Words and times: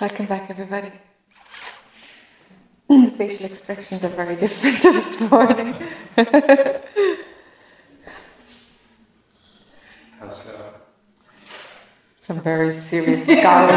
Welcome 0.00 0.26
back, 0.26 0.50
everybody. 0.50 0.90
The 2.88 3.12
facial 3.16 3.46
expressions 3.46 4.02
are 4.04 4.08
very 4.08 4.34
different 4.34 4.82
this 4.82 5.20
morning. 5.30 5.74
Uh, 6.16 6.80
Some 12.18 12.40
very 12.40 12.72
serious 12.72 13.22
scowls. 13.22 13.70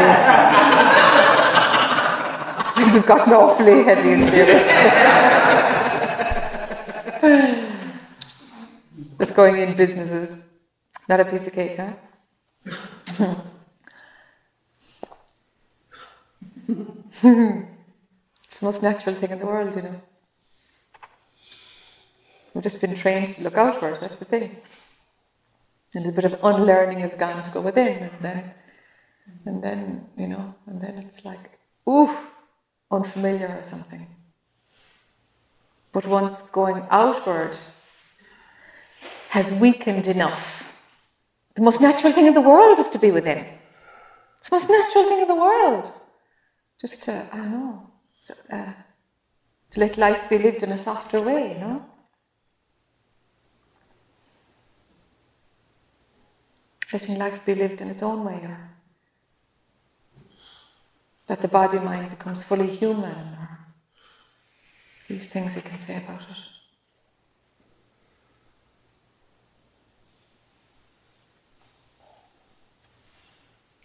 These 2.76 2.94
have 2.94 3.06
gotten 3.06 3.32
awfully 3.32 3.84
heavy 3.84 4.12
and 4.14 4.28
serious. 4.28 4.66
It's 9.20 9.30
going 9.30 9.58
in 9.58 9.76
businesses, 9.76 10.44
not 11.08 11.20
a 11.20 11.24
piece 11.24 11.46
of 11.46 11.52
cake, 11.52 11.78
huh? 11.78 13.34
it's 16.68 17.22
the 17.22 17.66
most 18.62 18.82
natural 18.82 19.14
thing 19.14 19.30
in 19.30 19.38
the 19.38 19.46
world, 19.46 19.74
you 19.74 19.82
know. 19.82 20.00
We've 22.52 22.62
just 22.62 22.80
been 22.80 22.94
trained 22.94 23.28
to 23.28 23.42
look 23.42 23.56
outward, 23.56 23.98
that's 24.00 24.18
the 24.18 24.26
thing. 24.26 24.58
And 25.94 26.06
a 26.06 26.12
bit 26.12 26.24
of 26.24 26.38
unlearning 26.42 26.98
has 26.98 27.14
gone 27.14 27.42
to 27.42 27.50
go 27.50 27.62
within, 27.62 28.02
and 28.02 28.20
then, 28.20 28.54
and 29.46 29.62
then, 29.62 30.06
you 30.18 30.26
know, 30.26 30.54
and 30.66 30.80
then 30.80 30.98
it's 30.98 31.24
like, 31.24 31.58
oof, 31.88 32.14
unfamiliar 32.90 33.56
or 33.58 33.62
something. 33.62 34.06
But 35.92 36.06
once 36.06 36.50
going 36.50 36.86
outward 36.90 37.58
has 39.30 39.58
weakened 39.58 40.06
enough, 40.06 40.70
the 41.54 41.62
most 41.62 41.80
natural 41.80 42.12
thing 42.12 42.26
in 42.26 42.34
the 42.34 42.42
world 42.42 42.78
is 42.78 42.90
to 42.90 42.98
be 42.98 43.10
within. 43.10 43.46
It's 44.38 44.50
the 44.50 44.56
most 44.56 44.68
natural 44.68 45.04
thing 45.04 45.20
in 45.22 45.28
the 45.28 45.34
world. 45.34 45.92
Just 46.80 47.02
to, 47.04 47.26
I 47.32 47.36
don't 47.36 47.50
know, 47.50 47.90
uh, 48.52 48.72
to 49.70 49.80
let 49.80 49.98
life 49.98 50.28
be 50.28 50.38
lived 50.38 50.62
in 50.62 50.70
a 50.70 50.78
softer 50.78 51.20
way, 51.20 51.54
you 51.54 51.58
know? 51.58 51.84
Letting 56.92 57.18
life 57.18 57.44
be 57.44 57.54
lived 57.54 57.80
in 57.80 57.88
its 57.88 58.02
own 58.02 58.24
way, 58.24 58.40
or 58.44 58.70
that 61.26 61.42
the 61.42 61.48
body 61.48 61.78
mind 61.80 62.10
becomes 62.10 62.42
fully 62.42 62.68
human, 62.68 63.04
or 63.10 63.58
these 65.08 65.26
things 65.26 65.54
we 65.54 65.60
can 65.60 65.78
say 65.78 65.96
about 65.96 66.22
it. 66.22 66.36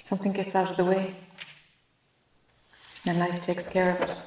Something 0.03 0.31
gets 0.31 0.55
out 0.55 0.71
of 0.71 0.77
the 0.77 0.85
way. 0.85 1.22
And 3.05 3.19
life 3.19 3.41
takes 3.41 3.67
care 3.67 3.97
of 3.97 4.09
it. 4.09 4.17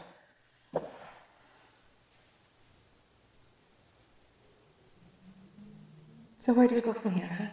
So 6.39 6.53
where 6.53 6.69
do 6.69 6.75
we 6.75 6.81
go 6.81 6.93
from 6.93 7.13
here? 7.13 7.27
Huh? 7.27 7.47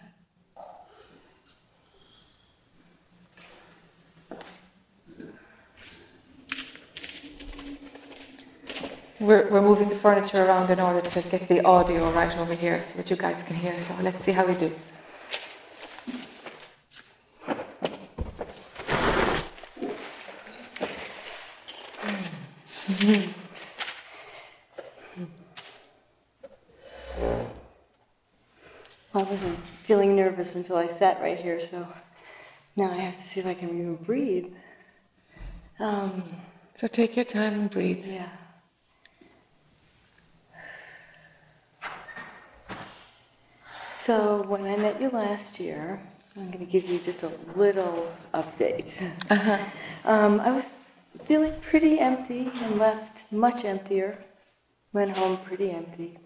We're, 9.19 9.49
we're 9.49 9.61
moving 9.61 9.87
the 9.87 9.95
furniture 9.95 10.45
around 10.45 10.69
in 10.69 10.81
order 10.81 10.99
to 10.99 11.21
get 11.29 11.47
the 11.47 11.63
audio 11.63 12.11
right 12.11 12.37
over 12.37 12.53
here 12.53 12.83
so 12.83 12.97
that 12.97 13.09
you 13.09 13.15
guys 13.15 13.41
can 13.41 13.55
hear. 13.55 13.79
So 13.79 13.95
let's 14.01 14.21
see 14.21 14.33
how 14.33 14.45
we 14.45 14.53
do. 14.53 14.69
I 23.03 23.35
wasn't 29.13 29.59
feeling 29.83 30.15
nervous 30.15 30.55
until 30.55 30.77
I 30.77 30.87
sat 30.87 31.19
right 31.19 31.37
here, 31.37 31.61
so 31.61 31.85
now 32.77 32.91
I 32.91 32.95
have 32.95 33.17
to 33.17 33.23
see 33.23 33.41
if 33.41 33.45
I 33.45 33.55
can 33.55 33.69
even 33.69 33.95
breathe. 33.95 34.53
Um, 35.79 36.23
so 36.75 36.87
take 36.87 37.17
your 37.17 37.25
time 37.25 37.55
and 37.55 37.69
breathe. 37.69 38.05
Yeah. 38.05 38.29
So 43.89 44.43
when 44.43 44.65
I 44.65 44.77
met 44.77 45.01
you 45.01 45.09
last 45.09 45.59
year, 45.59 45.99
I'm 46.37 46.47
going 46.47 46.65
to 46.65 46.71
give 46.71 46.85
you 46.85 46.99
just 46.99 47.23
a 47.23 47.31
little 47.55 48.13
update. 48.33 48.95
Uh-huh. 49.29 49.57
Um, 50.05 50.39
I 50.39 50.51
was 50.51 50.79
feeling 51.25 51.53
pretty 51.61 51.99
empty 51.99 52.51
and 52.61 52.77
left 52.77 53.31
much 53.31 53.65
emptier. 53.65 54.17
Went 54.91 55.17
home 55.17 55.37
pretty 55.37 55.71
empty. 55.71 56.17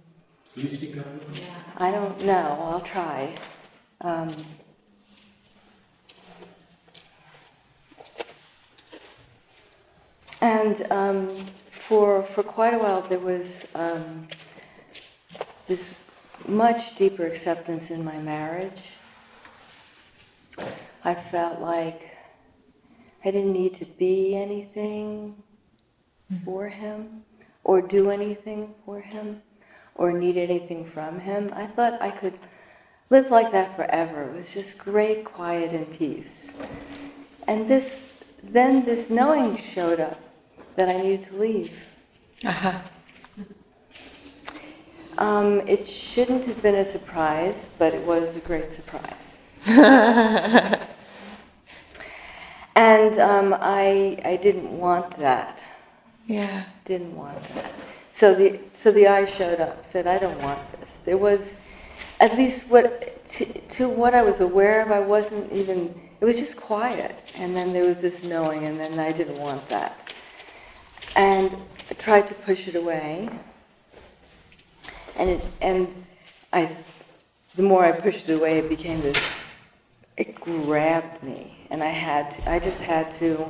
Can 0.53 0.63
you 0.63 0.69
speak 0.69 0.97
up? 0.97 1.05
Yeah. 1.33 1.41
I 1.77 1.91
don't 1.91 2.19
know. 2.25 2.57
I'll 2.69 2.81
try. 2.81 3.35
Um, 4.01 4.35
and 10.41 10.91
um, 10.91 11.29
for 11.69 12.23
for 12.23 12.43
quite 12.43 12.73
a 12.73 12.77
while, 12.77 13.01
there 13.01 13.19
was 13.19 13.67
um, 13.75 14.27
this 15.67 15.97
much 16.47 16.95
deeper 16.95 17.25
acceptance 17.25 17.89
in 17.89 18.03
my 18.03 18.17
marriage. 18.17 18.81
I 21.03 21.13
felt 21.13 21.61
like 21.61 22.16
I 23.27 23.31
didn't 23.31 23.51
need 23.51 23.73
to 23.75 23.85
be 23.85 24.38
anything 24.38 25.35
for 26.45 26.69
him 26.69 27.23
or 27.65 27.81
do 27.81 28.09
anything 28.09 28.73
for 28.85 29.01
him 29.01 29.41
or 29.95 30.13
need 30.13 30.38
anything 30.38 30.85
from 30.85 31.19
him. 31.19 31.51
I 31.53 31.67
thought 31.67 32.01
I 32.01 32.09
could 32.09 32.39
live 33.09 33.29
like 33.29 33.51
that 33.51 33.75
forever. 33.75 34.23
It 34.23 34.33
was 34.33 34.53
just 34.53 34.77
great 34.77 35.25
quiet 35.25 35.73
and 35.73 35.91
peace. 35.99 36.53
And 37.49 37.69
this 37.69 37.97
then 38.41 38.85
this 38.85 39.09
knowing 39.09 39.57
showed 39.57 39.99
up 39.99 40.21
that 40.77 40.88
I 40.88 41.01
needed 41.01 41.23
to 41.23 41.35
leave. 41.35 41.85
Uh-huh. 42.45 42.79
Um, 45.17 45.67
it 45.67 45.85
shouldn't 45.85 46.45
have 46.45 46.61
been 46.61 46.75
a 46.75 46.85
surprise, 46.85 47.75
but 47.77 47.94
it 47.94 48.07
was 48.07 48.38
a 48.38 48.39
great 48.39 48.71
surprise. 48.71 49.38
and 52.77 53.17
um, 53.17 53.55
I, 53.59 54.19
I 54.23 54.35
didn't 54.35 54.69
want 54.77 55.17
that. 55.17 55.63
Yeah. 56.27 56.65
Didn't 56.85 57.15
want 57.17 57.43
that. 57.55 57.73
So 58.11 58.35
the 58.35 58.59
so 58.73 58.91
the 58.91 59.07
I 59.07 59.25
showed 59.25 59.59
up. 59.59 59.83
Said, 59.83 60.05
"I 60.05 60.19
don't 60.19 60.38
want 60.43 60.59
this." 60.73 60.97
There 60.97 61.17
was, 61.17 61.59
at 62.19 62.38
least 62.38 62.69
what 62.69 63.25
to, 63.29 63.45
to 63.45 63.89
what 63.89 64.13
I 64.13 64.21
was 64.21 64.41
aware 64.41 64.81
of, 64.81 64.91
I 64.91 64.99
wasn't 64.99 65.51
even. 65.51 65.93
It 66.21 66.25
was 66.25 66.38
just 66.38 66.55
quiet, 66.55 67.15
and 67.35 67.55
then 67.55 67.73
there 67.73 67.85
was 67.85 68.01
this 68.01 68.23
knowing, 68.23 68.65
and 68.65 68.79
then 68.79 68.99
I 68.99 69.11
didn't 69.11 69.39
want 69.39 69.67
that. 69.69 70.13
And 71.15 71.55
I 71.89 71.94
tried 71.95 72.27
to 72.27 72.33
push 72.33 72.67
it 72.67 72.75
away, 72.75 73.29
and 75.15 75.29
it, 75.29 75.45
and 75.61 76.05
I, 76.53 76.75
the 77.55 77.63
more 77.63 77.85
I 77.85 77.91
pushed 77.91 78.29
it 78.29 78.33
away, 78.33 78.59
it 78.59 78.69
became 78.69 79.01
this. 79.01 79.61
It 80.15 80.39
grabbed 80.39 81.21
me, 81.23 81.56
and 81.69 81.83
I 81.83 81.88
had 81.89 82.31
to. 82.31 82.51
I 82.51 82.59
just 82.59 82.81
had 82.81 83.11
to. 83.13 83.45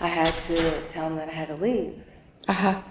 I 0.00 0.08
had 0.08 0.34
to 0.48 0.86
tell 0.88 1.06
him 1.06 1.16
that 1.16 1.28
I 1.28 1.32
had 1.32 1.48
to 1.48 1.56
leave. 1.56 2.02
Uh-huh. 2.48 2.82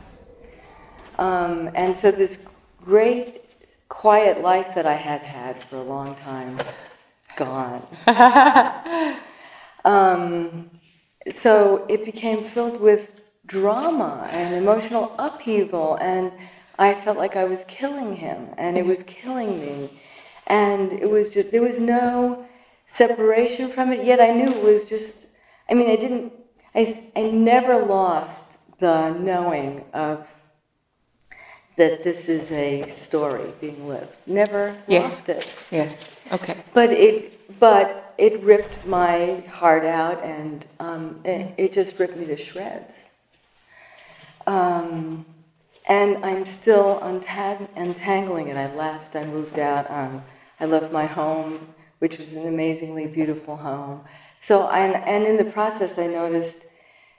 Um, 1.18 1.70
and 1.76 1.96
so 1.96 2.12
this 2.12 2.46
great 2.84 3.44
quiet 3.90 4.42
life 4.42 4.74
that 4.76 4.86
I 4.86 4.96
had 4.96 5.22
had 5.22 5.64
for 5.64 5.78
a 5.78 5.84
long 5.84 6.16
time, 6.16 6.60
gone. 7.38 7.86
um, 9.86 10.70
so 11.32 11.86
it 11.88 12.04
became 12.04 12.44
filled 12.44 12.82
with 12.82 13.22
drama 13.46 14.28
and 14.32 14.56
emotional 14.56 15.14
upheaval, 15.20 15.98
and 16.02 16.32
I 16.80 16.96
felt 16.96 17.18
like 17.18 17.36
I 17.36 17.44
was 17.44 17.66
killing 17.66 18.16
him, 18.16 18.50
and 18.58 18.78
it 18.78 18.86
was 18.86 19.04
killing 19.04 19.60
me, 19.60 19.90
and 20.48 20.92
it 20.94 21.10
was 21.10 21.30
just 21.30 21.52
there 21.52 21.62
was 21.62 21.80
no 21.80 22.46
separation 22.86 23.70
from 23.70 23.92
it. 23.92 24.06
Yet 24.06 24.20
I 24.20 24.32
knew 24.32 24.48
it 24.52 24.64
was 24.64 24.88
just. 24.90 25.28
I 25.70 25.74
mean, 25.74 25.90
I 25.90 25.96
didn't. 25.96 26.34
I 26.76 27.12
I 27.16 27.22
never 27.24 27.78
lost 27.86 28.46
the 28.80 29.12
knowing 29.12 29.86
of 29.94 30.28
that 31.76 32.04
this 32.04 32.30
is 32.30 32.52
a 32.52 32.88
story 32.90 33.52
being 33.60 33.88
lived. 33.88 34.16
Never 34.28 34.78
Yes. 34.88 35.06
lost 35.06 35.30
it. 35.30 35.54
Yes. 35.72 36.10
Okay. 36.32 36.58
But 36.74 36.92
it, 36.92 37.60
but 37.60 38.14
it 38.18 38.42
ripped 38.44 38.86
my 38.86 39.38
heart 39.52 39.86
out, 39.86 40.24
and 40.24 40.68
um, 40.80 41.20
it, 41.24 41.54
it 41.58 41.74
just 41.74 41.98
ripped 42.00 42.16
me 42.16 42.26
to 42.26 42.38
shreds. 42.38 43.16
Um, 44.46 45.26
and 45.88 46.24
I'm 46.24 46.46
still 46.46 47.00
untang- 47.02 47.68
untangling 47.76 48.48
it. 48.48 48.58
I 48.58 48.74
left. 48.76 49.16
I 49.16 49.26
moved 49.26 49.58
out. 49.60 49.90
Um, 49.90 50.24
I 50.60 50.66
left 50.66 50.92
my 50.92 51.06
home, 51.06 51.68
which 52.04 52.18
was 52.18 52.34
an 52.34 52.46
amazingly 52.46 53.08
beautiful 53.08 53.56
home. 53.56 54.04
So, 54.42 54.64
I, 54.64 54.88
and 54.88 55.24
in 55.26 55.38
the 55.38 55.50
process, 55.50 55.98
I 55.98 56.08
noticed 56.08 56.66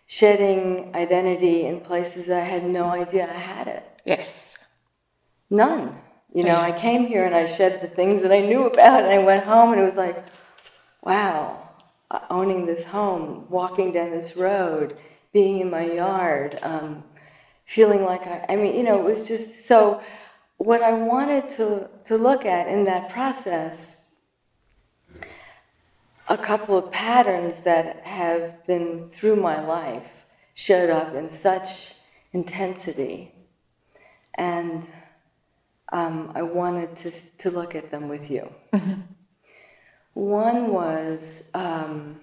shedding 0.06 0.94
identity 0.94 1.64
in 1.64 1.81
places 1.81 2.28
I 2.28 2.40
had 2.40 2.64
no 2.66 2.90
idea 2.90 3.25
I 3.25 3.32
had 3.32 3.66
it. 3.66 3.82
Yes. 4.04 4.58
None. 5.48 5.98
You 6.34 6.44
know, 6.44 6.56
I 6.56 6.70
came 6.70 7.06
here 7.06 7.25
and 7.25 7.34
I 7.34 7.46
shed 7.46 7.81
the 7.81 7.88
things 7.88 8.20
that 8.20 8.31
I 8.31 8.40
knew 8.40 8.64
about, 8.66 9.04
and 9.04 9.10
I 9.10 9.20
went 9.25 9.44
home 9.44 9.72
and 9.72 9.81
it 9.81 9.84
was 9.84 9.96
like, 9.96 10.22
wow, 11.00 11.66
uh, 12.10 12.19
owning 12.28 12.66
this 12.66 12.84
home, 12.84 13.46
walking 13.48 13.90
down 13.90 14.10
this 14.10 14.36
road, 14.36 14.98
being 15.32 15.60
in 15.60 15.70
my 15.70 15.86
yard, 15.90 16.58
um, 16.60 17.04
feeling 17.64 18.04
like 18.04 18.26
I, 18.26 18.44
I 18.50 18.56
mean, 18.56 18.76
you 18.76 18.82
know, 18.82 18.98
it 18.98 19.04
was 19.04 19.26
just 19.26 19.64
so. 19.64 20.02
What 20.58 20.82
I 20.82 20.92
wanted 20.92 21.48
to, 21.56 21.88
to 22.06 22.19
look 22.19 22.44
at 22.44 22.69
in 22.69 22.84
that 22.84 23.08
process, 23.08 23.94
a 26.34 26.38
couple 26.38 26.76
of 26.76 26.90
patterns 26.90 27.60
that 27.60 28.00
have 28.04 28.66
been 28.66 29.08
through 29.08 29.36
my 29.36 29.64
life 29.64 30.26
showed 30.54 30.90
up 30.90 31.14
in 31.14 31.31
such 31.31 31.94
intensity. 32.32 33.32
And 34.34 34.86
um, 35.92 36.32
I 36.34 36.42
wanted 36.42 36.96
to, 36.96 37.12
to 37.38 37.50
look 37.50 37.75
at 37.76 37.90
them 37.92 38.08
with 38.08 38.31
you. 38.31 38.52
One 40.14 40.72
was 40.72 41.50
um, 41.54 42.20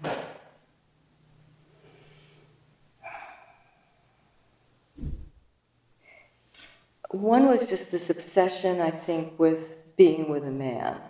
one 7.10 7.48
was 7.48 7.66
just 7.66 7.92
this 7.92 8.10
obsession, 8.10 8.80
I 8.80 8.92
think, 8.92 9.38
with 9.38 9.96
being 9.98 10.30
with 10.30 10.46
a 10.46 10.52
man. 10.52 11.02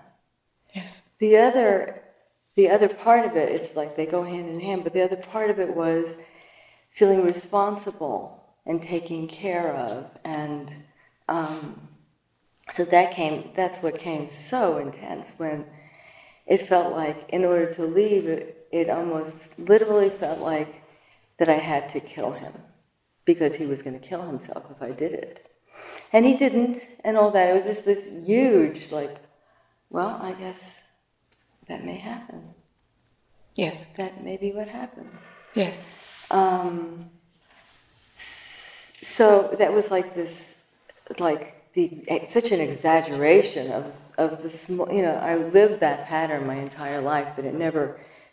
Yes. 0.74 1.02
The 1.20 1.38
other, 1.38 2.01
the 2.56 2.70
other 2.70 2.90
part 2.90 3.26
of 3.26 3.36
it, 3.36 3.50
it's 3.50 3.76
like 3.76 3.96
they 3.96 4.06
go 4.06 4.24
hand 4.24 4.50
in 4.50 4.60
hand. 4.60 4.84
But 4.84 4.94
the 4.94 5.04
other 5.04 5.16
part 5.16 5.50
of 5.50 5.60
it 5.60 5.76
was 5.76 6.22
feeling 6.92 7.24
responsible 7.24 8.44
and 8.66 8.82
taking 8.82 9.28
care 9.28 9.74
of, 9.74 10.06
and 10.24 10.74
um, 11.28 11.88
so 12.70 12.84
that 12.86 13.14
came. 13.14 13.50
That's 13.56 13.82
what 13.82 14.00
came 14.00 14.28
so 14.28 14.78
intense 14.78 15.34
when 15.38 15.66
it 16.46 16.58
felt 16.58 16.94
like, 16.94 17.30
in 17.30 17.46
order 17.46 17.72
to 17.74 17.86
leave, 17.86 18.28
it, 18.28 18.68
it 18.72 18.90
almost 18.90 19.58
literally 19.58 20.10
felt 20.10 20.40
like 20.40 20.84
that 21.38 21.50
I 21.50 21.58
had 21.58 21.90
to 21.90 22.00
kill 22.00 22.32
him 22.32 22.54
because 23.26 23.56
he 23.56 23.66
was 23.66 23.82
going 23.82 24.00
to 24.00 24.06
kill 24.06 24.22
himself 24.24 24.66
if 24.70 24.82
I 24.82 24.92
did 24.92 25.14
it. 25.14 25.48
And 26.14 26.26
he 26.26 26.36
didn't, 26.36 26.88
and 27.04 27.18
all 27.18 27.32
that. 27.32 27.50
It 27.50 27.54
was 27.54 27.66
just 27.66 27.86
this 27.86 28.24
huge, 28.26 28.92
like, 28.92 29.16
well, 29.90 30.20
I 30.22 30.34
guess 30.34 30.81
that 31.72 31.86
may 31.86 31.98
happen. 32.14 32.42
Yes. 33.56 33.86
That 33.98 34.24
may 34.24 34.38
be 34.38 34.52
what 34.52 34.68
happens. 34.68 35.30
Yes. 35.54 35.90
Um, 36.30 37.10
so 38.16 39.56
that 39.60 39.72
was 39.74 39.90
like 39.90 40.14
this, 40.14 40.56
like 41.20 41.44
the 41.74 41.86
such 42.26 42.52
an 42.52 42.62
exaggeration 42.70 43.72
of 43.72 43.86
of 44.18 44.44
the 44.44 44.50
small. 44.50 44.88
You 44.98 45.04
know, 45.06 45.16
I 45.32 45.36
lived 45.60 45.80
that 45.80 46.00
pattern 46.08 46.46
my 46.46 46.56
entire 46.56 47.02
life, 47.14 47.30
but 47.36 47.44
it 47.46 47.54
never 47.68 47.84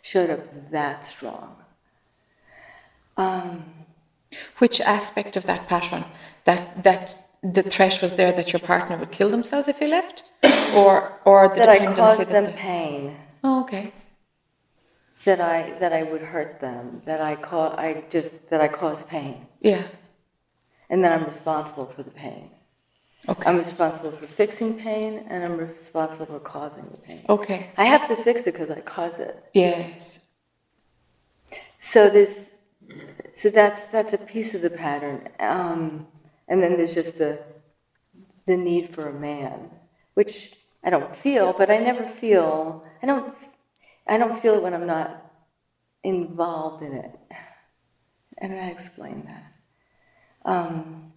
showed 0.01 0.29
up 0.35 0.41
that 0.71 1.05
strong. 1.05 1.55
Um, 3.17 3.63
Which 4.61 4.77
aspect 4.97 5.37
of 5.39 5.43
that 5.51 5.61
pattern? 5.67 6.03
That 6.47 6.61
that 6.87 7.03
the 7.57 7.63
threat 7.73 7.95
was 8.01 8.11
there 8.19 8.31
that 8.39 8.49
your 8.53 8.63
partner 8.73 8.95
would 8.97 9.11
kill 9.11 9.29
themselves 9.35 9.67
if 9.73 9.77
you 9.81 9.87
left, 9.87 10.17
or 10.79 10.93
or 11.25 11.39
the 11.49 11.55
that 11.59 11.69
I 11.69 11.77
caused 11.93 12.29
them 12.29 12.45
the- 12.45 12.51
pain. 12.69 13.03
Oh, 13.43 13.61
okay. 13.61 13.91
That 15.25 15.41
I 15.41 15.71
that 15.79 15.93
I 15.93 16.03
would 16.03 16.21
hurt 16.21 16.59
them. 16.61 17.01
That 17.05 17.21
I 17.21 17.35
ca- 17.35 17.75
I 17.77 18.03
just 18.09 18.49
that 18.49 18.61
I 18.61 18.67
cause 18.67 19.03
pain, 19.03 19.47
Yeah. 19.61 19.83
and 20.89 21.03
then 21.03 21.11
I'm 21.11 21.25
responsible 21.25 21.85
for 21.85 22.03
the 22.03 22.11
pain. 22.11 22.49
Okay. 23.27 23.49
I'm 23.49 23.57
responsible 23.57 24.11
for 24.11 24.27
fixing 24.27 24.79
pain, 24.79 25.25
and 25.29 25.43
I'm 25.43 25.57
responsible 25.57 26.25
for 26.25 26.39
causing 26.39 26.87
the 26.91 26.97
pain. 26.97 27.25
okay. 27.27 27.69
I 27.77 27.85
have 27.85 28.07
to 28.07 28.15
fix 28.15 28.47
it 28.47 28.53
because 28.53 28.71
I 28.71 28.79
cause 28.79 29.19
it. 29.19 29.43
Yes. 29.53 30.25
So 31.79 32.09
there's, 32.09 32.55
so 33.33 33.49
that's 33.49 33.85
that's 33.85 34.13
a 34.13 34.17
piece 34.17 34.53
of 34.55 34.61
the 34.61 34.69
pattern, 34.69 35.27
um, 35.39 36.07
and 36.47 36.63
then 36.63 36.77
there's 36.77 36.93
just 36.95 37.17
the 37.17 37.39
the 38.47 38.55
need 38.55 38.95
for 38.95 39.09
a 39.09 39.13
man, 39.13 39.69
which 40.13 40.55
I 40.83 40.89
don't 40.89 41.15
feel, 41.15 41.51
but 41.53 41.69
I 41.69 41.77
never 41.77 42.07
feel. 42.07 42.85
I 43.01 43.05
don't. 43.05 43.33
I 44.07 44.17
don't 44.17 44.37
feel 44.39 44.55
it 44.55 44.63
when 44.63 44.73
I'm 44.73 44.87
not 44.87 45.31
involved 46.03 46.81
in 46.83 46.93
it. 46.93 47.11
And 48.39 48.53
I 48.53 48.67
explain 48.67 49.27
that. 49.27 49.53
Um, 50.45 51.11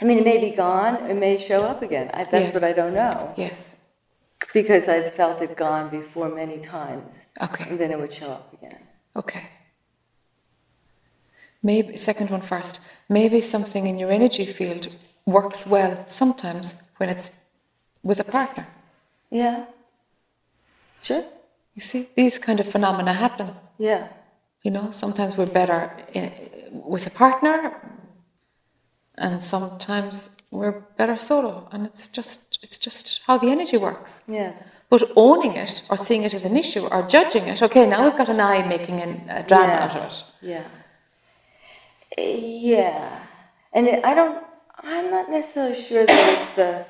I 0.00 0.04
mean, 0.04 0.18
it 0.18 0.24
may 0.24 0.38
be 0.38 0.50
gone. 0.50 1.08
It 1.10 1.14
may 1.14 1.36
show 1.38 1.64
up 1.64 1.80
again. 1.82 2.10
I, 2.12 2.24
that's 2.24 2.46
Yes. 2.46 2.54
what 2.54 2.64
I 2.64 2.72
don't 2.72 2.94
know 2.94 3.32
Yes. 3.36 3.76
because 4.52 4.88
I've 4.88 5.14
felt 5.14 5.40
it 5.42 5.56
gone 5.56 5.88
before 5.90 6.28
many 6.28 6.58
times, 6.58 7.26
Okay. 7.42 7.64
and 7.70 7.78
then 7.78 7.90
it 7.92 7.98
would 7.98 8.12
show 8.12 8.30
up 8.32 8.52
again. 8.52 8.78
Okay. 9.16 9.44
Maybe 11.62 11.96
second 11.96 12.28
one 12.30 12.42
first. 12.42 12.80
Maybe 13.08 13.40
something 13.40 13.86
in 13.86 13.98
your 13.98 14.10
energy 14.10 14.44
field 14.44 14.94
works 15.24 15.66
well 15.66 16.04
sometimes 16.06 16.82
when 16.98 17.08
it's 17.08 17.30
with 18.02 18.20
a 18.20 18.24
partner. 18.24 18.66
Yeah. 19.30 19.64
Sure. 21.04 21.24
You 21.74 21.82
see, 21.82 22.08
these 22.16 22.38
kind 22.38 22.58
of 22.60 22.66
phenomena 22.74 23.12
happen. 23.12 23.48
Yeah. 23.78 24.08
You 24.64 24.70
know, 24.70 24.90
sometimes 24.90 25.36
we're 25.36 25.52
better 25.60 25.80
in, 26.14 26.30
with 26.72 27.06
a 27.06 27.10
partner, 27.10 27.58
and 29.18 29.40
sometimes 29.42 30.36
we're 30.50 30.80
better 31.00 31.16
solo. 31.16 31.68
And 31.72 31.84
it's 31.84 32.08
just, 32.08 32.58
it's 32.62 32.78
just 32.78 33.22
how 33.26 33.36
the 33.38 33.48
energy 33.56 33.76
works. 33.76 34.22
Yeah. 34.26 34.52
But 34.88 35.10
owning 35.16 35.54
it 35.64 35.82
or 35.90 35.96
seeing 35.96 36.22
it 36.22 36.32
as 36.34 36.44
an 36.44 36.56
issue 36.56 36.86
or 36.86 37.02
judging 37.16 37.48
it, 37.48 37.62
okay, 37.62 37.84
now 37.86 38.04
we've 38.04 38.16
got 38.16 38.28
an 38.28 38.40
I 38.40 38.66
making 38.66 39.00
an, 39.00 39.12
a 39.28 39.42
drama 39.42 39.72
Yeah. 39.72 39.84
out 39.84 39.96
of 39.96 40.02
it. 40.10 40.24
Yeah. 40.40 40.64
Eh, 42.16 42.36
Yeah. 42.72 43.18
And 43.72 43.88
it, 43.88 44.04
I 44.04 44.14
don't, 44.14 44.38
I'm 44.78 45.10
not 45.10 45.28
necessarily 45.30 45.74
sure 45.74 46.06
that 46.06 46.32
it's 46.38 46.50
the, 46.54 46.86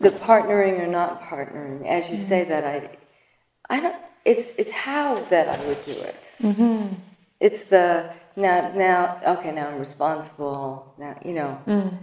the 0.00 0.10
partnering 0.10 0.78
or 0.80 0.86
not 0.86 1.22
partnering. 1.22 1.86
As 1.86 2.10
you 2.10 2.16
say 2.16 2.44
that, 2.44 2.64
I, 2.64 2.90
I 3.70 3.80
don't, 3.80 3.96
it's, 4.24 4.52
it's 4.58 4.70
how 4.70 5.14
that 5.32 5.48
I 5.48 5.64
would 5.66 5.82
do 5.84 5.92
it. 5.92 6.30
Mm-hmm. 6.42 6.94
It's 7.40 7.64
the, 7.64 8.10
now, 8.36 8.72
now, 8.74 9.20
okay, 9.26 9.52
now 9.52 9.68
I'm 9.68 9.78
responsible, 9.78 10.94
now, 10.98 11.18
you 11.24 11.32
know, 11.34 11.60
Mm. 11.66 11.94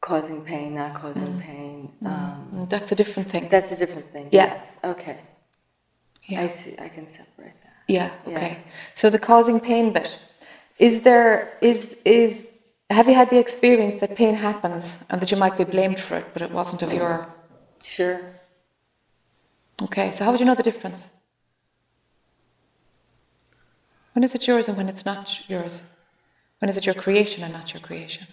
causing 0.00 0.44
pain, 0.44 0.74
not 0.74 0.94
causing 0.94 1.40
pain. 1.40 1.92
Um, 2.04 2.38
Mm, 2.52 2.68
That's 2.68 2.92
a 2.92 2.94
different 2.94 3.28
thing. 3.30 3.48
that's 3.48 3.72
a 3.72 3.76
different 3.76 4.12
thing. 4.12 4.28
Yeah. 4.30 4.44
Yes. 4.46 4.78
Okay. 4.84 5.16
Yeah. 6.28 6.42
I 6.42 6.48
see, 6.48 6.74
I 6.78 6.88
can 6.88 7.08
separate 7.08 7.54
that. 7.62 7.72
Yeah, 7.88 8.10
Yeah. 8.26 8.36
okay. 8.36 8.58
So 8.94 9.10
the 9.10 9.18
causing 9.18 9.58
pain 9.58 9.92
bit. 9.92 10.18
Is 10.78 11.02
there 11.02 11.52
is 11.60 11.96
is 12.04 12.48
have 12.92 13.08
you 13.08 13.14
had 13.14 13.30
the 13.30 13.38
experience 13.38 13.96
that 13.96 14.14
pain 14.14 14.34
happens 14.34 15.04
and 15.10 15.20
that 15.20 15.30
you 15.30 15.36
might 15.36 15.56
be 15.56 15.64
blamed 15.64 15.98
for 15.98 16.16
it, 16.16 16.26
but 16.32 16.42
it 16.42 16.50
wasn't 16.52 16.82
of 16.82 16.92
your 16.92 17.26
Sure. 17.84 18.20
Okay, 19.82 20.12
so 20.12 20.24
how 20.24 20.30
would 20.30 20.40
you 20.40 20.46
know 20.46 20.54
the 20.54 20.62
difference? 20.62 21.10
When 24.12 24.22
is 24.22 24.34
it 24.34 24.46
yours 24.46 24.68
and 24.68 24.76
when 24.76 24.88
it's 24.88 25.04
not 25.04 25.48
yours? 25.48 25.88
When 26.60 26.68
is 26.68 26.76
it 26.76 26.86
your 26.86 26.94
creation 26.94 27.42
and 27.42 27.52
not 27.52 27.72
your 27.72 27.80
creation? 27.80 28.26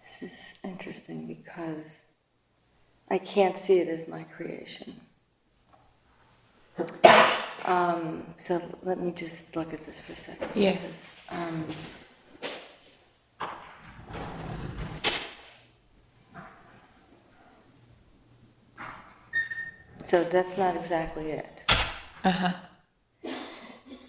This 0.00 0.22
is 0.22 0.58
interesting 0.64 1.26
because 1.26 2.02
I 3.10 3.18
can't 3.18 3.56
see 3.56 3.80
it 3.80 3.88
as 3.88 4.08
my 4.08 4.22
creation. 4.24 5.00
Um, 7.64 8.24
so 8.36 8.62
let 8.82 8.98
me 8.98 9.10
just 9.12 9.54
look 9.54 9.74
at 9.74 9.84
this 9.84 10.00
for 10.00 10.14
a 10.14 10.16
second. 10.16 10.48
Yes. 10.54 11.16
Um, 11.30 11.66
so 20.04 20.24
that's 20.24 20.56
not 20.56 20.76
exactly 20.76 21.32
it. 21.32 21.64
Uh-huh. 22.24 22.52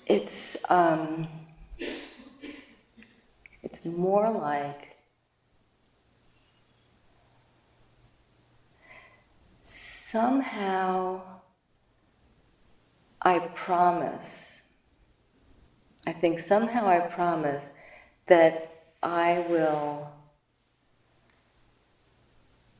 It's 0.06 0.58
um, 0.70 1.28
it's 3.62 3.86
more 3.86 4.32
like 4.32 4.96
somehow 9.60 11.22
I 13.22 13.40
promise, 13.40 14.62
I 16.08 16.14
think 16.14 16.40
somehow 16.40 16.88
I 16.88 17.00
promise 17.00 17.72
that 18.28 18.84
I 19.04 19.46
will 19.50 20.10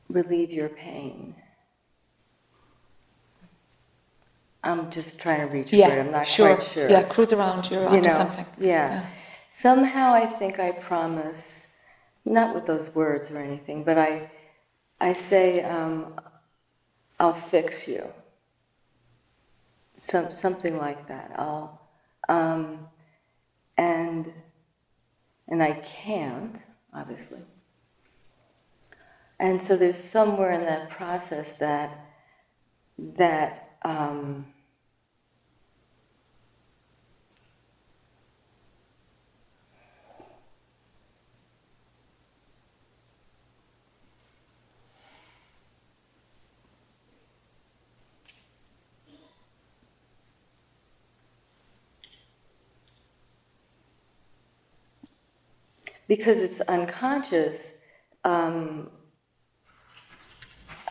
relieve 0.08 0.50
your 0.50 0.68
pain. 0.68 1.34
I'm 4.62 4.90
just 4.90 5.20
trying 5.20 5.48
to 5.48 5.56
reach 5.56 5.72
yeah, 5.72 5.88
for 5.88 5.96
it. 5.96 6.00
I'm 6.00 6.10
not 6.10 6.26
sure. 6.26 6.56
quite 6.56 6.66
sure. 6.66 6.90
Yeah, 6.90 7.02
cruise 7.02 7.32
around. 7.32 7.70
You're 7.70 7.94
you 7.94 8.02
know, 8.02 8.10
something. 8.10 8.46
Yeah. 8.58 8.90
yeah. 8.90 9.06
Somehow 9.48 10.12
I 10.12 10.26
think 10.26 10.58
I 10.58 10.72
promise, 10.72 11.66
not 12.24 12.54
with 12.54 12.66
those 12.66 12.94
words 12.94 13.30
or 13.30 13.38
anything, 13.38 13.84
but 13.84 13.98
I, 13.98 14.30
I 15.00 15.14
say, 15.14 15.62
um, 15.62 16.14
I'll 17.18 17.32
fix 17.34 17.88
you. 17.88 18.04
Some, 20.02 20.30
something 20.30 20.78
like 20.78 21.08
that. 21.08 21.30
I'll, 21.36 21.78
um, 22.26 22.88
and, 23.76 24.32
and 25.46 25.62
I 25.62 25.72
can't, 25.72 26.56
obviously. 26.94 27.40
And 29.38 29.60
so 29.60 29.76
there's 29.76 29.98
somewhere 29.98 30.52
in 30.52 30.64
that 30.64 30.88
process 30.88 31.52
that, 31.58 32.06
that, 32.98 33.76
um, 33.82 34.46
because 56.10 56.42
it's 56.42 56.60
unconscious, 56.62 57.78
um, 58.24 58.90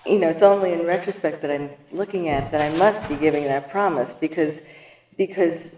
you 0.06 0.18
know, 0.18 0.30
it's 0.30 0.42
only 0.42 0.72
in 0.72 0.86
retrospect 0.86 1.42
that 1.42 1.52
I'm 1.52 1.72
looking 1.92 2.30
at 2.30 2.52
that 2.52 2.62
I 2.62 2.70
must 2.78 3.08
be 3.10 3.16
giving 3.16 3.44
that 3.44 3.70
promise 3.70 4.16
because, 4.16 4.62
because 5.18 5.76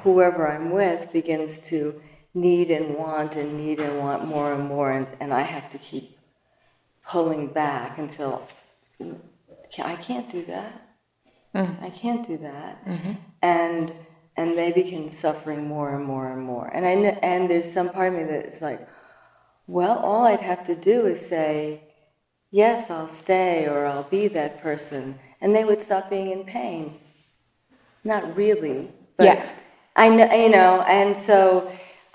whoever 0.00 0.46
I'm 0.46 0.72
with 0.72 1.10
begins 1.10 1.58
to 1.70 1.98
need 2.34 2.70
and 2.70 2.96
want 2.96 3.34
and 3.34 3.56
need 3.56 3.80
and 3.80 3.98
want 3.98 4.26
more 4.26 4.52
and 4.52 4.68
more, 4.68 4.92
and, 4.92 5.08
and 5.20 5.32
I 5.32 5.40
have 5.40 5.70
to 5.70 5.78
keep 5.78 6.18
pulling 7.08 7.46
back 7.46 7.96
until 7.96 8.46
I 9.82 9.96
can't 9.96 10.28
do 10.28 10.44
that. 10.44 10.82
I 11.80 11.88
can't 11.88 12.26
do 12.26 12.36
that. 12.36 12.82
And 13.40 13.94
and 14.36 14.56
they 14.56 14.70
begin 14.72 15.08
suffering 15.08 15.66
more 15.66 15.94
and 15.94 16.04
more 16.04 16.30
and 16.32 16.42
more. 16.42 16.68
And 16.68 16.84
I 16.86 16.94
kn- 16.94 17.18
and 17.22 17.50
there's 17.50 17.72
some 17.72 17.88
part 17.90 18.12
of 18.12 18.18
me 18.18 18.24
that's 18.24 18.60
like, 18.60 18.86
well, 19.66 19.98
all 19.98 20.24
I'd 20.26 20.40
have 20.42 20.64
to 20.66 20.74
do 20.74 21.06
is 21.06 21.20
say, 21.26 21.80
yes, 22.50 22.90
I'll 22.90 23.08
stay 23.08 23.66
or 23.66 23.86
I'll 23.86 24.04
be 24.04 24.28
that 24.28 24.60
person, 24.62 25.18
and 25.40 25.54
they 25.54 25.64
would 25.64 25.82
stop 25.82 26.08
being 26.10 26.30
in 26.30 26.44
pain. 26.44 26.98
Not 28.04 28.36
really, 28.36 28.90
but 29.16 29.26
Yeah. 29.26 29.48
I 29.96 30.08
know, 30.10 30.30
you 30.32 30.50
know, 30.50 30.82
and 30.82 31.16
so 31.16 31.70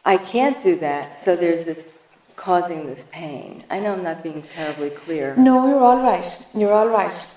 I 0.05 0.17
can't 0.17 0.61
do 0.61 0.75
that. 0.77 1.17
So 1.17 1.35
there's 1.35 1.65
this 1.65 1.97
causing 2.35 2.85
this 2.85 3.05
pain. 3.11 3.63
I 3.69 3.79
know 3.79 3.93
I'm 3.93 4.03
not 4.03 4.21
being 4.23 4.41
terribly 4.43 4.91
clear. 4.91 5.35
No, 5.35 5.67
you're 5.67 5.83
all 5.83 6.01
right. 6.01 6.45
You're 6.53 6.73
all 6.73 6.87
right. 6.87 7.27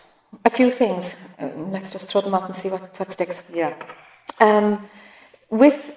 A 0.45 0.51
few 0.51 0.71
things. 0.71 1.17
Um, 1.39 1.71
let's 1.73 1.91
just 1.93 2.09
throw 2.11 2.21
them 2.21 2.35
out 2.35 2.45
and 2.45 2.55
see 2.55 2.69
what, 2.71 2.83
what 2.99 3.11
sticks. 3.13 3.45
Yeah. 3.53 3.75
Um, 4.41 4.83
with 5.51 5.97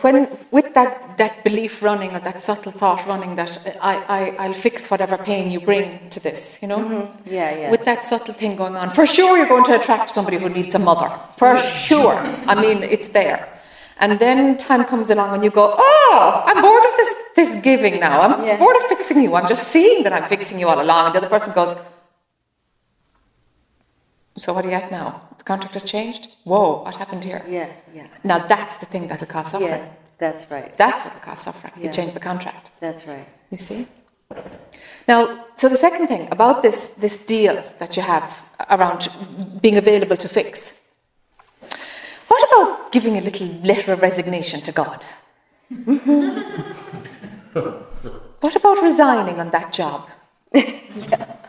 when 0.00 0.26
with 0.50 0.72
that, 0.72 1.18
that 1.18 1.44
belief 1.44 1.82
running 1.82 2.12
or 2.14 2.20
that 2.20 2.40
subtle 2.40 2.72
thought 2.72 3.06
running 3.06 3.36
that 3.36 3.76
I, 3.82 3.96
I, 4.08 4.46
I'll 4.46 4.54
fix 4.54 4.90
whatever 4.90 5.18
pain 5.18 5.50
you 5.50 5.60
bring 5.60 6.08
to 6.10 6.20
this, 6.20 6.60
you 6.62 6.68
know? 6.68 7.12
Yeah, 7.26 7.54
yeah. 7.54 7.70
With 7.70 7.84
that 7.84 8.02
subtle 8.02 8.32
thing 8.32 8.56
going 8.56 8.76
on, 8.76 8.88
for 8.90 9.04
sure 9.04 9.36
you're 9.36 9.48
going 9.48 9.64
to 9.64 9.78
attract 9.78 10.10
somebody 10.10 10.38
who 10.38 10.48
needs 10.48 10.74
a 10.74 10.78
mother. 10.78 11.10
For 11.36 11.58
sure. 11.58 12.14
I 12.46 12.54
mean, 12.60 12.82
it's 12.82 13.08
there. 13.08 13.48
And 13.98 14.18
then 14.18 14.56
time 14.56 14.84
comes 14.86 15.10
along 15.10 15.34
and 15.34 15.44
you 15.44 15.50
go, 15.50 15.74
oh, 15.76 16.42
I'm 16.46 16.62
bored 16.62 16.82
with 16.86 16.96
this, 16.96 17.14
this 17.36 17.62
giving 17.62 18.00
now. 18.00 18.22
I'm 18.22 18.42
Yeah. 18.42 18.56
bored 18.56 18.76
of 18.76 18.84
fixing 18.84 19.20
you. 19.22 19.34
I'm 19.34 19.46
just 19.46 19.68
seeing 19.68 20.04
that 20.04 20.12
I'm 20.14 20.26
fixing 20.26 20.58
you 20.58 20.68
all 20.68 20.80
along. 20.80 21.06
And 21.06 21.14
the 21.14 21.18
other 21.18 21.28
person 21.28 21.52
goes, 21.52 21.74
so 24.40 24.52
what 24.54 24.64
are 24.64 24.68
you 24.68 24.74
at 24.74 24.90
now? 24.90 25.20
The 25.38 25.44
contract 25.44 25.74
has 25.74 25.84
changed? 25.84 26.28
Whoa, 26.44 26.82
what 26.84 26.94
happened 26.96 27.24
here? 27.24 27.42
yeah, 27.48 27.68
yeah, 27.94 28.06
Now 28.24 28.38
that's 28.52 28.76
the 28.78 28.86
thing 28.86 29.06
that'll 29.08 29.26
cause 29.26 29.50
suffering. 29.50 29.82
yeah. 29.82 29.88
That's 30.18 30.50
right. 30.50 30.76
That's 30.76 31.04
what 31.04 31.14
will 31.14 31.20
cause 31.28 31.40
suffering. 31.40 31.72
You 31.76 31.84
Yeah. 31.84 31.92
change 31.98 32.12
the 32.12 32.20
contract. 32.20 32.70
That's 32.80 33.06
right. 33.06 33.26
You 33.50 33.58
see? 33.58 33.86
Now, 35.08 35.28
so 35.56 35.68
the 35.68 35.76
second 35.76 36.06
thing 36.08 36.28
about 36.30 36.62
this, 36.62 36.88
this 37.04 37.18
deal 37.18 37.62
that 37.78 37.96
you 37.96 38.02
have 38.02 38.42
around 38.68 39.08
being 39.62 39.76
available 39.78 40.16
to 40.16 40.28
fix, 40.28 40.74
what 42.28 42.42
about 42.48 42.92
giving 42.92 43.16
a 43.16 43.20
little 43.20 43.46
letter 43.70 43.92
of 43.92 44.02
resignation 44.02 44.60
to 44.62 44.72
God? 44.72 45.04
what 48.40 48.56
about 48.56 48.82
resigning 48.82 49.40
on 49.40 49.50
that 49.50 49.72
job? 49.72 50.08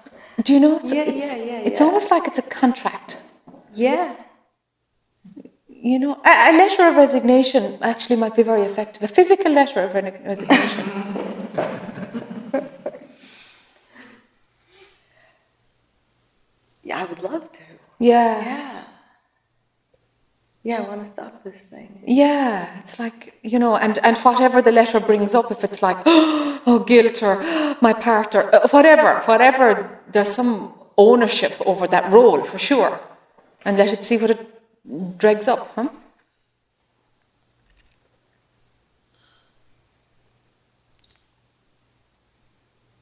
Do 0.43 0.53
you 0.53 0.59
know? 0.59 0.77
It's, 0.77 0.91
Yeah, 0.91 1.03
it's, 1.03 1.35
yeah, 1.35 1.43
yeah, 1.43 1.59
it's 1.67 1.81
almost 1.81 2.09
like 2.11 2.27
it's 2.27 2.39
a 2.39 2.41
contract. 2.43 3.21
Yeah. 3.73 4.15
You 5.67 5.99
know, 5.99 6.13
a, 6.25 6.51
a 6.51 6.53
letter 6.57 6.87
of 6.87 6.95
resignation 6.95 7.77
actually 7.81 8.15
might 8.15 8.35
be 8.35 8.43
very 8.43 8.61
effective. 8.61 9.03
A 9.03 9.07
physical 9.07 9.51
letter 9.51 9.81
of 9.81 9.93
re- 9.95 10.19
resignation. 10.25 10.85
Yeah, 16.83 16.99
I 17.01 17.05
would 17.05 17.21
love 17.21 17.51
to. 17.51 17.61
Yeah. 17.99 18.43
Yeah. 18.43 18.80
Yeah, 20.63 20.77
I 20.77 20.81
want 20.81 21.03
to 21.03 21.09
stop 21.09 21.43
this 21.43 21.61
thing. 21.61 22.03
Yeah, 22.05 22.79
it's 22.79 22.99
like, 22.99 23.39
you 23.41 23.57
know, 23.57 23.75
and, 23.77 23.97
and 24.03 24.15
whatever 24.19 24.61
the 24.61 24.71
letter 24.71 24.99
brings 24.99 25.33
up, 25.33 25.51
if 25.51 25.63
it's 25.63 25.81
like, 25.81 25.97
oh, 26.05 26.83
guilt 26.85 27.23
or 27.23 27.39
my 27.81 27.93
part 27.93 28.35
or 28.35 28.53
uh, 28.53 28.67
whatever, 28.67 29.21
whatever, 29.21 29.99
there's 30.11 30.31
some 30.31 30.73
ownership 30.97 31.53
over 31.65 31.87
that 31.87 32.11
role 32.11 32.43
for 32.43 32.59
sure. 32.59 32.99
And 33.65 33.77
let 33.77 33.91
it 33.91 34.03
see 34.03 34.17
what 34.17 34.29
it 34.29 35.17
dregs 35.17 35.47
up, 35.47 35.71
huh? 35.75 35.89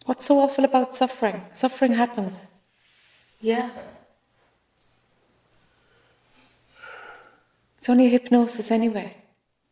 What's 0.05 0.25
so 0.25 0.39
awful 0.39 0.63
about 0.63 0.95
suffering? 0.95 1.43
Suffering 1.51 1.93
happens. 1.93 2.47
Yeah. 3.41 3.69
It's 7.79 7.87
only 7.89 8.09
hypnosis 8.09 8.71
anyway. 8.71 9.15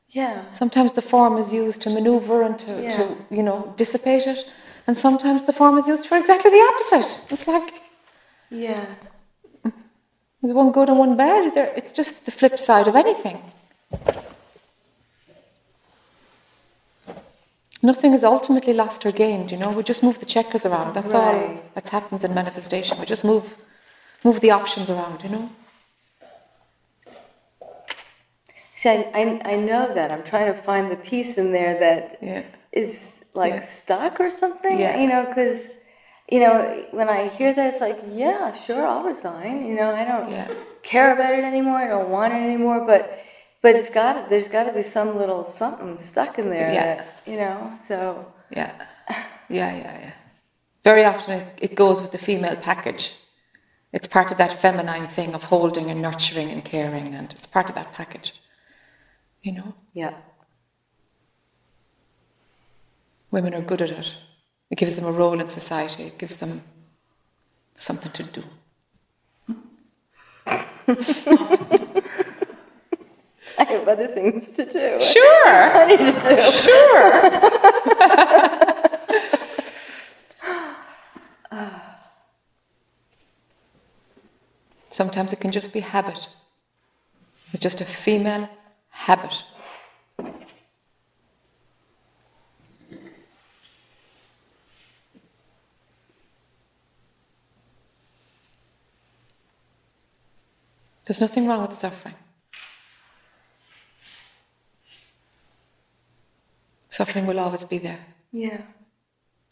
Yeah. 0.07 0.49
Sometimes 0.49 0.93
the 0.93 1.01
form 1.01 1.35
is 1.37 1.51
used 1.51 1.81
to 1.81 1.89
maneuver 1.89 2.41
and 2.41 2.57
to, 2.59 2.71
Yeah. 2.83 2.89
to 2.97 3.17
you 3.29 3.43
know, 3.43 3.73
dissipate 3.75 4.25
it. 4.25 4.49
And 4.87 4.95
sometimes 4.97 5.43
the 5.43 5.51
form 5.51 5.77
is 5.77 5.89
used 5.89 6.07
for 6.07 6.17
exactly 6.17 6.49
the 6.49 6.63
opposite. 6.69 7.09
It's 7.33 7.45
like 7.47 7.73
Yeah. 8.49 8.85
there's 10.41 10.53
one 10.53 10.71
good 10.71 10.87
and 10.87 10.97
one 10.97 11.17
bad. 11.17 11.57
It's 11.75 11.91
just 11.91 12.25
the 12.25 12.31
flip 12.31 12.57
side 12.57 12.87
of 12.87 12.95
anything. 12.95 13.39
Nothing 17.83 18.13
is 18.13 18.23
ultimately 18.23 18.73
lost 18.73 19.05
or 19.05 19.11
gained, 19.11 19.51
you 19.51 19.57
know. 19.57 19.71
We 19.71 19.83
just 19.83 20.01
move 20.01 20.17
the 20.19 20.25
checkers 20.25 20.65
around. 20.65 20.93
That's 20.93 21.13
all. 21.13 21.35
that 21.75 21.89
happens 21.89 22.23
in 22.23 22.33
manifestation. 22.33 22.97
We 23.01 23.05
just 23.05 23.25
move 23.25 23.57
move 24.23 24.39
the 24.39 24.51
options 24.51 24.89
around, 24.89 25.23
you 25.25 25.29
know. 25.35 25.49
See, 28.87 28.93
I, 28.93 29.11
I, 29.21 29.53
I 29.53 29.55
know 29.57 29.93
that. 29.93 30.11
I'm 30.11 30.23
trying 30.23 30.53
to 30.53 30.59
find 30.69 30.89
the 30.89 30.95
piece 30.95 31.37
in 31.37 31.51
there 31.51 31.77
that 31.79 32.03
is 32.71 32.91
Yeah. 33.19 33.41
like 33.43 33.53
Yeah. 33.53 33.59
stuck 33.59 34.19
or 34.19 34.29
something. 34.29 34.79
Yeah. 34.79 34.97
You 35.01 35.07
know, 35.11 35.25
because, 35.25 35.59
you 36.33 36.39
know, 36.39 36.85
when 36.91 37.09
I 37.09 37.27
hear 37.27 37.53
that, 37.53 37.67
it's 37.73 37.81
like, 37.81 37.99
yeah, 38.23 38.53
sure, 38.53 38.87
I'll 38.87 39.03
resign. 39.03 39.65
You 39.67 39.75
know, 39.75 39.89
I 39.93 40.03
don't 40.05 40.29
care 40.83 41.09
about 41.13 41.33
it 41.39 41.43
anymore. 41.43 41.77
I 41.77 41.87
don't 41.87 42.09
want 42.09 42.33
it 42.33 42.41
anymore. 42.49 42.79
But, 42.91 43.03
but 43.61 43.75
it's 43.75 43.89
got 43.89 44.29
there's 44.29 44.47
got 44.47 44.63
to 44.69 44.73
be 44.73 44.81
some 44.97 45.17
little 45.17 45.43
something 45.43 45.97
stuck 45.99 46.39
in 46.39 46.49
there. 46.49 46.71
Yeah. 46.71 46.85
That, 46.95 47.07
you 47.31 47.37
know, 47.43 47.59
so 47.89 47.97
Yeah, 48.59 48.71
yeah, 49.49 49.71
yeah, 49.83 49.95
yeah. 50.03 50.11
Very 50.83 51.03
often 51.03 51.31
it, 51.41 51.47
it 51.67 51.75
goes 51.75 52.01
with 52.01 52.11
the 52.11 52.17
female 52.29 52.55
package. 52.55 53.03
It's 53.91 54.07
part 54.07 54.31
of 54.31 54.37
that 54.37 54.53
feminine 54.53 55.07
thing 55.07 55.33
of 55.33 55.43
holding 55.43 55.89
and 55.91 56.01
nurturing 56.01 56.49
and 56.51 56.63
caring, 56.63 57.07
and 57.15 57.33
it's 57.37 57.47
part 57.47 57.67
of 57.69 57.75
that 57.75 57.91
package. 57.93 58.29
You 59.43 59.51
know, 59.53 59.73
yeah, 59.93 60.13
women 63.31 63.53
are 63.53 63.61
good 63.61 63.81
at 63.81 63.91
it. 63.91 64.15
It 64.69 64.77
gives 64.77 64.95
them 64.95 65.05
a 65.05 65.11
role 65.11 65.39
in 65.39 65.47
society. 65.47 66.03
It 66.03 66.17
gives 66.17 66.35
them 66.35 66.61
something 67.73 68.11
to 68.11 68.23
do. 68.23 68.43
I 73.59 73.63
have 73.63 73.87
other 73.87 74.07
things 74.07 74.51
to 74.51 74.65
do. 74.65 74.99
Sure, 75.01 75.69
Plenty 75.71 75.97
to 75.97 76.11
do. 76.11 76.41
sure. 76.51 77.31
Sometimes 84.89 85.31
it 85.31 85.39
can 85.39 85.51
just 85.51 85.71
be 85.73 85.79
habit. 85.79 86.27
It's 87.53 87.61
just 87.61 87.81
a 87.81 87.85
female 87.85 88.49
habit. 88.89 89.43
There's 101.05 101.21
nothing 101.21 101.47
wrong 101.47 101.61
with 101.61 101.73
suffering. 101.73 102.15
Suffering 106.89 107.25
will 107.25 107.39
always 107.39 107.63
be 107.63 107.77
there. 107.77 107.99
Yeah. 108.33 108.61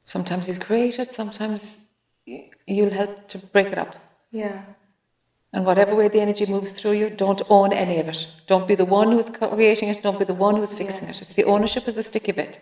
Sometimes 0.03 0.47
you'll 0.49 0.59
create 0.59 0.99
it, 0.99 1.11
sometimes 1.13 1.85
you'll 2.25 2.89
help 2.89 3.27
to 3.29 3.37
break 3.53 3.67
it 3.67 3.77
up. 3.77 3.95
Yeah. 4.31 4.63
And 5.55 5.65
whatever 5.65 5.95
way 5.95 6.09
the 6.09 6.19
energy 6.19 6.45
moves 6.45 6.73
through 6.73 6.91
you, 6.91 7.09
don't 7.09 7.41
own 7.49 7.71
any 7.71 7.97
of 8.01 8.09
it. 8.09 8.27
Don't 8.45 8.67
be 8.67 8.75
the 8.75 8.83
one 8.83 9.13
who's 9.13 9.29
creating 9.29 9.87
it, 9.87 10.03
don't 10.03 10.19
be 10.19 10.25
the 10.25 10.33
one 10.33 10.57
who's 10.57 10.73
fixing 10.73 11.07
it. 11.07 11.21
It's 11.21 11.33
the 11.33 11.45
ownership 11.45 11.87
is 11.87 11.93
the 11.93 12.03
sticky 12.03 12.33
bit. 12.33 12.59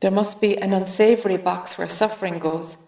There 0.00 0.10
must 0.10 0.42
be 0.42 0.58
an 0.58 0.74
unsavory 0.74 1.38
box 1.38 1.78
where 1.78 1.88
suffering 1.88 2.38
goes 2.38 2.86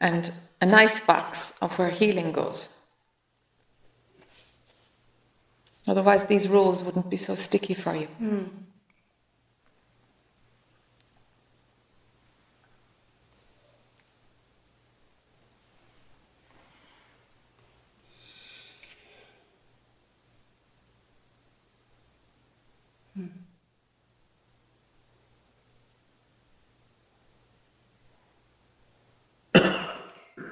and 0.00 0.30
a 0.60 0.66
nice 0.66 1.00
box 1.00 1.54
of 1.62 1.78
where 1.78 1.88
healing 1.88 2.30
goes. 2.30 2.74
Otherwise, 5.88 6.26
these 6.26 6.46
rules 6.46 6.84
wouldn't 6.84 7.08
be 7.08 7.16
so 7.16 7.36
sticky 7.36 7.72
for 7.72 7.96
you. 7.96 8.06
Hmm. 8.06 8.44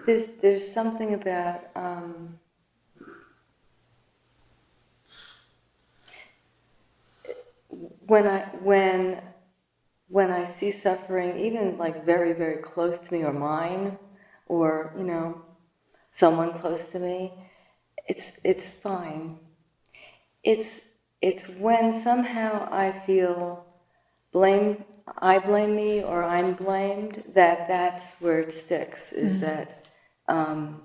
There's 0.08 0.26
there's 0.40 0.66
something 0.72 1.12
about 1.12 1.64
um, 1.76 2.38
when 8.06 8.26
I 8.26 8.40
when 8.62 9.20
when 10.08 10.30
I 10.30 10.46
see 10.46 10.70
suffering, 10.70 11.38
even 11.38 11.76
like 11.76 12.06
very 12.06 12.32
very 12.32 12.56
close 12.62 13.02
to 13.02 13.12
me 13.12 13.22
or 13.22 13.34
mine, 13.34 13.98
or 14.46 14.94
you 14.96 15.04
know, 15.04 15.42
someone 16.08 16.54
close 16.54 16.86
to 16.86 16.98
me, 16.98 17.34
it's 18.06 18.40
it's 18.44 18.70
fine. 18.70 19.38
It's 20.42 20.86
it's 21.20 21.50
when 21.50 21.92
somehow 21.92 22.66
I 22.72 22.92
feel 22.92 23.66
blame 24.32 24.86
I 25.18 25.38
blame 25.38 25.76
me 25.76 26.02
or 26.02 26.24
I'm 26.24 26.54
blamed 26.54 27.24
that 27.34 27.68
that's 27.68 28.18
where 28.22 28.40
it 28.40 28.52
sticks 28.52 29.12
is 29.12 29.40
that 29.40 29.77
um, 30.28 30.82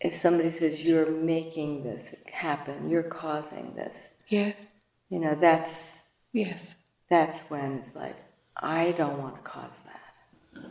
if 0.00 0.14
somebody 0.14 0.50
says 0.50 0.84
you're 0.84 1.10
making 1.10 1.84
this 1.84 2.14
happen 2.32 2.88
you're 2.90 3.02
causing 3.02 3.74
this 3.74 4.14
Yes, 4.28 4.72
you 5.10 5.18
know 5.18 5.34
that's 5.40 6.02
yes. 6.32 6.76
that's 7.08 7.40
when 7.50 7.74
it's 7.78 7.94
like 7.94 8.16
I 8.56 8.92
don't 8.92 9.18
want 9.18 9.36
to 9.36 9.42
cause 9.42 9.80
that. 9.80 10.62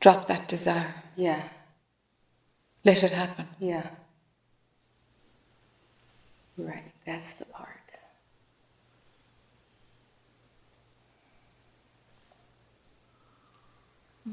Drop 0.00 0.26
that 0.26 0.48
desire. 0.48 0.94
yeah. 1.16 1.42
Let 2.84 3.02
it 3.02 3.12
happen. 3.12 3.46
yeah. 3.58 3.86
Right. 6.58 6.92
That's 7.06 7.34
the 7.34 7.46
part. 7.46 7.70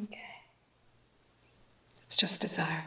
Okay 0.03 0.30
just 2.21 2.39
desire. 2.39 2.83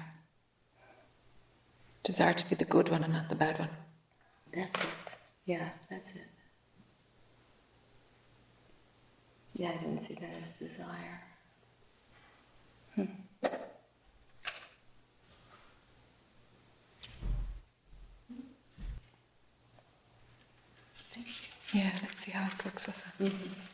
Desire 2.05 2.35
to 2.35 2.49
be 2.49 2.55
the 2.55 2.64
good 2.64 2.88
one 2.88 3.03
and 3.03 3.12
not 3.12 3.29
the 3.29 3.35
bad 3.35 3.59
one. 3.59 3.68
That's 4.55 4.81
it. 4.81 5.16
Yeah, 5.44 5.68
that's 5.90 6.12
it. 6.12 6.29
Yeah, 9.57 9.70
I 9.70 9.77
didn't 9.79 9.99
see 9.99 10.14
that 10.14 10.31
as 10.40 10.57
desire. 10.61 11.20
Hmm. 12.94 13.05
Yeah, 21.73 21.90
let's 22.03 22.25
see 22.25 22.31
how 22.31 22.47
it 22.47 22.57
cooks 22.57 22.88
us. 22.88 23.03
Mm-hmm. 23.20 23.74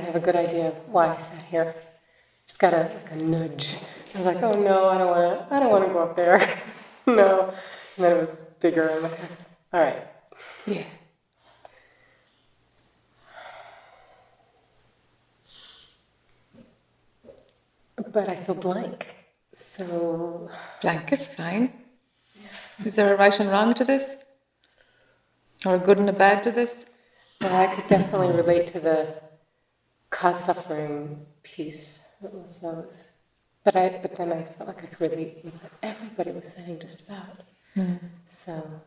I 0.00 0.04
have 0.04 0.16
a 0.16 0.20
good 0.20 0.36
idea 0.36 0.68
of 0.68 0.74
why 0.88 1.14
I 1.14 1.18
sat 1.18 1.44
here. 1.44 1.74
Just 2.46 2.58
got 2.58 2.72
a, 2.72 2.90
like 2.94 3.10
a 3.10 3.16
nudge. 3.16 3.76
I 4.14 4.18
was 4.18 4.26
like, 4.26 4.42
oh 4.42 4.58
no, 4.58 4.88
I 4.88 4.96
don't 4.96 5.10
want 5.10 5.48
to. 5.50 5.54
I 5.54 5.60
don't 5.60 5.70
want 5.70 5.86
to 5.86 5.92
go 5.92 5.98
up 5.98 6.16
there. 6.16 6.58
no. 7.06 7.52
And 7.96 8.04
then 8.04 8.16
it 8.16 8.20
was 8.20 8.36
bigger. 8.60 8.90
I'm 8.90 9.02
like, 9.02 9.18
all 9.74 9.80
right. 9.80 10.06
Yeah. 10.64 10.84
But 18.10 18.30
I 18.30 18.36
feel 18.36 18.54
blank. 18.54 19.14
So 19.52 20.50
Blank 20.80 21.12
is 21.12 21.28
fine. 21.28 21.74
Is 22.86 22.94
there 22.94 23.12
a 23.12 23.18
right 23.18 23.38
and 23.38 23.50
wrong 23.50 23.74
to 23.74 23.84
this? 23.84 24.16
Or 25.66 25.74
a 25.74 25.78
good 25.78 25.98
and 25.98 26.08
a 26.08 26.14
bad 26.14 26.42
to 26.44 26.50
this? 26.50 26.86
well, 27.42 27.54
I 27.54 27.74
could 27.74 27.86
definitely 27.86 28.34
relate 28.34 28.66
to 28.68 28.80
the 28.80 29.29
cause 30.10 30.44
suffering 30.44 31.26
piece. 31.42 32.00
That 32.20 32.34
was 32.34 32.58
those. 32.60 33.12
But 33.64 33.76
I. 33.76 33.98
But 34.02 34.16
then 34.16 34.32
I 34.32 34.44
felt 34.44 34.68
like 34.68 34.82
I 34.82 34.86
could 34.86 35.00
relate 35.00 35.40
with 35.44 35.54
what 35.62 35.72
everybody 35.82 36.32
was 36.32 36.52
saying 36.52 36.80
just 36.80 37.02
about. 37.02 37.42
Hmm. 37.74 37.94
So. 38.26 38.82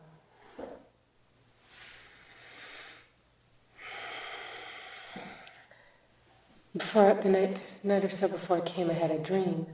Before 6.76 7.14
the 7.14 7.28
night, 7.28 7.62
night 7.84 8.04
or 8.04 8.10
so 8.10 8.26
before 8.26 8.56
I 8.56 8.60
came, 8.60 8.90
I 8.90 8.94
had 8.94 9.12
a 9.12 9.18
dream, 9.18 9.66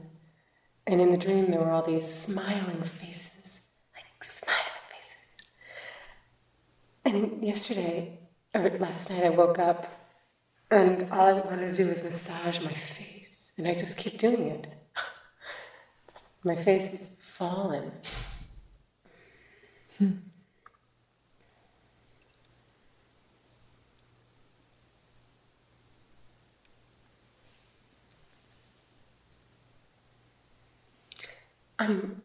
And 0.85 1.01
in 1.01 1.11
the 1.11 1.17
dream, 1.17 1.49
there 1.49 1.59
were 1.59 1.71
all 1.71 1.81
these 1.81 2.07
smiling 2.07 2.83
faces, 2.83 3.61
like 3.95 4.23
smiling 4.23 4.83
faces. 4.91 5.47
And 7.03 7.43
yesterday, 7.43 8.19
or 8.53 8.69
last 8.77 9.09
night, 9.09 9.23
I 9.23 9.29
woke 9.29 9.57
up 9.57 10.00
and 10.71 11.11
all 11.11 11.27
I 11.27 11.33
wanted 11.33 11.75
to 11.75 11.83
do 11.83 11.89
was 11.89 12.01
massage 12.01 12.61
my 12.61 12.73
face. 12.73 13.51
And 13.57 13.67
I 13.67 13.75
just 13.75 13.97
keep 13.97 14.17
doing 14.17 14.47
it. 14.47 14.67
My 16.43 16.55
face 16.55 16.93
is 16.93 17.17
fallen. 17.19 17.91
Hmm. 19.97 20.11
I'm 31.77 32.21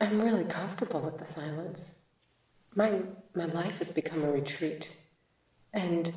I'm 0.00 0.20
really 0.22 0.44
comfortable 0.44 1.00
with 1.00 1.18
the 1.18 1.26
silence. 1.26 2.00
My 2.74 3.02
my 3.34 3.44
life 3.44 3.78
has 3.78 3.90
become 3.90 4.24
a 4.24 4.30
retreat. 4.30 4.96
And 5.72 6.12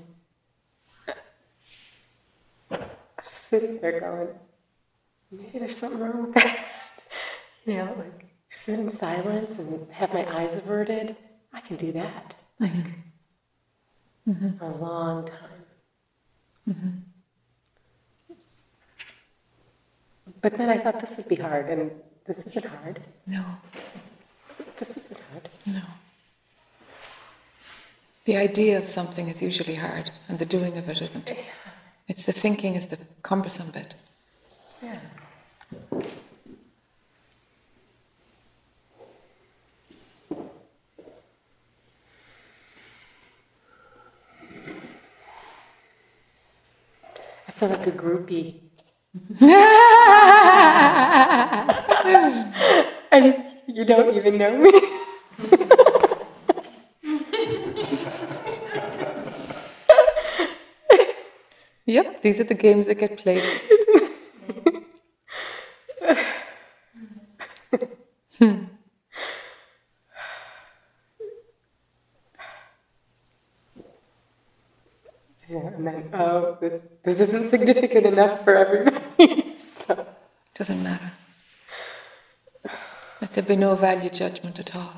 I'm 2.72 2.80
sitting 3.30 3.80
there 3.80 4.00
going, 4.00 4.30
maybe 5.32 5.60
there's 5.60 5.78
something 5.78 6.00
wrong 6.00 6.24
with 6.28 6.36
that. 6.36 6.66
you 7.66 7.76
know, 7.76 7.94
like 7.98 8.26
sit 8.50 8.80
in 8.80 8.90
silence 8.90 9.60
and 9.60 9.88
have 9.92 10.14
my 10.14 10.26
eyes 10.38 10.56
averted. 10.56 11.16
I 11.54 11.62
can 11.62 11.76
do 11.78 11.92
that. 11.92 12.36
Like 12.60 12.72
mm-hmm. 12.72 14.32
Mm-hmm. 14.32 14.58
for 14.58 14.66
a 14.66 14.78
long 14.78 15.26
time. 15.28 15.64
Mm-hmm. 16.70 16.90
But 20.42 20.58
then 20.58 20.70
I 20.70 20.78
thought 20.78 21.00
this 21.00 21.18
would 21.18 21.28
be 21.28 21.36
hard, 21.36 21.70
and 21.70 21.92
this 22.26 22.46
isn't 22.48 22.66
hard. 22.66 23.02
No, 23.28 23.44
This 24.78 24.98
isn't 24.98 25.20
hard. 25.32 25.50
no. 25.68 25.82
The 28.26 28.38
idea 28.38 28.78
of 28.78 28.88
something 28.88 29.30
is 29.30 29.42
usually 29.42 29.74
hard, 29.74 30.12
and 30.30 30.38
the 30.38 30.46
doing 30.46 30.78
of 30.78 30.88
it 30.88 31.02
isn't. 31.02 31.34
It's 32.08 32.24
the 32.24 32.32
thinking 32.32 32.76
is 32.76 32.86
the 32.86 33.00
cumbersome 33.24 33.72
bit. 33.72 33.96
Yeah. 34.84 35.00
I 47.48 47.52
feel 47.54 47.70
like 47.70 47.88
a 47.88 47.92
groupie. 47.92 48.60
and 53.12 53.44
you 53.66 53.84
don't 53.84 54.16
even 54.16 54.38
know 54.38 54.60
me. 54.60 54.72
Yep, 61.92 62.11
these 62.22 62.40
are 62.40 62.46
the 62.46 62.54
games 62.54 62.88
that 62.88 63.00
get 63.00 63.18
played. 63.18 63.44
Yeah, 75.52 75.68
and 75.68 75.86
then, 75.86 76.10
oh, 76.14 76.58
this, 76.62 76.82
this 77.04 77.20
isn't 77.20 77.50
significant 77.50 78.06
enough 78.06 78.46
for 78.46 78.56
everybody. 78.56 79.54
so, 79.58 80.08
Doesn't 80.56 80.82
matter. 80.82 81.12
Let 83.20 83.34
there 83.34 83.44
be 83.44 83.58
no 83.58 83.76
value 83.76 84.10
judgment 84.10 84.60
at 84.60 84.74
all. 84.74 84.94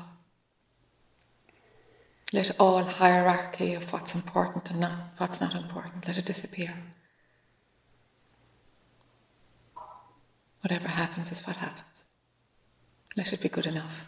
Let 2.32 2.52
all 2.60 2.84
hierarchy 2.84 3.74
of 3.74 3.92
what's 3.92 4.14
important 4.14 4.70
and 4.70 4.78
not 4.78 4.92
what's 5.18 5.40
not 5.40 5.56
important, 5.56 6.06
let 6.06 6.18
it 6.18 6.24
disappear. 6.24 6.72
Whatever 10.64 10.88
happens 10.88 11.30
is 11.30 11.46
what 11.46 11.56
happens. 11.56 12.08
Let 13.16 13.32
it 13.34 13.42
be 13.42 13.50
good 13.50 13.66
enough. 13.66 14.06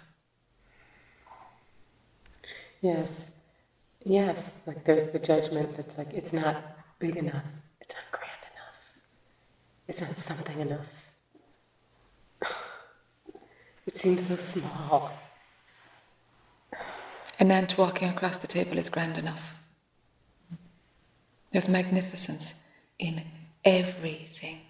yes, 2.80 3.34
yes, 4.04 4.60
like 4.66 4.82
there's 4.84 5.10
the 5.12 5.18
judgment 5.18 5.76
that's 5.76 5.98
like, 5.98 6.14
it's 6.14 6.32
not 6.32 6.56
big 6.98 7.16
enough, 7.16 7.44
it's 7.80 7.94
not 7.94 8.04
grand 8.10 8.42
enough, 8.52 8.78
it's 9.86 10.00
not 10.00 10.16
something 10.16 10.60
enough. 10.60 10.90
It 13.86 13.94
seems 13.94 14.26
so 14.26 14.36
small. 14.36 15.12
An 17.38 17.50
ant 17.52 17.78
walking 17.78 18.08
across 18.08 18.36
the 18.38 18.48
table 18.48 18.78
is 18.78 18.88
grand 18.90 19.16
enough. 19.18 19.54
There's 21.52 21.68
magnificence 21.68 22.60
in 22.98 23.22
everything. 23.64 24.60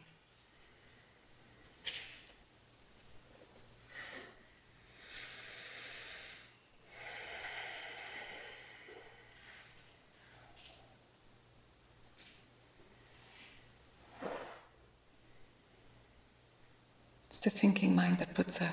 It's 17.26 17.35
the 17.46 17.50
thinking 17.50 17.94
mind 17.94 18.18
that 18.18 18.34
puts 18.34 18.60
a 18.60 18.68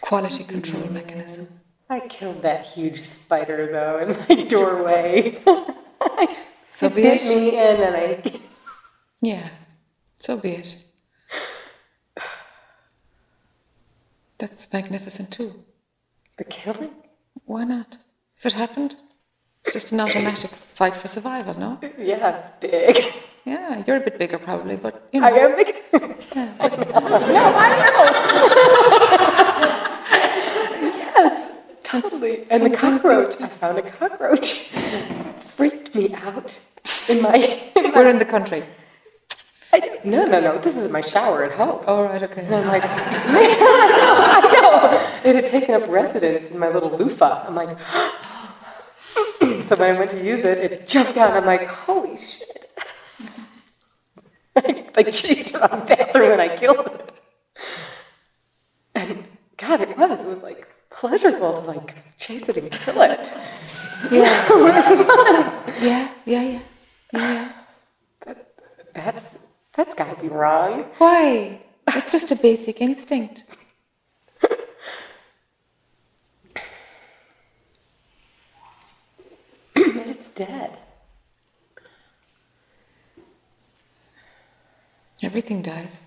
quality 0.00 0.44
control 0.44 0.88
mechanism. 0.88 1.46
I 1.90 2.00
killed 2.00 2.40
that 2.40 2.64
huge 2.64 2.98
spider 3.02 3.68
though 3.70 3.98
in 3.98 4.08
my 4.38 4.44
doorway. 4.54 5.38
So 6.72 6.90
be 6.90 7.02
it. 7.06 7.24
me 7.24 7.48
in 7.56 7.76
and 7.86 7.96
I 7.96 8.22
Yeah, 9.22 9.48
so 10.18 10.36
be 10.38 10.50
it. 10.62 10.84
That's 14.38 14.70
magnificent 14.72 15.30
too. 15.32 15.52
the 16.36 16.44
killing. 16.44 16.90
Why 17.46 17.64
not? 17.64 17.96
If 18.36 18.44
it 18.46 18.52
happened, 18.52 18.94
it's 19.64 19.72
just 19.72 19.92
an 19.92 20.00
automatic 20.00 20.50
fight 20.50 20.94
for 20.96 21.08
survival, 21.08 21.58
no? 21.58 21.78
Yeah, 21.98 22.38
it's 22.38 22.50
big. 22.58 23.14
Yeah, 23.46 23.82
you're 23.86 23.96
a 23.96 24.00
bit 24.00 24.18
bigger 24.18 24.38
probably, 24.38 24.76
but 24.76 25.08
you 25.12 25.22
I 25.24 25.30
know. 25.30 25.48
am 25.50 25.56
big. 25.56 25.74
Yes, 30.80 31.52
totally. 31.84 32.44
And 32.50 32.64
the 32.64 32.70
cockroach. 32.70 33.40
I 33.40 33.46
found 33.46 33.78
a 33.78 33.82
cockroach. 33.82 34.70
Freaked 35.56 35.94
me 35.94 36.14
out 36.14 36.58
in 37.08 37.22
my. 37.22 37.36
In 37.76 37.82
my 37.84 37.92
We're 37.94 38.08
in 38.08 38.18
the 38.18 38.24
country. 38.24 38.62
I, 39.72 40.00
no, 40.04 40.24
no, 40.24 40.40
no. 40.40 40.58
This 40.58 40.76
is 40.76 40.90
my 40.90 41.00
shower 41.00 41.44
at 41.44 41.52
home. 41.52 41.82
All 41.86 42.04
right, 42.04 42.22
okay. 42.22 42.42
And 42.42 42.54
I'm 42.54 42.66
like, 42.68 42.82
I 42.86 44.40
know. 44.52 45.30
It 45.30 45.34
had 45.34 45.46
taken 45.46 45.74
up 45.74 45.88
residence 45.88 46.50
in 46.50 46.58
my 46.58 46.68
little 46.68 46.96
loofah. 46.96 47.46
I'm 47.46 47.54
like, 47.54 47.78
so 49.66 49.76
when 49.76 49.94
I 49.94 49.98
went 49.98 50.12
to 50.12 50.24
use 50.24 50.44
it, 50.44 50.58
it 50.58 50.86
jumped 50.86 51.16
out. 51.16 51.32
I'm 51.32 51.44
like, 51.44 51.66
holy 51.66 52.16
shit. 52.16 52.65
Like 54.96 55.08
around 55.08 55.80
the 55.80 55.84
bathroom 55.86 56.32
and 56.32 56.40
I 56.40 56.56
killed 56.56 56.86
it. 56.86 57.12
And 58.94 59.24
God, 59.58 59.82
it 59.82 59.96
was. 59.98 60.24
It 60.24 60.26
was 60.26 60.42
like 60.42 60.66
pleasurable 60.88 61.52
to 61.52 61.60
like 61.60 61.94
chase 62.16 62.48
it 62.48 62.56
and 62.56 62.70
kill 62.72 63.02
it. 63.02 63.30
Yeah, 64.10 64.46
it 64.50 64.98
was. 64.98 65.82
yeah, 65.82 66.08
yeah, 66.24 66.42
yeah, 66.42 66.60
yeah. 67.12 67.52
yeah. 68.26 68.34
That's 68.94 69.36
that's 69.74 69.94
got 69.94 70.16
to 70.16 70.22
be 70.22 70.28
wrong. 70.28 70.84
Why? 70.96 71.60
It's 71.88 72.10
just 72.10 72.32
a 72.32 72.36
basic 72.36 72.80
instinct. 72.80 73.44
But 79.74 80.08
it's 80.08 80.30
dead. 80.30 80.78
Everything 85.26 85.60
dies. 85.60 86.02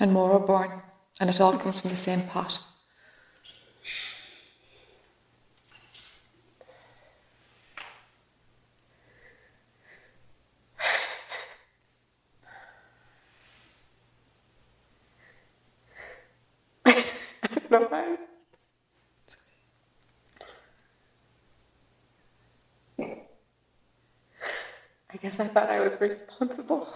And 0.00 0.12
more 0.14 0.32
are 0.32 0.40
born. 0.40 0.80
And 1.20 1.28
it 1.28 1.42
all 1.42 1.58
comes 1.58 1.80
from 1.80 1.90
the 1.90 1.96
same 1.96 2.22
pot. 2.22 2.58
I- 16.86 17.04
I 17.70 18.27
because 25.20 25.40
I 25.40 25.48
thought 25.48 25.68
I 25.68 25.80
was 25.80 26.00
responsible. 26.00 26.88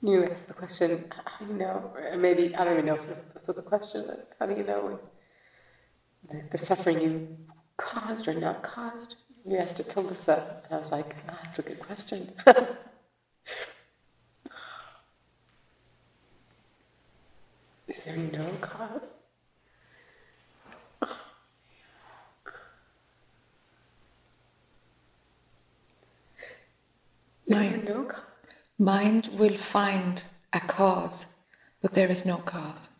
You 0.00 0.24
asked 0.24 0.46
the 0.46 0.54
question, 0.54 1.04
how 1.10 1.44
do 1.44 1.52
you 1.52 1.58
know? 1.58 1.92
Or 1.94 2.16
maybe, 2.16 2.54
I 2.54 2.64
don't 2.64 2.74
even 2.74 2.86
know 2.86 2.94
if 2.94 3.34
this 3.34 3.46
was 3.46 3.56
the 3.56 3.62
question, 3.62 4.04
but 4.06 4.30
how 4.38 4.46
do 4.46 4.54
you 4.54 4.64
know 4.64 4.98
the, 6.30 6.44
the 6.52 6.56
suffering 6.56 7.00
you 7.00 7.36
caused 7.76 8.26
or 8.26 8.32
not 8.32 8.62
caused 8.62 9.16
you 9.48 9.56
asked 9.56 9.80
it 9.80 9.88
to 9.90 10.00
Lissa, 10.00 10.60
and 10.66 10.74
I 10.74 10.78
was 10.78 10.92
like, 10.92 11.16
ah, 11.28 11.38
that's 11.42 11.58
a 11.58 11.62
good 11.62 11.80
question. 11.80 12.30
Is 17.88 18.02
there 18.04 18.16
no 18.18 18.50
cause? 18.60 19.14
Is 27.46 27.58
Right. 27.58 27.84
there 27.84 27.94
no 27.94 28.04
cause? 28.04 28.22
Mind 28.78 29.28
will 29.38 29.56
find 29.56 30.22
a 30.52 30.60
cause, 30.60 31.26
but 31.82 31.94
there 31.94 32.10
is 32.10 32.24
no 32.24 32.36
cause. 32.38 32.90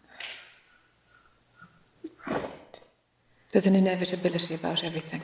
Right. 2.27 2.81
There's 3.53 3.67
an 3.67 3.77
inevitability 3.77 4.55
about 4.55 4.83
everything. 4.85 5.23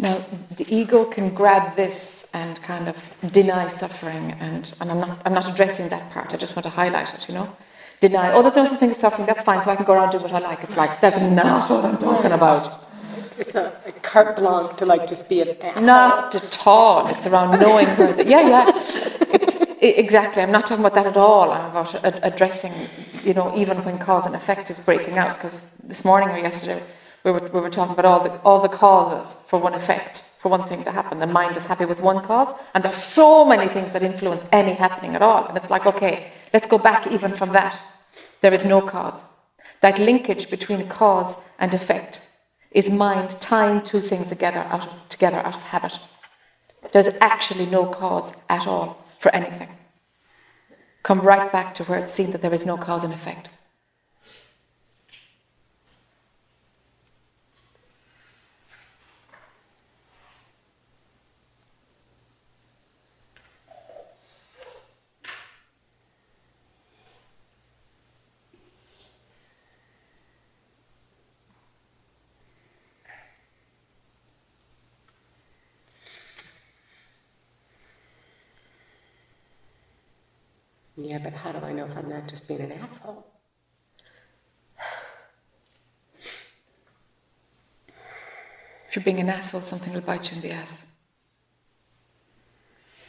Now, 0.00 0.24
the 0.56 0.66
ego 0.74 1.04
can 1.04 1.34
grab 1.34 1.76
this 1.76 2.26
and 2.32 2.60
kind 2.62 2.88
of 2.88 2.96
deny 3.32 3.68
suffering, 3.68 4.32
and, 4.40 4.72
and 4.80 4.90
I'm, 4.90 4.98
not, 4.98 5.22
I'm 5.26 5.34
not 5.34 5.46
addressing 5.46 5.90
that 5.90 6.10
part, 6.10 6.32
I 6.32 6.38
just 6.38 6.56
want 6.56 6.64
to 6.64 6.70
highlight 6.70 7.12
it, 7.12 7.28
you 7.28 7.34
know? 7.34 7.54
Deny, 8.00 8.32
oh, 8.32 8.40
there's 8.40 8.56
no 8.56 8.64
such 8.64 8.80
thing 8.80 8.90
as 8.90 8.96
suffering, 8.96 9.26
that's 9.26 9.44
fine, 9.44 9.60
so 9.60 9.70
I 9.70 9.76
can 9.76 9.84
go 9.84 9.92
around 9.92 10.10
doing 10.10 10.22
what 10.22 10.32
I 10.32 10.38
like. 10.38 10.64
It's 10.64 10.78
like, 10.78 11.02
that's 11.02 11.20
not 11.20 11.68
what 11.68 11.84
I'm 11.84 11.98
talking 11.98 12.32
about. 12.32 12.88
It's 13.38 13.52
not 13.54 13.74
a 13.86 13.92
carte 13.92 14.38
blanche 14.38 14.78
to 14.78 14.86
like 14.86 15.06
just 15.06 15.28
be 15.28 15.42
an 15.42 15.56
asshole. 15.60 15.82
Not 15.82 16.34
at 16.34 16.66
all. 16.66 17.06
It's 17.08 17.26
around 17.26 17.58
knowing 17.60 17.86
where 17.96 18.12
the 18.12 18.24
yeah, 18.26 18.48
yeah. 18.48 18.70
It's 19.32 19.56
exactly. 19.80 20.42
I'm 20.42 20.52
not 20.52 20.66
talking 20.66 20.84
about 20.84 20.94
that 20.94 21.06
at 21.06 21.16
all. 21.16 21.50
I'm 21.50 21.70
about 21.70 22.04
ad- 22.04 22.20
addressing, 22.22 22.74
you 23.24 23.32
know, 23.32 23.56
even 23.56 23.78
when 23.84 23.98
cause 23.98 24.26
and 24.26 24.34
effect 24.34 24.68
is 24.68 24.78
breaking 24.78 25.16
out. 25.16 25.38
Because 25.38 25.70
this 25.82 26.04
morning 26.04 26.28
or 26.28 26.38
yesterday, 26.38 26.82
we 27.24 27.30
were 27.32 27.50
we 27.52 27.60
were 27.60 27.70
talking 27.70 27.92
about 27.92 28.04
all 28.04 28.22
the 28.22 28.30
all 28.42 28.60
the 28.60 28.68
causes 28.68 29.42
for 29.46 29.58
one 29.58 29.74
effect, 29.74 30.30
for 30.38 30.48
one 30.48 30.64
thing 30.64 30.84
to 30.84 30.90
happen. 30.90 31.18
The 31.18 31.26
mind 31.26 31.56
is 31.56 31.66
happy 31.66 31.84
with 31.84 32.00
one 32.00 32.22
cause, 32.22 32.52
and 32.74 32.82
there's 32.82 32.94
so 32.94 33.44
many 33.44 33.68
things 33.72 33.92
that 33.92 34.02
influence 34.02 34.46
any 34.52 34.72
happening 34.72 35.14
at 35.14 35.22
all. 35.22 35.46
And 35.46 35.56
it's 35.56 35.70
like, 35.70 35.86
okay, 35.86 36.32
let's 36.52 36.66
go 36.66 36.78
back 36.78 37.06
even 37.06 37.32
from 37.32 37.50
that. 37.50 37.82
There 38.40 38.54
is 38.54 38.64
no 38.64 38.80
cause. 38.80 39.24
That 39.80 39.98
linkage 39.98 40.50
between 40.50 40.88
cause 40.88 41.36
and 41.58 41.74
effect 41.74 42.28
is 42.70 42.90
mind 42.90 43.30
tying 43.40 43.82
two 43.82 44.00
things 44.00 44.28
together 44.28 44.60
out 44.60 44.86
of, 44.86 45.08
together 45.08 45.38
out 45.38 45.56
of 45.56 45.62
habit. 45.62 45.98
There's 46.92 47.10
actually 47.20 47.66
no 47.66 47.86
cause 47.86 48.32
at 48.48 48.66
all 48.66 49.04
for 49.18 49.34
anything. 49.34 49.68
Come 51.02 51.20
right 51.20 51.50
back 51.50 51.74
to 51.76 51.84
where 51.84 51.98
it's 51.98 52.12
seen 52.12 52.30
that 52.32 52.42
there 52.42 52.52
is 52.52 52.66
no 52.66 52.76
cause 52.76 53.04
and 53.04 53.12
effect. 53.12 53.48
Yeah, 81.02 81.18
but 81.18 81.32
how 81.32 81.52
do 81.52 81.64
I 81.64 81.72
know 81.72 81.86
if 81.86 81.96
I'm 81.96 82.08
not 82.08 82.28
just 82.28 82.46
being 82.46 82.60
an 82.60 82.72
asshole? 82.72 83.26
If 88.86 88.96
you're 88.96 89.04
being 89.04 89.20
an 89.20 89.30
asshole, 89.30 89.62
something 89.62 89.94
will 89.94 90.02
bite 90.02 90.30
you 90.30 90.36
in 90.36 90.42
the 90.42 90.50
ass. 90.50 90.86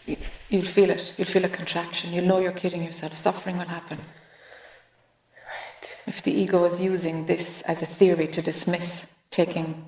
You, 0.06 0.16
you'll 0.50 0.62
feel 0.64 0.90
it. 0.90 1.14
You'll 1.18 1.28
feel 1.28 1.44
a 1.44 1.50
contraction. 1.50 2.14
You'll 2.14 2.26
know 2.26 2.40
you're 2.40 2.52
kidding 2.54 2.84
yourself. 2.84 3.18
Suffering 3.18 3.58
will 3.58 3.66
happen. 3.66 3.98
Right. 5.36 5.98
If 6.08 6.22
the 6.22 6.32
ego 6.32 6.64
is 6.64 6.82
using 6.82 7.26
this 7.26 7.62
as 7.64 7.82
a 7.82 7.86
theory 7.86 8.28
to 8.28 8.42
dismiss 8.42 9.12
taking 9.32 9.84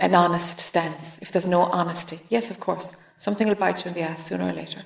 an 0.00 0.14
honest 0.14 0.58
stance, 0.58 1.18
if 1.18 1.30
there's 1.30 1.46
no 1.46 1.64
honesty, 1.64 2.20
yes, 2.30 2.50
of 2.50 2.58
course, 2.58 2.96
something 3.16 3.46
will 3.46 3.54
bite 3.54 3.84
you 3.84 3.90
in 3.90 3.94
the 3.94 4.02
ass 4.02 4.24
sooner 4.24 4.48
or 4.48 4.52
later. 4.52 4.82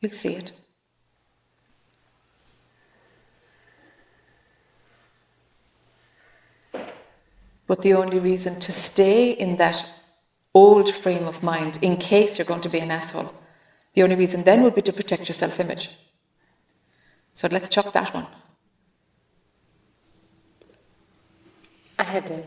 You'll 0.00 0.12
see 0.12 0.36
it. 0.36 0.52
But 7.70 7.82
the 7.82 7.94
only 7.94 8.18
reason 8.18 8.58
to 8.66 8.72
stay 8.72 9.30
in 9.30 9.54
that 9.58 9.88
old 10.52 10.92
frame 10.92 11.28
of 11.28 11.40
mind, 11.44 11.78
in 11.80 11.98
case 11.98 12.36
you're 12.36 12.52
going 12.52 12.62
to 12.62 12.68
be 12.68 12.80
an 12.80 12.90
asshole, 12.90 13.32
the 13.94 14.02
only 14.02 14.16
reason 14.16 14.42
then 14.42 14.64
would 14.64 14.74
be 14.74 14.82
to 14.82 14.92
protect 14.92 15.28
your 15.28 15.34
self 15.34 15.60
image. 15.60 15.88
So 17.32 17.46
let's 17.52 17.68
chuck 17.68 17.92
that 17.92 18.12
one. 18.12 18.26
I 21.96 22.02
had 22.02 22.26
to, 22.26 22.42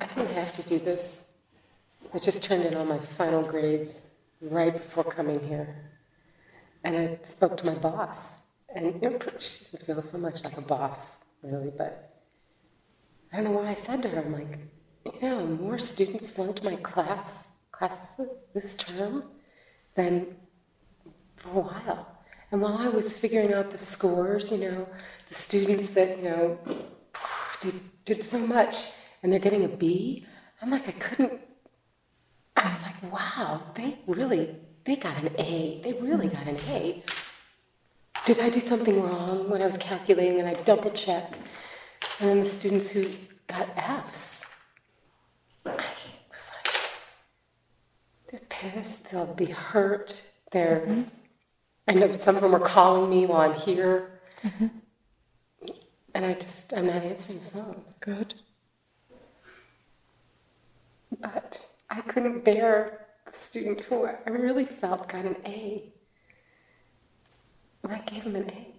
I 0.00 0.06
didn't 0.06 0.34
have 0.34 0.52
to 0.54 0.62
do 0.62 0.80
this. 0.80 1.28
I 2.12 2.18
just 2.18 2.42
turned 2.42 2.64
in 2.64 2.74
all 2.74 2.84
my 2.84 2.98
final 2.98 3.44
grades 3.44 4.08
right 4.40 4.72
before 4.72 5.04
coming 5.04 5.38
here. 5.46 5.92
And 6.82 6.96
I 6.96 7.18
spoke 7.22 7.56
to 7.58 7.66
my 7.66 7.74
boss. 7.74 8.38
And 8.74 9.00
she 9.38 9.76
doesn't 9.86 10.02
so 10.02 10.18
much 10.18 10.42
like 10.42 10.58
a 10.58 10.60
boss, 10.60 11.18
really, 11.44 11.70
but 11.70 12.05
I 13.36 13.42
don't 13.42 13.52
know 13.52 13.60
why 13.60 13.68
I 13.68 13.74
said 13.74 14.00
to 14.00 14.08
her, 14.08 14.20
I'm 14.20 14.32
like, 14.32 14.58
you 15.04 15.28
know, 15.28 15.44
more 15.46 15.78
students 15.78 16.30
flunked 16.30 16.64
my 16.64 16.76
class 16.76 17.48
classes 17.70 18.46
this 18.54 18.74
term 18.74 19.24
than 19.94 20.36
for 21.36 21.50
a 21.50 21.60
while. 21.60 22.18
And 22.50 22.62
while 22.62 22.78
I 22.78 22.88
was 22.88 23.18
figuring 23.18 23.52
out 23.52 23.70
the 23.70 23.76
scores, 23.76 24.50
you 24.50 24.56
know, 24.56 24.88
the 25.28 25.34
students 25.34 25.88
that, 25.90 26.16
you 26.16 26.24
know, 26.24 26.58
they 27.62 27.74
did 28.06 28.24
so 28.24 28.38
much 28.38 28.92
and 29.22 29.30
they're 29.30 29.38
getting 29.38 29.64
a 29.64 29.68
B, 29.68 30.24
I'm 30.62 30.70
like, 30.70 30.88
I 30.88 30.92
couldn't, 30.92 31.38
I 32.56 32.68
was 32.68 32.82
like, 32.84 33.12
wow, 33.12 33.60
they 33.74 33.98
really, 34.06 34.56
they 34.84 34.96
got 34.96 35.18
an 35.18 35.28
A. 35.36 35.82
They 35.84 35.92
really 35.92 36.28
got 36.28 36.46
an 36.46 36.56
A. 36.70 37.04
Did 38.24 38.40
I 38.40 38.48
do 38.48 38.60
something 38.60 39.02
wrong 39.02 39.50
when 39.50 39.60
I 39.60 39.66
was 39.66 39.76
calculating 39.76 40.40
and 40.40 40.48
I 40.48 40.54
double 40.62 40.90
check? 40.90 41.36
And 42.18 42.30
then 42.30 42.40
the 42.40 42.46
students 42.46 42.90
who 42.90 43.10
got 43.46 43.68
Fs, 43.76 44.44
I 45.66 45.70
was 45.70 46.50
like, 46.54 46.74
they're 48.30 48.40
pissed, 48.48 49.10
they'll 49.10 49.34
be 49.34 49.46
hurt, 49.46 50.22
they're, 50.50 51.04
I 51.86 51.92
know 51.92 52.10
some 52.12 52.36
of 52.36 52.42
them 52.42 52.54
are 52.54 52.60
calling 52.60 53.10
me 53.10 53.26
while 53.26 53.50
I'm 53.50 53.58
here. 53.58 54.20
And 56.14 56.24
I 56.24 56.32
just, 56.32 56.72
I'm 56.72 56.86
not 56.86 57.02
answering 57.02 57.40
the 57.40 57.44
phone. 57.50 57.82
Good. 58.00 58.34
But 61.20 61.60
I 61.90 62.00
couldn't 62.00 62.42
bear 62.44 63.06
the 63.26 63.32
student 63.32 63.80
who 63.82 64.06
I 64.06 64.30
really 64.30 64.64
felt 64.64 65.08
got 65.08 65.26
an 65.26 65.36
A. 65.44 65.92
And 67.82 67.92
I 67.92 67.98
gave 67.98 68.22
him 68.22 68.36
an 68.36 68.50
A. 68.50 68.74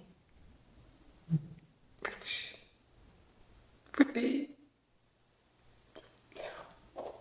Which 2.01 2.55
would 3.97 4.13
be 4.13 4.49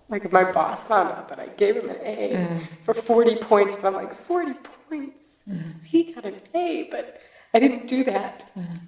like 0.09 0.25
if 0.25 0.33
my 0.33 0.51
boss 0.53 0.85
found 0.85 1.09
out 1.11 1.29
that 1.29 1.41
I 1.41 1.49
gave 1.49 1.77
him 1.77 1.91
an 1.91 1.97
A 2.03 2.31
mm. 2.35 2.69
for 2.85 2.95
40 2.95 3.37
points, 3.37 3.75
and 3.77 3.87
I'm 3.87 3.95
like, 3.95 4.15
40 4.15 4.55
points? 4.89 5.39
Mm. 5.49 5.85
He 5.85 6.13
got 6.13 6.25
an 6.25 6.41
A, 6.55 6.89
but 6.91 7.21
I 7.53 7.59
didn't 7.59 7.89
do 7.89 8.05
that. 8.05 8.51
Mm. 8.57 8.81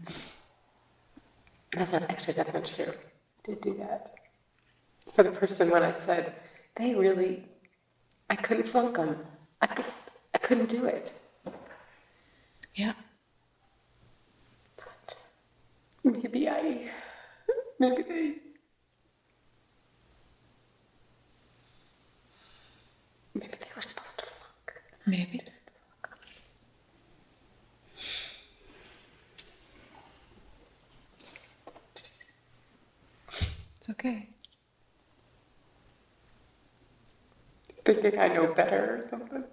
That's 1.72 1.92
not, 1.92 2.02
actually, 2.02 2.34
that's 2.34 2.52
not 2.52 2.64
true. 2.64 2.92
I 2.92 3.50
did 3.50 3.60
do 3.60 3.74
that 3.78 4.14
for 5.14 5.22
the 5.22 5.30
person 5.30 5.70
when 5.70 5.82
I 5.82 5.92
said 5.92 6.34
they 6.76 6.94
really, 6.94 7.44
I 8.30 8.36
couldn't 8.36 8.66
flunk 8.66 8.96
them. 8.96 9.16
I 9.60 9.66
could, 9.66 9.84
I 10.34 10.38
couldn't 10.38 10.68
do 10.68 10.84
it. 10.84 11.12
Yeah. 12.74 12.92
But 14.76 15.16
maybe 16.04 16.48
I, 16.48 16.88
maybe 17.78 18.02
they. 18.02 18.34
Maybe 23.34 23.52
they 23.60 23.68
were 23.76 23.82
supposed 23.82 24.18
to 24.18 24.24
flunk. 24.24 24.82
Maybe. 25.06 25.40
It's 33.76 33.90
okay. 33.90 34.28
Thinking 37.84 38.18
I 38.18 38.28
know 38.28 38.52
better 38.54 38.98
or 39.02 39.08
something. 39.08 39.44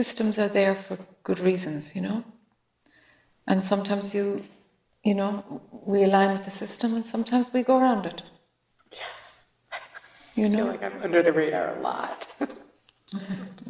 Systems 0.00 0.38
are 0.38 0.52
there 0.60 0.74
for 0.74 0.96
good 1.28 1.40
reasons, 1.50 1.82
you 1.96 2.02
know. 2.06 2.18
And 3.50 3.58
sometimes 3.72 4.06
you, 4.16 4.26
you 5.08 5.14
know, 5.20 5.32
we 5.92 5.98
align 6.08 6.30
with 6.34 6.44
the 6.48 6.56
system, 6.64 6.90
and 6.96 7.04
sometimes 7.14 7.46
we 7.54 7.60
go 7.70 7.76
around 7.82 8.02
it. 8.12 8.22
Yes. 9.02 9.18
You 10.38 10.48
know, 10.48 10.58
I 10.58 10.62
feel 10.62 10.72
like 10.74 10.86
I'm 10.88 11.02
under 11.06 11.22
the 11.28 11.34
radar 11.40 11.66
a 11.76 11.80
lot. 11.80 12.18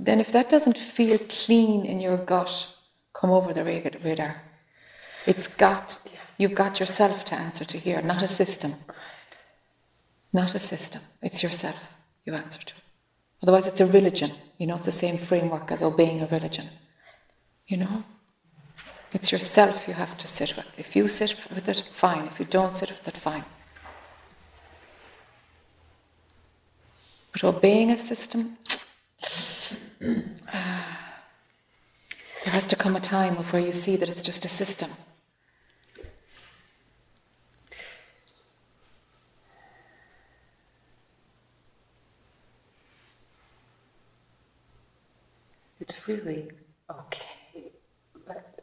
Then, 0.07 0.19
if 0.21 0.31
that 0.37 0.49
doesn't 0.55 0.79
feel 0.97 1.19
clean 1.43 1.81
in 1.93 1.99
your 2.07 2.19
gut, 2.33 2.53
come 3.19 3.31
over 3.39 3.51
the 3.53 3.65
radar. 4.09 4.35
It's 5.31 5.49
got. 5.67 5.87
You've 6.41 6.59
got 6.65 6.81
yourself 6.81 7.25
to 7.29 7.35
answer 7.47 7.65
to 7.73 7.77
here, 7.87 8.01
not 8.13 8.23
a 8.23 8.31
system. 8.43 8.73
Not 10.33 10.55
a 10.55 10.63
system. 10.73 11.03
It's 11.27 11.41
yourself 11.47 11.81
you 12.25 12.33
answer 12.43 12.63
to. 12.71 12.75
Otherwise, 13.43 13.67
it's 13.67 13.81
a 13.81 13.87
religion. 13.87 14.33
You 14.59 14.67
know, 14.67 14.77
it's 14.77 14.87
the 14.87 14.93
same 14.93 15.17
framework 15.17 15.71
as 15.71 15.83
obeying 15.83 16.21
a 16.23 16.27
religion. 16.27 16.69
You 17.67 17.79
know? 17.79 18.05
It's 19.13 19.33
yourself 19.33 19.89
you 19.89 19.95
have 19.95 20.17
to 20.19 20.27
sit 20.27 20.57
with. 20.57 20.79
If 20.79 20.95
you 20.95 21.09
sit 21.09 21.37
with 21.55 21.69
it, 21.69 21.83
fine. 21.93 22.27
If 22.27 22.39
you 22.39 22.47
don't 22.47 22.75
sit 22.75 22.91
with 22.91 23.09
it, 23.09 23.17
fine. 23.17 23.45
But 27.33 27.45
obeying 27.45 27.91
a 27.91 27.97
system, 27.97 28.59
ah, 30.53 31.09
there 32.45 32.53
has 32.53 32.65
to 32.67 32.77
come 32.77 32.97
a 32.97 33.01
time 33.01 33.37
of 33.39 33.53
where 33.53 33.63
you 33.63 33.73
see 33.73 33.97
that 33.97 34.09
it's 34.09 34.23
just 34.23 34.45
a 34.45 34.49
system. 34.49 34.91
It's 45.89 46.07
really 46.07 46.51
okay, 46.91 47.73
but 48.27 48.61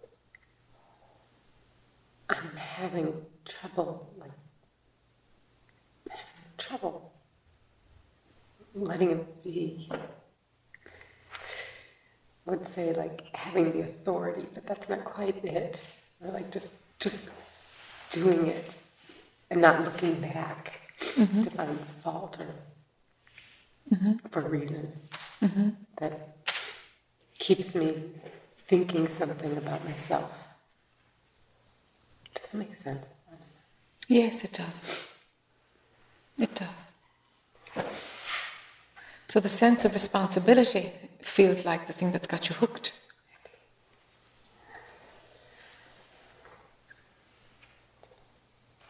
I'm 2.29 2.55
having 2.55 3.19
trouble, 3.45 4.13
like, 4.19 4.29
having 6.07 6.23
trouble 6.59 7.11
letting 8.75 9.09
it 9.09 9.43
be. 9.43 9.89
I 12.47 12.51
would 12.51 12.63
say 12.63 12.93
like 12.93 13.35
having 13.35 13.71
the 13.71 13.81
authority, 13.81 14.45
but 14.53 14.67
that's 14.67 14.87
not 14.87 15.03
quite 15.03 15.43
it. 15.43 15.81
Or 16.21 16.31
like 16.31 16.51
just 16.51 16.75
just 16.99 17.31
doing 18.11 18.45
it 18.45 18.75
and 19.49 19.61
not 19.61 19.83
looking 19.83 20.21
back 20.21 20.73
mm-hmm. 20.99 21.41
to 21.41 21.49
find 21.49 21.79
fault 22.03 22.37
or 22.39 23.95
mm-hmm. 23.95 24.27
for 24.29 24.41
a 24.45 24.49
reason 24.49 24.93
mm-hmm. 25.41 25.69
that 25.97 26.34
keeps 27.45 27.75
me 27.75 27.93
thinking 28.67 29.07
something 29.07 29.55
about 29.55 29.85
myself. 29.85 30.47
Does 32.33 32.47
that 32.47 32.57
make 32.57 32.75
sense? 32.75 33.09
Yes, 34.07 34.43
it 34.43 34.53
does. 34.53 35.09
It 36.39 36.55
does. 36.55 36.93
So 39.27 39.39
the 39.39 39.49
sense 39.63 39.85
of 39.85 39.93
responsibility 39.93 40.91
feels 41.21 41.65
like 41.65 41.85
the 41.85 41.93
thing 41.93 42.11
that's 42.11 42.25
got 42.25 42.49
you 42.49 42.55
hooked. 42.55 42.99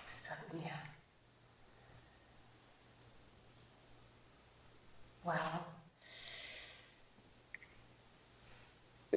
So, 0.07 0.31
yeah. 0.63 0.79
Well, 5.25 5.65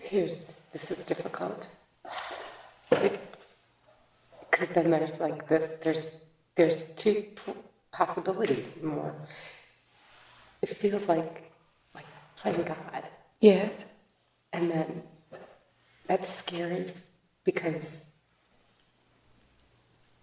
here's 0.03 0.53
this 0.73 0.91
is 0.91 0.99
difficult. 1.03 1.69
Because 2.91 4.69
then 4.71 4.91
there's 4.91 5.21
like 5.21 5.49
this, 5.49 5.79
there's 5.83 6.13
there's 6.57 6.93
two 6.95 7.25
possibilities 7.93 8.83
more. 8.83 9.15
It 10.63 10.71
feels 10.71 11.09
like 11.09 11.53
like 11.95 12.07
playing 12.37 12.65
God. 12.65 13.05
Yes. 13.41 13.93
And 14.53 14.71
then 14.71 15.03
that's 16.07 16.29
scary 16.29 16.93
because 17.45 18.05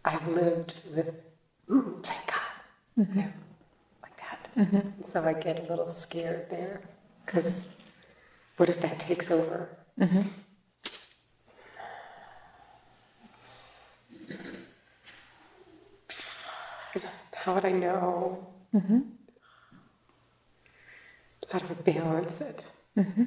I've 0.03 0.27
lived 0.27 0.75
with, 0.93 1.13
ooh, 1.71 1.99
thank 2.03 2.27
God, 2.27 3.15
know, 3.15 3.31
like 4.01 4.17
that. 4.17 4.49
Mm-hmm. 4.57 4.75
And 4.75 5.05
so 5.05 5.23
I 5.23 5.33
get 5.33 5.59
a 5.59 5.69
little 5.69 5.89
scared 5.89 6.49
there 6.49 6.81
because 7.25 7.74
what 8.57 8.69
if 8.69 8.81
that 8.81 8.99
takes 8.99 9.31
over? 9.31 9.69
Mm-hmm. 9.99 10.21
How 17.33 17.53
would 17.53 17.65
I 17.65 17.71
know 17.73 18.47
mm-hmm. 18.73 18.99
how 21.51 21.59
to 21.59 21.75
balance 21.75 22.41
it? 22.41 22.65
Mm-hmm. 22.97 23.23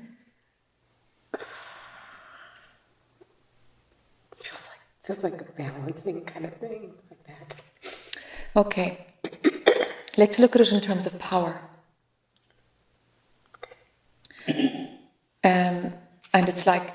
Feels 4.36 4.70
like 4.70 4.80
feels 5.04 5.22
like 5.22 5.40
a 5.40 5.44
balancing 5.44 6.24
kind 6.24 6.46
of 6.46 6.54
thing, 6.56 6.94
like 7.10 7.24
that. 7.28 7.60
Okay. 8.56 9.06
Let's 10.16 10.40
look 10.40 10.56
at 10.56 10.62
it 10.62 10.72
in 10.72 10.80
terms 10.80 11.06
of 11.06 11.16
power. 11.20 11.60
Um, 15.48 15.94
and 16.34 16.48
it's 16.48 16.66
like 16.66 16.86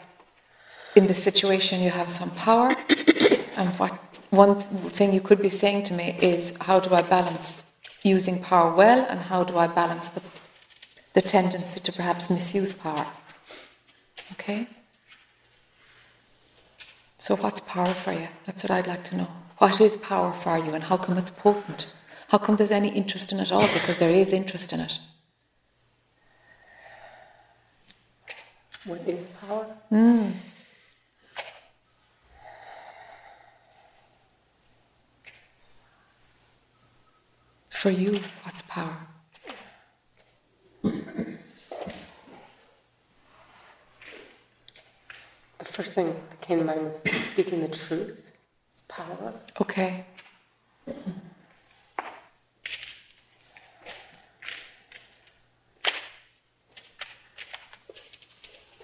in 0.96 1.08
this 1.08 1.22
situation 1.24 1.82
you 1.82 1.90
have 1.90 2.10
some 2.10 2.32
power, 2.32 2.76
and 3.58 3.70
what 3.80 3.94
one 4.30 4.54
th- 4.60 4.92
thing 4.98 5.14
you 5.14 5.22
could 5.22 5.42
be 5.42 5.50
saying 5.50 5.84
to 5.90 5.94
me 5.94 6.18
is, 6.22 6.54
how 6.62 6.80
do 6.80 6.94
I 6.94 7.02
balance 7.02 7.64
using 8.04 8.42
power 8.42 8.72
well, 8.82 9.06
and 9.10 9.20
how 9.20 9.44
do 9.44 9.58
I 9.58 9.68
balance 9.68 10.10
the 10.10 10.22
the 11.14 11.22
tendency 11.22 11.80
to 11.80 11.92
perhaps 11.92 12.30
misuse 12.30 12.74
power? 12.74 13.06
Okay. 14.34 14.68
So, 17.18 17.36
what's 17.36 17.62
power 17.62 17.94
for 17.94 18.12
you? 18.12 18.28
That's 18.46 18.64
what 18.64 18.72
I'd 18.72 18.88
like 18.88 19.04
to 19.06 19.18
know. 19.18 19.30
What 19.60 19.80
is 19.80 19.96
power 19.98 20.34
for 20.34 20.58
you, 20.58 20.72
and 20.74 20.84
how 20.84 20.98
come 20.98 21.18
it's 21.18 21.32
potent? 21.32 21.94
How 22.30 22.38
come 22.40 22.56
there's 22.58 22.72
any 22.82 22.90
interest 22.90 23.32
in 23.32 23.40
it 23.40 23.52
all? 23.52 23.68
Because 23.78 23.98
there 23.98 24.10
is 24.10 24.34
interest 24.34 24.74
in 24.74 24.80
it. 24.82 25.00
What 28.86 29.00
is 29.08 29.30
power? 29.30 29.66
Mm. 29.92 30.34
For 37.70 37.90
you, 37.90 38.20
what's 38.44 38.62
power? 38.64 38.98
The 45.60 45.66
first 45.66 45.94
thing 45.94 46.08
that 46.08 46.42
came 46.42 46.60
to 46.60 46.66
mind 46.66 46.84
was 46.84 47.02
speaking 47.02 47.62
the 47.62 47.70
truth. 47.70 48.32
It's 48.70 48.84
power. 48.90 49.34
Okay. 49.62 50.06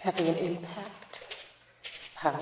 Having 0.01 0.27
an 0.27 0.35
impact 0.37 1.35
is 1.83 2.09
power. 2.15 2.39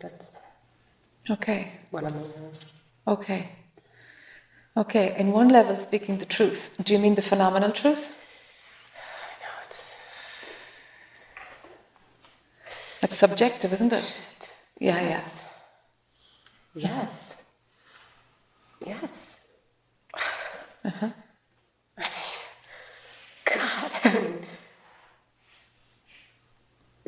That's- 0.00 0.36
Okay. 1.30 1.72
what 1.90 2.04
I'm 2.04 2.14
aware 2.14 2.26
of. 2.26 3.18
Okay. 3.18 3.48
Okay. 4.76 5.14
In 5.18 5.32
one 5.32 5.48
level, 5.48 5.76
speaking 5.76 6.18
the 6.18 6.26
truth. 6.26 6.74
Do 6.82 6.92
you 6.92 6.98
mean 6.98 7.14
the 7.14 7.22
phenomenal 7.22 7.72
truth? 7.72 8.16
I 8.94 9.44
know 9.44 9.54
it's 9.66 9.96
That's 13.00 13.16
subjective, 13.16 13.72
isn't 13.72 13.92
it? 13.92 14.20
Yeah, 14.78 15.00
yeah. 15.00 15.47
Yes. 16.74 17.36
Yes. 18.84 19.40
Uh-huh. 20.84 21.10
God. 23.44 23.92
I 24.04 24.12
mean, 24.12 24.46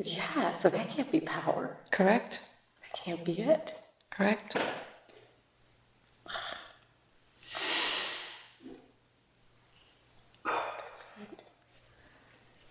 yeah, 0.03 0.53
so 0.53 0.69
that 0.71 0.91
can't 0.91 1.11
be 1.13 1.21
power. 1.21 1.77
Correct. 1.91 2.47
That 2.83 2.93
can't 2.99 3.25
be 3.25 3.41
it. 3.41 3.81
Correct. 4.11 4.57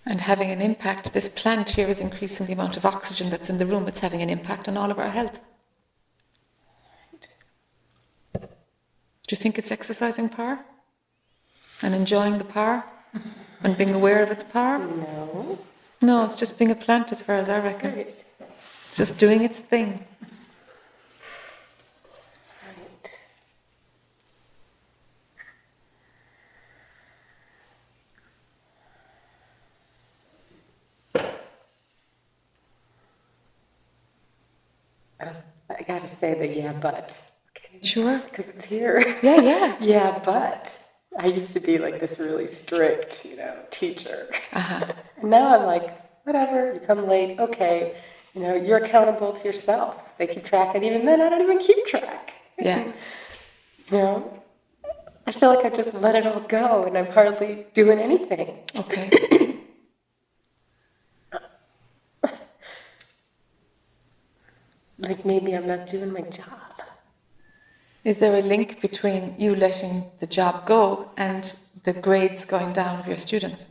And 0.06 0.22
having 0.22 0.50
an 0.50 0.62
impact, 0.62 1.14
this 1.14 1.30
plant 1.30 1.70
here 1.70 1.88
is 1.88 2.02
increasing 2.02 2.48
the 2.48 2.54
amount 2.54 2.78
of 2.78 2.86
oxygen 2.86 3.30
that's 3.30 3.50
in 3.50 3.60
the 3.60 3.66
room. 3.68 3.88
It's 3.88 4.00
having 4.00 4.24
an 4.24 4.30
impact 4.30 4.68
on 4.68 4.76
all 4.76 4.90
of 4.90 4.98
our 4.98 5.10
health. 5.10 5.40
Do 9.30 9.36
you 9.36 9.38
think 9.38 9.60
it's 9.60 9.72
exercising 9.72 10.28
power? 10.28 10.58
And 11.84 11.94
enjoying 11.94 12.40
the 12.40 12.46
power? 12.46 12.84
And 13.62 13.78
being 13.78 13.94
aware 13.94 14.24
of 14.24 14.32
its 14.32 14.42
power? 14.42 14.80
No. 14.80 15.60
No, 16.02 16.26
it's 16.26 16.36
just 16.36 16.58
being 16.58 16.72
a 16.72 16.76
plant 16.76 17.12
as 17.12 17.22
far 17.22 17.36
as 17.36 17.48
I 17.48 17.60
reckon. 17.60 17.96
Right. 17.96 18.16
Just 18.96 19.20
doing 19.20 19.44
its 19.44 19.60
thing. 19.60 20.04
Right. 31.14 31.30
Uh, 35.20 35.34
I 35.70 35.84
gotta 35.84 36.08
say 36.08 36.34
the 36.34 36.48
yeah, 36.48 36.74
but. 36.74 37.16
Sure. 37.82 38.20
Because 38.20 38.48
it's 38.50 38.66
here. 38.66 39.18
Yeah, 39.22 39.42
yeah. 39.42 39.76
Yeah, 39.82 40.20
but. 40.24 40.76
I 41.18 41.28
used 41.28 41.54
to 41.54 41.60
be 41.60 41.78
like 41.78 42.00
this 42.00 42.20
really 42.20 42.48
strict, 42.48 43.26
you 43.26 43.36
know, 43.36 43.56
teacher. 43.72 44.28
Uh-huh. 44.54 44.86
And 45.22 45.30
now 45.30 45.58
I'm 45.60 45.66
like, 45.66 46.00
whatever, 46.26 46.74
you 46.74 46.80
come 46.80 47.08
late, 47.08 47.40
okay. 47.40 47.98
You 48.34 48.42
know, 48.42 48.54
you're 48.54 48.78
accountable 48.78 49.34
to 49.34 49.44
yourself. 49.44 49.96
They 50.18 50.28
keep 50.28 50.46
track, 50.46 50.76
and 50.76 50.84
even 50.86 51.06
then, 51.06 51.20
I 51.22 51.30
don't 51.30 51.42
even 51.42 51.58
keep 51.60 51.86
track. 51.88 52.34
Yeah. 52.58 52.92
You 53.92 53.98
know, 53.98 54.44
I 55.26 55.32
feel 55.32 55.50
like 55.50 55.66
I 55.66 55.72
just 55.72 55.96
let 55.96 56.14
it 56.16 56.28
all 56.28 56.42
go, 56.42 56.84
and 56.84 56.96
I'm 56.96 57.08
hardly 57.08 57.66
doing 57.74 57.98
anything. 57.98 58.60
Okay. 58.76 59.56
Like 65.00 65.26
maybe 65.26 65.54
I'm 65.56 65.66
not 65.66 65.88
doing 65.88 66.12
my 66.12 66.22
job. 66.22 66.69
Is 68.04 68.18
there 68.18 68.36
a 68.36 68.42
link 68.42 68.82
between 68.82 69.36
you 69.38 69.56
letting 69.56 70.06
the 70.20 70.28
job 70.28 70.66
go 70.66 71.12
and 71.18 71.56
the 71.84 71.94
grades 71.94 72.46
going 72.46 72.72
down 72.72 73.00
of 73.00 73.08
your 73.08 73.18
students? 73.18 73.68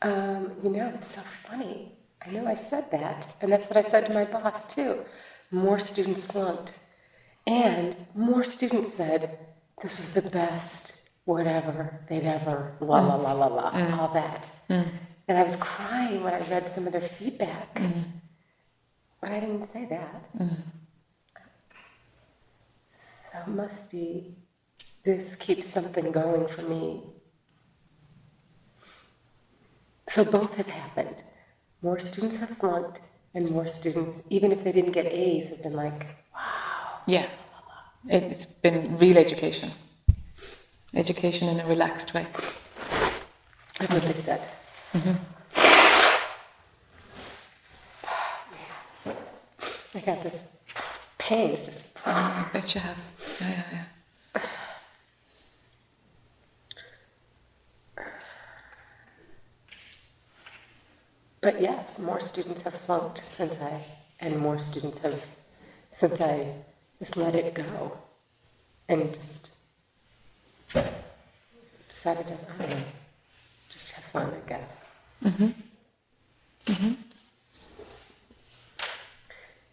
Um, 0.00 0.52
you 0.62 0.70
know, 0.70 0.92
it's 0.94 1.14
so 1.16 1.22
funny. 1.22 1.92
I 2.24 2.30
know 2.30 2.46
I 2.46 2.54
said 2.54 2.90
that, 2.92 3.34
and 3.40 3.50
that's 3.50 3.68
what 3.68 3.76
I 3.76 3.82
said 3.82 4.06
to 4.06 4.14
my 4.14 4.24
boss 4.24 4.72
too. 4.72 5.04
More 5.50 5.80
students 5.80 6.24
flunked, 6.24 6.74
and 7.46 7.96
more 8.14 8.44
students 8.44 8.92
said 8.94 9.38
this 9.82 9.96
was 9.98 10.12
the 10.12 10.22
best 10.22 11.08
whatever 11.24 12.00
they'd 12.08 12.24
ever 12.24 12.72
la 12.80 13.00
la 13.00 13.18
mm. 13.18 13.22
la 13.22 13.32
la 13.32 13.46
la 13.46 13.72
mm. 13.72 13.98
all 13.98 14.12
that. 14.14 14.48
Mm. 14.70 14.88
And 15.28 15.36
I 15.36 15.42
was 15.42 15.56
crying 15.56 16.24
when 16.24 16.34
I 16.34 16.40
read 16.48 16.68
some 16.68 16.86
of 16.86 16.92
their 16.92 17.02
feedback, 17.02 17.74
mm-hmm. 17.74 18.00
but 19.20 19.30
I 19.30 19.40
didn't 19.40 19.66
say 19.66 19.84
that. 19.86 20.32
Mm-hmm. 20.38 20.62
So 22.98 23.38
it 23.46 23.48
must 23.48 23.92
be 23.92 24.34
this 25.04 25.36
keeps 25.36 25.66
something 25.66 26.10
going 26.10 26.48
for 26.48 26.62
me 26.62 27.02
so 30.08 30.24
both 30.24 30.54
has 30.54 30.68
happened. 30.68 31.22
More 31.82 31.98
students 31.98 32.38
have 32.38 32.50
flunked, 32.50 33.02
and 33.34 33.50
more 33.50 33.66
students, 33.66 34.24
even 34.30 34.52
if 34.52 34.64
they 34.64 34.72
didn't 34.72 34.92
get 34.92 35.06
A's, 35.06 35.50
have 35.50 35.62
been 35.62 35.74
like, 35.74 36.06
wow. 36.34 37.02
Yeah. 37.06 37.26
It- 38.08 38.24
It's 38.24 38.46
been 38.46 38.96
real 38.98 39.18
education. 39.18 39.70
Education 40.94 41.48
in 41.48 41.60
a 41.60 41.66
relaxed 41.66 42.14
way. 42.14 42.26
that's 43.78 43.92
what 43.92 44.02
they 44.02 44.22
said. 44.28 44.40
Mm-hmm. 44.94 45.16
I 49.94 50.00
got 50.00 50.22
this 50.22 50.44
pain. 51.18 51.50
It's 51.50 51.66
just 51.66 51.88
I 52.06 52.48
bet 52.52 52.74
you 52.74 52.80
have. 52.80 52.98
Yeah, 53.40 53.48
yeah, 53.48 53.62
yeah. 53.72 53.84
But 61.40 61.60
yes, 61.60 61.98
more 61.98 62.20
students 62.20 62.62
have 62.62 62.74
flunked 62.74 63.24
since 63.24 63.58
I, 63.60 63.84
and 64.20 64.38
more 64.38 64.58
students 64.58 64.98
have, 64.98 65.24
since 65.90 66.20
I 66.20 66.52
just 66.98 67.16
let 67.16 67.34
it 67.34 67.54
go 67.54 67.96
and 68.88 69.14
just 69.14 69.56
decided 71.88 72.26
to, 72.28 72.34
I 72.34 72.66
don't 72.66 72.70
know, 72.70 72.76
fun, 74.18 74.34
I 74.34 74.40
guess. 74.48 74.82
Mm-hmm. 75.24 75.48
Mm-hmm. 76.66 76.92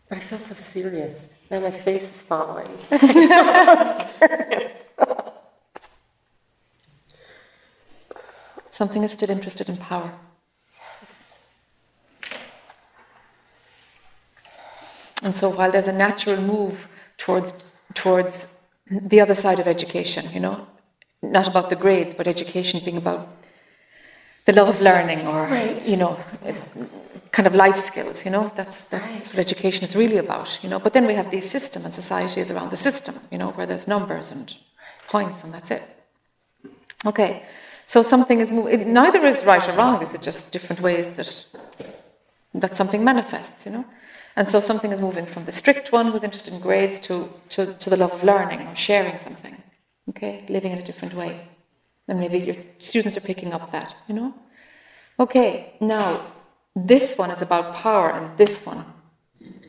But 0.10 0.18
I 0.18 0.22
feel 0.22 0.40
so 0.40 0.56
serious. 0.56 1.34
Now 1.50 1.60
my 1.60 1.72
face 1.72 2.04
is 2.04 2.22
falling. 2.22 2.70
Something 8.70 9.04
is 9.04 9.12
still 9.12 9.30
interested 9.30 9.70
in 9.70 9.78
power. 9.78 10.14
And 15.24 15.36
so 15.36 15.50
while 15.50 15.72
there's 15.72 15.88
a 15.88 15.94
natural 15.94 16.42
move 16.42 16.88
towards 17.18 17.64
towards 17.94 18.54
the 18.92 19.22
other 19.22 19.34
side 19.34 19.60
of 19.60 19.68
education, 19.68 20.30
you 20.34 20.40
know, 20.40 20.68
not 21.24 21.48
about 21.48 21.70
the 21.70 21.76
grades, 21.76 22.14
but 22.14 22.28
education 22.28 22.82
being 22.84 22.98
about 22.98 23.35
the 24.46 24.54
love 24.54 24.70
of 24.70 24.82
learning 24.82 25.28
or 25.28 25.48
you 25.84 25.98
know, 25.98 26.18
kind 27.32 27.48
of 27.48 27.56
life 27.56 27.78
skills, 27.78 28.26
you 28.26 28.32
know, 28.32 28.52
that's 28.56 28.86
that's 28.86 29.30
what 29.30 29.40
education 29.40 29.84
is 29.84 29.96
really 29.96 30.18
about, 30.18 30.60
you 30.64 30.70
know. 30.70 30.80
But 30.80 30.94
then 30.94 31.06
we 31.08 31.14
have 31.14 31.30
these 31.32 31.50
system 31.50 31.84
and 31.84 31.94
society 31.94 32.42
is 32.42 32.52
around 32.52 32.70
the 32.72 32.78
system, 32.78 33.16
you 33.32 33.38
know, 33.38 33.52
where 33.52 33.66
there's 33.66 33.88
numbers 33.88 34.32
and 34.32 34.56
points 35.08 35.44
and 35.44 35.54
that's 35.54 35.72
it. 35.72 35.84
Okay, 37.06 37.44
so 37.86 38.02
something 38.02 38.40
is 38.40 38.52
moving. 38.52 38.94
Neither 38.94 39.26
is 39.26 39.46
right 39.46 39.68
or 39.70 39.74
wrong. 39.74 40.00
These 40.00 40.16
are 40.16 40.24
just 40.32 40.52
different 40.52 40.82
ways 40.82 41.08
that 41.18 41.46
that 42.54 42.76
something 42.76 43.04
manifests, 43.04 43.66
you 43.66 43.72
know. 43.72 43.86
And 44.36 44.48
so 44.48 44.60
something 44.60 44.92
is 44.92 45.00
moving 45.00 45.26
from 45.26 45.46
the 45.46 45.52
strict 45.52 45.92
one 45.92 46.12
who's 46.12 46.24
interested 46.24 46.54
in 46.54 46.60
grades 46.60 47.00
to, 47.00 47.30
to, 47.50 47.74
to 47.74 47.90
the 47.90 47.96
love 47.96 48.14
of 48.14 48.24
learning 48.24 48.68
or 48.68 48.76
sharing 48.76 49.18
something, 49.18 49.62
okay, 50.10 50.46
living 50.50 50.74
in 50.74 50.80
a 50.80 50.84
different 50.84 51.14
way. 51.14 51.48
And 52.08 52.20
maybe 52.20 52.40
your 52.40 52.56
students 52.78 53.18
are 53.18 53.22
picking 53.22 53.54
up 53.54 53.72
that, 53.72 53.96
you 54.08 54.16
know. 54.16 54.34
Okay, 55.20 55.74
now 55.82 56.22
this 56.76 57.18
one 57.18 57.32
is 57.32 57.42
about 57.42 57.76
power, 57.76 58.12
and 58.12 58.38
this 58.38 58.66
one 58.66 58.86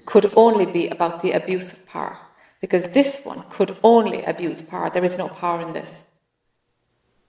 could 0.04 0.32
only 0.36 0.66
be 0.66 0.88
about 0.88 1.22
the 1.22 1.32
abuse 1.32 1.72
of 1.72 1.86
power. 1.86 2.18
Because 2.60 2.88
this 2.88 3.24
one 3.24 3.44
could 3.50 3.76
only 3.82 4.22
abuse 4.24 4.62
power. 4.62 4.90
There 4.90 5.04
is 5.04 5.18
no 5.18 5.28
power 5.28 5.60
in 5.60 5.72
this. 5.72 6.04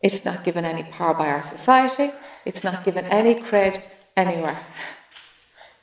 It's 0.02 0.24
not 0.24 0.44
given 0.44 0.66
any 0.66 0.84
power 0.84 1.14
by 1.14 1.28
our 1.30 1.42
society. 1.42 2.12
It's 2.46 2.64
not 2.64 2.84
given 2.84 3.06
any 3.06 3.36
cred 3.36 3.84
anywhere. 4.16 4.60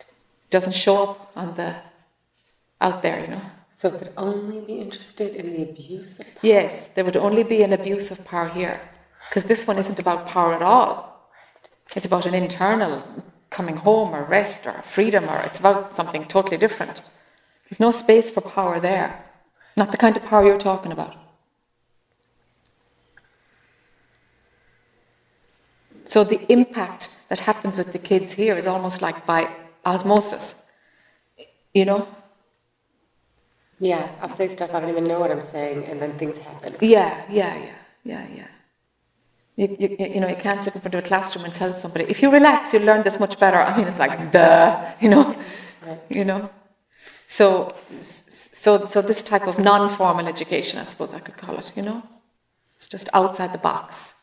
It 0.00 0.50
doesn't 0.50 0.74
show 0.74 1.10
up 1.10 1.32
on 1.36 1.54
the 1.54 1.76
out 2.80 3.02
there, 3.02 3.20
you 3.20 3.28
know. 3.28 3.42
So 3.70 3.88
it 3.88 3.98
could 3.98 4.12
only 4.16 4.60
be 4.60 4.74
interested 4.74 5.34
in 5.34 5.52
the 5.52 5.62
abuse 5.62 6.20
of 6.20 6.26
power? 6.26 6.40
Yes, 6.42 6.88
there 6.88 7.04
would 7.04 7.16
only 7.16 7.42
be 7.42 7.62
an 7.62 7.72
abuse 7.72 8.10
of 8.10 8.24
power 8.24 8.48
here. 8.48 8.80
Because 9.28 9.44
this 9.44 9.66
one 9.66 9.78
isn't 9.78 9.98
about 9.98 10.26
power 10.26 10.54
at 10.54 10.62
all. 10.62 11.30
It's 11.96 12.06
about 12.06 12.26
an 12.26 12.34
internal 12.34 13.02
coming 13.50 13.76
home 13.76 14.14
or 14.14 14.24
rest 14.24 14.66
or 14.66 14.82
freedom 14.82 15.28
or 15.28 15.38
it's 15.40 15.60
about 15.60 15.94
something 15.94 16.24
totally 16.26 16.56
different. 16.56 17.02
There's 17.68 17.80
no 17.80 17.90
space 17.90 18.30
for 18.30 18.40
power 18.40 18.80
there. 18.80 19.24
Not 19.76 19.90
the 19.92 19.96
kind 19.96 20.16
of 20.16 20.24
power 20.24 20.44
you're 20.44 20.58
talking 20.58 20.92
about. 20.92 21.16
So 26.04 26.22
the 26.22 26.40
impact 26.52 27.16
that 27.28 27.40
happens 27.40 27.78
with 27.78 27.92
the 27.92 27.98
kids 27.98 28.34
here 28.34 28.56
is 28.56 28.66
almost 28.66 29.00
like 29.02 29.24
by 29.24 29.48
osmosis. 29.84 30.62
You 31.72 31.86
know? 31.86 32.08
Yeah, 33.80 34.08
I'll 34.20 34.28
say 34.28 34.48
stuff 34.48 34.74
I 34.74 34.80
don't 34.80 34.90
even 34.90 35.04
know 35.04 35.18
what 35.18 35.30
I'm 35.30 35.42
saying, 35.42 35.84
and 35.86 36.00
then 36.00 36.16
things 36.18 36.38
happen. 36.38 36.76
Yeah, 36.80 37.22
yeah, 37.28 37.56
yeah, 37.56 37.74
yeah, 38.04 38.26
yeah. 38.34 38.46
You, 39.56 39.76
you, 39.78 39.96
you 39.98 40.20
know, 40.20 40.28
you 40.28 40.36
can't 40.36 40.62
sit 40.64 40.74
in 40.74 40.80
front 40.80 40.94
of 40.94 41.04
a 41.04 41.06
classroom 41.06 41.44
and 41.44 41.54
tell 41.54 41.72
somebody, 41.72 42.06
if 42.08 42.22
you 42.22 42.30
relax, 42.30 42.72
you'll 42.72 42.82
learn 42.82 43.02
this 43.04 43.20
much 43.20 43.38
better. 43.38 43.58
I 43.58 43.76
mean, 43.76 43.86
it's 43.86 44.00
like, 44.00 44.32
duh, 44.32 44.84
you 45.00 45.08
know, 45.08 45.36
you 46.08 46.24
know. 46.24 46.50
So, 47.28 47.74
so, 48.00 48.84
so 48.84 49.00
this 49.00 49.22
type 49.22 49.46
of 49.46 49.58
non-formal 49.58 50.26
education, 50.26 50.78
I 50.80 50.84
suppose 50.84 51.14
I 51.14 51.20
could 51.20 51.36
call 51.36 51.56
it, 51.58 51.72
you 51.76 51.82
know, 51.82 52.02
it's 52.74 52.88
just 52.88 53.08
outside 53.14 53.52
the 53.52 53.58
box, 53.58 54.14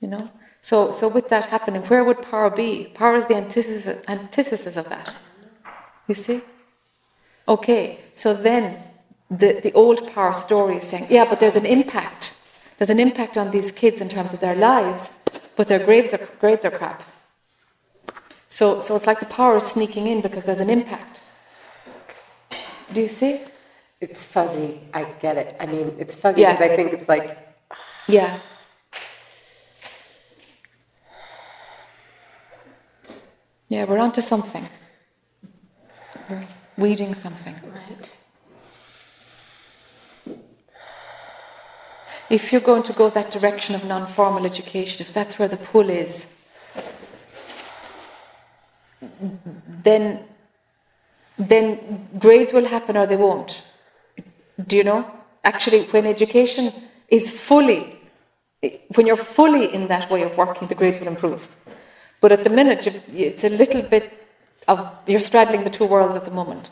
you 0.00 0.08
know. 0.08 0.30
So, 0.60 0.90
so 0.90 1.08
with 1.08 1.28
that 1.28 1.46
happening, 1.46 1.82
where 1.82 2.04
would 2.04 2.22
power 2.22 2.50
be? 2.50 2.90
Power 2.94 3.16
is 3.16 3.26
the 3.26 3.36
antithesis, 3.36 4.02
antithesis 4.08 4.76
of 4.76 4.88
that. 4.88 5.14
You 6.06 6.14
see? 6.14 6.40
Okay, 7.48 7.98
so 8.14 8.32
then 8.32 8.78
the, 9.28 9.60
the 9.60 9.72
old 9.72 10.12
power 10.12 10.32
story 10.32 10.76
is 10.76 10.84
saying, 10.84 11.06
yeah, 11.10 11.24
but 11.24 11.40
there's 11.40 11.56
an 11.56 11.66
impact. 11.66 12.35
There's 12.78 12.90
an 12.90 13.00
impact 13.00 13.38
on 13.38 13.50
these 13.50 13.72
kids 13.72 14.00
in 14.00 14.08
terms 14.08 14.34
of 14.34 14.40
their 14.40 14.54
lives, 14.54 15.18
but 15.56 15.68
their 15.68 15.84
grades 15.84 16.12
are, 16.14 16.28
grades 16.40 16.64
are 16.64 16.70
crap. 16.70 17.02
So, 18.48 18.80
so 18.80 18.94
it's 18.96 19.06
like 19.06 19.20
the 19.20 19.26
power 19.26 19.56
is 19.56 19.64
sneaking 19.66 20.06
in 20.06 20.20
because 20.20 20.44
there's 20.44 20.60
an 20.60 20.70
impact. 20.70 21.22
Do 22.92 23.00
you 23.00 23.08
see? 23.08 23.40
It's 24.00 24.24
fuzzy. 24.24 24.80
I 24.92 25.04
get 25.20 25.36
it. 25.38 25.56
I 25.58 25.66
mean, 25.66 25.94
it's 25.98 26.14
fuzzy 26.14 26.42
Yeah. 26.42 26.52
because 26.52 26.70
I 26.70 26.76
think 26.76 26.92
it's 26.92 27.08
like 27.08 27.38
Yeah. 28.06 28.38
Yeah, 33.68 33.84
we're 33.84 33.98
onto 33.98 34.20
something. 34.20 34.68
We're 36.30 36.46
weeding 36.76 37.14
something. 37.14 37.54
right. 37.74 38.12
If 42.28 42.52
you're 42.52 42.60
going 42.60 42.82
to 42.84 42.92
go 42.92 43.08
that 43.10 43.30
direction 43.30 43.74
of 43.74 43.84
non 43.84 44.06
formal 44.06 44.44
education, 44.46 45.00
if 45.00 45.12
that's 45.12 45.38
where 45.38 45.48
the 45.48 45.56
pull 45.56 45.88
is, 45.90 46.26
then, 49.82 50.24
then 51.38 52.08
grades 52.18 52.52
will 52.52 52.64
happen 52.64 52.96
or 52.96 53.06
they 53.06 53.16
won't. 53.16 53.62
Do 54.66 54.76
you 54.76 54.84
know? 54.84 55.10
Actually, 55.44 55.84
when 55.84 56.06
education 56.06 56.72
is 57.08 57.30
fully, 57.30 57.96
when 58.94 59.06
you're 59.06 59.16
fully 59.16 59.72
in 59.72 59.86
that 59.88 60.10
way 60.10 60.22
of 60.22 60.36
working, 60.36 60.66
the 60.66 60.74
grades 60.74 60.98
will 60.98 61.08
improve. 61.08 61.48
But 62.20 62.32
at 62.32 62.42
the 62.42 62.50
minute, 62.50 62.86
it's 63.14 63.44
a 63.44 63.50
little 63.50 63.82
bit 63.82 64.26
of, 64.66 64.90
you're 65.06 65.20
straddling 65.20 65.62
the 65.62 65.70
two 65.70 65.86
worlds 65.86 66.16
at 66.16 66.24
the 66.24 66.30
moment. 66.30 66.70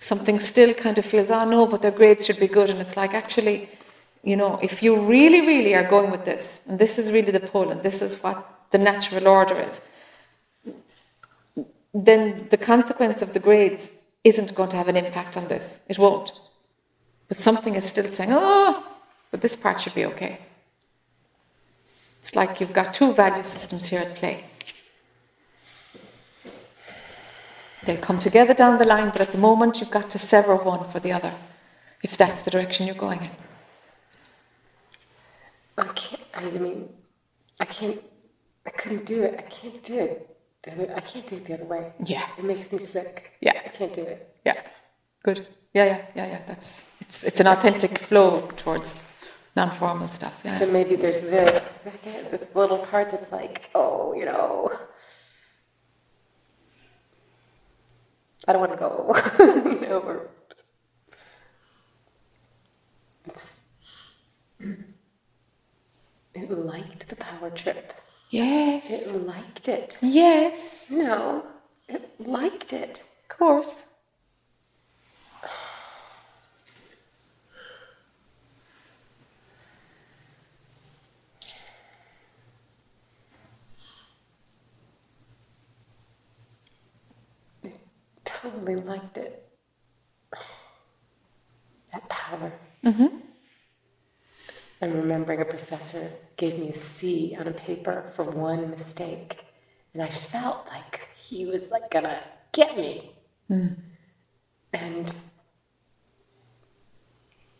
Something 0.00 0.38
still 0.38 0.74
kind 0.74 0.98
of 0.98 1.04
feels, 1.04 1.30
oh 1.30 1.48
no, 1.48 1.66
but 1.66 1.82
their 1.82 1.92
grades 1.92 2.26
should 2.26 2.40
be 2.40 2.48
good. 2.48 2.68
And 2.70 2.80
it's 2.80 2.96
like, 2.96 3.14
actually, 3.14 3.68
you 4.24 4.36
know, 4.36 4.58
if 4.62 4.82
you 4.82 4.98
really, 5.00 5.42
really 5.42 5.74
are 5.74 5.86
going 5.86 6.10
with 6.10 6.24
this, 6.24 6.62
and 6.66 6.78
this 6.78 6.98
is 6.98 7.12
really 7.12 7.30
the 7.30 7.40
pull, 7.40 7.70
and 7.70 7.82
this 7.82 8.00
is 8.00 8.22
what 8.22 8.68
the 8.70 8.78
natural 8.78 9.28
order 9.28 9.60
is, 9.60 9.82
then 11.92 12.48
the 12.48 12.56
consequence 12.56 13.22
of 13.22 13.34
the 13.34 13.38
grades 13.38 13.90
isn't 14.24 14.54
going 14.54 14.70
to 14.70 14.76
have 14.76 14.88
an 14.88 14.96
impact 14.96 15.36
on 15.36 15.46
this. 15.48 15.80
It 15.88 15.98
won't. 15.98 16.32
But 17.28 17.38
something 17.38 17.74
is 17.74 17.84
still 17.84 18.06
saying, 18.06 18.30
oh, 18.32 18.84
but 19.30 19.42
this 19.42 19.56
part 19.56 19.80
should 19.80 19.94
be 19.94 20.06
okay. 20.06 20.38
It's 22.18 22.34
like 22.34 22.60
you've 22.60 22.72
got 22.72 22.94
two 22.94 23.12
value 23.12 23.42
systems 23.42 23.88
here 23.88 24.00
at 24.00 24.14
play. 24.14 24.44
They'll 27.84 27.98
come 27.98 28.18
together 28.18 28.54
down 28.54 28.78
the 28.78 28.86
line, 28.86 29.10
but 29.10 29.20
at 29.20 29.32
the 29.32 29.38
moment 29.38 29.80
you've 29.80 29.90
got 29.90 30.08
to 30.10 30.18
sever 30.18 30.56
one 30.56 30.88
for 30.88 31.00
the 31.00 31.12
other, 31.12 31.34
if 32.02 32.16
that's 32.16 32.40
the 32.40 32.50
direction 32.50 32.86
you're 32.86 32.96
going 32.96 33.20
in. 33.20 33.43
I 35.78 35.84
can't. 35.88 36.22
I 36.34 36.50
mean, 36.50 36.88
I 37.60 37.64
can't. 37.64 38.00
I 38.66 38.70
couldn't 38.70 39.06
do 39.06 39.22
it. 39.22 39.34
I 39.38 39.42
can't 39.42 39.82
do 39.82 39.98
it. 39.98 40.30
I 40.66 41.00
can't 41.00 41.26
do 41.26 41.36
it 41.36 41.44
the 41.44 41.54
other 41.54 41.64
way. 41.64 41.92
Yeah. 42.04 42.26
It 42.38 42.44
makes 42.44 42.72
me 42.72 42.78
sick. 42.78 43.32
Yeah. 43.40 43.60
I 43.64 43.68
can't 43.68 43.92
do 43.92 44.02
it. 44.02 44.34
Yeah, 44.46 44.60
good. 45.22 45.46
Yeah, 45.74 45.84
yeah, 45.84 46.02
yeah, 46.14 46.26
yeah. 46.26 46.42
That's 46.46 46.86
it's 47.00 47.24
it's 47.24 47.40
an 47.40 47.46
authentic 47.48 47.98
flow 47.98 48.48
towards 48.56 49.12
non-formal 49.56 50.08
stuff. 50.08 50.40
Yeah. 50.44 50.58
But 50.58 50.70
maybe 50.70 50.96
there's 50.96 51.20
this, 51.20 51.78
this 52.30 52.54
little 52.54 52.78
part 52.78 53.10
that's 53.10 53.30
like, 53.30 53.70
oh, 53.74 54.14
you 54.14 54.24
know, 54.24 54.72
I 58.46 58.52
don't 58.52 58.60
want 58.60 58.72
to 58.72 58.78
go, 58.78 59.14
you 59.80 59.88
know, 59.88 60.00
or 60.00 60.28
it 66.34 66.50
liked 66.50 67.08
the 67.08 67.16
power 67.16 67.50
trip. 67.50 67.92
Yes. 68.30 69.08
It 69.08 69.14
liked 69.26 69.68
it. 69.68 69.96
Yes. 70.02 70.90
No, 70.90 71.46
it 71.88 72.10
liked 72.18 72.72
it. 72.72 73.02
Of 73.30 73.36
course. 73.38 73.84
It 87.62 87.78
totally 88.24 88.76
liked 88.76 89.16
it. 89.16 89.48
That 91.92 92.08
power. 92.08 92.52
Mm-hmm. 92.84 93.18
I'm 94.84 94.92
remembering 94.92 95.40
a 95.40 95.46
professor 95.46 96.12
gave 96.36 96.58
me 96.58 96.68
a 96.68 96.76
C 96.76 97.34
on 97.40 97.48
a 97.48 97.52
paper 97.52 98.12
for 98.14 98.24
one 98.24 98.68
mistake, 98.68 99.38
and 99.94 100.02
I 100.02 100.08
felt 100.08 100.66
like 100.68 101.00
he 101.16 101.46
was 101.46 101.70
like 101.70 101.90
gonna 101.90 102.20
get 102.52 102.76
me. 102.76 103.12
Hmm. 103.48 103.68
And 104.74 105.14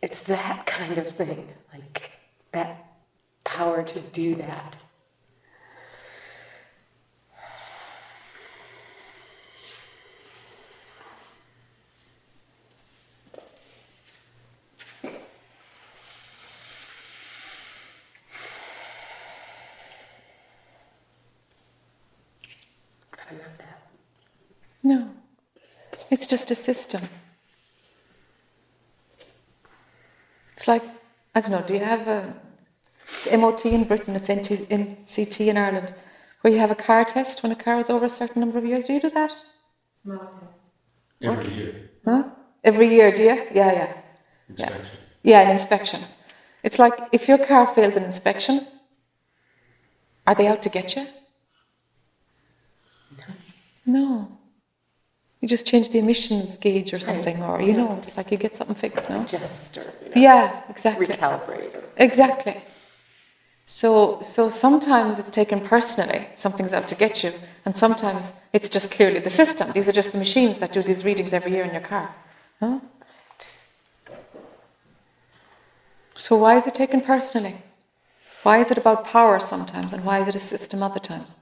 it's 0.02 0.20
that 0.24 0.66
kind 0.66 0.98
of 0.98 1.08
thing, 1.08 1.48
like 1.72 2.10
that 2.52 2.92
power 3.42 3.82
to 3.82 4.00
do 4.00 4.34
that. 4.34 4.76
It's 26.24 26.30
just 26.30 26.50
a 26.50 26.54
system. 26.54 27.02
It's 30.54 30.66
like 30.66 30.82
I 31.34 31.42
don't 31.42 31.50
know. 31.50 31.60
Do 31.60 31.74
you 31.74 31.84
have 31.84 32.08
a 32.08 32.34
it's 33.02 33.30
MOT 33.30 33.66
in 33.66 33.84
Britain? 33.84 34.16
It's 34.16 34.30
NT, 34.30 34.70
NCT 34.70 35.48
in 35.48 35.58
Ireland, 35.58 35.92
where 36.40 36.50
you 36.50 36.58
have 36.60 36.70
a 36.70 36.74
car 36.74 37.04
test 37.04 37.42
when 37.42 37.52
a 37.52 37.54
car 37.54 37.78
is 37.78 37.90
over 37.90 38.06
a 38.06 38.08
certain 38.08 38.40
number 38.40 38.56
of 38.56 38.64
years. 38.64 38.86
Do 38.86 38.94
you 38.94 39.00
do 39.02 39.10
that? 39.10 39.36
Smart 39.92 40.40
test. 40.40 40.60
Every 41.20 41.52
year, 41.52 41.90
Huh? 42.06 42.30
Every 42.64 42.88
year, 42.88 43.12
do 43.12 43.20
you? 43.20 43.36
Yeah, 43.52 43.72
yeah. 43.80 43.92
inspection. 44.48 44.86
Yeah, 45.22 45.40
an 45.42 45.50
inspection. 45.50 46.00
It's 46.62 46.78
like 46.78 46.98
if 47.12 47.28
your 47.28 47.36
car 47.36 47.66
fails 47.66 47.98
an 47.98 48.04
inspection, 48.04 48.66
are 50.26 50.34
they 50.34 50.46
out 50.46 50.62
to 50.62 50.70
get 50.70 50.96
you? 50.96 51.06
No. 53.84 54.38
You 55.44 55.48
just 55.48 55.66
change 55.66 55.90
the 55.90 55.98
emissions 55.98 56.56
gauge 56.56 56.94
or 56.94 56.98
something, 56.98 57.42
or 57.42 57.60
you 57.60 57.74
know, 57.74 57.98
it's 58.02 58.16
like 58.16 58.32
you 58.32 58.38
get 58.38 58.56
something 58.56 58.74
fixed, 58.74 59.10
no? 59.10 59.24
Just 59.24 59.76
or 59.76 59.82
you 60.02 60.08
know, 60.08 60.22
Yeah, 60.22 60.62
exactly. 60.70 61.06
recalibrate. 61.06 61.74
Or, 61.74 61.84
Exactly. 61.98 62.56
So, 63.66 64.22
so 64.22 64.48
sometimes 64.48 65.18
it's 65.18 65.28
taken 65.28 65.60
personally, 65.60 66.28
something's 66.34 66.72
out 66.72 66.88
to 66.88 66.94
get 66.94 67.22
you, 67.22 67.32
and 67.66 67.76
sometimes 67.76 68.40
it's 68.54 68.70
just 68.70 68.90
clearly 68.90 69.18
the 69.18 69.28
system. 69.28 69.70
These 69.72 69.86
are 69.86 69.92
just 69.92 70.12
the 70.12 70.18
machines 70.18 70.56
that 70.60 70.72
do 70.72 70.82
these 70.82 71.04
readings 71.04 71.34
every 71.34 71.52
year 71.52 71.64
in 71.64 71.72
your 71.72 71.82
car. 71.82 72.14
Huh? 72.60 72.78
So 76.14 76.38
why 76.38 76.56
is 76.56 76.66
it 76.66 76.72
taken 76.74 77.02
personally? 77.02 77.56
Why 78.44 78.60
is 78.60 78.70
it 78.70 78.78
about 78.78 79.04
power 79.04 79.38
sometimes, 79.40 79.92
and 79.92 80.06
why 80.06 80.20
is 80.20 80.28
it 80.28 80.36
a 80.36 80.46
system 80.54 80.82
other 80.82 81.00
times? 81.00 81.36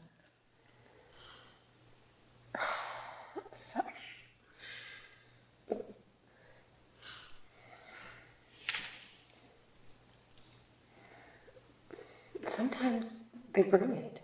Sometimes 12.56 13.20
they 13.54 13.62
bring 13.62 13.92
it. 13.92 14.20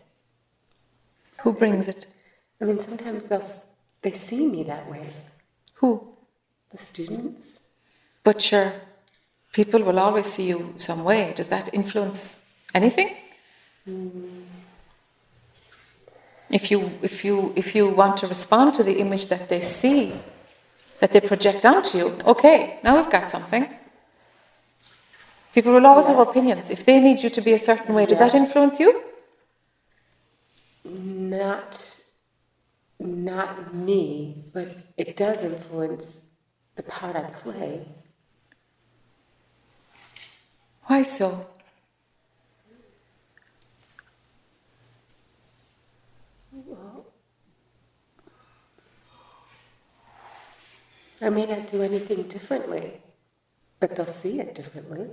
Who 1.43 1.53
brings 1.53 1.89
it? 1.89 2.07
I 2.61 2.65
mean, 2.65 2.81
sometimes 2.81 3.25
they'll 3.27 3.45
they 4.03 4.13
see 4.13 4.47
me 4.49 4.63
that 4.65 4.89
way. 4.91 5.07
Who? 5.75 5.91
The 6.71 6.79
students. 6.79 7.61
But 8.23 8.41
sure, 8.41 8.73
people 9.53 9.83
will 9.83 9.99
always 9.99 10.27
see 10.27 10.49
you 10.49 10.75
some 10.77 11.05
way. 11.05 11.33
Does 11.35 11.49
that 11.49 11.73
influence 11.73 12.41
anything? 12.75 13.17
Hmm. 13.85 14.43
If 16.51 16.71
you, 16.71 16.91
if, 17.03 17.25
you, 17.25 17.53
if 17.57 17.75
you 17.75 17.89
want 17.91 18.17
to 18.19 18.27
respond 18.27 18.73
to 18.75 18.83
the 18.83 18.99
image 18.99 19.27
that 19.27 19.49
they 19.49 19.61
see, 19.61 20.15
that 21.01 21.13
they 21.13 21.21
project 21.21 21.67
onto 21.67 21.99
you, 21.99 22.19
okay, 22.25 22.81
now 22.83 22.97
we've 22.97 23.11
got 23.11 23.29
something. 23.29 23.69
People 25.59 25.73
will 25.73 25.87
always 25.89 26.07
have 26.07 26.21
opinions. 26.21 26.71
If 26.71 26.87
they 26.87 27.01
need 27.01 27.21
you 27.21 27.31
to 27.31 27.41
be 27.41 27.53
a 27.53 27.59
certain 27.59 27.93
way, 27.93 28.07
does 28.07 28.19
that 28.19 28.33
influence 28.33 28.79
you? 28.79 29.03
Not, 30.85 31.97
not 33.01 33.75
me, 33.75 34.45
but 34.53 34.69
it 34.97 35.17
does 35.17 35.43
influence 35.43 36.27
the 36.77 36.85
part 36.85 37.17
I 37.17 37.31
play. 37.31 37.89
Why 40.85 41.03
so? 41.03 41.49
I 51.21 51.31
may 51.31 51.43
not 51.43 51.67
do 51.67 51.83
anything 51.83 52.29
differently, 52.29 53.03
but 53.81 53.97
they'll 53.97 54.07
see 54.07 54.39
it 54.39 54.55
differently. 54.55 55.09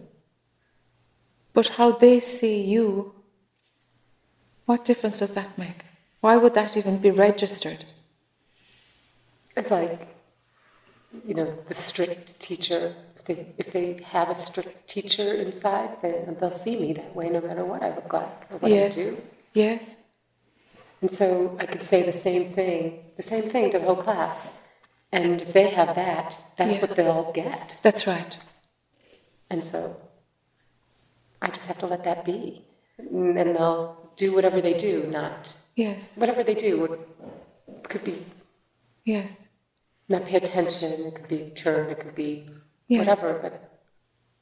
But 1.56 1.70
how 1.80 1.94
they 1.94 2.20
see 2.20 2.62
you, 2.62 3.14
what 4.66 4.84
difference 4.84 5.20
does 5.20 5.32
that 5.32 5.58
make? 5.58 5.86
Why 6.20 6.36
would 6.36 6.54
that 6.54 6.76
even 6.76 6.98
be 6.98 7.12
registered? 7.12 7.86
It's 9.56 9.72
like, 9.72 10.02
you 11.26 11.34
know, 11.34 11.58
the 11.70 11.74
strict 11.74 12.42
teacher. 12.42 12.94
If 13.16 13.24
they, 13.26 13.48
if 13.58 13.72
they 13.72 14.00
have 14.04 14.30
a 14.30 14.36
strict 14.36 14.88
teacher 14.88 15.34
inside, 15.34 15.92
then 16.02 16.36
they'll 16.40 16.52
see 16.52 16.78
me 16.78 16.92
that 16.94 17.16
way 17.16 17.30
no 17.30 17.40
matter 17.40 17.64
what 17.64 17.82
I 17.82 17.96
look 17.96 18.12
like 18.12 18.52
or 18.52 18.58
what 18.58 18.70
yes. 18.70 18.98
I 18.98 19.16
do. 19.16 19.22
Yes. 19.54 19.98
And 21.02 21.10
so 21.10 21.56
I 21.58 21.66
could 21.66 21.84
say 21.84 22.04
the 22.04 22.20
same 22.28 22.52
thing, 22.52 23.00
the 23.16 23.24
same 23.24 23.50
thing 23.50 23.72
to 23.72 23.80
the 23.80 23.86
whole 23.86 23.96
class. 23.96 24.60
And 25.14 25.42
if 25.42 25.54
they 25.54 25.70
have 25.70 25.96
that, 25.96 26.38
that's 26.58 26.76
Yeah. 26.76 26.82
what 26.82 26.96
they'll 26.98 27.32
get. 27.32 27.78
That's 27.82 28.06
right. 28.06 28.38
And 29.50 29.66
so 29.66 29.96
I 31.42 31.50
just 31.50 31.68
have 31.68 31.78
to 31.80 31.88
let 31.88 32.04
that 32.04 32.26
be. 32.26 32.64
And 32.98 33.36
then 33.38 33.54
they'll 33.54 34.12
do 34.16 34.34
whatever 34.34 34.62
they 34.62 34.74
do, 34.74 35.08
not 35.08 35.52
Yes. 35.76 36.16
whatever 36.16 36.44
they 36.44 36.56
do 36.56 36.80
would, 36.82 37.00
could 37.84 38.04
be 38.04 38.26
Yes. 39.04 39.48
not 40.10 40.26
pay 40.26 40.38
attention, 40.38 41.06
it 41.08 41.16
could 41.16 41.28
be 41.28 41.52
turn, 41.56 41.90
it 41.90 42.00
could 42.00 42.16
be 42.16 42.48
Yes. 42.88 43.00
whatever, 43.00 43.40
but 43.42 43.82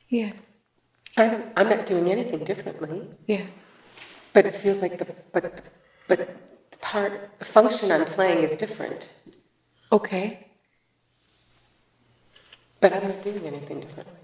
Yes. 0.10 0.52
I'm, 1.18 1.52
I'm 1.56 1.70
not 1.70 1.86
doing 1.86 2.12
anything 2.12 2.44
differently. 2.44 3.08
Yes. 3.26 3.64
But 4.34 4.46
it 4.48 4.54
feels 4.56 4.82
like 4.82 4.98
the, 5.00 5.06
but, 5.32 5.62
but 6.08 6.20
the 6.72 6.78
part, 6.78 7.32
the 7.40 7.46
function 7.46 7.92
I'm 7.92 8.06
playing 8.06 8.44
is 8.44 8.58
different. 8.58 9.14
Okay. 9.92 10.48
But 12.80 12.94
I'm 12.94 13.08
not 13.08 13.22
doing 13.24 13.46
anything 13.46 13.80
differently. 13.82 14.23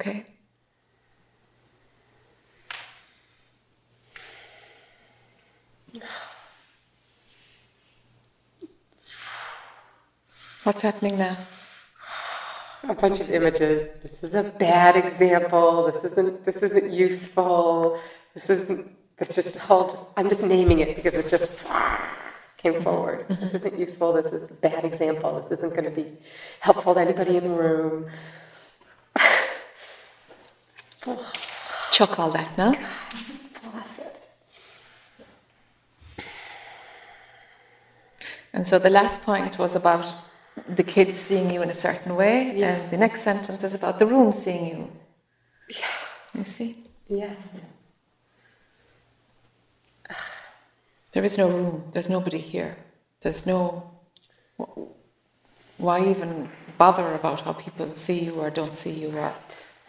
Okay. 0.00 0.24
What's 10.64 10.80
happening 10.80 11.18
now? 11.18 11.36
A 12.84 12.94
bunch 12.94 13.20
of 13.20 13.28
images. 13.28 13.90
This 14.02 14.22
is 14.22 14.34
a 14.34 14.42
bad 14.42 14.96
example. 14.96 15.92
This 15.92 16.12
isn't. 16.12 16.44
This 16.46 16.56
isn't 16.56 16.90
useful. 16.90 18.00
This 18.32 18.48
isn't. 18.48 18.90
That's 19.18 19.34
just 19.34 19.58
whole. 19.58 19.90
Just 19.90 20.04
I'm 20.16 20.30
just 20.30 20.42
naming 20.42 20.78
it 20.78 20.96
because 20.96 21.12
it 21.12 21.28
just 21.28 21.58
came 22.56 22.72
mm-hmm. 22.72 22.84
forward. 22.84 23.26
This 23.28 23.36
mm-hmm. 23.36 23.56
isn't 23.56 23.78
useful. 23.78 24.14
This 24.14 24.32
is 24.32 24.50
a 24.50 24.54
bad 24.54 24.86
example. 24.86 25.42
This 25.42 25.58
isn't 25.58 25.74
going 25.74 25.84
to 25.84 25.90
be 25.90 26.16
helpful 26.60 26.94
to 26.94 27.00
anybody 27.00 27.36
in 27.36 27.44
the 27.44 27.50
room. 27.50 28.10
Chuck 31.90 32.18
all 32.18 32.30
that 32.30 32.56
now. 32.58 32.74
And 38.52 38.66
so 38.66 38.78
the 38.78 38.90
last 38.90 39.22
point 39.22 39.58
was 39.58 39.76
about 39.76 40.12
the 40.68 40.82
kids 40.82 41.16
seeing 41.18 41.50
you 41.50 41.62
in 41.62 41.70
a 41.70 41.74
certain 41.74 42.16
way, 42.16 42.56
Yeah. 42.56 42.74
and 42.74 42.90
the 42.90 42.96
next 42.96 43.22
sentence 43.22 43.64
is 43.64 43.74
about 43.74 43.98
the 43.98 44.06
room 44.06 44.32
seeing 44.32 44.66
you. 44.66 44.92
Yeah. 45.68 45.86
You 46.34 46.44
see? 46.44 46.84
Yes. 47.08 47.60
There 51.12 51.24
is 51.24 51.38
no 51.38 51.48
room, 51.48 51.84
there's 51.92 52.08
nobody 52.08 52.38
here. 52.38 52.76
There's 53.20 53.44
no. 53.46 53.90
Why 55.76 56.04
even 56.06 56.50
bother 56.78 57.14
about 57.14 57.40
how 57.40 57.52
people 57.54 57.94
see 57.94 58.20
you 58.26 58.34
or 58.34 58.50
don't 58.50 58.72
see 58.72 58.92
you? 58.92 59.16
Or 59.16 59.32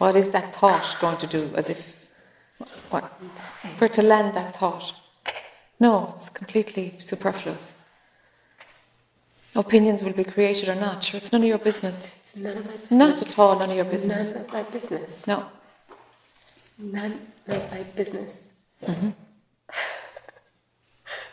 what 0.02 0.16
is 0.16 0.30
that 0.30 0.52
thought 0.52 0.96
going 1.00 1.16
to 1.18 1.28
do? 1.28 1.48
As 1.54 1.70
if. 1.70 1.80
What? 2.90 3.04
For 3.76 3.84
it 3.84 3.92
to 3.92 4.02
land 4.02 4.34
that 4.34 4.56
thought. 4.56 4.92
No, 5.78 6.10
it's 6.12 6.28
completely 6.28 6.96
superfluous. 6.98 7.74
Opinions 9.54 10.02
will 10.02 10.12
be 10.12 10.24
created 10.24 10.68
or 10.68 10.74
not. 10.74 11.04
Sure, 11.04 11.18
it's 11.18 11.30
none 11.30 11.42
of 11.42 11.46
your 11.46 11.58
business. 11.70 12.18
It's 12.18 12.36
none 12.36 12.56
of 12.56 12.66
my 12.66 12.72
business. 12.72 12.90
Not 12.90 13.22
at 13.22 13.38
all 13.38 13.56
none 13.60 13.70
of 13.70 13.76
your 13.76 13.84
business. 13.84 14.32
None 14.32 14.44
of 14.44 14.52
my 14.52 14.64
business. 14.64 15.24
No. 15.28 15.46
None 16.78 17.20
of 17.46 17.70
my 17.70 17.82
business. 17.94 18.54
I 18.82 18.86
mm-hmm. 18.86 19.10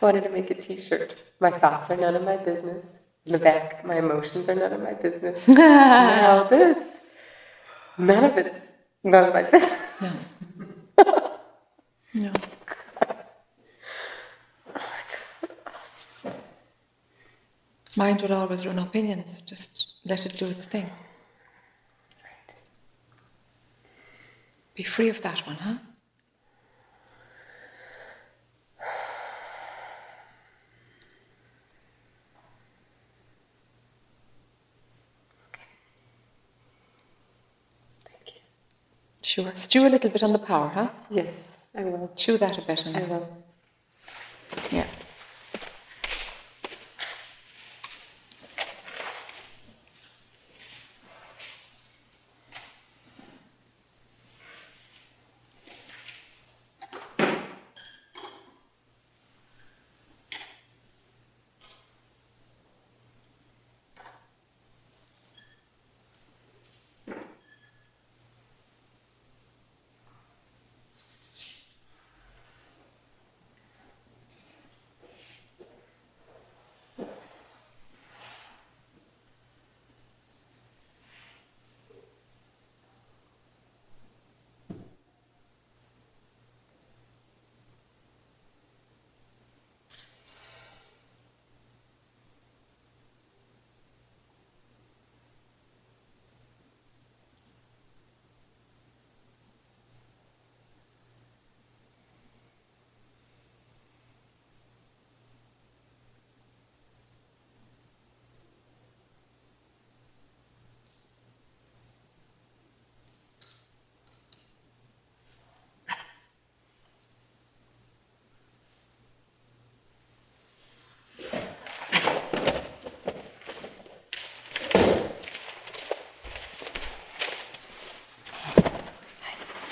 wanted 0.00 0.22
to 0.22 0.30
make 0.30 0.48
a 0.52 0.54
T-shirt. 0.54 1.16
My 1.40 1.50
thoughts 1.58 1.90
are 1.90 1.96
none 1.96 2.14
of 2.14 2.22
my 2.22 2.36
business. 2.36 3.00
In 3.26 3.32
the 3.32 3.38
back, 3.38 3.84
my 3.84 3.96
emotions 3.98 4.48
are 4.48 4.54
none 4.54 4.72
of 4.72 4.80
my 4.80 4.94
business. 4.94 5.48
now 5.48 6.44
this, 6.44 6.99
none 7.98 8.24
of 8.24 8.38
it's 8.38 8.58
none 9.04 9.24
of 9.24 9.34
my 9.34 9.42
business. 9.42 10.28
No. 10.98 11.26
No. 12.12 12.32
Mind 17.96 18.22
will 18.22 18.32
always 18.32 18.66
run 18.66 18.80
opinions. 18.80 19.42
Just 19.42 19.94
let 20.04 20.26
it 20.26 20.36
do 20.36 20.46
its 20.46 20.64
thing. 20.64 20.90
Be 24.74 24.82
free 24.82 25.08
of 25.08 25.20
that 25.22 25.46
one, 25.46 25.56
huh? 25.56 25.74
Sure. 39.30 39.52
Stew 39.54 39.86
a 39.86 39.90
little 39.94 40.10
bit 40.10 40.24
on 40.24 40.32
the 40.32 40.40
power, 40.40 40.68
huh? 40.74 40.88
Yes, 41.08 41.56
I 41.72 41.84
will. 41.84 42.10
Chew 42.16 42.36
that 42.38 42.58
a 42.58 42.62
bit. 42.62 42.84
I 42.96 43.02
will. 43.02 43.28
yeah. 44.72 44.86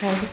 Randy? 0.01 0.29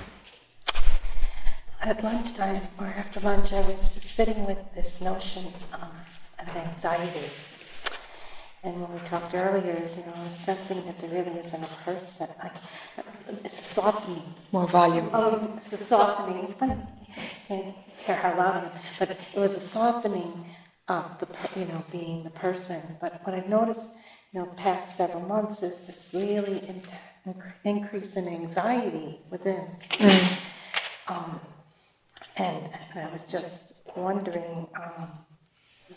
At 1.82 2.04
lunchtime 2.04 2.62
or 2.78 2.86
after 2.86 3.20
lunch, 3.22 3.52
I 3.52 3.62
was 3.62 3.90
just 3.90 4.16
sitting 4.16 4.46
with 4.46 4.60
this 4.76 5.02
notion 5.02 5.46
um, 5.74 5.92
of 6.40 6.56
anxiety. 6.56 7.32
And 8.64 8.82
when 8.82 8.94
we 8.94 9.00
talked 9.00 9.34
earlier, 9.34 9.90
you 9.96 10.04
know, 10.06 10.14
I 10.16 10.24
was 10.24 10.38
sensing 10.38 10.86
that 10.86 11.00
there 11.00 11.10
really 11.10 11.40
isn't 11.40 11.64
a 11.64 11.70
person. 11.84 12.28
Like, 12.44 12.54
it's 13.44 13.60
a 13.60 13.64
softening. 13.64 14.24
More 14.52 14.68
volume. 14.68 15.14
Um, 15.14 15.54
it's 15.58 15.74
a 15.74 15.78
softening, 15.78 16.44
it's 16.44 16.54
funny, 16.54 16.78
can't 17.48 17.76
hear 18.06 18.16
how 18.16 18.38
loud 18.38 18.56
I 18.56 18.66
am, 18.66 18.72
but 19.00 19.12
it 19.12 19.40
was 19.40 19.56
a 19.56 19.60
softening 19.60 20.46
of 20.88 21.20
the, 21.20 21.28
you 21.60 21.66
know, 21.66 21.84
being 21.92 22.24
the 22.24 22.30
person. 22.30 22.82
But 23.02 23.22
what 23.26 23.36
I've 23.36 23.50
noticed, 23.50 23.90
you 24.32 24.40
know, 24.42 24.46
past 24.58 24.96
several 24.98 25.22
months 25.22 25.64
is 25.64 25.80
this 25.88 26.10
really 26.14 26.60
in- 26.68 26.82
incre- 26.82 27.15
increase 27.64 28.16
in 28.16 28.28
anxiety 28.28 29.20
within. 29.30 29.68
Um, 31.08 31.40
and 32.38 32.70
and 32.94 33.08
I 33.08 33.12
was 33.12 33.24
just 33.24 33.82
wondering, 33.96 34.68
um, 34.76 35.10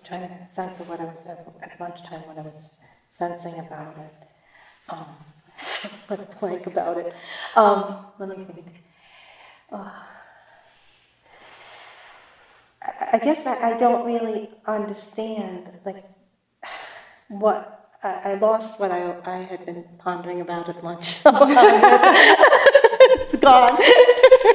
trying 0.05 0.29
to 0.29 0.49
sense 0.49 0.81
of 0.81 0.89
what 0.89 1.01
I 1.01 1.05
was 1.05 1.27
at 1.27 1.47
at 1.63 1.81
lunchtime, 1.81 2.21
what 2.29 2.39
I 2.39 2.43
was 2.43 2.71
sensing 3.11 3.59
about 3.59 3.97
it. 3.99 4.29
Um, 4.91 5.07
But 6.09 6.39
blank 6.41 6.67
about 6.67 6.99
it. 6.99 7.13
Um, 7.57 8.07
let 8.19 8.29
me 8.37 8.45
think. 8.45 8.67
Uh, 9.71 9.91
I, 12.83 13.09
I 13.15 13.19
guess 13.19 13.47
I, 13.47 13.75
I 13.75 13.79
don't 13.79 14.07
really 14.07 14.51
understand, 14.67 15.71
like, 15.85 16.05
what, 17.29 17.78
I, 18.03 18.33
I 18.33 18.35
lost 18.35 18.79
what 18.79 18.93
I, 18.93 19.17
I 19.25 19.39
had 19.39 19.67
been 19.67 19.85
pondering 19.99 20.41
about 20.41 20.69
at 20.69 20.85
lunch, 20.85 21.05
so 21.05 21.31
it's 23.11 23.37
gone. 23.37 23.77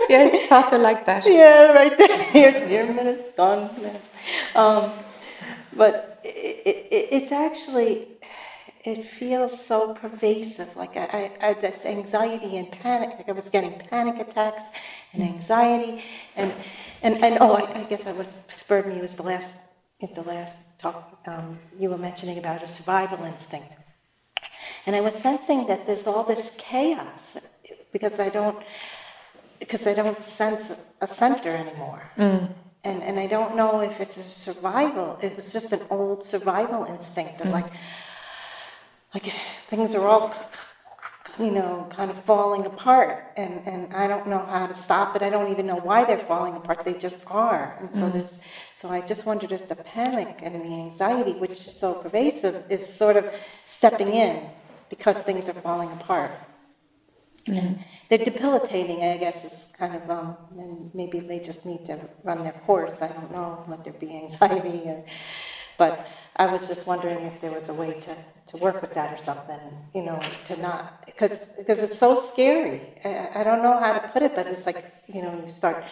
Yes, 0.09 0.47
thoughts 0.47 0.71
are 0.73 0.79
like 0.79 1.05
that. 1.05 1.25
Yeah, 1.27 1.73
right 1.73 1.97
there. 1.97 2.23
Here, 2.31 2.67
here 2.67 2.89
a 2.89 2.93
minute, 2.93 3.35
gone. 3.35 3.69
minute. 3.75 4.01
Um, 4.55 4.91
but 5.75 6.21
i 6.23 6.29
i 6.29 6.69
i 6.69 7.07
it's 7.17 7.31
actually, 7.33 8.07
it 8.85 9.05
feels 9.05 9.53
so 9.65 9.93
pervasive. 9.93 10.75
Like 10.77 10.95
I, 10.95 11.31
I, 11.41 11.47
I, 11.49 11.53
this 11.55 11.85
anxiety 11.85 12.57
and 12.57 12.71
panic. 12.71 13.09
Like 13.17 13.27
I 13.27 13.33
was 13.33 13.49
getting 13.49 13.73
panic 13.89 14.19
attacks 14.25 14.63
and 15.11 15.21
anxiety, 15.21 16.01
and 16.37 16.53
and 17.01 17.21
and 17.23 17.37
oh, 17.41 17.55
I, 17.55 17.81
I 17.81 17.83
guess 17.83 18.07
I 18.07 18.13
what 18.13 18.29
spurred 18.47 18.87
me 18.87 19.01
was 19.01 19.15
the 19.15 19.23
last, 19.23 19.57
the 19.99 20.21
last 20.21 20.55
talk 20.83 21.19
um, 21.25 21.57
you 21.79 21.89
were 21.89 21.97
mentioning 21.97 22.37
about 22.37 22.61
a 22.61 22.67
survival 22.67 23.23
instinct. 23.25 23.73
And 24.85 24.95
I 24.95 25.01
was 25.01 25.15
sensing 25.15 25.65
that 25.67 25.85
there's 25.85 26.05
all 26.07 26.23
this 26.23 26.51
chaos 26.57 27.37
because 27.93 28.19
I 28.19 28.29
don't, 28.29 28.57
because 29.59 29.87
I 29.87 29.93
don't 29.93 30.19
sense 30.19 30.73
a 30.99 31.07
center 31.07 31.49
anymore. 31.49 32.11
And, 32.83 33.01
and 33.01 33.17
I 33.17 33.27
don't 33.27 33.55
know 33.55 33.79
if 33.79 34.01
it's 34.01 34.17
a 34.17 34.23
survival, 34.23 35.17
it 35.21 35.37
was 35.37 35.53
just 35.53 35.71
an 35.71 35.79
old 35.89 36.21
survival 36.21 36.83
instinct 36.83 37.39
of 37.39 37.47
like, 37.47 37.71
like 39.13 39.31
things 39.69 39.95
are 39.95 40.05
all, 40.05 40.35
you 41.39 41.51
know, 41.51 41.87
kind 41.89 42.11
of 42.11 42.23
falling 42.23 42.65
apart. 42.65 43.31
And, 43.37 43.61
and 43.65 43.93
I 43.93 44.07
don't 44.07 44.27
know 44.27 44.45
how 44.45 44.67
to 44.67 44.75
stop 44.75 45.15
it. 45.15 45.21
I 45.21 45.29
don't 45.29 45.51
even 45.51 45.65
know 45.65 45.77
why 45.77 46.05
they're 46.05 46.17
falling 46.17 46.55
apart. 46.55 46.85
They 46.85 46.93
just 46.93 47.23
are. 47.31 47.75
And 47.79 47.93
so 47.93 48.09
this, 48.09 48.39
so 48.73 48.89
I 48.89 49.01
just 49.01 49.25
wondered 49.25 49.51
if 49.51 49.67
the 49.67 49.75
panic 49.75 50.39
and 50.43 50.55
the 50.55 50.73
anxiety, 50.73 51.33
which 51.33 51.51
is 51.51 51.73
so 51.73 51.95
pervasive, 51.95 52.63
is 52.69 52.85
sort 52.85 53.15
of 53.15 53.33
stepping 53.63 54.13
in 54.13 54.47
because 54.89 55.19
things 55.19 55.49
are 55.49 55.53
falling 55.53 55.91
apart. 55.91 56.31
And 57.47 57.79
they're 58.07 58.19
debilitating, 58.19 59.03
I 59.03 59.17
guess, 59.17 59.43
is 59.43 59.65
kind 59.77 59.95
of, 59.95 60.09
um, 60.09 60.37
and 60.57 60.91
maybe 60.93 61.19
they 61.19 61.39
just 61.39 61.65
need 61.65 61.85
to 61.87 61.99
run 62.23 62.43
their 62.43 62.53
course. 62.53 63.01
I 63.01 63.09
don't 63.09 63.31
know, 63.31 63.65
let 63.67 63.83
there 63.83 63.93
be 63.93 64.15
anxiety 64.15 64.83
or, 64.85 65.03
but 65.77 66.07
I 66.35 66.47
was 66.47 66.67
just 66.67 66.87
wondering 66.87 67.25
if 67.25 67.41
there 67.41 67.51
was 67.51 67.69
a 67.69 67.73
way 67.73 67.99
to, 67.99 68.15
to 68.47 68.57
work 68.57 68.81
with 68.81 68.93
that 68.95 69.13
or 69.13 69.17
something, 69.17 69.59
you 69.93 70.03
know, 70.03 70.19
to 70.45 70.57
not, 70.59 71.05
because, 71.05 71.47
it's 71.57 71.97
so 71.97 72.15
scary. 72.15 72.81
I, 73.05 73.29
I 73.35 73.43
don't 73.43 73.61
know 73.61 73.77
how 73.79 73.93
to 73.93 74.07
put 74.09 74.23
it, 74.23 74.35
but 74.35 74.47
it's 74.47 74.65
like, 74.65 74.83
you 75.07 75.21
know, 75.21 75.43
you 75.45 75.51
start, 75.51 75.83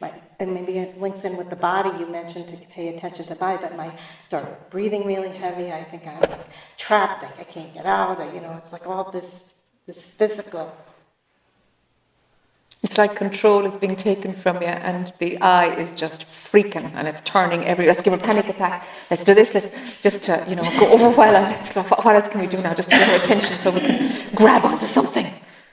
my, 0.00 0.12
and 0.38 0.54
maybe 0.54 0.78
it 0.78 0.98
links 0.98 1.24
in 1.24 1.36
with 1.36 1.50
the 1.50 1.56
body 1.56 1.90
you 1.98 2.06
mentioned 2.06 2.48
to 2.48 2.56
pay 2.68 2.96
attention 2.96 3.24
to 3.24 3.30
the 3.30 3.36
body, 3.36 3.58
but 3.60 3.76
my 3.76 3.92
start 4.22 4.70
breathing 4.70 5.06
really 5.06 5.36
heavy. 5.36 5.70
I 5.70 5.84
think 5.84 6.06
I'm 6.06 6.20
like 6.20 6.46
trapped, 6.78 7.22
like 7.22 7.38
I 7.38 7.44
can't 7.44 7.74
get 7.74 7.84
out, 7.84 8.18
you 8.34 8.40
know, 8.40 8.54
it's 8.56 8.72
like 8.72 8.86
all 8.86 9.10
this, 9.10 9.44
this 9.86 10.06
physical 10.06 10.74
It's 12.82 12.96
like 12.96 13.14
control 13.14 13.66
is 13.66 13.76
being 13.76 13.94
taken 13.94 14.32
from 14.32 14.62
you, 14.62 14.68
and 14.68 15.12
the 15.18 15.38
eye 15.42 15.74
is 15.76 15.92
just 15.92 16.22
freaking, 16.22 16.90
and 16.94 17.06
it's 17.06 17.20
turning 17.20 17.64
every. 17.66 17.86
Let's 17.86 18.00
give 18.00 18.14
a 18.14 18.18
panic 18.18 18.48
attack. 18.48 18.88
Let's 19.10 19.22
do 19.22 19.34
this. 19.34 19.54
Let's 19.54 20.00
just 20.00 20.24
to, 20.24 20.42
you 20.48 20.56
know 20.56 20.62
go 20.80 20.90
over 20.90 21.10
well. 21.10 21.32
Let's 21.32 21.74
what 21.76 22.16
else 22.16 22.28
can 22.28 22.40
we 22.40 22.46
do 22.46 22.56
now 22.62 22.72
just 22.72 22.88
to 22.88 22.96
get 22.96 23.06
her 23.06 23.16
attention 23.16 23.56
so 23.58 23.70
we 23.70 23.80
can 23.80 24.34
grab 24.34 24.64
onto 24.64 24.86
something. 24.86 25.26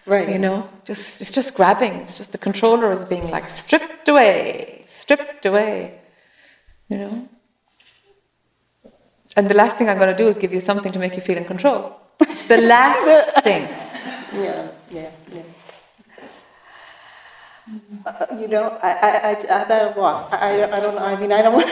Right. 0.05 0.27
You 0.29 0.37
know, 0.37 0.69
just 0.83 1.21
it's 1.21 1.33
just 1.33 1.55
grabbing. 1.55 1.93
It's 1.93 2.17
just 2.17 2.33
the 2.33 2.37
controller 2.37 2.91
is 2.91 3.05
being 3.05 3.29
like 3.29 3.49
stripped 3.49 4.09
away, 4.09 4.83
stripped 4.87 5.45
away. 5.45 5.99
You 6.89 6.97
know. 6.97 7.29
And 9.37 9.49
the 9.49 9.53
last 9.53 9.77
thing 9.77 9.87
I'm 9.87 9.97
going 9.97 10.09
to 10.09 10.17
do 10.17 10.27
is 10.27 10.37
give 10.37 10.51
you 10.51 10.59
something 10.59 10.91
to 10.91 10.99
make 10.99 11.15
you 11.15 11.21
feel 11.21 11.37
in 11.37 11.45
control. 11.45 11.95
It's 12.21 12.47
the 12.47 12.57
last 12.57 13.35
thing. 13.43 13.63
Yeah, 14.33 14.71
yeah. 14.89 15.11
Uh, 18.07 18.25
You 18.41 18.47
know, 18.53 18.65
I, 18.81 18.91
I, 19.07 19.11
I, 19.29 19.31
I'm 19.55 19.71
at 19.71 19.97
a 19.97 19.99
loss. 19.99 20.19
I, 20.31 20.35
I 20.37 20.77
I 20.77 20.79
don't 20.83 20.95
know, 20.97 21.05
I 21.11 21.15
mean, 21.21 21.31
I 21.37 21.41
don't 21.43 21.55
want. 21.59 21.69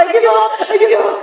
I 0.00 0.04
give 0.14 0.26
up, 0.40 0.52
I 0.72 0.76
give 0.82 0.92
up. 1.06 1.16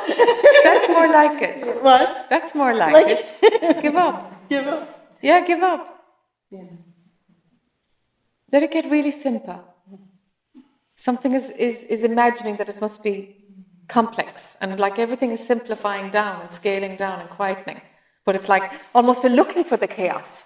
That's 0.67 0.87
more 0.95 1.07
like 1.19 1.41
it. 1.49 1.59
What? 1.87 2.05
That's 2.29 2.51
more 2.61 2.73
like, 2.81 2.93
Like 2.99 3.09
it. 3.15 3.81
Give 3.85 3.95
up. 3.95 4.17
Give 4.49 4.67
up. 4.67 4.83
Yeah, 5.21 5.39
give 5.51 5.61
up. 5.73 5.81
Yeah. 6.51 6.69
Let 8.53 8.63
it 8.63 8.71
get 8.71 8.85
really 8.95 9.11
simple. 9.11 9.59
Something 10.95 11.33
is, 11.33 11.49
is, 11.51 11.83
is 11.95 12.03
imagining 12.03 12.55
that 12.57 12.69
it 12.69 12.79
must 12.81 13.03
be 13.03 13.15
complex 13.87 14.57
and 14.61 14.79
like 14.79 14.99
everything 14.99 15.31
is 15.31 15.45
simplifying 15.45 16.09
down 16.09 16.41
and 16.41 16.51
scaling 16.51 16.95
down 16.95 17.19
and 17.21 17.29
quietening. 17.29 17.81
But 18.25 18.35
it's 18.35 18.49
like 18.49 18.65
almost 18.93 19.23
a 19.25 19.29
looking 19.29 19.63
for 19.63 19.77
the 19.77 19.87
chaos, 19.87 20.43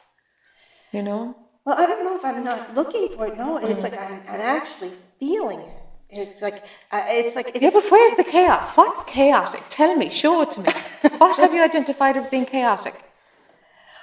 you 0.92 1.04
know? 1.04 1.36
Well, 1.66 1.76
I 1.78 1.86
don't 1.86 2.04
know 2.04 2.16
if 2.18 2.26
I'm 2.26 2.44
not 2.44 2.74
looking 2.76 3.10
for 3.16 3.28
it. 3.28 3.38
No, 3.38 3.58
it's 3.58 3.84
like 3.84 3.98
I'm, 4.00 4.22
I'm 4.28 4.42
actually 4.42 4.92
feeling 5.20 5.60
it. 5.60 5.78
It's 6.10 6.42
like, 6.42 6.64
uh, 6.92 7.04
it's 7.08 7.36
like, 7.38 7.50
it's. 7.50 7.62
Yeah, 7.62 7.70
but 7.72 7.90
where's 7.90 8.12
the 8.14 8.24
chaos? 8.26 8.72
What's 8.72 9.04
chaotic? 9.06 9.64
Tell 9.70 9.96
me, 9.96 10.10
show 10.10 10.42
it 10.42 10.52
to 10.52 10.62
me. 10.62 10.74
What 11.20 11.38
have 11.38 11.54
you 11.54 11.64
identified 11.64 12.18
as 12.18 12.26
being 12.28 12.46
chaotic? 12.46 12.96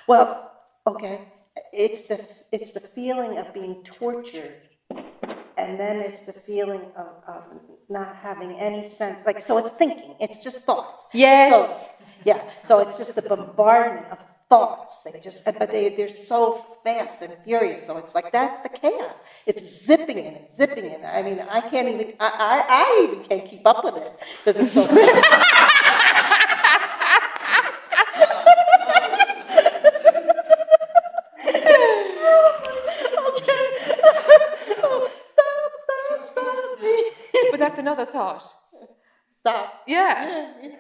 Well, 0.06 0.52
okay, 0.86 1.28
it's 1.72 2.02
the, 2.08 2.24
it's 2.52 2.72
the 2.72 2.80
feeling 2.80 3.36
of 3.38 3.52
being 3.52 3.82
tortured. 3.84 4.54
And 5.58 5.78
then 5.78 5.96
it's 5.98 6.20
the 6.20 6.32
feeling 6.32 6.82
of, 6.96 7.08
of 7.26 7.42
not 7.90 8.14
having 8.16 8.52
any 8.52 8.88
sense, 8.88 9.18
like, 9.26 9.40
so 9.42 9.58
it's 9.58 9.70
thinking, 9.70 10.14
it's 10.20 10.42
just 10.44 10.58
thoughts. 10.64 11.02
Yes. 11.12 11.50
So- 11.52 11.88
Yeah, 12.24 12.40
so 12.64 12.78
it's 12.80 12.96
just 12.98 13.14
the 13.16 13.22
bombardment 13.22 14.06
of 14.12 14.18
thoughts, 14.48 14.98
they 15.04 15.18
just, 15.20 15.44
but 15.58 15.70
they, 15.72 15.88
they're 15.90 16.08
so 16.08 16.52
fast 16.84 17.22
and 17.22 17.36
furious, 17.44 17.86
so 17.86 17.96
it's 17.98 18.14
like, 18.14 18.32
that's 18.32 18.60
the 18.60 18.68
chaos. 18.70 19.16
It's 19.46 19.62
zipping 19.86 20.18
in, 20.18 20.36
it's 20.36 20.56
zipping 20.56 20.86
in, 20.86 21.04
I 21.04 21.22
mean, 21.22 21.42
I 21.48 21.60
can't 21.60 21.88
even, 21.88 22.06
I, 22.20 22.30
I, 22.38 22.64
I 22.68 23.00
even 23.04 23.20
can't 23.20 23.44
keep 23.44 23.62
up 23.66 23.84
with 23.84 23.96
it, 23.96 24.12
because 24.44 24.62
it's 24.62 24.72
so 24.72 24.86
fast. 24.86 25.24
Okay. 33.28 33.68
Stop, 34.76 35.72
stop, 35.82 36.22
stop. 36.32 36.78
But 37.50 37.58
that's 37.60 37.78
another 37.78 38.06
thought. 38.06 38.44
Stop. 39.38 39.72
Yeah, 39.86 40.52
Yeah. 40.60 40.76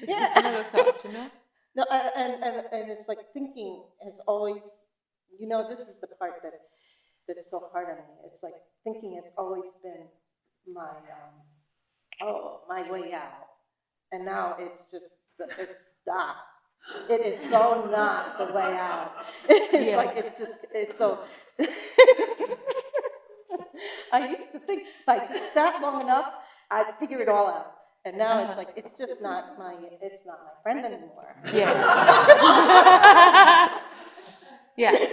it's 0.00 0.18
just 0.18 0.36
another 0.36 0.64
thought, 0.64 1.02
you 1.04 1.12
know? 1.12 1.30
No, 1.76 1.84
I- 1.90 2.10
and, 2.16 2.42
and, 2.42 2.66
and 2.72 2.90
it's 2.90 3.08
like 3.08 3.18
thinking 3.34 3.84
has 4.04 4.14
always, 4.26 4.62
you 5.38 5.48
know, 5.48 5.68
this 5.68 5.80
is 5.80 5.96
the 6.00 6.08
part 6.18 6.42
that, 6.42 6.54
that's 7.28 7.50
so 7.50 7.68
hard 7.72 7.88
on 7.90 7.96
me. 7.96 8.02
It's 8.26 8.42
like 8.42 8.54
thinking 8.84 9.14
has 9.22 9.30
always 9.38 9.64
been 9.82 10.06
my, 10.72 10.88
um, 10.90 11.34
oh, 12.22 12.62
my 12.68 12.90
way 12.90 13.12
out. 13.12 13.46
And 14.12 14.24
now 14.24 14.56
it's 14.58 14.90
just, 14.90 15.06
it's 15.40 15.84
stop. 16.02 16.36
It 17.10 17.20
is 17.20 17.38
so 17.50 17.88
not 17.90 18.38
the 18.38 18.46
way 18.54 18.76
out. 18.78 19.12
It's 19.48 19.96
like, 19.96 20.16
it's 20.16 20.38
just, 20.38 20.60
it's 20.72 20.98
so. 20.98 21.20
I 24.12 24.28
used 24.28 24.52
to 24.52 24.60
think 24.60 24.82
if 24.84 25.08
I 25.08 25.18
just 25.26 25.52
sat 25.52 25.82
long 25.82 26.00
enough, 26.00 26.32
I'd 26.70 26.94
figure 26.98 27.20
it 27.20 27.28
all 27.28 27.48
out. 27.48 27.75
And 28.06 28.16
now 28.18 28.46
it's 28.46 28.56
like, 28.56 28.68
it's 28.76 28.96
just 28.96 29.20
not 29.20 29.58
my, 29.58 29.74
it's 30.00 30.24
not 30.24 30.38
my 30.44 30.52
friend 30.62 30.86
anymore. 30.86 31.34
Yes. 31.52 31.76
yeah. 34.76 35.08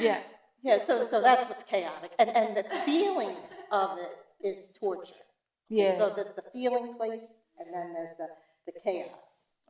Yeah. 0.00 0.20
Yeah, 0.62 0.82
so, 0.82 1.02
so 1.02 1.20
that's 1.20 1.46
what's 1.46 1.62
chaotic. 1.62 2.12
And, 2.18 2.30
and 2.30 2.56
the 2.56 2.64
feeling 2.86 3.36
of 3.70 3.98
it 3.98 4.48
is 4.48 4.56
torture. 4.80 5.12
Yes. 5.68 5.98
So 5.98 6.08
there's 6.08 6.34
the 6.34 6.42
feeling 6.54 6.94
place, 6.96 7.20
and 7.58 7.68
then 7.74 7.92
there's 7.92 8.16
the, 8.16 8.28
the 8.64 8.72
chaos. 8.82 9.10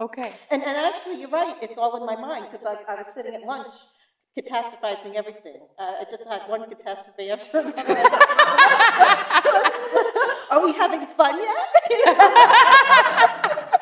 Okay. 0.00 0.32
And, 0.52 0.62
and 0.62 0.76
actually, 0.76 1.20
you're 1.20 1.30
right, 1.30 1.56
it's 1.60 1.76
all 1.76 1.96
in 1.96 2.06
my 2.06 2.14
mind, 2.14 2.46
because 2.52 2.64
I, 2.64 2.76
I 2.92 3.02
was 3.02 3.12
sitting 3.12 3.34
at 3.34 3.42
lunch 3.42 3.74
catastrophizing 4.38 5.16
everything. 5.16 5.62
Uh, 5.80 5.94
I 6.00 6.04
just 6.08 6.28
had 6.28 6.42
one 6.46 6.70
catastrophe 6.70 7.30
after 7.30 7.58
another. 7.58 8.08
Are 10.50 10.64
we 10.64 10.72
having 10.72 11.06
fun 11.16 11.40
yet? 11.40 11.70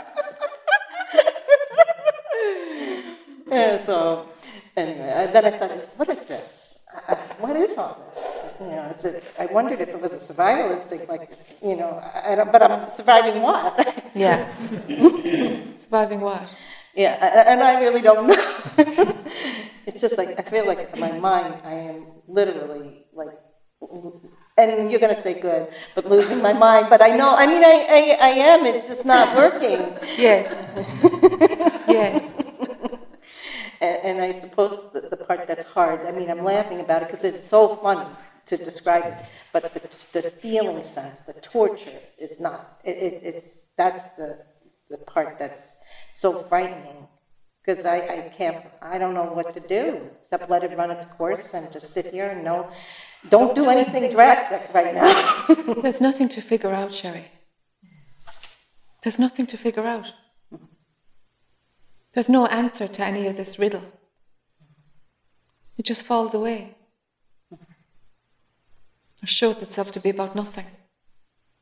Yeah, 3.47 3.85
so, 3.87 4.29
anyway, 4.77 5.13
I- 5.13 5.27
then 5.27 5.45
I 5.45 5.51
thought, 5.59 5.71
what 5.97 6.09
is 6.09 6.23
this? 6.25 6.79
Uh, 7.09 7.15
What 7.39 7.57
is 7.57 7.77
all 7.77 7.97
this? 8.09 8.19
You 8.61 8.67
know, 8.67 8.95
is 8.97 9.05
it, 9.05 9.25
I 9.39 9.47
wondered 9.47 9.81
if 9.81 9.89
it 9.89 10.01
was 10.01 10.13
a 10.13 10.21
survival 10.21 10.73
instinct 10.79 11.09
like 11.09 11.29
you 11.63 11.77
know, 11.77 11.99
I 11.99 12.33
I 12.33 12.35
don't, 12.37 12.51
but 12.53 12.63
I'm 12.63 12.89
surviving 12.91 13.43
what? 13.43 13.75
Yeah. 14.15 14.47
Surviving 15.77 16.21
what? 16.21 16.43
Yeah, 16.95 17.15
a- 17.27 17.35
a- 17.41 17.47
and 17.53 17.61
I 17.63 17.83
really 17.85 18.01
don't 18.01 18.27
know. 18.31 18.43
It's 19.87 20.01
just 20.01 20.17
like, 20.17 20.39
I 20.39 20.43
feel 20.43 20.67
like 20.67 20.95
in 20.95 21.01
my 21.01 21.13
mind, 21.19 21.55
I 21.65 21.75
am 21.93 22.07
literally 22.29 23.05
like, 23.13 23.37
and 24.57 24.91
you're 24.91 25.01
gonna 25.01 25.21
say 25.21 25.35
good, 25.41 25.69
but 25.95 26.09
losing 26.09 26.41
my 26.41 26.53
mind, 26.53 26.87
but 26.89 27.03
I 27.03 27.09
know, 27.09 27.35
I 27.35 27.47
mean, 27.47 27.65
I, 27.65 27.87
I, 27.99 28.19
I 28.21 28.31
am, 28.31 28.67
it's 28.67 28.87
just 28.87 29.05
not 29.05 29.37
working. 29.37 29.81
Yes. 30.17 30.59
yes. 31.89 32.35
And, 33.81 33.99
and 34.03 34.23
I 34.23 34.33
suppose 34.33 34.93
the, 34.93 35.01
the 35.01 35.17
part 35.17 35.47
that's 35.47 35.67
hard, 35.67 36.07
I 36.07 36.13
mean, 36.13 36.31
I'm 36.31 36.43
laughing 36.43 36.81
about 36.81 37.03
it 37.03 37.09
because 37.09 37.25
it's 37.25 37.47
so 37.47 37.77
funny 37.77 38.09
to 38.47 38.57
describe 38.57 39.05
it, 39.05 39.15
but 39.53 39.75
the, 39.75 40.23
the 40.23 40.31
feeling 40.31 40.83
sense, 40.83 41.21
the 41.21 41.35
torture 41.35 42.01
is 42.19 42.41
not, 42.41 42.79
it, 42.85 42.97
it, 42.97 43.21
it's, 43.23 43.59
that's 43.77 44.05
the, 44.17 44.39
the 44.89 44.97
part 44.99 45.37
that's 45.39 45.65
so 46.15 46.33
frightening. 46.45 47.09
Because 47.65 47.85
I, 47.87 47.97
I 47.97 48.33
can't, 48.37 48.59
I 48.83 48.99
don't 48.99 49.15
know 49.15 49.25
what 49.25 49.55
to 49.55 49.61
do, 49.61 50.11
except 50.23 50.51
let 50.51 50.65
it 50.65 50.77
run 50.77 50.91
its 50.91 51.07
course 51.07 51.55
and 51.55 51.73
just 51.73 51.95
sit 51.95 52.07
here 52.07 52.31
and 52.31 52.45
know, 52.45 52.71
don't 53.31 53.55
do 53.55 53.69
anything 53.69 54.11
drastic 54.11 54.73
right 54.75 54.95
now. 54.95 55.13
There's 55.83 56.01
nothing 56.01 56.29
to 56.31 56.41
figure 56.41 56.73
out, 56.73 56.93
Sherry. 56.93 57.27
There's 59.03 59.19
nothing 59.19 59.47
to 59.47 59.57
figure 59.57 59.85
out. 59.85 60.13
There's 62.15 62.29
no 62.29 62.47
answer 62.47 62.87
to 62.87 63.05
any 63.05 63.27
of 63.27 63.37
this 63.37 63.59
riddle. 63.59 63.83
It 65.77 65.85
just 65.85 66.05
falls 66.05 66.33
away. 66.35 66.77
Or 67.51 69.27
shows 69.27 69.63
itself 69.63 69.91
to 69.93 70.01
be 70.01 70.11
about 70.11 70.37
nothing. 70.37 70.67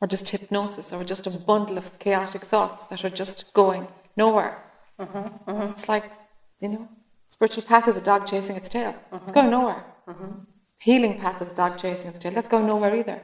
Or 0.00 0.08
just 0.08 0.28
hypnosis, 0.28 0.92
or 0.92 1.04
just 1.04 1.26
a 1.26 1.30
bundle 1.30 1.78
of 1.78 1.98
chaotic 1.98 2.42
thoughts 2.42 2.86
that 2.86 3.04
are 3.04 3.10
just 3.10 3.52
going 3.54 3.88
nowhere. 4.16 4.62
Mm-hmm, 5.00 5.50
mm-hmm. 5.50 5.70
It's 5.70 5.88
like, 5.88 6.12
you 6.60 6.68
know, 6.68 6.88
spiritual 7.28 7.62
path 7.62 7.88
is 7.88 7.96
a 7.96 8.00
dog 8.02 8.26
chasing 8.26 8.56
its 8.56 8.68
tail. 8.68 8.94
It's 9.12 9.32
going 9.32 9.50
nowhere. 9.50 9.84
Mm-hmm, 10.08 10.40
Healing 10.82 11.16
path 11.16 11.40
is 11.40 11.52
dog 11.52 11.78
chasing 11.78 12.10
its 12.10 12.18
tail. 12.18 12.32
That's 12.32 12.48
going 12.48 12.66
nowhere 12.66 12.94
either. 12.96 13.22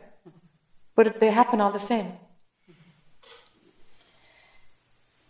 But 0.94 1.18
they 1.20 1.30
happen 1.30 1.61
all 1.61 1.72
the 1.72 1.80
same. 1.92 2.12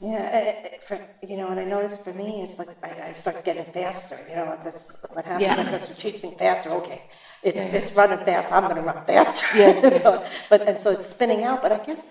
Yeah, 0.00 0.68
for, 0.86 0.96
you 1.26 1.36
know, 1.38 1.48
and 1.48 1.58
I 1.58 1.64
noticed 1.64 2.04
for 2.04 2.12
me, 2.12 2.42
it's 2.42 2.56
like 2.58 2.68
I, 2.84 3.08
I 3.08 3.12
start 3.12 3.44
getting 3.44 3.64
faster, 3.72 4.16
you 4.28 4.36
know, 4.36 4.56
that's 4.62 4.92
what 5.10 5.24
happens, 5.24 5.42
Yeah. 5.42 5.56
because 5.60 5.88
we're 5.88 5.96
chasing 5.96 6.32
faster, 6.38 6.70
okay. 6.80 7.02
It's, 7.42 7.56
Yeah, 7.56 7.64
yeah. 7.66 7.78
it's 7.78 7.92
running 7.94 8.24
fast, 8.24 8.52
I'm 8.52 8.68
gonna 8.68 8.82
run 8.82 9.04
faster. 9.06 9.46
Yes, 9.58 9.80
So, 9.80 9.88
yes. 9.90 10.24
But, 10.50 10.60
and 10.68 10.80
so 10.80 10.90
it's 10.92 11.08
spinning 11.08 11.42
out, 11.42 11.62
but 11.62 11.72
I 11.72 11.84
guess 11.84 12.02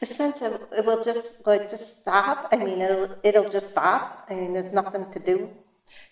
the 0.00 0.06
sense 0.06 0.40
of, 0.40 0.52
it 0.74 0.86
will 0.86 1.04
just, 1.04 1.46
like, 1.46 1.68
just 1.68 1.98
stop, 1.98 2.48
I 2.50 2.56
mean, 2.56 2.80
it'll, 2.80 3.10
it'll 3.22 3.50
just 3.50 3.68
stop, 3.72 4.26
I 4.30 4.34
mean, 4.36 4.54
there's 4.54 4.72
nothing 4.72 5.04
to 5.12 5.18
do. 5.18 5.50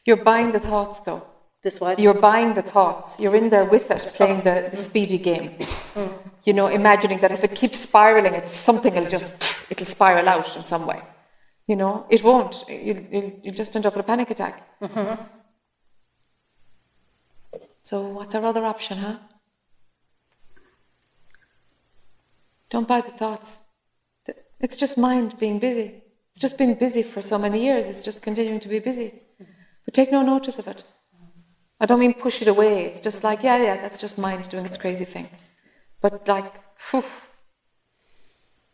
You're 0.04 0.22
buying 0.22 0.52
the 0.52 0.60
thoughts, 0.60 0.98
though. 1.00 1.32
This 1.62 1.80
what? 1.80 2.00
You're 2.00 2.14
buying 2.14 2.54
the 2.54 2.62
thoughts. 2.62 3.20
You're 3.20 3.36
in 3.36 3.50
there 3.50 3.64
with 3.64 3.90
it, 3.90 4.10
playing 4.14 4.42
the, 4.42 4.68
the 4.70 4.76
speedy 4.76 5.18
game. 5.18 5.50
Mm. 5.94 6.12
You 6.44 6.54
know, 6.54 6.66
imagining 6.66 7.18
that 7.20 7.30
if 7.30 7.44
it 7.44 7.54
keeps 7.54 7.78
spiraling, 7.78 8.34
it's 8.34 8.50
something 8.50 8.94
will 8.94 9.08
just, 9.08 9.70
it'll 9.70 9.86
spiral 9.86 10.28
out 10.28 10.56
in 10.56 10.64
some 10.64 10.86
way. 10.86 11.00
You 11.68 11.76
know, 11.76 12.04
it 12.10 12.24
won't. 12.24 12.64
You, 12.68 13.06
you, 13.12 13.40
you 13.44 13.50
just 13.52 13.76
end 13.76 13.86
up 13.86 13.94
with 13.94 14.04
a 14.04 14.06
panic 14.06 14.30
attack. 14.30 14.66
Mm-hmm. 14.80 15.22
So, 17.82 18.08
what's 18.08 18.34
our 18.34 18.44
other 18.44 18.64
option, 18.64 18.98
huh? 18.98 19.18
Don't 22.70 22.88
buy 22.88 23.02
the 23.02 23.10
thoughts. 23.10 23.60
It's 24.60 24.76
just 24.76 24.98
mind 24.98 25.38
being 25.38 25.58
busy. 25.58 26.02
It's 26.30 26.40
just 26.40 26.58
been 26.58 26.74
busy 26.74 27.02
for 27.02 27.22
so 27.22 27.38
many 27.38 27.62
years. 27.62 27.86
It's 27.86 28.02
just 28.02 28.22
continuing 28.22 28.60
to 28.60 28.68
be 28.68 28.78
busy. 28.78 29.08
Mm-hmm. 29.40 29.52
But 29.84 29.94
take 29.94 30.10
no 30.10 30.22
notice 30.22 30.58
of 30.58 30.66
it. 30.66 30.82
I 31.83 31.87
don't 31.87 31.99
mean 31.99 32.14
push 32.14 32.41
it 32.41 32.47
away. 32.47 32.85
It's 32.85 33.01
just 33.01 33.24
like, 33.24 33.43
yeah, 33.43 33.61
yeah, 33.61 33.76
that's 33.83 34.01
just 34.01 34.16
mind 34.16 34.49
doing 34.49 34.64
its 34.64 34.78
crazy 34.78 35.05
thing. 35.05 35.28
But 36.01 36.28
like, 36.28 36.53
phew, 36.76 37.03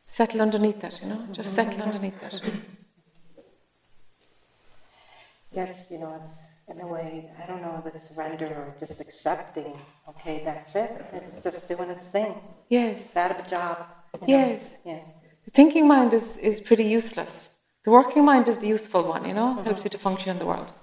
settle 0.04 0.42
underneath 0.42 0.80
that, 0.80 1.00
you 1.00 1.08
know? 1.08 1.22
Just 1.32 1.54
settle 1.54 1.80
underneath 1.82 2.20
that. 2.20 2.42
Yes, 5.52 5.86
you 5.90 6.00
know, 6.00 6.14
it's, 6.20 6.34
in 6.68 6.78
a 6.82 6.86
way, 6.86 7.30
I 7.42 7.46
don't 7.46 7.62
know, 7.62 7.82
the 7.82 7.98
surrender 7.98 8.46
or 8.46 8.74
just 8.78 9.00
accepting, 9.00 9.72
okay, 10.10 10.42
that's 10.44 10.76
it, 10.76 10.90
it's 11.14 11.42
just 11.42 11.66
doing 11.66 11.88
its 11.88 12.06
thing, 12.08 12.34
Yes, 12.68 13.06
it's 13.06 13.16
out 13.16 13.30
of 13.30 13.46
a 13.46 13.48
job. 13.48 13.86
you 14.12 14.20
know, 14.20 14.26
yes. 14.28 14.78
Yeah. 14.84 15.00
The 15.46 15.50
thinking 15.52 15.88
mind 15.88 16.12
is, 16.12 16.36
is 16.36 16.60
pretty 16.60 16.84
useless. 16.84 17.56
The 17.84 17.90
working 17.90 18.26
mind 18.26 18.48
is 18.48 18.58
the 18.58 18.68
useful 18.68 19.04
one, 19.04 19.24
you 19.24 19.32
know? 19.32 19.54
Helps 19.62 19.84
you 19.84 19.90
to 19.90 19.98
function 19.98 20.30
in 20.32 20.38
the 20.38 20.44
world. 20.44 20.74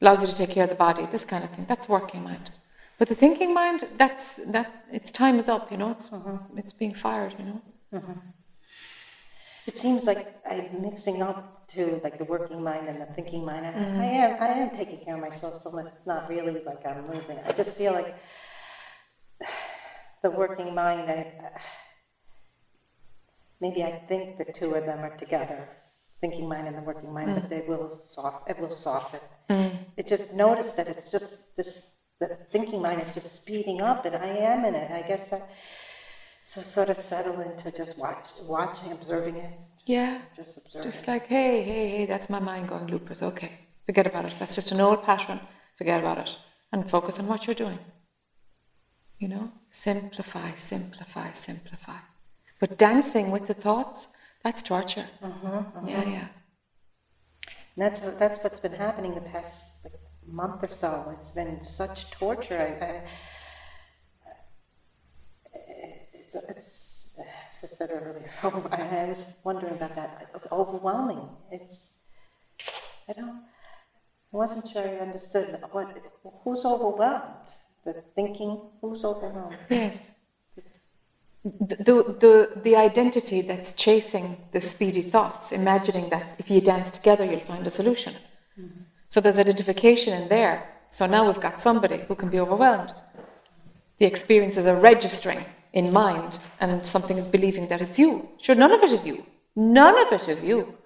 Allows 0.00 0.22
you 0.22 0.28
to 0.28 0.36
take 0.36 0.50
care 0.50 0.64
of 0.64 0.70
the 0.70 0.76
body, 0.76 1.06
this 1.06 1.24
kind 1.24 1.42
of 1.44 1.50
thing. 1.50 1.66
That's 1.66 1.88
working 1.88 2.22
mind. 2.22 2.50
But 2.98 3.08
the 3.08 3.14
thinking 3.14 3.54
mind, 3.54 3.84
that's, 3.96 4.36
that, 4.46 4.84
its 4.92 5.10
time 5.10 5.38
is 5.38 5.48
up, 5.48 5.70
you 5.70 5.78
know? 5.78 5.90
It's, 5.90 6.08
mm-hmm. 6.08 6.58
it's 6.58 6.72
being 6.72 6.94
fired, 6.94 7.34
you 7.38 7.44
know? 7.44 7.62
Mm-hmm. 7.94 8.12
It 9.68 9.76
seems 9.76 10.04
like 10.04 10.40
I'm 10.50 10.80
mixing 10.80 11.20
up 11.22 11.68
to 11.68 12.00
like 12.02 12.16
the 12.16 12.24
working 12.24 12.62
mind 12.62 12.88
and 12.88 13.02
the 13.02 13.06
thinking 13.06 13.44
mind. 13.44 13.66
I, 13.66 13.72
mm-hmm. 13.72 14.00
I 14.00 14.04
am, 14.04 14.42
I 14.42 14.46
am 14.46 14.70
taking 14.70 15.04
care 15.04 15.14
of 15.14 15.20
myself, 15.20 15.62
so 15.62 15.76
it's 15.78 16.06
not 16.06 16.28
really 16.30 16.62
like 16.64 16.86
I'm 16.86 17.06
losing. 17.12 17.38
I 17.44 17.52
just 17.52 17.76
feel 17.76 17.92
like 17.92 18.16
the 20.22 20.30
working 20.30 20.74
mind. 20.74 21.10
I, 21.10 21.34
maybe 23.60 23.84
I 23.84 23.92
think 24.08 24.38
the 24.38 24.50
two 24.52 24.74
of 24.74 24.86
them 24.86 25.00
are 25.00 25.16
together, 25.18 25.68
thinking 26.20 26.48
mind 26.48 26.66
and 26.68 26.76
the 26.76 26.82
working 26.82 27.12
mind, 27.12 27.34
but 27.34 27.44
mm. 27.44 27.48
they 27.48 27.62
will 27.66 28.00
soft. 28.04 28.50
It 28.50 28.58
will 28.58 28.70
soften. 28.70 29.20
Mm. 29.50 29.70
It 29.96 30.06
just 30.06 30.34
notice 30.34 30.70
that 30.72 30.88
it's 30.88 31.10
just 31.10 31.56
this. 31.56 31.90
The 32.20 32.36
thinking 32.50 32.82
mind 32.82 33.00
is 33.00 33.14
just 33.14 33.42
speeding 33.42 33.80
up, 33.80 34.04
and 34.04 34.16
I 34.16 34.26
am 34.26 34.64
in 34.64 34.74
it. 34.74 34.90
I 34.90 35.02
guess 35.02 35.32
I 35.32 35.40
so 36.48 36.62
sort 36.62 36.88
of 36.88 36.96
settle 36.96 37.40
into 37.40 37.70
just 37.70 37.98
watch, 37.98 38.26
watching, 38.42 38.92
observing 38.92 39.36
it. 39.36 39.50
Just, 39.50 39.88
Yeah. 39.88 40.18
Just 40.34 40.56
observing. 40.56 40.90
Just 40.90 41.06
like, 41.06 41.26
hey, 41.26 41.62
hey, 41.62 41.88
hey, 41.88 42.06
that's 42.06 42.30
my 42.30 42.38
mind 42.38 42.70
going 42.70 42.86
loopers. 42.86 43.22
Okay, 43.22 43.52
forget 43.84 44.06
about 44.06 44.24
it. 44.24 44.32
That's 44.38 44.54
just 44.54 44.72
an 44.72 44.80
old 44.80 45.02
pattern. 45.02 45.40
Forget 45.76 46.00
about 46.00 46.18
it. 46.18 46.36
And 46.72 46.88
focus 46.88 47.18
on 47.18 47.26
what 47.26 47.46
you're 47.46 47.54
doing. 47.54 47.78
You 49.18 49.28
know, 49.28 49.52
simplify, 49.68 50.52
simplify, 50.52 51.32
simplify. 51.32 51.98
But 52.60 52.78
dancing 52.78 53.30
with 53.30 53.46
the 53.46 53.54
thoughts, 53.54 54.08
that's 54.42 54.62
torture. 54.62 55.08
Uh-huh, 55.22 55.46
uh-huh. 55.74 55.80
Yeah, 55.86 56.04
yeah. 56.04 56.26
And 57.76 57.82
that's 57.84 58.00
that's 58.16 58.38
what's 58.42 58.60
been 58.60 58.72
happening 58.72 59.14
the 59.14 59.20
past 59.20 59.72
like, 59.84 59.92
month 60.26 60.62
or 60.62 60.68
so. 60.68 61.08
It's 61.12 61.30
been 61.30 61.60
such 61.62 62.10
torture. 62.10 62.76
I, 62.80 62.84
I, 62.84 63.02
it's, 66.12 66.34
it's, 66.48 67.08
as 67.18 67.64
I 67.64 67.66
said 67.66 67.90
earlier, 67.90 68.30
oh, 68.42 68.66
I 68.70 69.06
was 69.06 69.34
wondering 69.44 69.74
about 69.74 69.94
that. 69.94 70.10
Overwhelming. 70.52 71.30
It's 71.50 71.90
I 73.08 73.12
don't. 73.12 73.34
I 74.32 74.36
wasn't 74.36 74.66
sure 74.66 74.86
I 74.86 74.98
understood 74.98 75.56
what. 75.70 75.88
Who's 76.44 76.64
overwhelmed? 76.64 77.54
The 77.84 77.94
thinking. 78.14 78.58
Who's 78.80 79.04
overwhelmed? 79.04 79.56
Yes. 79.70 80.12
The, 81.60 82.16
the, 82.24 82.60
the, 82.60 82.76
identity 82.76 83.40
that's 83.42 83.72
chasing 83.72 84.36
the 84.52 84.60
speedy 84.60 85.02
thoughts, 85.02 85.52
imagining 85.52 86.08
that 86.10 86.36
if 86.38 86.50
you 86.50 86.60
dance 86.60 86.90
together, 86.90 87.24
you'll 87.24 87.40
find 87.40 87.66
a 87.66 87.70
solution. 87.70 88.14
Mm-hmm. 88.58 88.82
So 89.08 89.20
there's 89.20 89.38
identification 89.38 90.20
in 90.20 90.28
there. 90.28 90.68
So 90.88 91.06
now 91.06 91.26
we've 91.26 91.40
got 91.40 91.60
somebody 91.60 91.98
who 92.08 92.14
can 92.14 92.28
be 92.28 92.40
overwhelmed. 92.40 92.92
The 93.98 94.06
experiences 94.06 94.66
are 94.66 94.80
registering 94.80 95.44
in 95.72 95.92
mind, 95.92 96.38
and 96.60 96.84
something 96.84 97.16
is 97.18 97.28
believing 97.28 97.68
that 97.68 97.80
it's 97.80 97.98
you. 97.98 98.28
Sure, 98.40 98.54
none 98.54 98.72
of 98.72 98.82
it 98.82 98.90
is 98.90 99.06
you. 99.06 99.24
None 99.54 99.98
of 100.06 100.12
it 100.12 100.28
is 100.28 100.44
you. 100.44 100.76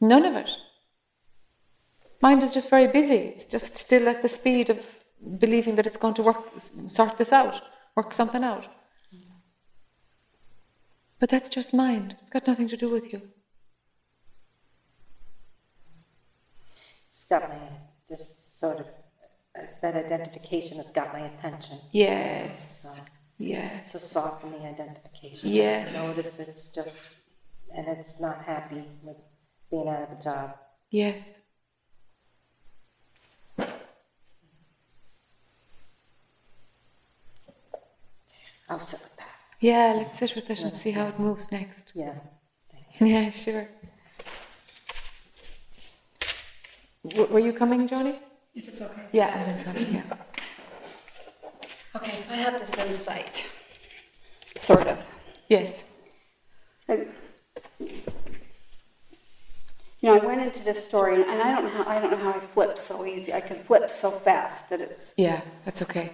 None 0.00 0.24
of 0.24 0.36
it. 0.36 0.50
Mind 2.20 2.42
is 2.42 2.54
just 2.54 2.70
very 2.70 2.86
busy. 2.86 3.16
It's 3.16 3.44
just 3.44 3.76
still 3.76 4.08
at 4.08 4.22
the 4.22 4.28
speed 4.28 4.70
of 4.70 4.78
believing 5.38 5.76
that 5.76 5.86
it's 5.86 5.96
going 5.96 6.14
to 6.14 6.22
work, 6.22 6.42
sort 6.86 7.18
this 7.18 7.32
out, 7.32 7.60
work 7.96 8.12
something 8.12 8.44
out. 8.44 8.66
But 11.24 11.30
that's 11.30 11.48
just 11.48 11.72
mind. 11.72 12.18
It's 12.20 12.28
got 12.28 12.46
nothing 12.46 12.68
to 12.68 12.76
do 12.76 12.90
with 12.90 13.10
you. 13.10 13.22
it's 17.14 17.24
got 17.24 17.48
my, 17.48 17.56
just 18.06 18.60
sort 18.60 18.80
of, 18.80 18.86
it's 19.54 19.78
that 19.78 19.96
identification 19.96 20.76
has 20.76 20.90
got 20.90 21.14
my 21.14 21.20
attention. 21.20 21.78
Yes. 21.92 22.98
So 22.98 23.04
Yes. 23.38 23.94
It's 23.94 24.04
a 24.04 24.06
softening 24.06 24.66
identification. 24.66 25.48
Yes. 25.48 25.94
Just 25.94 26.06
Notice 26.06 26.38
it's 26.40 26.68
just, 26.68 27.14
and 27.74 27.88
it's 27.88 28.20
not 28.20 28.42
happy 28.42 28.84
with 29.02 29.16
being 29.70 29.88
out 29.88 30.02
of 30.02 30.18
a 30.18 30.22
job. 30.22 30.58
Yes. 30.90 31.40
I'll 38.68 38.78
sit. 38.78 39.13
Yeah, 39.64 39.94
let's 39.96 40.18
sit 40.18 40.34
with 40.34 40.50
it 40.50 40.62
and 40.62 40.74
see 40.74 40.90
how 40.90 41.06
it 41.06 41.18
moves 41.18 41.50
next. 41.50 41.92
Yeah. 41.94 42.16
Yeah, 43.00 43.30
sure. 43.30 43.66
W- 47.08 47.32
were 47.32 47.38
you 47.40 47.54
coming, 47.54 47.88
Joni? 47.88 48.18
If 48.54 48.68
it's 48.68 48.82
okay. 48.82 49.06
Yeah, 49.12 49.28
and 49.34 49.42
then 49.48 49.74
Joni, 49.74 49.94
yeah. 49.94 50.16
Okay, 51.96 52.14
so 52.14 52.34
I 52.34 52.36
have 52.36 52.60
this 52.60 52.76
insight, 52.76 53.50
sort 54.58 54.86
of. 54.86 54.98
Yes. 55.48 55.84
I- 56.86 57.06
You 60.00 60.10
know, 60.10 60.20
I 60.20 60.26
went 60.26 60.42
into 60.42 60.62
this 60.62 60.84
story, 60.84 61.14
and 61.22 61.40
I 61.46 61.48
don't 61.54 61.64
know 61.64 61.70
how 61.82 61.84
I 61.90 61.98
don't 62.00 62.10
know 62.10 62.18
how 62.26 62.32
I 62.38 62.40
flip 62.54 62.76
so 62.76 63.06
easy. 63.06 63.32
I 63.32 63.40
can 63.40 63.56
flip 63.56 63.88
so 63.88 64.10
fast 64.10 64.68
that 64.68 64.80
it's 64.82 65.14
Yeah, 65.16 65.40
that's 65.64 65.80
okay. 65.80 66.10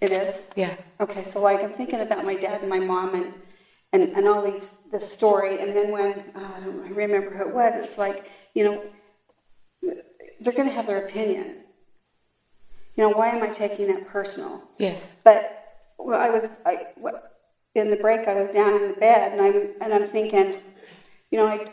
It 0.00 0.12
is. 0.12 0.42
Yeah. 0.56 0.74
Okay, 1.00 1.24
so 1.24 1.40
like 1.40 1.62
I'm 1.62 1.72
thinking 1.72 2.00
about 2.00 2.24
my 2.24 2.36
dad 2.36 2.60
and 2.60 2.70
my 2.70 2.78
mom 2.80 3.14
and 3.14 3.34
and, 3.92 4.02
and 4.16 4.28
all 4.28 4.42
these 4.42 4.78
the 4.92 5.00
story, 5.00 5.60
and 5.60 5.74
then 5.74 5.90
when 5.90 6.12
uh, 6.34 6.52
I 6.56 6.60
don't 6.60 6.94
remember 6.94 7.30
who 7.30 7.48
it 7.48 7.54
was, 7.54 7.74
it's 7.76 7.98
like 7.98 8.30
you 8.54 8.64
know 8.64 8.82
they're 10.40 10.52
going 10.52 10.68
to 10.68 10.74
have 10.74 10.86
their 10.86 11.04
opinion. 11.04 11.56
You 12.96 13.04
know, 13.04 13.10
why 13.10 13.28
am 13.28 13.42
I 13.42 13.48
taking 13.48 13.86
that 13.88 14.06
personal? 14.06 14.68
Yes. 14.78 15.14
But 15.24 15.58
well, 15.98 16.20
I 16.20 16.30
was 16.30 16.48
I, 16.66 16.88
in 17.74 17.90
the 17.90 17.96
break. 17.96 18.28
I 18.28 18.34
was 18.34 18.50
down 18.50 18.74
in 18.74 18.88
the 18.88 18.94
bed, 18.94 19.32
and 19.32 19.40
I'm 19.40 19.74
and 19.80 19.94
I'm 19.94 20.06
thinking, 20.06 20.60
you 21.30 21.38
know, 21.38 21.46
I 21.46 21.66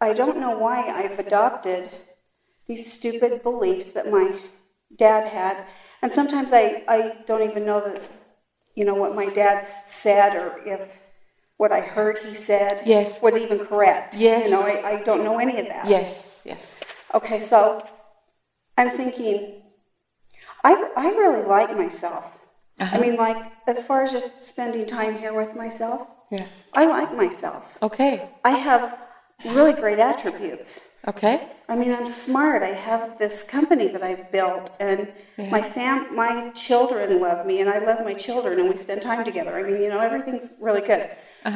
I 0.00 0.12
don't 0.12 0.38
know 0.38 0.56
why 0.56 0.82
I've 0.82 1.18
adopted 1.18 1.90
these 2.66 2.92
stupid 2.92 3.42
beliefs 3.42 3.92
that 3.92 4.10
my 4.10 4.38
dad 4.94 5.28
had, 5.28 5.66
and 6.02 6.12
sometimes 6.12 6.50
I 6.52 6.84
I 6.88 7.18
don't 7.26 7.42
even 7.42 7.64
know 7.64 7.80
that 7.80 8.02
you 8.74 8.84
know 8.84 8.94
what 8.94 9.14
my 9.14 9.26
dad 9.26 9.66
said 9.86 10.34
or 10.34 10.60
if 10.66 10.98
what 11.56 11.72
I 11.72 11.80
heard 11.80 12.18
he 12.18 12.34
said 12.34 12.82
Yes. 12.84 13.20
was 13.22 13.36
even 13.36 13.58
correct. 13.58 14.14
Yes. 14.16 14.44
You 14.44 14.50
know, 14.50 14.62
I, 14.62 14.82
I 14.84 15.02
don't 15.02 15.24
know 15.24 15.38
any 15.38 15.58
of 15.58 15.68
that. 15.68 15.88
Yes, 15.88 16.42
yes. 16.44 16.82
Okay, 17.14 17.38
so 17.38 17.82
I'm 18.76 18.90
thinking, 18.90 19.62
I, 20.62 20.90
I 20.96 21.06
really 21.08 21.44
like 21.46 21.74
myself. 21.74 22.24
Uh-huh. 22.78 22.94
I 22.94 23.00
mean, 23.00 23.16
like, 23.16 23.38
as 23.66 23.82
far 23.82 24.02
as 24.02 24.12
just 24.12 24.44
spending 24.46 24.86
time 24.86 25.16
here 25.16 25.32
with 25.32 25.56
myself, 25.56 26.06
Yeah. 26.30 26.46
I 26.74 26.84
like 26.86 27.14
myself. 27.14 27.78
Okay. 27.80 28.28
I 28.44 28.50
have 28.50 28.94
really 29.46 29.72
great 29.72 29.98
attributes. 29.98 30.80
Okay. 31.08 31.40
I 31.68 31.74
mean, 31.76 31.92
I'm 31.92 32.06
smart. 32.06 32.62
I 32.62 32.68
have 32.68 33.18
this 33.18 33.42
company 33.42 33.88
that 33.88 34.02
I've 34.02 34.30
built, 34.30 34.70
and 34.78 35.08
my 35.50 35.62
fam, 35.62 36.14
my 36.14 36.50
children 36.54 37.20
love 37.20 37.46
me, 37.46 37.60
and 37.60 37.68
I 37.68 37.78
love 37.78 38.04
my 38.04 38.14
children, 38.14 38.58
and 38.60 38.68
we 38.68 38.76
spend 38.76 39.02
time 39.02 39.24
together. 39.24 39.58
I 39.58 39.62
mean, 39.64 39.82
you 39.82 39.88
know, 39.88 40.00
everything's 40.00 40.54
really 40.60 40.80
good. 40.80 41.08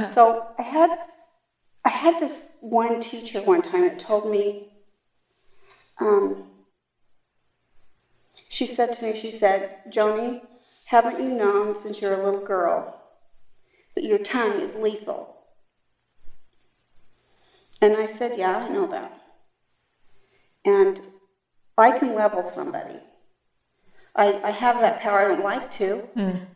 So 0.09 0.47
I 0.59 0.63
had, 0.63 0.91
I 1.85 1.91
had 1.91 2.19
this 2.19 2.49
one 2.61 3.01
teacher 3.01 3.41
one 3.43 3.63
time 3.63 3.83
that 3.83 3.99
told 4.01 4.31
me, 4.31 4.69
um, 6.01 6.45
she 8.49 8.67
said 8.67 8.93
to 8.95 9.05
me, 9.05 9.15
she 9.15 9.31
said, 9.31 9.71
Joni, 9.89 10.41
haven't 10.87 11.21
you 11.21 11.29
known 11.31 11.77
since 11.77 12.01
you're 12.01 12.15
a 12.15 12.25
little 12.25 12.41
girl 12.41 12.97
that 13.95 14.03
your 14.05 14.19
tongue 14.19 14.61
is 14.61 14.75
lethal? 14.75 15.37
And 17.81 17.97
I 17.97 18.07
said, 18.07 18.33
yeah, 18.37 18.57
I 18.59 18.69
know 18.69 18.87
that 18.87 19.20
and 20.65 21.01
I 21.79 21.99
can 21.99 22.15
level 22.15 22.45
somebody. 22.45 22.99
I, 24.17 24.41
I 24.43 24.51
have 24.51 24.81
that 24.81 25.01
power. 25.01 25.21
I 25.21 25.29
don't 25.29 25.45
like 25.45 25.71
to, 25.73 26.09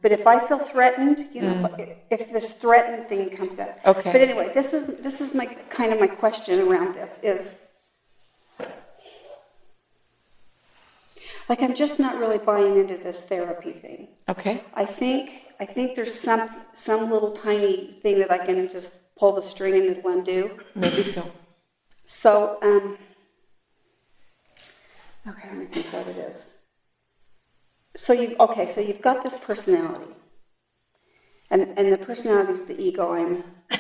but 0.03 0.11
if 0.13 0.27
I 0.27 0.45
feel 0.47 0.59
threatened, 0.59 1.29
you 1.33 1.43
know, 1.43 1.75
if, 1.79 1.97
if 2.11 2.33
this 2.33 2.55
threatened 2.55 3.09
thing 3.09 3.31
comes 3.37 3.59
up. 3.59 3.77
Okay. 3.87 4.13
But 4.13 4.21
anyway, 4.21 4.51
this 4.53 4.75
is 4.75 4.99
this 4.99 5.21
is 5.21 5.35
my 5.35 5.47
kind 5.71 5.93
of 5.93 6.01
my 6.01 6.09
question 6.09 6.61
around 6.69 6.95
this 6.95 7.21
is. 7.23 7.61
Like 11.49 11.63
I'm 11.63 11.75
just 11.75 11.99
not 11.99 12.19
really 12.19 12.39
buying 12.39 12.79
into 12.79 12.97
this 12.97 13.23
therapy 13.25 13.73
thing. 13.73 14.09
Okay. 14.29 14.63
I 14.75 14.85
think 14.85 15.45
I 15.61 15.65
think 15.65 15.95
there's 15.95 16.19
some 16.19 16.49
some 16.73 17.11
little 17.11 17.33
tiny 17.33 17.93
thing 18.03 18.19
that 18.19 18.31
I 18.33 18.39
can 18.39 18.69
just 18.69 18.95
pull 19.17 19.33
the 19.33 19.43
string 19.43 19.75
and 19.75 19.85
it'll 19.85 20.11
undo. 20.11 20.59
Maybe 20.75 21.03
so. 21.03 21.31
So, 22.05 22.59
um, 22.63 22.99
okay, 25.29 25.49
let 25.49 25.59
me 25.59 25.67
think 25.67 25.87
what 25.93 26.07
it 26.09 26.17
is. 26.19 26.53
So 27.97 28.13
you, 28.13 28.37
okay, 28.41 28.67
so 28.67 28.81
you've 28.81 29.03
got 29.03 29.23
this 29.23 29.37
personality. 29.43 30.13
And, 31.51 31.79
and 31.79 31.93
the 31.93 31.99
personality 31.99 32.53
is 32.53 32.63
the 32.63 32.81
ego 32.81 33.13
I'm, 33.13 33.45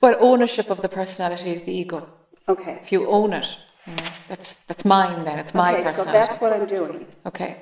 Well, 0.00 0.16
ownership 0.20 0.70
of 0.70 0.80
the 0.82 0.88
personality 0.88 1.50
is 1.50 1.62
the 1.62 1.72
ego. 1.72 2.08
okay. 2.48 2.78
If 2.82 2.90
you 2.92 3.06
own 3.06 3.32
it, 3.34 3.58
you 3.86 3.94
know, 3.94 4.04
that's 4.28 4.54
that's 4.68 4.84
mine 4.84 5.24
then. 5.24 5.38
It's 5.38 5.54
my 5.54 5.74
personality. 5.74 5.88
Okay, 6.00 6.04
so 6.04 6.12
that's 6.12 6.36
what 6.42 6.52
I'm 6.52 6.66
doing. 6.66 7.06
Okay. 7.26 7.56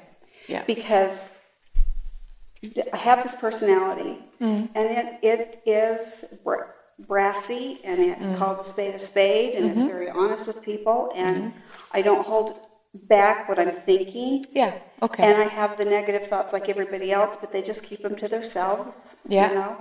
Yeah. 0.49 0.64
Because 0.66 1.31
I 2.93 2.97
have 2.97 3.22
this 3.22 3.37
personality 3.37 4.18
Mm. 4.41 4.70
and 4.74 4.87
it, 4.99 5.18
it 5.22 5.62
is 5.66 6.24
br- 6.45 6.70
brassy 7.07 7.78
and 7.85 8.01
it 8.01 8.18
Mm. 8.18 8.37
calls 8.39 8.59
a 8.59 8.64
spade 8.64 8.95
a 8.95 8.99
spade 8.99 9.55
and 9.55 9.64
Mm-hmm. 9.64 9.78
it's 9.81 9.87
very 9.97 10.09
honest 10.09 10.47
with 10.47 10.62
people 10.62 11.11
and 11.14 11.53
I 11.93 12.01
don't 12.01 12.24
hold 12.24 12.49
back 12.95 13.49
what 13.49 13.59
I'm 13.59 13.72
thinking. 13.72 14.45
Yeah. 14.51 14.78
Okay. 15.03 15.24
And 15.24 15.41
I 15.41 15.47
have 15.47 15.78
the 15.78 15.84
negative 15.84 16.26
thoughts 16.26 16.53
like 16.53 16.68
everybody 16.68 17.12
else, 17.12 17.36
but 17.41 17.53
they 17.53 17.62
just 17.62 17.84
keep 17.84 18.03
them 18.03 18.16
to 18.16 18.28
themselves. 18.28 19.16
Yeah. 19.26 19.49
You 19.49 19.55
know? 19.55 19.76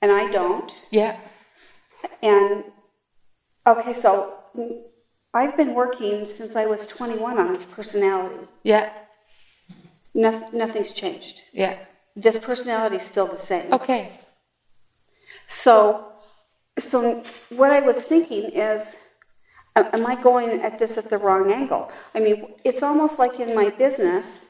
And 0.00 0.10
I 0.10 0.30
don't. 0.30 0.72
yeah. 0.90 1.16
And 2.22 2.64
okay, 3.66 3.94
so 3.94 4.34
I've 5.34 5.56
been 5.56 5.74
working 5.74 6.26
since 6.26 6.56
I 6.56 6.66
was 6.66 6.86
21 6.86 7.38
on 7.38 7.52
this 7.52 7.64
personality. 7.64 8.46
Yeah. 8.64 8.90
Noth- 10.14 10.52
nothing's 10.52 10.92
changed. 10.92 11.42
Yeah. 11.52 11.78
This 12.16 12.38
personality 12.38 12.96
is 12.96 13.02
still 13.02 13.26
the 13.26 13.38
same. 13.38 13.72
Okay. 13.72 14.12
So, 15.48 16.12
so 16.78 17.22
what 17.50 17.70
I 17.70 17.80
was 17.80 18.02
thinking 18.02 18.50
is, 18.50 18.96
am 19.76 20.06
I 20.06 20.14
going 20.14 20.60
at 20.60 20.78
this 20.78 20.98
at 20.98 21.10
the 21.10 21.18
wrong 21.18 21.52
angle? 21.52 21.90
I 22.14 22.20
mean, 22.20 22.54
it's 22.64 22.82
almost 22.82 23.18
like 23.18 23.40
in 23.40 23.54
my 23.54 23.70
business 23.70 24.44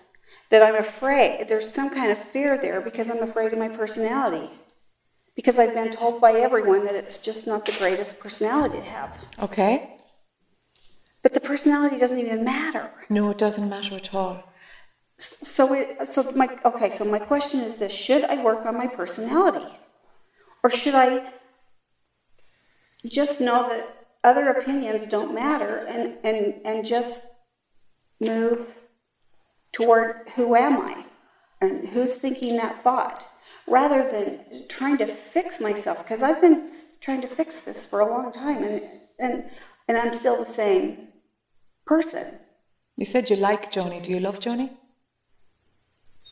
that 0.51 0.63
I'm 0.63 0.75
afraid. 0.75 1.49
There's 1.49 1.73
some 1.73 1.91
kind 1.91 2.11
of 2.11 2.19
fear 2.19 2.59
there 2.59 2.81
because 2.81 3.09
I'm 3.09 3.23
afraid 3.23 3.53
of 3.53 3.59
my 3.59 3.69
personality. 3.69 4.51
Because 5.35 5.59
I've 5.59 5.75
been 5.75 5.93
told 5.93 6.21
by 6.21 6.33
everyone 6.35 6.85
that 6.85 6.95
it's 6.95 7.17
just 7.17 7.47
not 7.47 7.65
the 7.65 7.73
greatest 7.73 8.19
personality 8.21 8.79
to 8.79 8.85
have. 8.85 9.11
Okay. 9.41 9.99
But 11.23 11.33
the 11.33 11.41
personality 11.41 11.99
doesn't 11.99 12.19
even 12.19 12.45
matter. 12.45 12.91
No, 13.09 13.31
it 13.31 13.39
doesn't 13.39 13.69
matter 13.69 13.95
at 13.95 14.15
all. 14.15 14.43
So, 15.19 15.73
it, 15.73 16.07
so 16.07 16.31
my 16.33 16.49
okay. 16.65 16.91
So 16.91 17.05
my 17.05 17.21
question 17.21 17.61
is 17.61 17.77
this: 17.77 17.93
Should 17.93 18.25
I 18.25 18.43
work 18.43 18.67
on 18.67 18.77
my 18.77 18.89
personality, 18.89 19.73
or 20.65 20.71
should 20.71 20.97
I 20.97 21.33
just 23.07 23.41
know 23.41 23.69
that 23.69 24.02
other 24.25 24.49
opinions 24.51 25.07
don't 25.07 25.35
matter 25.35 25.85
and 25.89 26.17
and 26.25 26.55
and 26.65 26.87
just 26.87 27.31
move 28.21 28.77
toward 29.73 30.29
who 30.37 30.55
am 30.55 30.81
I, 30.81 31.05
and 31.61 31.89
who's 31.89 32.15
thinking 32.15 32.57
that 32.57 32.83
thought, 32.85 33.27
rather 33.67 34.09
than 34.11 34.67
trying 34.69 34.99
to 34.99 35.07
fix 35.07 35.61
myself? 35.61 35.99
Because 36.05 36.23
I've 36.23 36.41
been 36.41 36.71
trying 37.01 37.23
to 37.23 37.29
fix 37.29 37.59
this 37.59 37.85
for 37.85 38.01
a 38.01 38.11
long 38.11 38.33
time, 38.33 38.63
and 38.63 38.83
and 39.19 39.51
and 39.89 39.99
I'm 39.99 40.13
still 40.13 40.39
the 40.39 40.47
same 40.47 41.09
person. 41.87 42.39
You 42.97 43.05
said 43.05 43.31
you 43.31 43.37
like 43.37 43.71
Joni. 43.73 44.03
Do 44.03 44.11
you 44.11 44.21
love 44.21 44.39
Joni? 44.39 44.71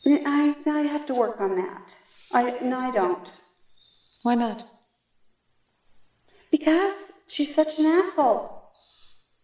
I, 0.05 0.55
I 0.65 0.81
have 0.81 1.05
to 1.07 1.13
work 1.13 1.39
on 1.39 1.55
that. 1.55 1.95
I, 2.31 2.57
no, 2.61 2.79
I 2.79 2.91
don't. 2.91 3.31
Why 4.23 4.35
not? 4.35 4.65
Because 6.49 7.11
she's 7.31 7.55
such 7.55 7.79
an 7.79 7.85
asshole. 7.85 8.61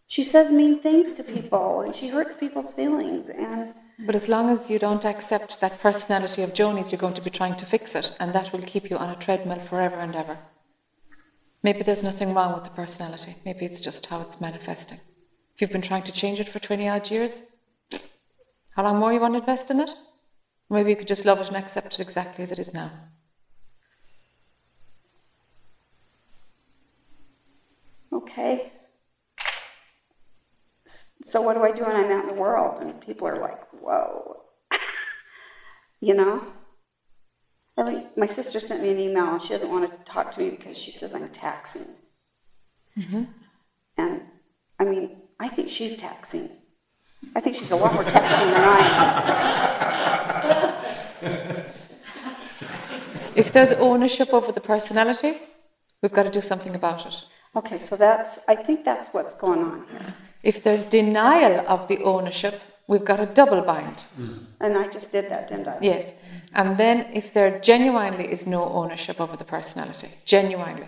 She 0.07 0.23
says 0.23 0.51
mean 0.51 0.79
things 0.79 1.11
to 1.13 1.23
people 1.23 1.81
and 1.81 1.95
she 1.95 2.09
hurts 2.09 2.35
people's 2.35 2.73
feelings. 2.73 3.29
And 3.29 3.73
But 4.05 4.15
as 4.15 4.29
long 4.29 4.49
as 4.49 4.69
you 4.69 4.79
don't 4.79 5.05
accept 5.05 5.59
that 5.59 5.79
personality 5.79 6.41
of 6.43 6.53
Joni's, 6.53 6.91
you're 6.91 7.05
going 7.05 7.13
to 7.15 7.21
be 7.21 7.29
trying 7.39 7.55
to 7.55 7.65
fix 7.65 7.95
it, 7.95 8.11
and 8.19 8.31
that 8.33 8.51
will 8.53 8.61
keep 8.61 8.89
you 8.89 8.97
on 8.97 9.09
a 9.09 9.15
treadmill 9.15 9.59
forever 9.59 9.97
and 9.97 10.15
ever. 10.15 10.37
Maybe 11.63 11.81
there's 11.81 12.03
nothing 12.03 12.33
wrong 12.33 12.53
with 12.53 12.63
the 12.63 12.69
personality. 12.69 13.35
Maybe 13.43 13.65
it's 13.65 13.81
just 13.81 14.05
how 14.05 14.21
it's 14.21 14.39
manifesting. 14.39 14.99
If 15.53 15.61
you've 15.61 15.71
been 15.71 15.89
trying 15.89 16.03
to 16.03 16.11
change 16.11 16.39
it 16.39 16.47
for 16.47 16.59
20 16.59 16.87
odd 16.87 17.09
years, 17.09 17.43
how 18.75 18.83
long 18.83 18.97
more 18.99 19.11
you 19.11 19.19
want 19.19 19.33
to 19.33 19.39
invest 19.39 19.71
in 19.71 19.79
it? 19.79 19.91
Maybe 20.69 20.91
you 20.91 20.95
could 20.95 21.07
just 21.07 21.25
love 21.25 21.41
it 21.41 21.47
and 21.47 21.57
accept 21.57 21.95
it 21.95 21.99
exactly 21.99 22.43
as 22.43 22.51
it 22.51 22.59
is 22.59 22.73
now. 22.73 22.91
Okay. 28.17 28.71
So 31.23 31.41
what 31.41 31.55
do 31.55 31.63
I 31.63 31.71
do 31.71 31.83
when 31.83 31.95
I'm 31.95 32.11
out 32.11 32.27
in 32.27 32.35
the 32.35 32.41
world 32.41 32.81
and 32.81 32.99
people 32.99 33.27
are 33.27 33.39
like, 33.39 33.59
whoa? 33.73 34.43
you 36.01 36.13
know? 36.13 36.45
I 37.77 38.07
my 38.17 38.25
sister 38.25 38.59
sent 38.59 38.81
me 38.81 38.89
an 38.89 38.99
email 38.99 39.33
and 39.33 39.41
she 39.41 39.49
doesn't 39.49 39.69
want 39.69 39.89
to 39.89 40.11
talk 40.11 40.31
to 40.31 40.41
me 40.41 40.49
because 40.49 40.77
she 40.77 40.91
says 40.91 41.13
I'm 41.13 41.29
taxing. 41.29 41.85
Mm-hmm. 42.97 43.23
And 43.97 44.21
I 44.79 44.85
mean, 44.85 45.17
I 45.39 45.47
think 45.47 45.69
she's 45.69 45.95
taxing. 45.95 46.49
I 47.35 47.39
think 47.39 47.55
she's 47.55 47.71
a 47.71 47.75
lot 47.75 47.93
more 47.93 48.03
taxing 48.03 48.51
than 48.51 48.63
I 48.63 48.79
am. 48.93 48.97
If 53.35 53.51
there's 53.51 53.71
ownership 53.73 54.33
over 54.33 54.51
the 54.51 54.61
personality, 54.61 55.37
we've 56.01 56.13
got 56.13 56.23
to 56.23 56.31
do 56.31 56.41
something 56.41 56.73
about 56.73 57.05
it. 57.05 57.23
Okay, 57.57 57.79
so 57.79 57.95
that's, 57.95 58.39
I 58.47 58.55
think 58.55 58.85
that's 58.85 59.07
what's 59.15 59.33
going 59.33 59.63
on 59.63 59.85
here. 59.91 60.13
If 60.43 60.63
there's 60.63 60.83
denial 60.83 61.65
of 61.67 61.87
the 61.87 61.97
ownership, 62.03 62.61
we've 62.87 63.03
got 63.03 63.19
a 63.19 63.25
double 63.25 63.61
bind. 63.61 63.97
Mm-hmm. 63.97 64.37
And 64.61 64.77
I 64.77 64.87
just 64.87 65.11
did 65.11 65.25
that, 65.31 65.47
didn't 65.47 65.67
I? 65.67 65.77
Yes. 65.81 66.13
And 66.53 66.77
then 66.77 67.07
if 67.13 67.33
there 67.33 67.59
genuinely 67.59 68.31
is 68.31 68.45
no 68.45 68.61
ownership 68.69 69.19
over 69.19 69.35
the 69.35 69.43
personality, 69.43 70.09
genuinely, 70.23 70.87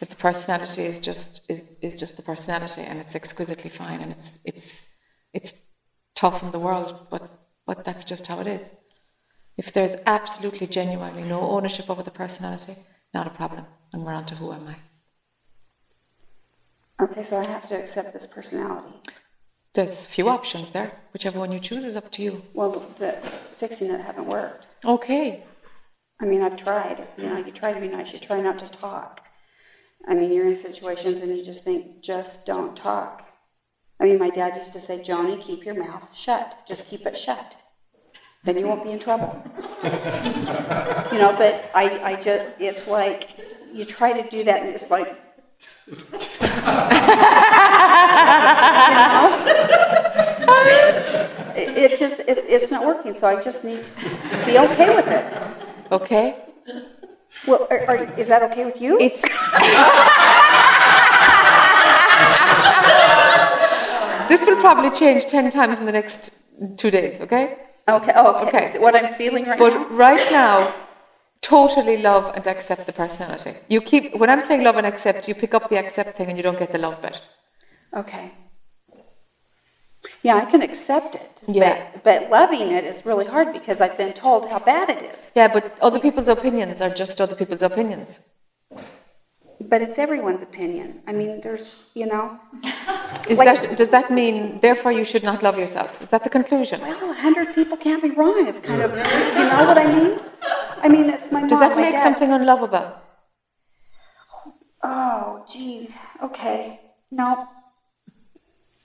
that 0.00 0.08
the 0.08 0.16
personality 0.16 0.82
is 0.82 0.98
just 1.00 1.30
is, 1.50 1.70
is 1.80 1.94
just 2.02 2.16
the 2.16 2.22
personality 2.22 2.82
and 2.82 2.98
it's 2.98 3.14
exquisitely 3.14 3.70
fine 3.70 4.00
and 4.00 4.12
it's 4.12 4.40
it's 4.44 4.88
it's 5.32 5.62
tough 6.14 6.42
in 6.42 6.50
the 6.50 6.58
world, 6.58 7.06
but 7.10 7.22
but 7.66 7.84
that's 7.84 8.04
just 8.04 8.26
how 8.26 8.40
it 8.40 8.46
is. 8.46 8.74
If 9.56 9.72
there's 9.72 9.96
absolutely 10.06 10.66
genuinely 10.66 11.24
no 11.24 11.40
ownership 11.40 11.88
over 11.88 12.02
the 12.02 12.10
personality, 12.10 12.76
not 13.14 13.26
a 13.26 13.30
problem. 13.30 13.64
And 13.92 14.04
we're 14.04 14.12
on 14.12 14.26
to 14.26 14.34
who 14.34 14.52
am 14.52 14.68
I. 14.68 14.76
Okay, 17.00 17.22
so 17.22 17.38
I 17.38 17.44
have 17.44 17.66
to 17.68 17.78
accept 17.78 18.12
this 18.14 18.26
personality. 18.26 18.94
There's 19.74 20.06
a 20.06 20.08
few 20.08 20.28
options 20.28 20.70
there. 20.70 20.92
Whichever 21.12 21.38
one 21.38 21.52
you 21.52 21.60
choose 21.60 21.84
is 21.84 21.96
up 21.96 22.10
to 22.12 22.22
you. 22.22 22.42
Well, 22.54 22.70
the, 22.98 23.12
fixing 23.56 23.90
it 23.90 24.00
hasn't 24.00 24.26
worked. 24.26 24.68
Okay. 24.84 25.44
I 26.18 26.24
mean, 26.24 26.40
I've 26.40 26.56
tried. 26.56 27.06
You 27.18 27.28
know, 27.28 27.36
you 27.36 27.52
try 27.52 27.74
to 27.74 27.80
be 27.80 27.88
nice. 27.88 28.14
You 28.14 28.18
try 28.18 28.40
not 28.40 28.58
to 28.60 28.68
talk. 28.70 29.20
I 30.08 30.14
mean, 30.14 30.32
you're 30.32 30.46
in 30.46 30.56
situations 30.56 31.20
and 31.20 31.36
you 31.36 31.44
just 31.44 31.62
think, 31.64 32.02
just 32.02 32.46
don't 32.46 32.74
talk. 32.74 33.26
I 34.00 34.04
mean, 34.04 34.18
my 34.18 34.30
dad 34.30 34.56
used 34.56 34.72
to 34.72 34.80
say, 34.80 35.00
Joni, 35.00 35.42
keep 35.42 35.66
your 35.66 35.74
mouth 35.74 36.08
shut. 36.14 36.66
Just 36.66 36.86
keep 36.88 37.04
it 37.06 37.16
shut. 37.16 37.56
Then 38.44 38.56
you 38.56 38.68
won't 38.68 38.84
be 38.84 38.92
in 38.92 38.98
trouble. 38.98 39.42
you 39.84 41.18
know, 41.18 41.34
but 41.36 41.70
I, 41.74 42.00
I 42.02 42.20
just, 42.22 42.44
it's 42.58 42.88
like, 42.88 43.28
you 43.74 43.84
try 43.84 44.18
to 44.18 44.26
do 44.30 44.44
that 44.44 44.62
and 44.62 44.70
it's 44.70 44.90
like, 44.90 45.25
it, 45.88 45.98
it 51.56 51.98
just, 51.98 52.20
it, 52.20 52.44
it's 52.48 52.70
not 52.70 52.84
working. 52.84 53.14
So 53.14 53.26
I 53.26 53.40
just 53.40 53.64
need 53.64 53.82
to 53.84 53.92
be 54.44 54.58
okay 54.58 54.94
with 54.94 55.08
it. 55.08 55.24
Okay. 55.92 56.36
Well, 57.46 57.66
are, 57.70 57.86
are, 57.86 57.96
is 58.18 58.28
that 58.28 58.42
okay 58.50 58.64
with 58.64 58.80
you? 58.80 58.98
It's. 59.00 59.22
this 64.28 64.44
will 64.44 64.60
probably 64.60 64.90
change 64.90 65.26
10 65.26 65.50
times 65.50 65.78
in 65.78 65.86
the 65.86 65.92
next 65.92 66.36
two 66.76 66.90
days, 66.90 67.20
okay? 67.20 67.58
Okay, 67.88 68.12
oh, 68.16 68.44
okay. 68.46 68.68
Okay. 68.68 68.78
What 68.80 68.96
I'm 68.96 69.14
feeling 69.14 69.46
right 69.46 69.58
But 69.58 69.74
now? 69.74 69.84
But 69.84 69.92
right 69.92 70.32
now, 70.32 70.74
totally 71.46 71.96
love 71.96 72.32
and 72.34 72.44
accept 72.46 72.86
the 72.86 72.92
personality. 72.92 73.54
You 73.68 73.80
keep, 73.80 74.04
when 74.20 74.28
I'm 74.28 74.40
saying 74.40 74.62
love 74.64 74.76
and 74.76 74.86
accept, 74.86 75.28
you 75.28 75.34
pick 75.34 75.54
up 75.54 75.68
the 75.68 75.78
accept 75.78 76.16
thing 76.16 76.28
and 76.28 76.36
you 76.36 76.42
don't 76.42 76.58
get 76.58 76.72
the 76.72 76.78
love 76.78 77.00
bit. 77.00 77.22
Okay. 77.94 78.32
Yeah, 80.22 80.36
I 80.36 80.44
can 80.44 80.62
accept 80.62 81.14
it. 81.14 81.30
Yeah. 81.46 81.88
But, 81.92 82.04
but 82.04 82.30
loving 82.30 82.72
it 82.72 82.84
is 82.84 83.06
really 83.06 83.26
hard 83.26 83.52
because 83.52 83.80
I've 83.80 83.96
been 83.96 84.12
told 84.12 84.48
how 84.50 84.58
bad 84.58 84.90
it 84.90 85.02
is. 85.02 85.30
Yeah, 85.34 85.48
but 85.56 85.64
other 85.80 86.00
people's 86.00 86.28
opinions 86.28 86.80
are 86.80 86.90
just 86.90 87.20
other 87.20 87.36
people's 87.36 87.62
opinions. 87.62 88.26
But 89.60 89.80
it's 89.82 89.98
everyone's 89.98 90.42
opinion. 90.42 91.00
I 91.06 91.12
mean, 91.12 91.40
there's, 91.40 91.74
you 91.94 92.06
know, 92.06 92.38
Is 93.28 93.38
Like- 93.38 93.60
that, 93.60 93.76
does 93.76 93.90
that 93.90 94.10
mean, 94.10 94.58
therefore, 94.60 94.92
you 94.92 95.04
should 95.04 95.24
not 95.24 95.42
love 95.42 95.58
yourself? 95.58 96.00
Is 96.02 96.08
that 96.10 96.22
the 96.24 96.30
conclusion? 96.30 96.80
well, 96.80 97.10
a 97.10 97.14
hundred 97.14 97.54
people 97.54 97.76
can't 97.76 98.02
be 98.02 98.10
wrong. 98.10 98.46
It's 98.46 98.60
kind 98.60 98.82
of, 98.82 98.90
you 98.92 99.44
know 99.52 99.64
what 99.66 99.78
I 99.78 99.86
mean? 99.96 100.20
I 100.84 100.88
mean, 100.88 101.10
it's 101.10 101.32
my 101.32 101.40
mom, 101.40 101.48
Does 101.48 101.58
that 101.58 101.74
make 101.76 101.94
dad. 101.94 102.02
something 102.02 102.30
unlovable? 102.30 102.86
Oh, 104.82 105.44
geez. 105.52 105.94
Okay. 106.22 106.80
No. 107.10 107.48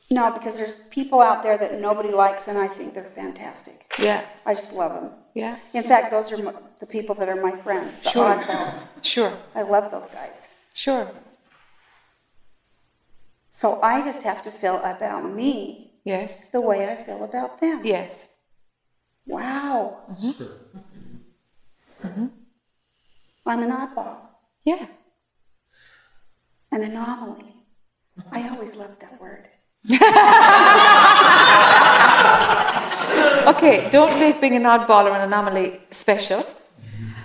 No, 0.10 0.32
because 0.32 0.58
there's 0.58 0.78
people 0.90 1.22
out 1.22 1.44
there 1.44 1.58
that 1.58 1.80
nobody 1.80 2.12
likes, 2.12 2.48
and 2.48 2.58
I 2.58 2.68
think 2.68 2.94
they're 2.94 3.04
fantastic. 3.24 3.94
Yeah, 4.00 4.26
I 4.46 4.54
just 4.56 4.74
love 4.74 4.94
them. 4.94 5.12
yeah, 5.36 5.58
In 5.74 5.84
fact, 5.84 6.12
those 6.12 6.32
are 6.34 6.38
my, 6.42 6.54
the 6.82 6.86
people 6.86 7.16
that 7.16 7.30
are 7.30 7.40
my 7.42 7.56
friends, 7.56 7.96
the 7.98 8.10
Sure. 8.10 8.36
oddballs. 8.36 8.88
sure, 9.04 9.32
I 9.56 9.62
love 9.62 9.90
those 9.92 10.08
guys. 10.10 10.50
Sure. 10.74 11.10
So 13.52 13.82
I 13.82 14.02
just 14.04 14.24
have 14.24 14.42
to 14.44 14.52
feel 14.52 14.80
about 14.84 15.24
me 15.34 15.88
Yes, 16.04 16.48
the 16.50 16.62
way 16.62 16.90
I 16.92 16.96
feel 17.04 17.24
about 17.24 17.60
them. 17.62 17.82
yes. 17.84 18.28
Wow. 19.28 20.00
Mm-hmm. 20.12 20.44
Mm-hmm. 22.08 22.28
I'm 23.46 23.62
an 23.64 23.72
oddball, 23.72 24.18
Yeah. 24.66 24.86
an 26.72 26.84
anomaly. 26.84 27.54
I 28.32 28.50
always 28.50 28.76
loved 28.76 29.00
that 29.02 29.20
word. 29.22 29.48
Okay, 33.52 33.90
don't 33.90 34.20
make 34.20 34.40
being 34.40 34.56
an 34.56 34.64
oddball 34.64 35.06
or 35.06 35.16
an 35.16 35.22
anomaly 35.22 35.82
special. 35.92 36.46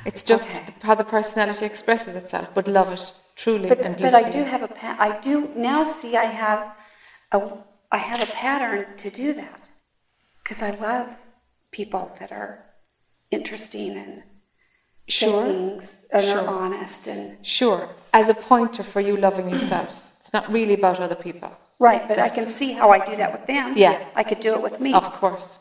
It's 0.05 0.23
just 0.23 0.49
Okay. 0.63 0.75
how 0.83 0.95
the 0.95 1.05
personality 1.05 1.65
expresses 1.67 2.15
itself, 2.17 2.49
but 2.55 2.67
love 2.69 2.93
it 2.93 3.13
truly 3.37 3.69
But, 3.69 3.81
and 3.81 3.97
but 3.97 4.15
I 4.15 4.31
do 4.31 4.43
have 4.45 4.63
a 4.63 4.69
pa- 4.81 4.97
I 4.99 5.11
do 5.21 5.35
now 5.57 5.85
see 5.85 6.17
I 6.17 6.25
have 6.45 6.61
a 7.33 7.39
I 7.93 7.99
have 7.99 8.21
a 8.29 8.31
pattern 8.33 8.97
to 9.03 9.09
do 9.11 9.33
that 9.35 9.61
because 10.43 10.61
I 10.69 10.71
love 10.89 11.07
people 11.79 12.05
that 12.21 12.31
are 12.33 12.53
interesting 13.31 13.93
and 14.05 14.23
Sure, 15.09 15.45
things 15.47 15.93
and 16.11 16.25
Sure. 16.25 16.41
are 16.41 16.49
honest 16.49 17.07
and 17.07 17.25
sure. 17.47 17.83
As 18.13 18.29
a 18.29 18.35
pointer 18.35 18.83
for 18.83 19.01
you 19.01 19.17
loving 19.17 19.49
yourself. 19.55 19.91
It's 20.19 20.33
not 20.33 20.51
really 20.51 20.75
about 20.75 20.99
other 20.99 21.15
people. 21.15 21.51
right. 21.79 22.03
But 22.09 22.19
I 22.19 22.29
can 22.37 22.49
see 22.49 22.71
how 22.73 22.91
I 22.91 22.99
do 23.11 23.15
that 23.23 23.31
with 23.37 23.47
them. 23.47 23.67
Yeah. 23.77 23.97
I 24.21 24.25
could 24.25 24.41
do 24.41 24.53
it 24.57 24.63
with 24.63 24.81
me. 24.81 24.93
Of 24.95 25.13
course. 25.21 25.59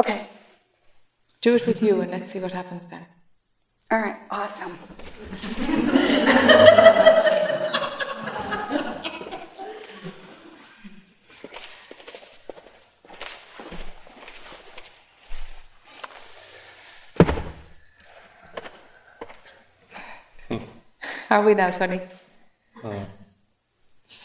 Okay. 0.00 0.20
Do 1.42 1.54
it 1.58 1.66
with 1.66 1.82
you 1.82 2.00
and 2.00 2.10
let's 2.10 2.30
see 2.32 2.40
what 2.40 2.52
happens 2.52 2.86
then. 2.86 3.04
All 3.90 4.00
right. 4.00 4.16
Awesome. 4.30 4.78
Are 21.30 21.42
we 21.42 21.54
now, 21.54 21.70
Tony? 21.70 22.00
Oh. 22.84 23.06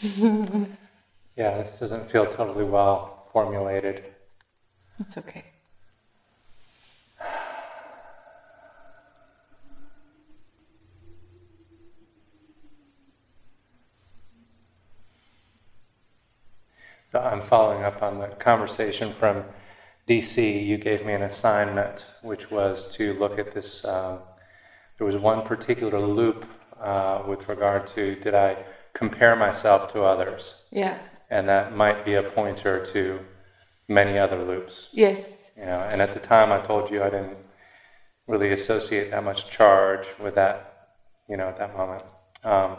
Yeah, 1.36 1.56
this 1.58 1.78
doesn't 1.78 2.10
feel 2.10 2.26
totally 2.26 2.64
well 2.64 3.28
formulated. 3.32 4.04
It's 4.98 5.16
okay. 5.16 5.44
I'm 17.14 17.40
following 17.40 17.84
up 17.84 18.02
on 18.02 18.18
the 18.18 18.28
conversation 18.28 19.12
from 19.12 19.44
DC. 20.06 20.66
You 20.66 20.76
gave 20.76 21.06
me 21.06 21.14
an 21.14 21.22
assignment, 21.22 22.06
which 22.22 22.50
was 22.50 22.94
to 22.96 23.14
look 23.14 23.38
at 23.38 23.52
this. 23.52 23.84
Um, 23.84 24.18
there 24.98 25.06
was 25.06 25.16
one 25.16 25.42
particular 25.42 26.00
loop 26.00 26.44
uh, 26.80 27.22
with 27.26 27.48
regard 27.48 27.86
to 27.88 28.16
did 28.16 28.34
I 28.34 28.64
compare 28.92 29.36
myself 29.36 29.92
to 29.92 30.02
others? 30.02 30.62
Yeah. 30.70 30.98
And 31.30 31.48
that 31.48 31.74
might 31.74 32.04
be 32.04 32.14
a 32.14 32.22
pointer 32.22 32.84
to 32.86 33.20
many 33.88 34.18
other 34.18 34.42
loops. 34.42 34.88
Yes. 34.92 35.50
You 35.56 35.64
know, 35.64 35.88
and 35.90 36.00
at 36.02 36.14
the 36.14 36.20
time 36.20 36.52
I 36.52 36.60
told 36.60 36.90
you 36.90 37.02
I 37.02 37.10
didn't 37.10 37.36
really 38.26 38.52
associate 38.52 39.10
that 39.10 39.24
much 39.24 39.50
charge 39.50 40.06
with 40.20 40.34
that, 40.34 40.88
you 41.28 41.36
know, 41.36 41.48
at 41.48 41.58
that 41.58 41.76
moment. 41.76 42.04
Um, 42.44 42.76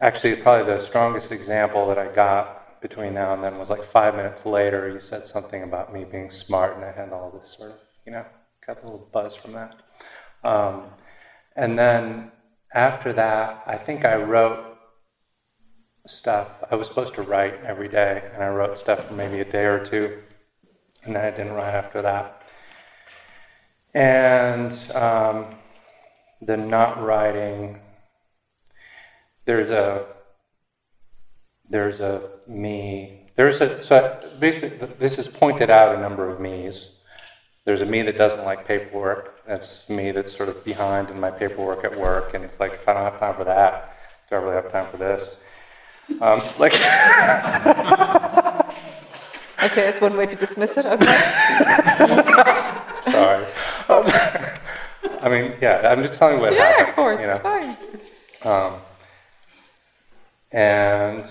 actually, 0.00 0.36
probably 0.36 0.72
the 0.74 0.80
strongest 0.80 1.32
example 1.32 1.88
that 1.88 1.98
I 1.98 2.08
got 2.08 2.80
between 2.80 3.14
now 3.14 3.34
and 3.34 3.42
then 3.42 3.58
was 3.58 3.70
like 3.70 3.84
five 3.84 4.14
minutes 4.14 4.46
later. 4.46 4.88
You 4.88 5.00
said 5.00 5.26
something 5.26 5.62
about 5.62 5.92
me 5.92 6.04
being 6.04 6.30
smart, 6.30 6.76
and 6.76 6.84
I 6.84 6.92
had 6.92 7.12
all 7.12 7.30
this 7.30 7.56
sort 7.56 7.72
of, 7.72 7.78
you 8.06 8.12
know, 8.12 8.24
got 8.66 8.82
a 8.82 8.84
little 8.84 9.08
buzz 9.12 9.34
from 9.34 9.52
that. 9.52 9.76
Um, 10.44 10.84
and 11.56 11.78
then 11.78 12.30
after 12.72 13.12
that, 13.14 13.62
I 13.66 13.76
think 13.76 14.04
I 14.04 14.16
wrote 14.16 14.76
stuff. 16.06 16.48
I 16.70 16.74
was 16.74 16.86
supposed 16.86 17.14
to 17.14 17.22
write 17.22 17.64
every 17.64 17.88
day, 17.88 18.22
and 18.32 18.42
I 18.42 18.48
wrote 18.48 18.78
stuff 18.78 19.06
for 19.08 19.14
maybe 19.14 19.40
a 19.40 19.44
day 19.44 19.64
or 19.64 19.84
two, 19.84 20.18
and 21.04 21.16
then 21.16 21.24
I 21.24 21.30
didn't 21.30 21.52
write 21.52 21.74
after 21.74 22.02
that. 22.02 22.42
And 23.94 24.72
um, 24.94 25.46
the 26.42 26.56
not 26.56 27.02
writing, 27.02 27.80
there's 29.48 29.70
a 29.70 30.04
there's 31.70 32.00
a 32.00 32.22
me. 32.46 33.30
There's 33.34 33.62
a 33.62 33.80
so 33.80 34.10
basically 34.38 34.86
this 34.98 35.18
is 35.18 35.26
pointed 35.26 35.70
out 35.70 35.96
a 35.96 35.98
number 35.98 36.28
of 36.28 36.38
me's. 36.38 36.90
There's 37.64 37.80
a 37.80 37.86
me 37.86 38.02
that 38.02 38.18
doesn't 38.18 38.44
like 38.44 38.66
paperwork. 38.66 39.30
That's 39.46 39.88
me 39.88 40.10
that's 40.10 40.36
sort 40.36 40.50
of 40.50 40.62
behind 40.64 41.08
in 41.08 41.18
my 41.18 41.30
paperwork 41.30 41.82
at 41.82 41.96
work, 41.96 42.34
and 42.34 42.44
it's 42.44 42.60
like 42.60 42.74
if 42.74 42.86
I 42.86 42.92
don't 42.92 43.04
have 43.04 43.18
time 43.18 43.36
for 43.36 43.44
that, 43.44 43.88
do 44.28 44.36
I 44.36 44.38
really 44.38 44.54
have 44.54 44.70
time 44.70 44.90
for 44.90 44.98
this? 44.98 45.36
Um, 46.20 46.42
like, 46.58 46.74
Okay, 49.64 49.86
that's 49.86 50.02
one 50.02 50.14
way 50.14 50.26
to 50.26 50.36
dismiss 50.36 50.76
it. 50.76 50.84
Okay. 50.84 51.06
sorry. 53.10 53.46
Um, 53.88 54.04
I 55.22 55.28
mean, 55.30 55.54
yeah, 55.60 55.90
I'm 55.90 56.02
just 56.02 56.18
telling 56.18 56.36
you 56.36 56.42
what 56.42 56.52
yeah, 56.52 56.68
happened. 56.68 56.88
of 56.90 56.94
course. 56.96 57.20
You 57.20 57.26
know? 57.28 57.38
Fine. 57.38 57.76
Um, 58.44 58.80
and, 60.50 61.28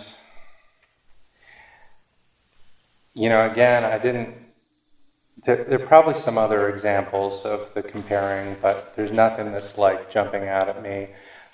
you 3.14 3.30
know, 3.30 3.49
again, 3.49 3.84
I 3.84 3.98
didn't, 3.98 4.35
there, 5.45 5.64
there 5.64 5.81
are 5.81 5.88
probably 5.88 6.15
some 6.15 6.38
other 6.38 6.69
examples 6.69 7.45
of 7.45 7.73
the 7.73 7.81
comparing, 7.81 8.57
but 8.61 8.95
there's 8.95 9.11
nothing 9.11 9.52
that's 9.52 9.77
like 9.77 10.11
jumping 10.11 10.48
out 10.48 10.69
at 10.69 10.81
me. 10.81 11.10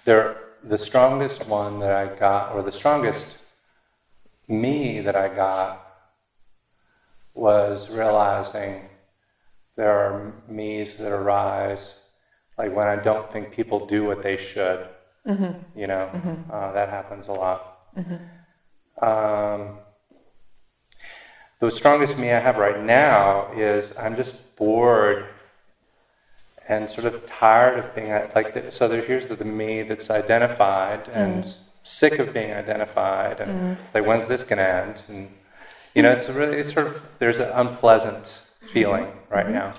There, 0.06 0.38
the 0.64 0.77
strongest 0.77 1.48
one 1.48 1.80
that 1.80 1.91
I 1.94 2.14
got, 2.15 2.53
or 2.53 2.61
the 2.61 2.72
strongest 2.72 3.38
me 4.48 4.99
that 5.02 5.15
I 5.15 5.30
got, 5.30 5.80
was 7.34 7.90
realizing 7.90 8.90
there 9.76 9.91
are 9.91 10.34
me's 10.48 10.98
that 10.98 11.11
arise, 11.11 11.95
like 12.57 12.76
when 12.76 12.88
I 12.88 12.95
don't 12.95 13.31
think 13.31 13.52
people 13.52 13.88
do 13.88 14.06
what 14.06 14.22
they 14.22 14.38
should. 14.38 14.88
Mm-hmm. 15.28 15.80
You 15.80 15.88
know, 15.88 16.10
mm-hmm. 16.14 16.52
uh, 16.52 16.72
that 16.74 16.90
happens 16.90 17.28
a 17.28 17.32
lot. 17.32 17.80
Mm-hmm. 17.98 19.04
Um, 19.04 19.78
the 21.60 21.72
strongest 21.72 22.18
me 22.18 22.32
I 22.32 22.40
have 22.40 22.58
right 22.58 22.84
now 22.84 23.52
is 23.54 23.94
I'm 23.98 24.16
just 24.18 24.56
bored 24.58 25.26
and 26.68 26.90
sort 26.90 27.06
of 27.06 27.26
tired 27.26 27.80
of 27.80 27.95
being 27.95 28.12
like. 28.36 28.54
The, 28.54 28.72
so 28.72 28.88
there, 28.88 29.02
here's 29.02 29.28
the, 29.28 29.36
the 29.36 29.45
me 29.45 29.84
that's 29.84 30.10
identified 30.10 31.08
and 31.10 31.54
sick 31.84 32.20
of 32.20 32.34
being 32.34 32.52
identified, 32.52 33.40
and 33.40 33.78
like 33.94 34.06
when's 34.06 34.28
this 34.28 34.44
gonna 34.44 34.62
end? 34.62 35.04
And 35.08 35.30
you 35.95 36.02
know, 36.02 36.12
it's 36.12 36.28
really 36.30 36.58
it's 36.58 36.74
sort 36.74 36.88
of 36.88 37.08
there's 37.20 37.40
an 37.40 37.50
unpleasant 37.54 38.41
feeling 38.68 39.08
right 39.30 39.50
now, 39.50 39.74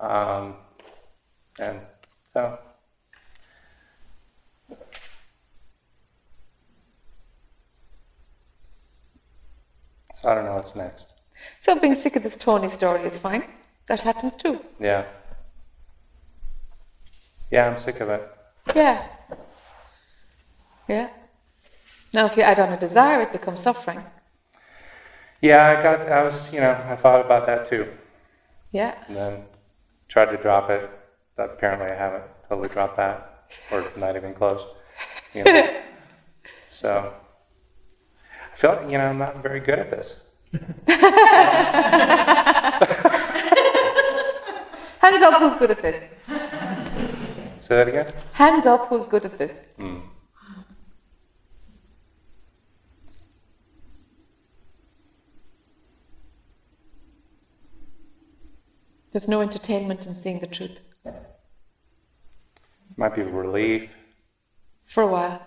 um, 0.00 0.54
and 1.58 1.80
so. 2.32 2.58
So 10.20 10.30
I 10.30 10.34
don't 10.34 10.44
know 10.44 10.54
what's 10.54 10.74
next. 10.74 11.06
So 11.60 11.78
being 11.78 11.94
sick 11.94 12.16
of 12.16 12.22
this 12.22 12.36
Tony 12.36 12.68
story 12.68 13.02
is 13.02 13.18
fine. 13.18 13.44
That 13.88 14.00
happens 14.00 14.34
too. 14.36 14.60
Yeah. 14.80 15.04
Yeah, 17.50 17.68
I'm 17.68 17.76
sick 17.76 18.00
of 18.00 18.08
it. 18.08 18.28
Yeah. 18.74 19.06
Yeah. 20.88 21.10
Now, 22.14 22.26
if 22.26 22.36
you 22.36 22.42
add 22.42 22.58
on 22.58 22.72
a 22.72 22.76
desire, 22.76 23.20
it 23.22 23.32
becomes 23.32 23.60
suffering. 23.60 24.02
Yeah, 25.40 25.66
I 25.66 25.82
got. 25.82 26.00
I 26.10 26.22
was, 26.22 26.52
you 26.52 26.60
know, 26.60 26.72
I 26.88 26.96
thought 26.96 27.24
about 27.24 27.46
that 27.46 27.66
too, 27.66 27.88
Yeah. 28.70 28.94
and 29.06 29.16
then 29.16 29.44
tried 30.08 30.30
to 30.30 30.38
drop 30.38 30.70
it. 30.70 30.90
But 31.36 31.50
apparently, 31.50 31.88
I 31.88 31.94
haven't 31.94 32.24
totally 32.48 32.68
dropped 32.70 32.96
that, 32.96 33.44
or 33.70 33.84
not 33.96 34.16
even 34.16 34.32
close. 34.32 34.62
You 35.34 35.44
know. 35.44 35.80
so 36.70 37.12
I 38.56 38.58
feel 38.58 38.70
like, 38.70 38.90
you 38.90 38.96
know, 38.96 39.08
I'm 39.08 39.18
not 39.18 39.42
very 39.42 39.60
good 39.60 39.78
at 39.78 39.90
this. 39.90 40.22
Hands 44.98 45.22
up 45.22 45.34
who's 45.34 45.58
good 45.58 45.72
at 45.72 45.82
this. 45.82 46.04
Say 47.58 47.76
that 47.76 47.88
again. 47.88 48.10
Hands 48.32 48.64
up 48.64 48.88
who's 48.88 49.06
good 49.06 49.26
at 49.26 49.36
this. 49.36 49.60
Hmm. 49.76 49.98
There's 59.12 59.28
no 59.28 59.42
entertainment 59.42 60.06
in 60.06 60.14
seeing 60.14 60.40
the 60.40 60.46
truth. 60.46 60.80
Might 62.96 63.14
be 63.14 63.22
relief. 63.22 63.90
For 64.84 65.02
a 65.02 65.06
while. 65.06 65.46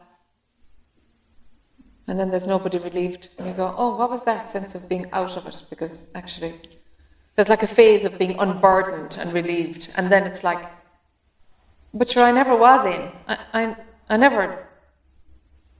And 2.09 2.19
then 2.19 2.31
there's 2.31 2.47
nobody 2.47 2.79
relieved. 2.79 3.29
And 3.37 3.47
you 3.47 3.53
go, 3.53 3.73
oh, 3.77 3.95
what 3.95 4.09
was 4.09 4.23
that 4.23 4.49
sense 4.49 4.73
of 4.73 4.89
being 4.89 5.05
out 5.13 5.37
of 5.37 5.45
it? 5.45 5.63
Because 5.69 6.07
actually, 6.15 6.55
there's 7.35 7.49
like 7.49 7.61
a 7.61 7.67
phase 7.67 8.03
of 8.03 8.17
being 8.17 8.35
unburdened 8.39 9.15
and 9.19 9.31
relieved. 9.31 9.89
And 9.95 10.11
then 10.11 10.23
it's 10.25 10.43
like, 10.43 10.65
but 11.93 12.09
sure, 12.09 12.23
I 12.23 12.31
never 12.31 12.55
was 12.57 12.83
in. 12.87 13.11
I, 13.27 13.37
I, 13.53 13.75
I 14.09 14.17
never. 14.17 14.67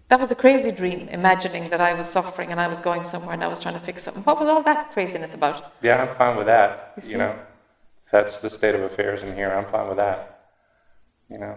That 0.10 0.20
was 0.20 0.30
a 0.30 0.36
crazy 0.36 0.72
dream, 0.72 1.08
imagining 1.10 1.70
that 1.70 1.82
I 1.82 1.96
was 1.96 2.08
suffering 2.08 2.52
and 2.52 2.60
I 2.60 2.68
was 2.68 2.80
going 2.80 3.04
somewhere 3.04 3.34
and 3.34 3.44
I 3.44 3.48
was 3.48 3.58
trying 3.58 3.76
to 3.76 3.80
fix 3.80 4.04
something. 4.04 4.24
What 4.24 4.40
was 4.40 4.48
all 4.48 4.62
that 4.64 4.92
craziness 4.92 5.34
about? 5.34 5.74
Yeah, 5.82 6.04
I'm 6.04 6.16
fine 6.16 6.38
with 6.38 6.46
that. 6.46 6.94
You 7.04 7.12
You, 7.12 7.18
know, 7.18 7.40
that's 8.12 8.38
the 8.40 8.52
state 8.52 8.76
of 8.76 8.82
affairs 8.84 9.24
in 9.24 9.36
here, 9.36 9.52
I'm 9.52 9.66
fine 9.72 9.88
with 9.88 9.98
that. 9.98 10.52
You 11.28 11.40
know. 11.40 11.56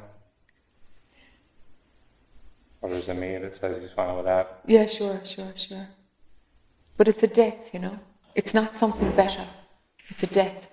Or 2.82 2.90
there's 2.90 3.08
a 3.08 3.14
me 3.14 3.38
that 3.38 3.54
says 3.54 3.80
he's 3.80 3.92
fine 3.92 4.16
with 4.16 4.24
that. 4.24 4.60
Yeah, 4.66 4.86
sure, 4.86 5.20
sure, 5.24 5.52
sure. 5.54 5.88
But 6.96 7.06
it's 7.08 7.22
a 7.22 7.28
death, 7.28 7.72
you 7.72 7.80
know? 7.80 7.98
It's 8.34 8.52
not 8.54 8.76
something 8.76 9.10
better. 9.12 9.46
It's 10.08 10.24
a 10.24 10.26
death. 10.26 10.68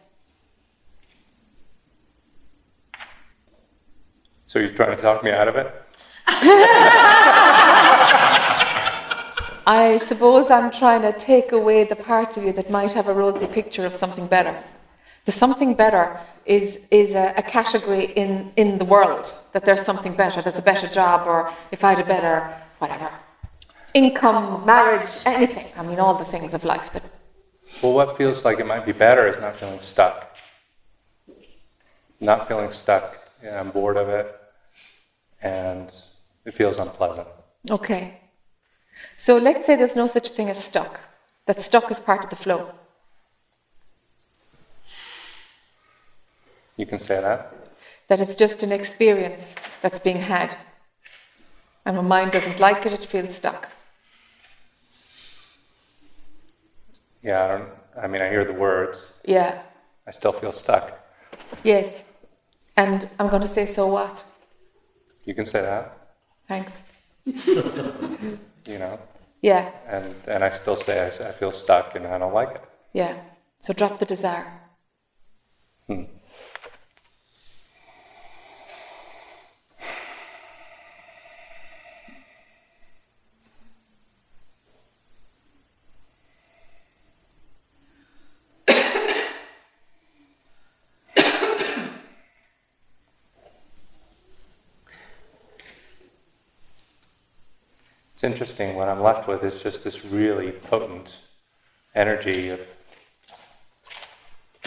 So 4.45 4.59
he's 4.59 4.71
trying 4.71 4.95
to 4.97 5.01
talk 5.01 5.23
me 5.23 5.29
out 5.31 5.47
of 5.47 5.55
it. 5.55 5.71
I 9.67 9.99
suppose 9.99 10.49
I'm 10.49 10.71
trying 10.71 11.03
to 11.03 11.13
take 11.13 11.51
away 11.51 11.83
the 11.83 11.95
part 11.95 12.35
of 12.37 12.43
you 12.43 12.51
that 12.53 12.71
might 12.71 12.91
have 12.93 13.07
a 13.07 13.13
rosy 13.13 13.45
picture 13.45 13.85
of 13.85 13.93
something 13.93 14.25
better. 14.25 14.57
The 15.29 15.33
something 15.33 15.75
better 15.75 16.19
is, 16.47 16.87
is 16.89 17.13
a, 17.13 17.35
a 17.37 17.43
category 17.43 18.05
in, 18.23 18.51
in 18.55 18.79
the 18.79 18.83
world 18.95 19.31
that 19.51 19.63
there's 19.63 19.83
something 19.83 20.15
better, 20.15 20.41
there's 20.41 20.57
a 20.57 20.63
better 20.63 20.87
job, 20.87 21.27
or 21.27 21.51
if 21.71 21.83
I 21.83 21.89
had 21.89 21.99
a 21.99 22.03
better, 22.03 22.51
whatever, 22.79 23.11
income, 23.93 24.65
marriage, 24.65 25.11
anything. 25.27 25.67
I 25.77 25.83
mean, 25.83 25.99
all 25.99 26.15
the 26.15 26.25
things 26.25 26.55
of 26.55 26.63
life 26.63 26.91
that 26.93 27.03
Well, 27.83 27.93
what 27.93 28.17
feels 28.17 28.43
like 28.43 28.59
it 28.59 28.65
might 28.65 28.87
be 28.87 28.91
better 28.91 29.27
is 29.27 29.37
not 29.37 29.55
feeling 29.57 29.81
stuck. 29.81 30.35
Not 32.19 32.47
feeling 32.47 32.71
stuck. 32.71 33.19
Yeah, 33.43 33.59
I'm 33.59 33.69
bored 33.69 33.97
of 33.97 34.09
it, 34.09 34.35
and 35.43 35.91
it 36.43 36.55
feels 36.55 36.79
unpleasant. 36.79 37.27
Okay. 37.69 38.19
So 39.15 39.37
let's 39.37 39.67
say 39.67 39.75
there's 39.75 39.95
no 39.95 40.07
such 40.07 40.29
thing 40.29 40.49
as 40.49 40.57
stuck, 40.57 41.01
that 41.45 41.61
stuck 41.61 41.91
is 41.91 41.99
part 41.99 42.23
of 42.23 42.31
the 42.31 42.35
flow. 42.35 42.78
You 46.79 46.85
can 46.85 46.99
say 46.99 47.19
that. 47.19 47.39
That 48.07 48.21
it's 48.21 48.35
just 48.35 48.63
an 48.63 48.71
experience 48.71 49.57
that's 49.81 49.99
being 49.99 50.19
had. 50.19 50.55
And 51.85 51.97
my 51.97 52.01
mind 52.03 52.31
doesn't 52.31 52.59
like 52.61 52.85
it, 52.85 52.93
it 52.93 53.01
feels 53.01 53.35
stuck. 53.35 53.67
Yeah, 57.21 57.43
I 57.43 57.47
don't. 57.49 57.69
I 58.01 58.07
mean, 58.07 58.21
I 58.21 58.29
hear 58.29 58.45
the 58.45 58.53
words. 58.53 58.97
Yeah, 59.25 59.61
I 60.07 60.11
still 60.11 60.31
feel 60.31 60.53
stuck. 60.53 60.85
yes. 61.63 62.05
And 62.77 63.09
I'm 63.19 63.27
going 63.27 63.41
to 63.41 63.53
say, 63.57 63.65
so 63.65 63.87
what? 63.87 64.23
You 65.25 65.33
can 65.35 65.45
say 65.45 65.61
that. 65.61 65.85
Thanks. 66.47 66.83
You 68.71 68.77
know, 68.77 68.99
Yeah, 69.41 69.71
and 69.87 70.13
and 70.27 70.43
I 70.43 70.51
still 70.51 70.75
say 70.75 70.95
I, 71.07 71.29
I 71.29 71.31
feel 71.31 71.51
stuck 71.51 71.95
and 71.95 72.05
I 72.05 72.19
don't 72.19 72.33
like 72.33 72.51
it. 72.55 72.61
yeah. 72.93 73.13
So 73.57 73.73
drop 73.73 73.97
the 73.97 74.05
desire. 74.05 74.45
Hmm. 75.87 76.03
It's 98.19 98.25
interesting. 98.25 98.75
What 98.75 98.89
I'm 98.89 99.01
left 99.01 99.29
with 99.29 99.45
is 99.45 99.63
just 99.63 99.85
this 99.85 100.03
really 100.03 100.51
potent 100.51 101.19
energy 101.95 102.49
of 102.49 102.59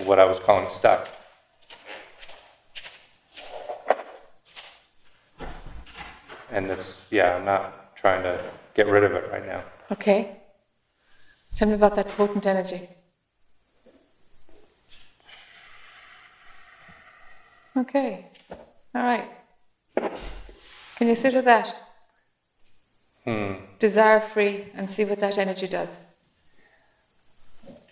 what 0.05 0.19
I 0.19 0.25
was 0.25 0.41
calling 0.41 0.71
stuck. 0.71 1.07
And 6.51 6.71
it's, 6.71 7.05
yeah, 7.11 7.37
I'm 7.37 7.45
not 7.45 7.95
trying 7.95 8.23
to 8.23 8.43
get 8.73 8.87
rid 8.87 9.05
of 9.05 9.13
it 9.13 9.31
right 9.31 9.45
now. 9.45 9.65
Okay. 9.91 10.35
Tell 11.55 11.69
me 11.69 11.75
about 11.75 11.95
that 11.97 12.09
potent 12.09 12.47
energy. 12.47 12.89
Okay. 17.77 18.29
All 18.95 19.03
right. 19.03 19.29
Can 20.97 21.09
you 21.09 21.15
sit 21.15 21.35
with 21.35 21.45
that? 21.45 21.92
Hmm. 23.25 23.55
Desire 23.79 24.21
free 24.21 24.67
and 24.75 24.89
see 24.91 25.05
what 25.05 25.21
that 25.21 25.39
energy 25.39 25.69
does. 25.69 25.99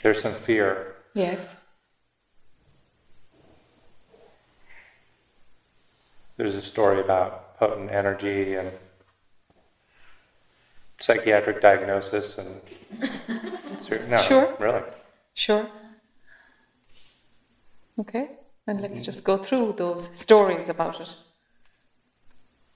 There's 0.03 0.23
some 0.23 0.35
fear. 0.35 0.97
Yes. 1.15 1.57
There's 6.37 6.55
a 6.55 6.63
story 6.63 7.01
about 7.01 7.59
potent 7.59 7.91
energy 7.91 8.55
and 8.55 8.71
psychiatric 10.99 11.61
diagnosis 11.61 12.39
and. 12.39 12.61
No, 14.09 14.19
Sure. 14.19 14.55
Really. 14.61 14.83
Sure. 15.35 15.69
Okay. 17.99 18.31
And 18.69 18.81
let's 18.81 19.03
just 19.03 19.25
go 19.25 19.37
through 19.37 19.73
those 19.79 20.17
stories 20.17 20.69
about 20.69 21.01
it. 21.01 21.15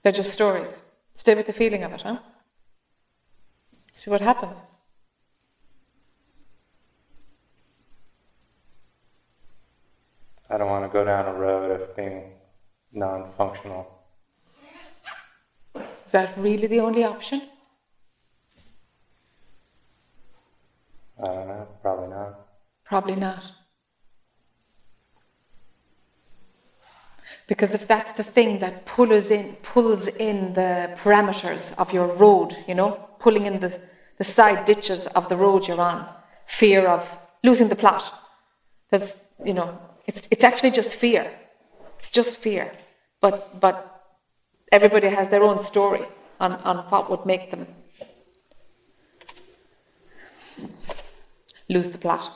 They're 0.02 0.12
just 0.12 0.32
stories. 0.32 0.82
Stay 1.12 1.34
with 1.36 1.46
the 1.46 1.52
feeling 1.52 1.84
of 1.84 1.92
it, 1.92 2.02
huh? 2.02 2.18
See 3.94 4.10
what 4.10 4.20
happens. 4.20 4.64
I 10.50 10.58
don't 10.58 10.68
want 10.68 10.84
to 10.84 10.92
go 10.92 11.04
down 11.04 11.26
a 11.26 11.32
road 11.32 11.70
of 11.80 11.96
being 11.96 12.32
non 12.92 13.30
functional. 13.32 13.88
Is 16.04 16.12
that 16.12 16.36
really 16.36 16.66
the 16.66 16.80
only 16.80 17.04
option? 17.04 17.42
I 21.22 21.26
don't 21.26 21.48
know, 21.48 21.68
probably 21.80 22.08
not. 22.08 22.40
Probably 22.84 23.16
not. 23.16 23.52
Because 27.46 27.74
if 27.74 27.86
that's 27.86 28.12
the 28.12 28.22
thing 28.22 28.58
that 28.58 28.86
pulls 28.86 29.30
in, 29.30 29.54
pulls 29.62 30.08
in 30.08 30.52
the 30.54 30.90
parameters 30.96 31.76
of 31.78 31.92
your 31.92 32.06
road, 32.06 32.56
you 32.68 32.74
know, 32.74 33.08
pulling 33.18 33.46
in 33.46 33.60
the, 33.60 33.80
the 34.18 34.24
side 34.24 34.64
ditches 34.64 35.06
of 35.08 35.28
the 35.28 35.36
road 35.36 35.66
you're 35.66 35.80
on, 35.80 36.08
fear 36.46 36.86
of 36.86 37.18
losing 37.42 37.68
the 37.68 37.76
plot. 37.76 38.12
Because, 38.90 39.22
you 39.44 39.54
know, 39.54 39.78
it's, 40.06 40.28
it's 40.30 40.44
actually 40.44 40.70
just 40.70 40.96
fear. 40.96 41.30
It's 41.98 42.10
just 42.10 42.40
fear. 42.40 42.70
But, 43.20 43.60
but 43.60 44.04
everybody 44.70 45.08
has 45.08 45.28
their 45.28 45.42
own 45.42 45.58
story 45.58 46.04
on, 46.40 46.52
on 46.52 46.78
what 46.90 47.10
would 47.10 47.24
make 47.24 47.50
them 47.50 47.66
lose 51.68 51.90
the 51.90 51.98
plot. 51.98 52.30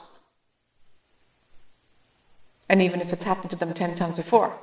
And 2.71 2.83
even 2.83 3.01
if 3.01 3.13
it's 3.13 3.25
happened 3.25 3.51
to 3.51 3.57
them 3.57 3.73
10 3.73 3.95
times 3.95 4.17
before, 4.17 4.59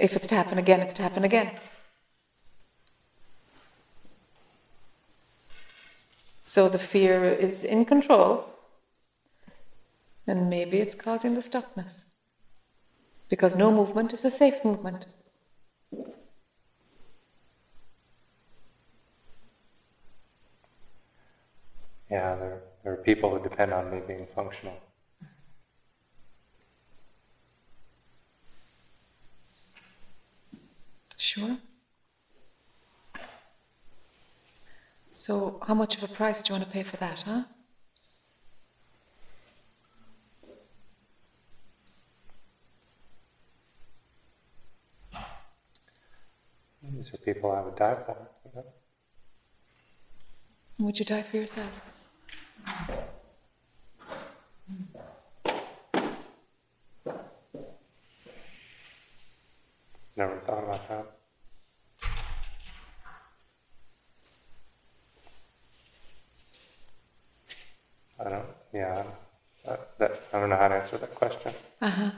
if 0.00 0.16
it's 0.16 0.26
to 0.28 0.34
happen 0.34 0.58
again, 0.58 0.80
it's 0.80 0.92
to 0.94 1.02
happen 1.02 1.24
again. 1.24 1.50
So 6.42 6.68
the 6.68 6.78
fear 6.78 7.24
is 7.24 7.64
in 7.64 7.84
control, 7.84 8.48
and 10.26 10.48
maybe 10.48 10.78
it's 10.78 10.94
causing 10.94 11.34
the 11.34 11.42
stuckness. 11.42 12.04
Because 13.28 13.54
no 13.54 13.70
movement 13.70 14.14
is 14.14 14.24
a 14.24 14.30
safe 14.30 14.64
movement. 14.64 15.06
Yeah, 22.10 22.36
there, 22.36 22.62
there 22.82 22.94
are 22.94 22.96
people 22.96 23.36
who 23.36 23.42
depend 23.42 23.74
on 23.74 23.90
me 23.90 24.00
being 24.06 24.26
functional. 24.34 24.74
Sure. 31.18 31.58
So, 35.10 35.60
how 35.66 35.74
much 35.74 35.96
of 35.96 36.04
a 36.04 36.08
price 36.08 36.40
do 36.42 36.52
you 36.52 36.58
want 36.58 36.70
to 36.70 36.72
pay 36.72 36.84
for 36.84 36.96
that, 36.98 37.22
huh? 37.22 37.42
These 46.84 47.12
are 47.12 47.18
people 47.18 47.50
I 47.50 47.62
would 47.62 47.74
die 47.74 47.96
for. 48.06 48.16
You 48.44 48.50
know? 48.54 48.64
Would 50.78 51.00
you 51.00 51.04
die 51.04 51.22
for 51.22 51.36
yourself? 51.36 51.72
Never 60.18 60.36
thought 60.38 60.64
about 60.64 60.88
that. 60.88 61.06
I 68.18 68.28
don't, 68.28 68.46
yeah, 68.74 69.04
that, 69.64 69.90
that, 69.98 70.22
I 70.32 70.40
don't 70.40 70.50
know 70.50 70.56
how 70.56 70.66
to 70.66 70.74
answer 70.74 70.98
that 70.98 71.14
question. 71.14 71.52
Uh 71.80 71.90
huh. 71.90 72.10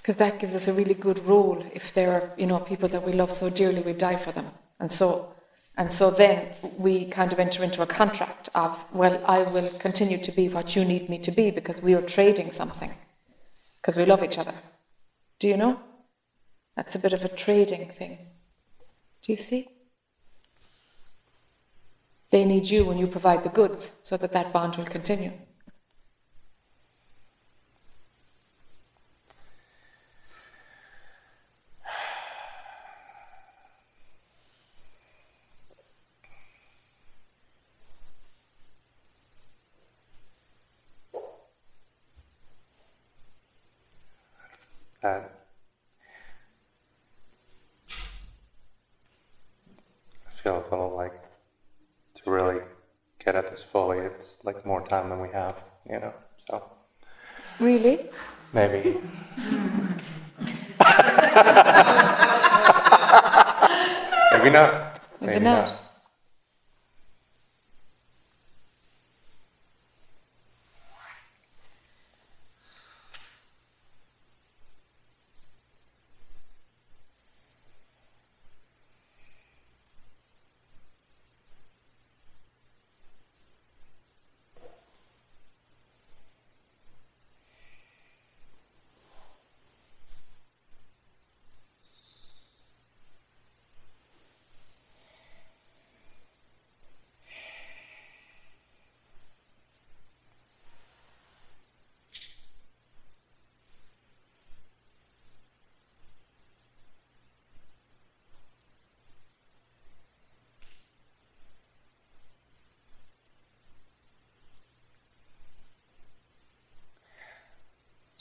Because 0.00 0.16
that 0.16 0.38
gives 0.38 0.56
us 0.56 0.66
a 0.66 0.72
really 0.72 0.94
good 0.94 1.18
rule. 1.26 1.62
if 1.74 1.92
there 1.92 2.10
are, 2.10 2.30
you 2.38 2.46
know, 2.46 2.58
people 2.58 2.88
that 2.88 3.02
we 3.02 3.12
love 3.12 3.30
so 3.30 3.50
dearly, 3.50 3.82
we 3.82 3.92
die 3.92 4.16
for 4.16 4.32
them. 4.32 4.46
And 4.80 4.90
so, 4.90 5.34
and 5.76 5.92
so 5.92 6.10
then 6.10 6.48
we 6.78 7.04
kind 7.04 7.34
of 7.34 7.38
enter 7.38 7.62
into 7.62 7.82
a 7.82 7.86
contract 7.86 8.48
of, 8.54 8.82
well, 8.94 9.20
I 9.26 9.42
will 9.42 9.68
continue 9.74 10.16
to 10.16 10.32
be 10.32 10.48
what 10.48 10.74
you 10.74 10.86
need 10.86 11.10
me 11.10 11.18
to 11.18 11.30
be 11.30 11.50
because 11.50 11.82
we 11.82 11.92
are 11.92 12.00
trading 12.00 12.50
something, 12.50 12.94
because 13.80 13.96
we 13.96 14.04
love 14.04 14.22
each 14.22 14.38
other. 14.38 14.54
Do 15.38 15.48
you 15.48 15.56
know? 15.56 15.80
That's 16.76 16.94
a 16.94 16.98
bit 16.98 17.12
of 17.12 17.24
a 17.24 17.28
trading 17.28 17.88
thing. 17.88 18.18
Do 19.22 19.32
you 19.32 19.36
see? 19.36 19.68
They 22.30 22.44
need 22.44 22.68
you 22.68 22.84
when 22.84 22.98
you 22.98 23.06
provide 23.06 23.42
the 23.42 23.48
goods 23.48 23.98
so 24.02 24.16
that 24.18 24.32
that 24.32 24.52
bond 24.52 24.76
will 24.76 24.84
continue. 24.84 25.32
That 45.00 45.30
I 50.26 50.30
feel 50.42 50.56
a 50.58 50.64
little 50.70 50.96
like 50.96 51.22
to 52.14 52.30
really 52.30 52.60
this 53.50 53.62
fully, 53.62 53.98
it's 53.98 54.38
like 54.44 54.64
more 54.66 54.86
time 54.86 55.08
than 55.10 55.20
we 55.20 55.28
have, 55.30 55.56
you 55.88 55.98
know. 55.98 56.12
So 56.48 56.62
Really? 57.58 58.08
maybe. 58.52 58.98
maybe 64.32 64.50
not. 64.50 65.00
Maybe 65.20 65.40
not. 65.40 65.87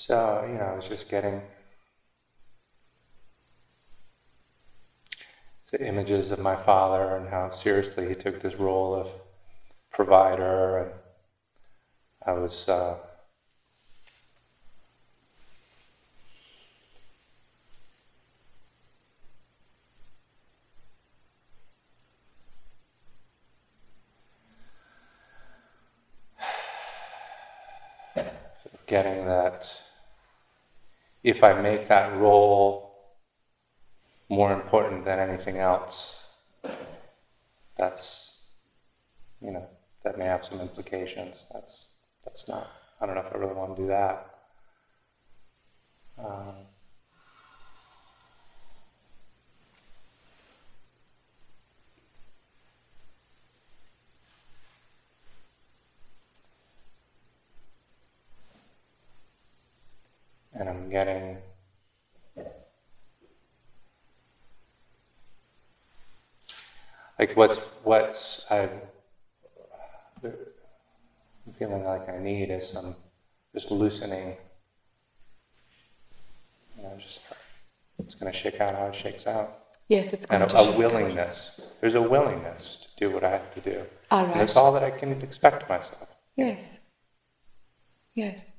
So, 0.08 0.46
you 0.48 0.58
know, 0.58 0.66
I 0.66 0.76
was 0.76 0.88
just 0.88 1.10
getting 1.10 1.44
the 5.72 5.86
images 5.86 6.32
of 6.32 6.40
my 6.40 6.56
father 6.56 7.16
and 7.16 7.28
how 7.30 7.50
seriously 7.52 8.08
he 8.08 8.16
took 8.16 8.40
this 8.40 8.58
role 8.60 8.96
of 8.96 9.10
provider, 9.92 10.78
and 10.78 10.92
I 12.26 12.34
was. 12.34 12.68
Uh, 12.70 12.98
getting 28.88 29.26
that 29.26 29.70
if 31.24 31.44
I 31.44 31.60
make 31.62 31.88
that 31.88 32.16
role 32.18 32.88
more 34.30 34.54
important 34.54 35.06
than 35.06 35.20
anything 35.20 35.58
else, 35.58 36.24
that's, 37.78 38.40
you 39.42 39.52
know, 39.52 39.68
that 40.04 40.18
may 40.18 40.26
have 40.26 40.46
some 40.46 40.60
implications. 40.60 41.44
That's, 41.54 41.88
that's 42.26 42.48
not, 42.48 42.70
I 43.00 43.06
don't 43.06 43.16
know 43.16 43.22
if 43.22 43.34
I 43.34 43.38
really 43.38 43.54
want 43.54 43.76
to 43.76 43.82
do 43.82 43.88
that. 43.88 44.36
Um, 46.18 46.56
and 60.60 60.70
I'm 60.70 60.90
getting 60.90 61.38
like 67.20 67.36
what's 67.36 67.58
what's 67.84 68.46
I, 68.50 68.70
I'm 70.24 70.34
feeling 71.58 71.84
like 71.86 72.10
I 72.10 72.18
need 72.20 72.50
is 72.50 72.70
some 72.70 72.96
just 73.54 73.72
loosening. 73.72 74.36
You 76.76 76.84
know, 76.84 76.98
just 77.00 77.22
it's 78.00 78.16
going 78.16 78.32
to 78.32 78.38
shake 78.38 78.62
out 78.62 78.76
how 78.76 78.88
it 78.88 78.96
shakes 78.96 79.26
out, 79.26 79.68
Yes, 79.90 80.12
it's 80.12 80.26
going 80.26 80.42
and 80.42 80.52
to 80.52 80.58
a, 80.58 80.70
a 80.70 80.78
willingness. 80.78 81.62
There's 81.80 81.96
a 81.96 82.02
willingness 82.02 82.88
to 82.98 83.08
do 83.08 83.14
what 83.14 83.24
I 83.24 83.30
have 83.30 83.54
to 83.54 83.62
do. 83.62 83.84
All 84.12 84.24
right. 84.24 84.32
And 84.32 84.42
that's 84.42 84.58
all 84.58 84.74
that 84.74 84.84
I 84.84 84.92
can 84.92 85.22
expect 85.22 85.70
myself. 85.70 86.10
Yes. 86.36 86.80
Yes. 88.14 88.52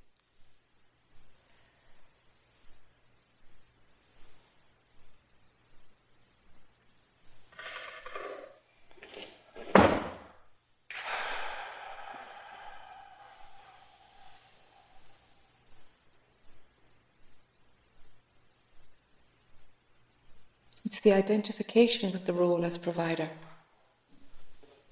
It's 20.84 20.97
the 21.09 21.14
identification 21.14 22.12
with 22.12 22.26
the 22.26 22.35
role 22.35 22.66
as 22.66 22.76
provider, 22.76 23.30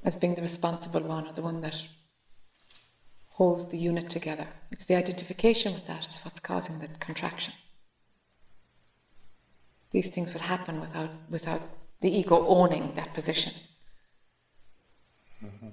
as 0.02 0.16
being 0.16 0.34
the 0.34 0.40
responsible 0.40 1.02
one 1.02 1.26
or 1.26 1.32
the 1.32 1.42
one 1.42 1.60
that 1.60 1.86
holds 3.32 3.66
the 3.66 3.76
unit 3.76 4.08
together. 4.08 4.46
It's 4.70 4.86
the 4.86 4.94
identification 4.94 5.74
with 5.74 5.86
that 5.88 6.08
is 6.08 6.16
what's 6.24 6.40
causing 6.40 6.78
the 6.78 6.88
contraction. 7.00 7.52
These 9.90 10.08
things 10.08 10.32
would 10.32 10.40
happen 10.40 10.80
without, 10.80 11.10
without 11.28 11.60
the 12.00 12.10
ego 12.10 12.46
owning 12.46 12.94
that 12.94 13.12
position. 13.12 13.52
Mm-hmm. 15.44 15.68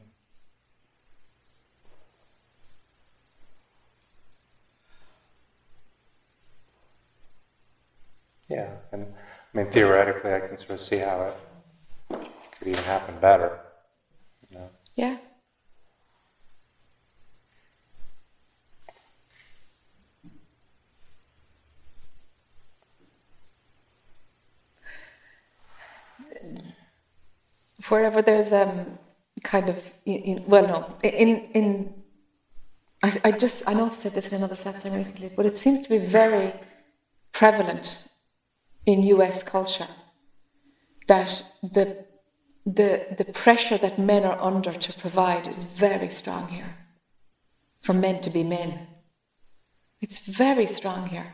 Yeah, 8.50 8.72
and 8.92 9.08
I 9.54 9.58
mean 9.58 9.72
theoretically, 9.72 10.34
I 10.34 10.40
can 10.40 10.58
sort 10.58 10.72
of 10.72 10.82
see 10.82 10.98
how 10.98 11.34
it 12.10 12.20
could 12.58 12.68
even 12.68 12.84
happen 12.84 13.16
better. 13.20 13.60
You 14.50 14.58
know? 14.58 14.70
Yeah? 14.96 15.18
Wherever 27.90 28.22
there's 28.22 28.54
um, 28.54 28.98
kind 29.44 29.70
of, 29.70 29.94
in, 30.06 30.44
well, 30.48 30.68
no, 30.68 30.96
in, 31.04 31.38
in 31.54 31.94
I, 33.04 33.22
I 33.26 33.32
just, 33.32 33.68
I 33.68 33.74
know 33.74 33.86
I've 33.88 33.94
said 33.94 34.14
this 34.14 34.32
in 34.32 34.38
another 34.38 34.56
satsang 34.56 34.96
recently, 34.96 35.30
but 35.36 35.46
it 35.46 35.58
seems 35.58 35.82
to 35.82 35.90
be 35.90 35.98
very 35.98 36.54
prevalent 37.34 38.00
in 38.86 39.04
US 39.04 39.44
culture 39.44 39.88
that 41.08 41.44
the, 41.62 42.06
the, 42.66 43.16
the 43.18 43.26
pressure 43.34 43.78
that 43.78 44.00
men 44.00 44.24
are 44.24 44.40
under 44.40 44.74
to 44.74 44.94
provide 44.94 45.48
is 45.48 45.66
very 45.66 46.10
strong 46.10 46.48
here. 46.48 46.76
For 47.82 47.94
men 47.94 48.22
to 48.22 48.30
be 48.30 48.44
men. 48.44 48.88
It's 50.02 50.20
very 50.20 50.66
strong 50.66 51.08
here. 51.08 51.28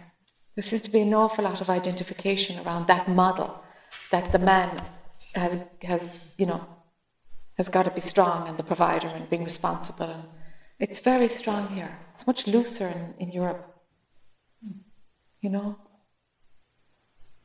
There 0.56 0.64
seems 0.64 0.82
to 0.84 0.92
be 0.92 1.02
an 1.02 1.14
awful 1.14 1.44
lot 1.44 1.62
of 1.62 1.70
identification 1.70 2.60
around 2.66 2.88
that 2.88 3.08
model 3.08 3.64
that 4.12 4.32
the 4.32 4.40
man 4.40 4.82
has, 5.36 5.66
has 5.84 6.34
you 6.38 6.46
know, 6.46 6.66
has 7.58 7.70
got 7.70 7.84
to 7.84 7.92
be 7.92 8.02
strong 8.02 8.48
and 8.48 8.58
the 8.58 8.64
provider 8.64 9.08
and 9.08 9.30
being 9.30 9.44
responsible. 9.44 10.10
And 10.10 10.24
it's 10.80 11.00
very 11.00 11.28
strong 11.28 11.68
here. 11.68 11.98
It's 12.12 12.26
much 12.26 12.48
looser 12.48 12.88
in, 12.88 13.14
in 13.20 13.32
Europe. 13.32 13.76
You 15.42 15.50
know? 15.50 15.78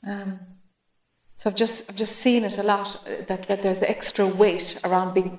Um, 0.07 0.41
so 1.37 1.51
I've 1.51 1.57
just 1.57 1.91
I've 1.91 1.97
just 1.97 2.17
seen 2.17 2.45
it 2.45 2.59
a 2.59 2.63
lot 2.63 2.97
uh, 3.07 3.25
that, 3.27 3.49
that 3.49 3.63
there's 3.63 3.79
the 3.79 3.91
extra 3.91 4.27
weight 4.27 4.81
around 4.85 5.15
being 5.15 5.39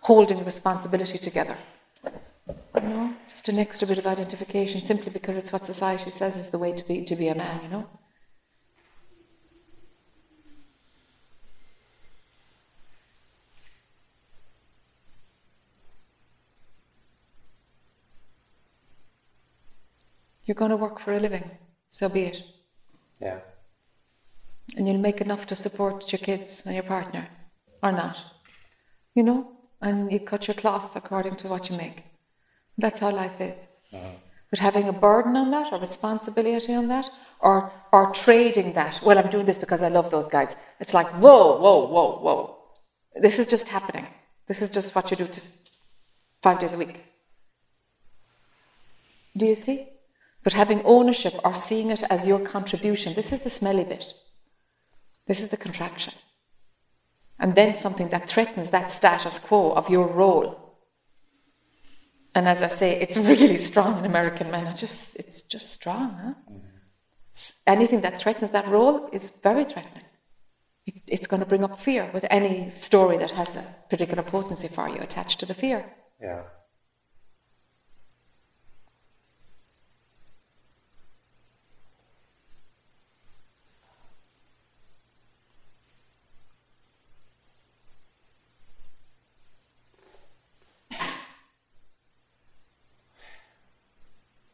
holding 0.00 0.44
responsibility 0.44 1.18
together. 1.18 1.56
You 2.74 2.88
know, 2.88 3.14
just 3.28 3.48
an 3.48 3.58
extra 3.58 3.86
bit 3.86 3.98
of 3.98 4.06
identification 4.06 4.80
simply 4.80 5.12
because 5.12 5.36
it's 5.36 5.52
what 5.52 5.64
society 5.64 6.10
says 6.10 6.36
is 6.36 6.50
the 6.50 6.58
way 6.58 6.72
to 6.72 6.84
be 6.88 7.04
to 7.04 7.16
be 7.16 7.28
a 7.28 7.34
man. 7.34 7.60
You 7.62 7.68
know. 7.68 7.88
You're 20.44 20.56
going 20.56 20.70
to 20.72 20.76
work 20.76 20.98
for 20.98 21.14
a 21.14 21.20
living, 21.20 21.48
so 21.88 22.08
be 22.08 22.22
it. 22.22 22.42
Yeah. 23.20 23.38
And 24.76 24.86
you'll 24.86 24.98
make 24.98 25.20
enough 25.20 25.46
to 25.46 25.54
support 25.54 26.12
your 26.12 26.18
kids 26.18 26.62
and 26.64 26.74
your 26.74 26.84
partner, 26.84 27.28
or 27.82 27.92
not. 27.92 28.16
You 29.14 29.22
know? 29.22 29.48
And 29.80 30.12
you 30.12 30.20
cut 30.20 30.46
your 30.46 30.54
cloth 30.54 30.94
according 30.94 31.36
to 31.36 31.48
what 31.48 31.68
you 31.68 31.76
make. 31.76 32.04
That's 32.78 33.00
how 33.00 33.10
life 33.10 33.40
is. 33.40 33.66
Uh-huh. 33.92 34.10
But 34.48 34.58
having 34.58 34.86
a 34.88 34.92
burden 34.92 35.36
on 35.36 35.50
that, 35.50 35.72
or 35.72 35.80
responsibility 35.80 36.74
on 36.74 36.86
that, 36.88 37.10
or 37.40 37.72
or 37.92 38.12
trading 38.12 38.74
that, 38.74 39.00
well, 39.02 39.18
I'm 39.18 39.30
doing 39.30 39.46
this 39.46 39.58
because 39.58 39.82
I 39.82 39.88
love 39.88 40.10
those 40.10 40.28
guys. 40.28 40.56
It's 40.78 40.94
like, 40.94 41.08
whoa, 41.22 41.58
whoa, 41.58 41.86
whoa, 41.86 42.18
whoa. 42.20 42.58
This 43.14 43.38
is 43.38 43.46
just 43.46 43.70
happening. 43.70 44.06
This 44.46 44.60
is 44.62 44.68
just 44.68 44.94
what 44.94 45.10
you 45.10 45.16
do 45.16 45.26
to 45.26 45.40
five 46.42 46.58
days 46.58 46.74
a 46.74 46.78
week. 46.78 47.02
Do 49.36 49.46
you 49.46 49.54
see? 49.54 49.88
But 50.44 50.52
having 50.52 50.82
ownership 50.84 51.34
or 51.44 51.54
seeing 51.54 51.90
it 51.90 52.02
as 52.10 52.26
your 52.26 52.40
contribution, 52.40 53.14
this 53.14 53.32
is 53.32 53.40
the 53.40 53.50
smelly 53.50 53.84
bit. 53.84 54.12
This 55.26 55.42
is 55.42 55.50
the 55.50 55.56
contraction. 55.56 56.14
And 57.38 57.54
then 57.54 57.72
something 57.72 58.08
that 58.08 58.28
threatens 58.28 58.70
that 58.70 58.90
status 58.90 59.38
quo 59.38 59.72
of 59.72 59.90
your 59.90 60.06
role. 60.06 60.78
And 62.34 62.48
as 62.48 62.62
I 62.62 62.68
say, 62.68 63.00
it's 63.00 63.16
really 63.30 63.56
strong 63.56 63.98
in 63.98 64.04
American 64.04 64.50
men. 64.50 64.74
Just, 64.76 65.16
it's 65.16 65.42
just 65.42 65.72
strong. 65.72 66.14
Huh? 66.22 66.54
Anything 67.66 68.00
that 68.02 68.20
threatens 68.20 68.50
that 68.50 68.68
role 68.68 69.08
is 69.12 69.30
very 69.30 69.64
threatening. 69.64 70.04
It, 70.86 71.02
it's 71.08 71.26
going 71.26 71.40
to 71.40 71.48
bring 71.48 71.64
up 71.64 71.78
fear 71.78 72.10
with 72.12 72.26
any 72.30 72.70
story 72.70 73.18
that 73.18 73.32
has 73.32 73.56
a 73.56 73.64
particular 73.88 74.22
potency 74.22 74.68
for 74.68 74.88
you 74.88 75.00
attached 75.00 75.40
to 75.40 75.46
the 75.46 75.54
fear. 75.54 75.84
Yeah. 76.20 76.42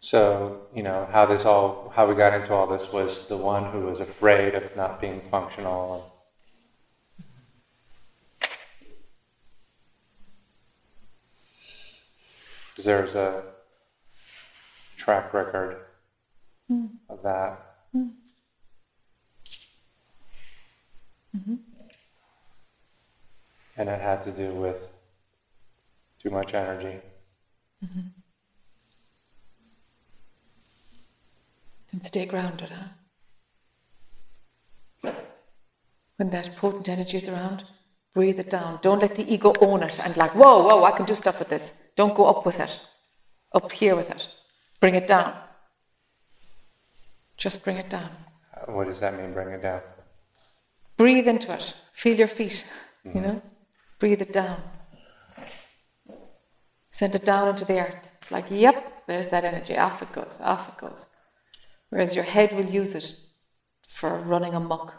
So, 0.09 0.63
you 0.75 0.83
know, 0.83 1.07
how 1.13 1.27
this 1.27 1.45
all, 1.45 1.93
how 1.95 2.07
we 2.07 2.15
got 2.15 2.33
into 2.33 2.55
all 2.55 2.67
this 2.67 2.91
was 2.91 3.29
the 3.29 3.37
one 3.37 3.71
who 3.71 3.81
was 3.81 4.01
afraid 4.01 4.55
of 4.55 4.75
not 4.75 5.03
being 5.03 5.21
functional. 5.31 6.11
Because 12.71 12.87
there's 12.87 13.15
a 13.15 13.43
track 14.97 15.35
record 15.35 15.77
hmm. 16.69 16.87
of 17.11 17.23
that. 17.23 17.61
Hmm. 17.93 18.09
Mm-hmm. 21.37 21.55
And 23.77 23.89
it 23.91 24.01
had 24.01 24.25
to 24.25 24.33
do 24.33 24.55
with 24.55 24.91
too 26.19 26.31
much 26.31 26.55
energy. 26.55 26.99
Mm-hmm. 27.85 28.09
And 31.93 32.05
stay 32.05 32.27
grounded, 32.27 32.71
huh? 32.71 32.89
When 36.17 36.31
that 36.31 36.57
potent 36.57 36.89
energy 36.89 37.17
is 37.17 37.29
around, 37.29 37.65
breathe 38.13 38.41
it 38.41 38.51
down. 38.51 38.81
Don't 38.83 39.01
let 39.01 39.15
the 39.15 39.33
ego 39.33 39.53
own 39.61 39.83
it 39.83 39.99
and 40.05 40.17
like, 40.17 40.35
whoa, 40.35 40.67
whoa, 40.67 40.85
I 40.85 40.91
can 40.91 41.07
do 41.07 41.15
stuff 41.15 41.39
with 41.39 41.49
this. 41.49 41.75
Don't 41.97 42.15
go 42.17 42.27
up 42.27 42.45
with 42.45 42.61
it, 42.61 42.81
up 43.55 43.71
here 43.73 43.95
with 43.95 44.11
it. 44.11 44.29
Bring 44.81 44.95
it 44.97 45.07
down. 45.07 45.35
Just 47.37 47.63
bring 47.65 47.77
it 47.77 47.89
down. 47.89 48.11
Uh, 48.55 48.73
What 48.73 48.89
does 48.89 49.01
that 49.01 49.17
mean, 49.17 49.33
bring 49.33 49.51
it 49.51 49.63
down? 49.63 49.81
Breathe 50.97 51.29
into 51.29 51.55
it. 51.55 51.75
Feel 51.93 52.17
your 52.17 52.27
feet, 52.29 52.67
you 53.05 53.21
know? 53.21 53.41
Breathe 54.01 54.21
it 54.21 54.33
down. 54.33 54.61
Send 56.91 57.15
it 57.15 57.25
down 57.25 57.49
into 57.49 57.65
the 57.65 57.79
earth. 57.79 58.13
It's 58.17 58.33
like, 58.33 58.47
yep, 58.51 59.07
there's 59.07 59.29
that 59.29 59.45
energy. 59.45 59.77
Off 59.77 60.03
it 60.03 60.11
goes, 60.11 60.41
off 60.43 60.69
it 60.69 60.77
goes. 60.77 61.07
Whereas 61.91 62.15
your 62.15 62.25
head 62.25 62.53
will 62.53 62.67
use 62.67 62.95
it 62.95 63.15
for 63.87 64.19
running 64.19 64.55
amok. 64.55 64.95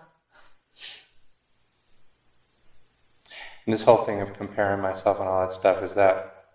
And 3.66 3.74
this 3.74 3.84
whole 3.84 3.98
thing 4.04 4.22
of 4.22 4.34
comparing 4.34 4.82
myself 4.82 5.20
and 5.20 5.30
all 5.30 5.42
that 5.42 5.52
stuff, 5.52 5.84
is 5.84 5.94
that, 5.96 6.46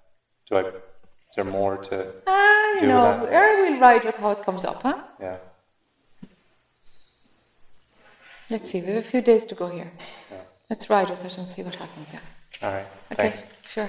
do 0.48 0.56
I, 0.56 0.60
is 0.62 0.72
there 1.36 1.44
more 1.44 1.76
to, 1.76 2.12
Ah, 2.26 2.74
you 2.80 2.86
know, 2.88 3.24
that. 3.26 3.56
we'll 3.56 3.78
ride 3.78 4.04
with 4.04 4.16
how 4.16 4.30
it 4.32 4.42
comes 4.42 4.64
up, 4.64 4.82
huh? 4.82 4.98
yeah? 5.20 5.36
Let's 8.50 8.68
see, 8.68 8.80
we 8.80 8.88
have 8.88 8.96
a 8.96 9.02
few 9.02 9.22
days 9.22 9.44
to 9.46 9.54
go 9.54 9.68
here. 9.68 9.92
Yeah. 10.30 10.38
Let's 10.68 10.90
ride 10.90 11.08
with 11.08 11.24
it 11.24 11.38
and 11.38 11.48
see 11.48 11.62
what 11.62 11.76
happens, 11.76 12.12
yeah. 12.12 12.20
All 12.62 12.72
right, 12.74 12.86
Okay, 13.12 13.30
thanks. 13.30 13.42
sure. 13.64 13.88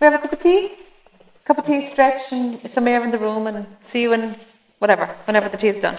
We 0.00 0.04
have 0.06 0.14
a 0.14 0.18
cup 0.18 0.32
of 0.32 0.38
tea? 0.38 0.72
Cup 1.44 1.58
of 1.58 1.64
tea, 1.64 1.84
stretch, 1.84 2.32
and 2.32 2.70
some 2.70 2.86
air 2.86 3.02
in 3.02 3.10
the 3.10 3.18
room, 3.18 3.46
and 3.48 3.66
see 3.80 4.02
you 4.02 4.12
in 4.12 4.34
whatever, 4.80 5.06
whenever 5.26 5.48
the 5.48 5.56
tea 5.56 5.68
is 5.68 5.78
done. 5.78 5.96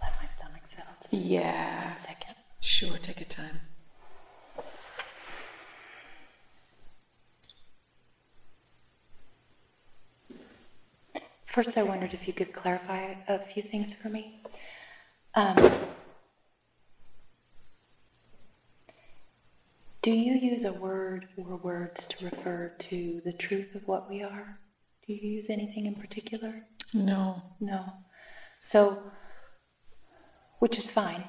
Let 0.00 0.12
my 0.20 0.26
stomach 0.26 0.62
settle. 0.68 0.94
Just 1.00 1.12
Yeah, 1.12 1.96
sure, 2.60 2.98
take 2.98 3.20
your 3.20 3.28
time. 3.28 3.60
First, 11.54 11.78
I 11.78 11.84
wondered 11.84 12.12
if 12.12 12.26
you 12.26 12.32
could 12.32 12.52
clarify 12.52 13.14
a 13.28 13.38
few 13.38 13.62
things 13.62 13.94
for 13.94 14.08
me. 14.08 14.40
Um, 15.36 15.70
do 20.02 20.10
you 20.10 20.32
use 20.32 20.64
a 20.64 20.72
word 20.72 21.28
or 21.36 21.54
words 21.58 22.06
to 22.06 22.24
refer 22.24 22.72
to 22.76 23.22
the 23.24 23.32
truth 23.32 23.76
of 23.76 23.86
what 23.86 24.10
we 24.10 24.20
are? 24.20 24.58
Do 25.06 25.12
you 25.12 25.20
use 25.20 25.48
anything 25.48 25.86
in 25.86 25.94
particular? 25.94 26.66
No, 26.92 27.40
No. 27.60 27.84
So, 28.58 29.04
which 30.58 30.76
is 30.76 30.90
fine. 30.90 31.22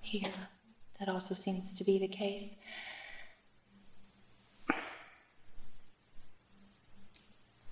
Here, 0.00 0.34
that 0.98 1.08
also 1.08 1.36
seems 1.36 1.78
to 1.78 1.84
be 1.84 2.00
the 2.00 2.08
case. 2.08 2.56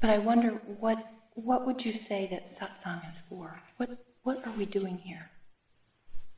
But 0.01 0.11
I 0.11 0.19
wonder 0.19 0.51
what 0.79 0.99
what 1.35 1.67
would 1.67 1.85
you 1.85 1.93
say 1.93 2.27
that 2.31 2.47
satsang 2.47 3.09
is 3.11 3.19
for? 3.19 3.61
What 3.77 3.91
what 4.23 4.47
are 4.47 4.53
we 4.57 4.67
doing 4.67 4.99
here? 4.99 5.31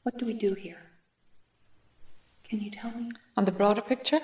What 0.02 0.18
do 0.18 0.26
we 0.26 0.34
do 0.34 0.55
here? 0.55 0.82
Can 2.48 2.60
you 2.60 2.70
tell 2.70 2.90
me? 2.93 3.09
on 3.36 3.44
the 3.47 3.52
broader 3.52 3.80
picture, 3.80 4.20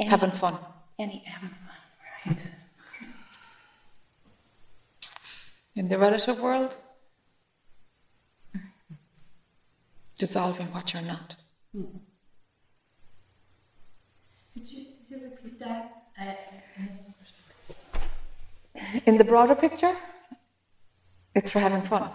Any, 0.00 0.08
having 0.08 0.30
fun. 0.30 0.56
any 0.98 1.18
having 1.26 1.50
fun, 1.66 1.80
right? 2.26 2.38
In 5.76 5.88
the 5.88 5.98
relative 5.98 6.40
world, 6.40 6.76
dissolving 10.18 10.68
what 10.72 10.92
you're 10.92 11.02
not. 11.02 11.34
Hmm. 11.74 11.84
Could 14.54 14.68
you, 14.70 14.84
could 15.08 15.20
you 15.20 15.24
repeat 15.24 15.58
that? 15.58 16.04
I, 16.18 16.26
I 16.28 16.82
missed 16.86 17.03
In 19.06 19.16
the 19.16 19.24
broader 19.24 19.54
picture, 19.54 19.94
it's 21.34 21.50
for 21.50 21.60
having 21.60 21.82
fun. 21.82 22.10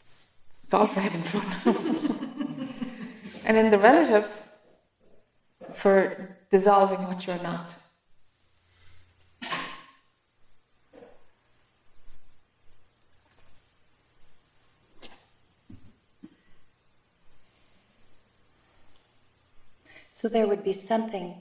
It's, 0.00 0.36
all 0.72 0.86
for 0.86 1.00
having 1.00 1.22
fun. 1.22 2.68
and 3.44 3.56
in 3.56 3.70
the 3.70 3.78
relative, 3.78 4.28
for 5.74 6.36
dissolving 6.50 7.02
what 7.06 7.26
you're 7.26 7.42
not. 7.42 7.74
So 20.22 20.28
there 20.28 20.46
would 20.46 20.62
be 20.62 20.72
something 20.72 21.34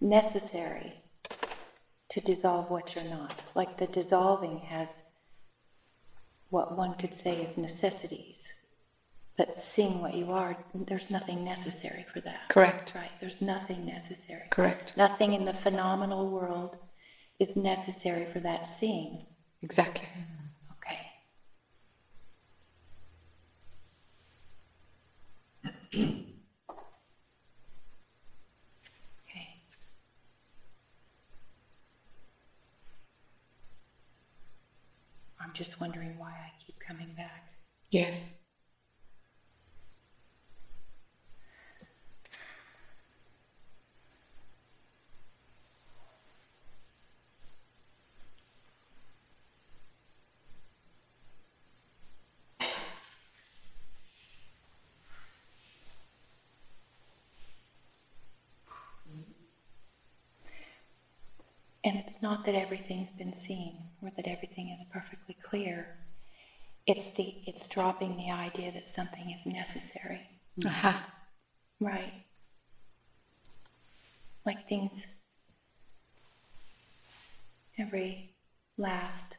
necessary 0.00 0.96
to 2.10 2.20
dissolve 2.20 2.68
what 2.70 2.94
you're 2.94 3.04
not. 3.04 3.42
Like 3.54 3.76
the 3.76 3.86
dissolving 3.86 4.58
has 4.68 5.02
what 6.50 6.70
one 6.70 6.94
could 6.94 7.14
say 7.14 7.36
is 7.42 7.56
necessities. 7.58 8.38
But 9.36 9.56
seeing 9.56 10.00
what 10.00 10.14
you 10.14 10.30
are, 10.32 10.56
there's 10.74 11.10
nothing 11.10 11.44
necessary 11.44 12.04
for 12.12 12.20
that. 12.22 12.48
Correct. 12.48 12.92
Right, 12.94 13.12
there's 13.20 13.40
nothing 13.40 13.84
necessary. 13.84 14.48
Correct. 14.50 14.92
Nothing 14.96 15.32
in 15.32 15.44
the 15.44 15.52
phenomenal 15.52 16.28
world 16.28 16.76
is 17.38 17.54
necessary 17.54 18.26
for 18.26 18.40
that 18.40 18.66
seeing. 18.66 19.22
Exactly. 19.62 20.08
Okay. 20.72 21.06
Okay. 25.94 26.14
just 35.58 35.80
wondering 35.80 36.16
why 36.18 36.30
I 36.30 36.52
keep 36.64 36.76
coming 36.78 37.12
back. 37.16 37.52
Yes. 37.90 38.37
And 61.88 61.96
it's 61.96 62.20
not 62.20 62.44
that 62.44 62.54
everything's 62.54 63.10
been 63.10 63.32
seen 63.32 63.72
or 64.02 64.10
that 64.14 64.26
everything 64.26 64.68
is 64.68 64.84
perfectly 64.92 65.34
clear. 65.42 65.96
It's 66.86 67.14
the 67.14 67.36
it's 67.46 67.66
dropping 67.66 68.18
the 68.18 68.30
idea 68.30 68.70
that 68.72 68.86
something 68.86 69.30
is 69.30 69.46
necessary. 69.46 70.20
Aha. 70.66 71.06
Right. 71.80 72.12
Like 74.44 74.68
things 74.68 75.06
every 77.78 78.34
last 78.76 79.38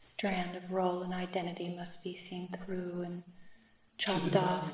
strand 0.00 0.56
of 0.56 0.70
role 0.70 1.00
and 1.00 1.14
identity 1.14 1.74
must 1.74 2.04
be 2.04 2.14
seen 2.14 2.50
through 2.62 3.04
and 3.06 3.22
chopped 3.96 4.36
off. 4.36 4.70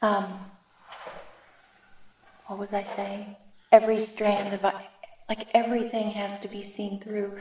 Um, 0.00 0.38
what 2.46 2.58
was 2.58 2.72
I 2.72 2.82
saying? 2.82 3.36
Every 3.72 3.98
strand 4.00 4.54
of, 4.54 4.62
like, 4.62 5.48
everything 5.54 6.10
has 6.10 6.38
to 6.40 6.48
be 6.48 6.62
seen 6.62 7.00
through. 7.00 7.38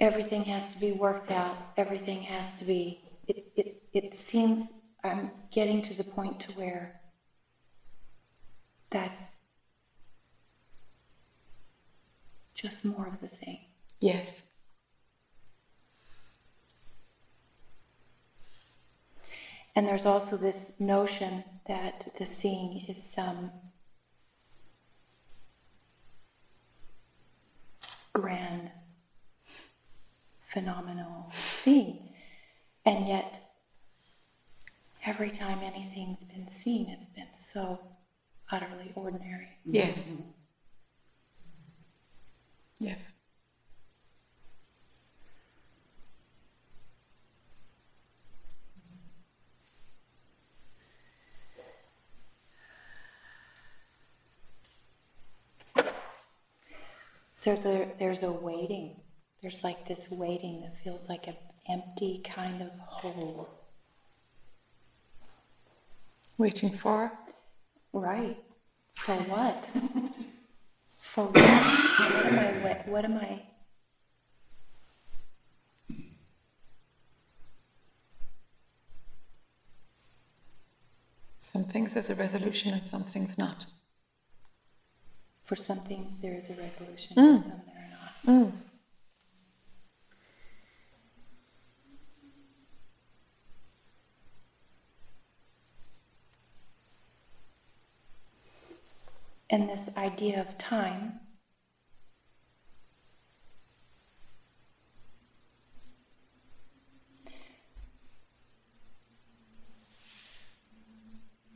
Everything 0.00 0.44
has 0.44 0.74
to 0.74 0.80
be 0.80 0.92
worked 0.92 1.30
out. 1.30 1.56
Everything 1.76 2.22
has 2.22 2.58
to 2.58 2.64
be, 2.64 3.00
it, 3.26 3.46
it, 3.56 3.82
it 3.92 4.14
seems 4.14 4.68
I'm 5.04 5.30
getting 5.50 5.82
to 5.82 5.94
the 5.96 6.04
point 6.04 6.40
to 6.40 6.52
where 6.52 7.00
that's 8.90 9.36
just 12.54 12.84
more 12.84 13.06
of 13.06 13.20
the 13.20 13.28
same. 13.28 13.58
Yes. 14.00 14.48
And 19.74 19.88
there's 19.88 20.06
also 20.06 20.36
this 20.36 20.74
notion 20.78 21.44
that 21.66 22.12
the 22.18 22.26
seeing 22.26 22.84
is 22.88 23.02
some 23.02 23.50
grand, 28.12 28.70
phenomenal 30.52 31.26
seeing. 31.28 32.10
And 32.84 33.06
yet, 33.06 33.40
every 35.04 35.30
time 35.30 35.60
anything's 35.62 36.24
been 36.24 36.48
seen, 36.48 36.88
it's 36.88 37.06
been 37.12 37.28
so 37.38 37.78
utterly 38.50 38.92
ordinary. 38.94 39.48
Yes. 39.64 40.10
Mm-hmm. 40.10 40.22
Yes. 42.80 43.12
So 57.42 57.56
there, 57.56 57.88
there's 57.98 58.22
a 58.22 58.30
waiting. 58.30 59.00
There's 59.42 59.64
like 59.64 59.88
this 59.88 60.08
waiting 60.12 60.60
that 60.60 60.76
feels 60.84 61.08
like 61.08 61.26
an 61.26 61.34
empty 61.68 62.22
kind 62.24 62.62
of 62.62 62.68
hole. 62.78 63.48
Waiting 66.38 66.70
for. 66.70 67.10
Right. 67.92 68.38
For 68.94 69.14
what? 69.14 69.64
For 71.00 71.24
what? 71.24 71.34
What 71.34 72.26
am 72.26 72.38
I, 72.38 72.82
what 72.86 73.04
am 73.04 73.18
I? 73.18 73.42
Some 81.38 81.64
things 81.64 81.94
there's 81.94 82.08
a 82.08 82.14
resolution 82.14 82.72
and 82.72 82.84
some 82.84 83.02
things 83.02 83.36
not. 83.36 83.66
For 85.52 85.56
some 85.56 85.80
things 85.80 86.16
there 86.22 86.32
is 86.32 86.48
a 86.48 86.54
resolution, 86.54 87.14
mm. 87.14 87.34
and 87.34 87.42
some 87.42 87.62
there 87.66 87.90
are 88.26 88.32
not. 88.32 88.46
Mm. 88.46 88.52
And 99.50 99.68
this 99.68 99.94
idea 99.98 100.40
of 100.40 100.56
time 100.56 101.20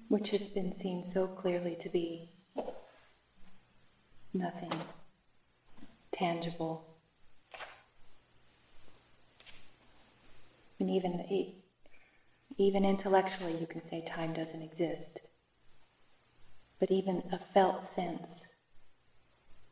which 0.09 0.29
has 0.33 0.49
been 0.49 0.75
seen 0.75 1.03
so 1.03 1.27
clearly 1.27 1.79
to 1.81 1.89
be 1.89 2.36
nothing 4.39 4.73
tangible. 6.13 6.83
And 10.79 10.91
even 10.91 11.25
even 12.59 12.85
intellectually, 12.85 13.57
you 13.57 13.67
can 13.67 13.83
say 13.83 14.03
time 14.07 14.33
doesn't 14.33 14.63
exist. 14.63 15.21
But 16.79 16.91
even 16.91 17.23
a 17.33 17.39
felt 17.39 17.83
sense 17.83 18.47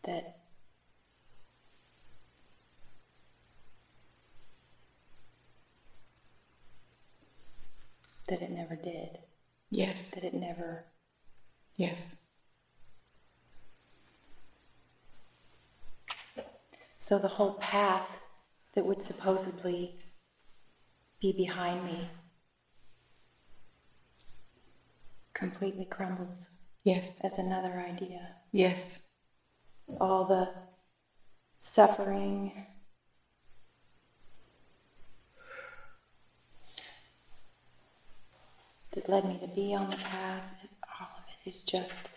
that 0.05 0.25
that 8.29 8.41
it 8.41 8.51
never 8.51 8.77
did, 8.77 9.19
Yes. 9.71 10.11
that 10.13 10.25
it 10.25 10.35
never 10.35 10.85
Yes. 11.77 12.15
So 17.07 17.19
the 17.19 17.29
whole 17.29 17.53
path 17.61 18.19
that 18.75 18.87
would 18.87 19.03
supposedly 19.03 19.97
be 21.21 21.33
behind 21.33 21.85
me 21.85 22.09
completely 25.35 25.85
crumbles 25.85 26.49
Yes. 26.83 27.21
as 27.21 27.37
another 27.39 27.79
idea. 27.79 28.37
Yes. 28.53 29.01
All 30.01 30.25
the 30.25 30.49
suffering, 31.59 32.53
that 38.93 39.11
led 39.11 39.27
me 39.27 39.39
to 39.41 39.49
be 39.49 39.75
on 39.75 39.91
the 39.91 39.97
path, 39.97 40.43
all 40.99 41.09
of 41.19 41.25
it 41.45 41.51
is 41.51 41.61
just 41.61 42.09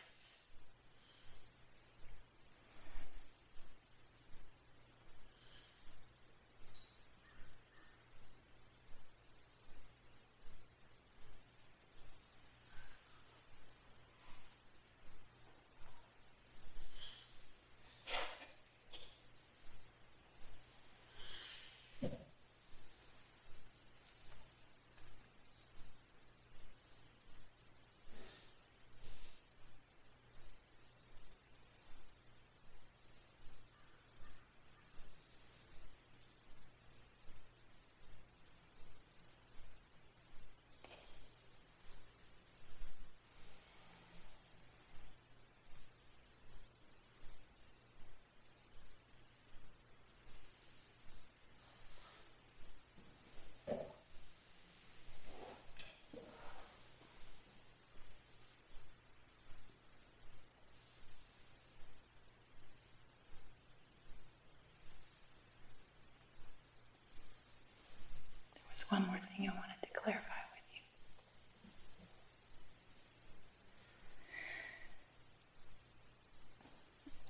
There 68.55 68.65
was 68.73 68.91
one 68.91 69.07
more 69.07 69.19
thing 69.35 69.49
I 69.49 69.53
wanted 69.55 69.81
to 69.81 69.87
clarify 69.99 70.41
with 70.53 70.63
you. 70.73 70.81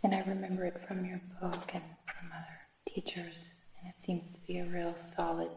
And 0.03 0.13
I 0.13 0.19
remember 0.27 0.65
it 0.65 0.81
from 0.87 1.05
your 1.05 1.21
book 1.41 1.71
and 1.73 1.83
from 2.05 2.31
other 2.33 2.59
teachers, 2.87 3.45
and 3.79 3.89
it 3.89 3.99
seems 3.99 4.33
to 4.33 4.45
be 4.45 4.59
a 4.59 4.65
real 4.65 4.95
solid 4.95 5.49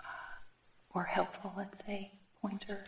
uh, 0.00 0.04
or 0.94 1.04
helpful, 1.04 1.52
let's 1.56 1.84
say, 1.84 2.12
pointer. 2.40 2.84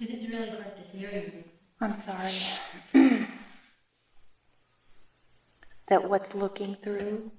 It 0.00 0.10
is 0.10 0.28
really 0.30 0.50
hard 0.50 0.76
to 0.76 0.82
hear 0.96 1.10
you. 1.10 1.44
I'm 1.80 1.89
sorry. 2.00 2.34
that 5.88 6.08
what's 6.08 6.34
looking 6.34 6.76
through 6.82 7.30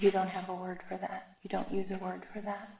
You 0.00 0.10
don't 0.10 0.28
have 0.28 0.48
a 0.48 0.54
word 0.54 0.80
for 0.88 0.96
that. 0.96 1.36
You 1.42 1.50
don't 1.50 1.70
use 1.70 1.90
a 1.90 1.98
word 1.98 2.22
for 2.32 2.40
that. 2.40 2.70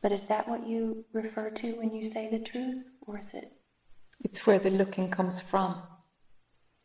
But 0.00 0.10
is 0.10 0.22
that 0.24 0.48
what 0.48 0.66
you 0.66 1.04
refer 1.12 1.50
to 1.50 1.72
when 1.72 1.94
you 1.94 2.02
say 2.02 2.30
the 2.30 2.38
truth? 2.38 2.82
Or 3.06 3.18
is 3.18 3.34
it? 3.34 3.52
It's 4.20 4.46
where 4.46 4.58
the 4.58 4.70
looking 4.70 5.10
comes 5.10 5.42
from. 5.42 5.82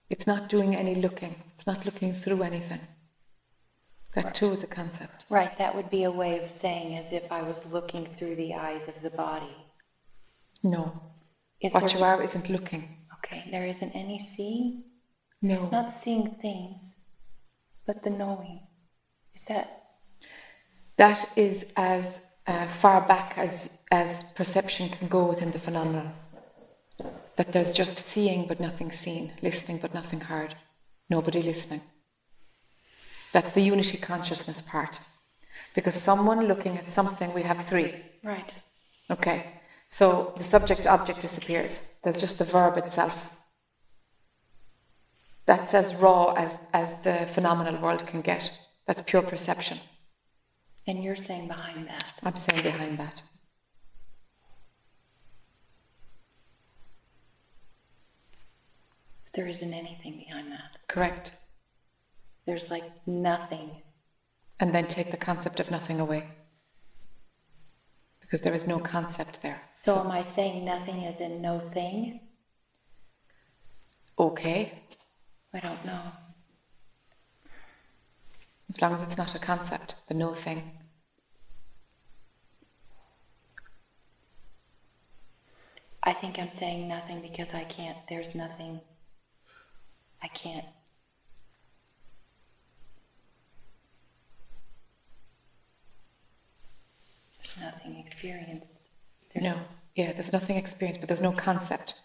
It's 0.10 0.26
not 0.26 0.50
doing 0.50 0.76
any 0.76 0.96
looking. 0.96 1.36
It's 1.54 1.68
not 1.68 1.86
looking 1.86 2.14
through 2.14 2.42
anything. 2.44 2.82
That 4.16 4.34
too 4.34 4.52
is 4.52 4.64
a 4.64 4.68
concept. 4.68 5.26
Right, 5.30 5.56
that 5.58 5.76
would 5.76 5.90
be 5.92 6.04
a 6.04 6.12
way 6.12 6.40
of 6.42 6.50
saying 6.50 6.98
as 6.98 7.12
if 7.14 7.32
I 7.32 7.44
was 7.44 7.72
looking 7.72 8.08
through 8.08 8.36
the 8.38 8.56
eyes 8.56 8.88
of 8.88 9.02
the 9.04 9.12
body. 9.12 9.56
No. 10.64 11.00
Is 11.62 11.74
What 11.74 11.88
there, 11.88 11.98
you 11.98 12.04
are 12.04 12.22
isn't 12.22 12.50
looking. 12.50 12.98
Okay, 13.18 13.48
there 13.52 13.66
isn't 13.68 13.92
any 13.96 14.18
seeing, 14.18 14.84
No. 15.42 15.70
not 15.70 15.92
seeing 15.92 16.36
things, 16.42 16.96
but 17.86 18.02
the 18.02 18.10
knowing. 18.10 18.62
Is 19.36 19.44
that 19.44 19.84
That 20.98 21.24
is 21.36 21.72
as 21.78 22.26
uh, 22.48 22.66
far 22.68 23.02
back 23.02 23.38
as, 23.38 23.80
as 23.92 24.24
perception 24.34 24.90
can 24.90 25.08
go 25.08 25.26
within 25.26 25.52
the 25.52 25.60
phenomenon. 25.60 26.14
That 27.40 27.54
there's 27.54 27.72
just 27.72 27.96
seeing 28.00 28.48
but 28.48 28.60
nothing 28.60 28.92
seen, 28.92 29.32
listening 29.42 29.78
but 29.78 29.94
nothing 29.94 30.20
heard, 30.20 30.56
nobody 31.10 31.42
listening. 31.42 31.80
That's 33.32 33.54
the 33.54 33.62
unity 33.62 33.98
consciousness 33.98 34.62
part. 34.62 35.00
Because 35.74 35.96
someone 35.96 36.50
looking 36.50 36.78
at 36.78 36.90
something, 36.90 37.34
we 37.34 37.44
have 37.44 37.64
three. 37.64 37.96
right? 38.26 38.54
Okay, 39.10 39.46
so 39.88 40.34
the 40.36 40.44
subject 40.44 40.86
object 40.86 41.22
disappears. 41.22 41.88
There's 42.04 42.20
just 42.20 42.40
the 42.40 42.44
verb 42.44 42.76
itself. 42.76 43.32
That's 45.46 45.74
as 45.74 45.96
raw 45.96 46.34
as, 46.34 46.66
as 46.74 46.94
the 47.04 47.26
phenomenal 47.32 47.82
world 47.82 48.06
can 48.06 48.20
get. 48.20 48.52
That's 48.86 49.02
pure 49.02 49.22
perception. 49.22 49.80
And 50.86 51.02
you're 51.02 51.16
saying 51.16 51.48
behind 51.48 51.88
that. 51.88 52.12
I'm 52.22 52.36
saying 52.36 52.64
behind 52.64 52.98
that. 52.98 53.22
There 59.34 59.48
isn't 59.48 59.74
anything 59.74 60.18
behind 60.26 60.52
that. 60.52 60.78
Correct. 60.88 61.38
There's 62.46 62.70
like 62.72 62.84
nothing. 63.06 63.82
And 64.60 64.74
then 64.74 64.88
take 64.88 65.12
the 65.12 65.18
concept 65.18 65.60
of 65.60 65.72
nothing 65.72 66.00
away. 66.00 66.28
Because 68.20 68.42
there 68.42 68.54
is 68.54 68.68
no 68.68 68.80
concept 68.80 69.42
there. 69.42 69.62
So 69.76 70.00
am 70.00 70.12
I 70.12 70.22
saying 70.22 70.66
nothing 70.66 71.06
as 71.06 71.20
in 71.20 71.42
no 71.42 71.60
thing? 71.60 72.22
Okay, 74.18 74.74
I 75.54 75.60
don't 75.62 75.86
know. 75.86 76.02
as 78.70 78.82
long 78.82 78.94
as 78.94 79.02
it's 79.02 79.18
not 79.18 79.34
a 79.34 79.40
concept, 79.40 79.96
the 80.08 80.14
no 80.14 80.34
thing. 80.34 80.72
I 86.04 86.14
think 86.14 86.38
I'm 86.38 86.50
saying 86.50 86.88
nothing 86.88 87.22
because 87.22 87.54
I 87.54 87.64
can't, 87.64 87.98
there's 88.10 88.36
nothing. 88.36 88.82
I 90.22 90.28
can't. 90.28 90.66
There's 97.42 97.60
nothing 97.62 97.98
experience. 98.06 98.68
There's 99.34 99.46
No, 99.46 99.56
yeah, 99.96 100.14
there's 100.14 100.34
nothing 100.34 100.58
experience, 100.58 100.98
but 100.98 101.08
there's 101.08 101.22
no 101.22 101.32
concept. 101.32 101.96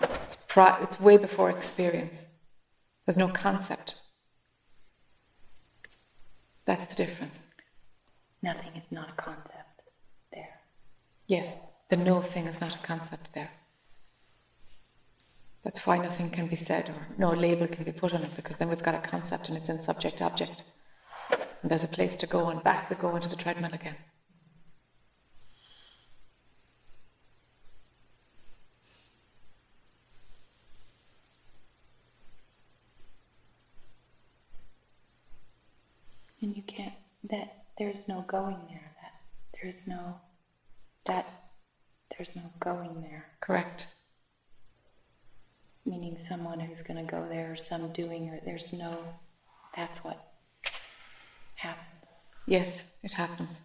It's, 0.00 0.36
pri- 0.46 0.78
it's 0.82 1.00
way 1.00 1.16
before 1.16 1.50
experience. 1.50 2.28
There's 3.06 3.16
no 3.16 3.28
concept. 3.28 3.96
That's 6.64 6.86
the 6.86 6.94
difference. 6.94 7.48
Nothing 8.42 8.72
is 8.76 8.84
not 8.90 9.08
a 9.08 9.12
concept 9.12 9.82
there. 10.32 10.60
Yes, 11.26 11.62
the 11.88 11.96
no 11.96 12.20
thing 12.20 12.46
is 12.46 12.60
not 12.60 12.74
a 12.74 12.78
concept 12.78 13.32
there. 13.32 13.50
That's 15.68 15.86
why 15.86 15.98
nothing 15.98 16.30
can 16.30 16.46
be 16.46 16.56
said 16.56 16.88
or 16.88 17.08
no 17.18 17.28
label 17.28 17.68
can 17.68 17.84
be 17.84 17.92
put 17.92 18.14
on 18.14 18.22
it 18.22 18.34
because 18.34 18.56
then 18.56 18.70
we've 18.70 18.82
got 18.82 18.94
a 18.94 19.06
concept 19.06 19.50
and 19.50 19.58
it's 19.58 19.68
in 19.68 19.82
subject 19.82 20.22
object. 20.22 20.62
And 21.30 21.70
there's 21.70 21.84
a 21.84 21.88
place 21.88 22.16
to 22.16 22.26
go 22.26 22.48
and 22.48 22.64
back 22.64 22.88
we 22.88 22.96
go 22.96 23.14
into 23.14 23.28
the 23.28 23.36
treadmill 23.36 23.74
again. 23.74 23.96
And 36.40 36.56
you 36.56 36.62
can't, 36.62 36.94
that, 37.24 37.64
there's 37.76 38.08
no 38.08 38.22
going 38.22 38.56
there. 38.70 38.92
That, 39.02 39.12
there's 39.60 39.86
no, 39.86 40.18
that, 41.04 41.26
there's 42.16 42.34
no 42.34 42.54
going 42.58 43.02
there. 43.02 43.26
Correct. 43.42 43.88
Meaning 45.88 46.18
someone 46.20 46.60
who's 46.60 46.82
going 46.82 46.98
to 47.04 47.10
go 47.10 47.26
there 47.30 47.52
or 47.52 47.56
some 47.56 47.88
doing 47.92 48.28
or 48.28 48.40
there's 48.44 48.74
no, 48.74 48.98
that's 49.74 50.04
what 50.04 50.18
happens. 51.54 52.10
Yes, 52.46 52.92
it 53.02 53.14
happens. 53.14 53.62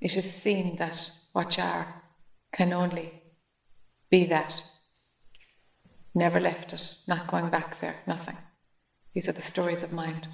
It 0.00 0.16
is 0.16 0.32
seen 0.32 0.76
that 0.76 1.10
what 1.32 1.56
you 1.56 1.64
are 1.64 1.88
can 2.52 2.72
only 2.72 3.12
be 4.08 4.24
that. 4.26 4.62
Never 6.14 6.38
left 6.38 6.72
it, 6.72 6.94
not 7.08 7.26
going 7.26 7.48
back 7.48 7.80
there, 7.80 7.96
nothing. 8.06 8.38
These 9.12 9.28
are 9.28 9.32
the 9.32 9.42
stories 9.42 9.82
of 9.82 9.92
mind. 9.92 10.28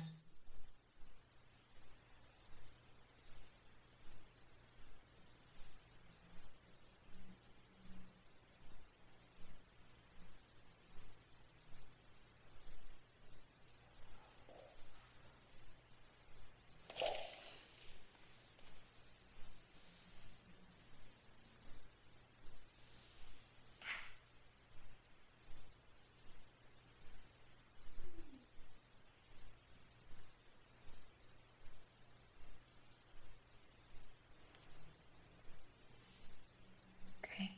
Okay. 37.25 37.51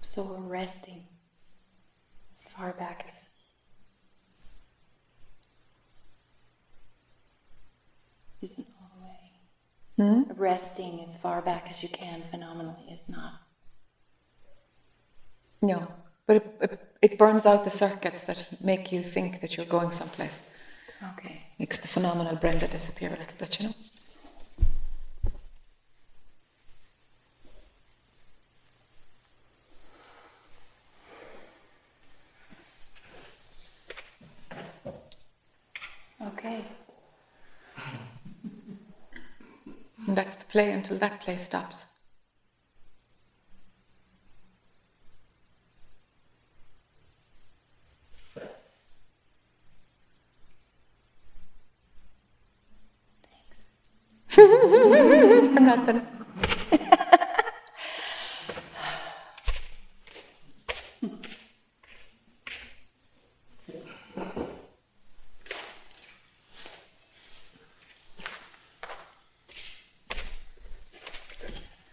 So 0.00 0.22
we're 0.22 0.45
resting 0.56 1.02
as 2.38 2.44
far 2.54 2.72
back 2.72 2.98
as 3.08 3.16
isn't 8.50 8.66
all 8.78 8.90
the 8.94 9.02
way. 9.08 9.22
Hmm? 9.98 10.22
Resting 10.48 10.94
as 11.06 11.14
far 11.24 11.42
back 11.42 11.64
as 11.70 11.82
you 11.82 11.90
can 11.90 12.22
phenomenally 12.30 12.86
is 12.90 13.04
not. 13.06 13.34
No, 15.60 15.78
but 16.26 16.36
it, 16.36 16.44
it, 16.62 16.72
it 17.02 17.18
burns 17.18 17.44
out 17.44 17.64
the 17.64 17.70
circuits 17.70 18.22
that 18.24 18.46
make 18.70 18.92
you 18.92 19.02
think 19.02 19.40
that 19.42 19.56
you're 19.56 19.66
going 19.76 19.90
someplace. 19.90 20.48
Okay. 21.12 21.42
Makes 21.58 21.78
the 21.80 21.88
phenomenal 21.88 22.36
Brenda 22.36 22.66
disappear 22.66 23.10
a 23.10 23.18
little 23.22 23.38
bit, 23.38 23.60
you 23.60 23.66
know? 23.66 23.74
Okay. 36.36 36.64
And 40.06 40.16
that's 40.16 40.34
the 40.36 40.44
play 40.56 40.72
until 40.72 40.96
that 40.96 41.20
play 41.20 41.36
stops. 41.36 41.84
For 54.28 55.60
nothing. 55.60 56.06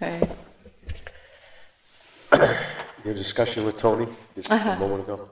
Hey. 0.04 0.20
Your 3.06 3.14
discussion 3.14 3.64
with 3.66 3.78
Tony 3.78 4.08
just 4.36 4.52
Uh-huh. 4.52 4.72
a 4.72 4.80
moment 4.80 5.04
ago, 5.04 5.30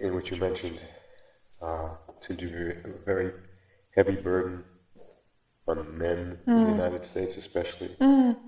in 0.00 0.14
which 0.14 0.30
you 0.30 0.38
mentioned 0.38 0.80
uh, 1.60 1.90
seemed 2.18 2.38
to 2.40 2.46
be 2.48 2.90
a 2.90 2.92
very 3.04 3.30
heavy 3.94 4.16
burden 4.16 4.64
on 5.68 5.98
men 5.98 6.18
in 6.46 6.52
Mm. 6.54 6.64
the 6.64 6.72
United 6.72 7.04
States, 7.04 7.36
especially 7.36 7.90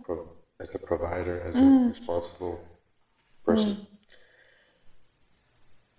pro- 0.04 0.26
as 0.58 0.74
a 0.74 0.78
provider, 0.78 1.36
as 1.42 1.56
Mm. 1.56 1.84
a 1.84 1.88
responsible 1.90 2.56
person. 3.44 3.76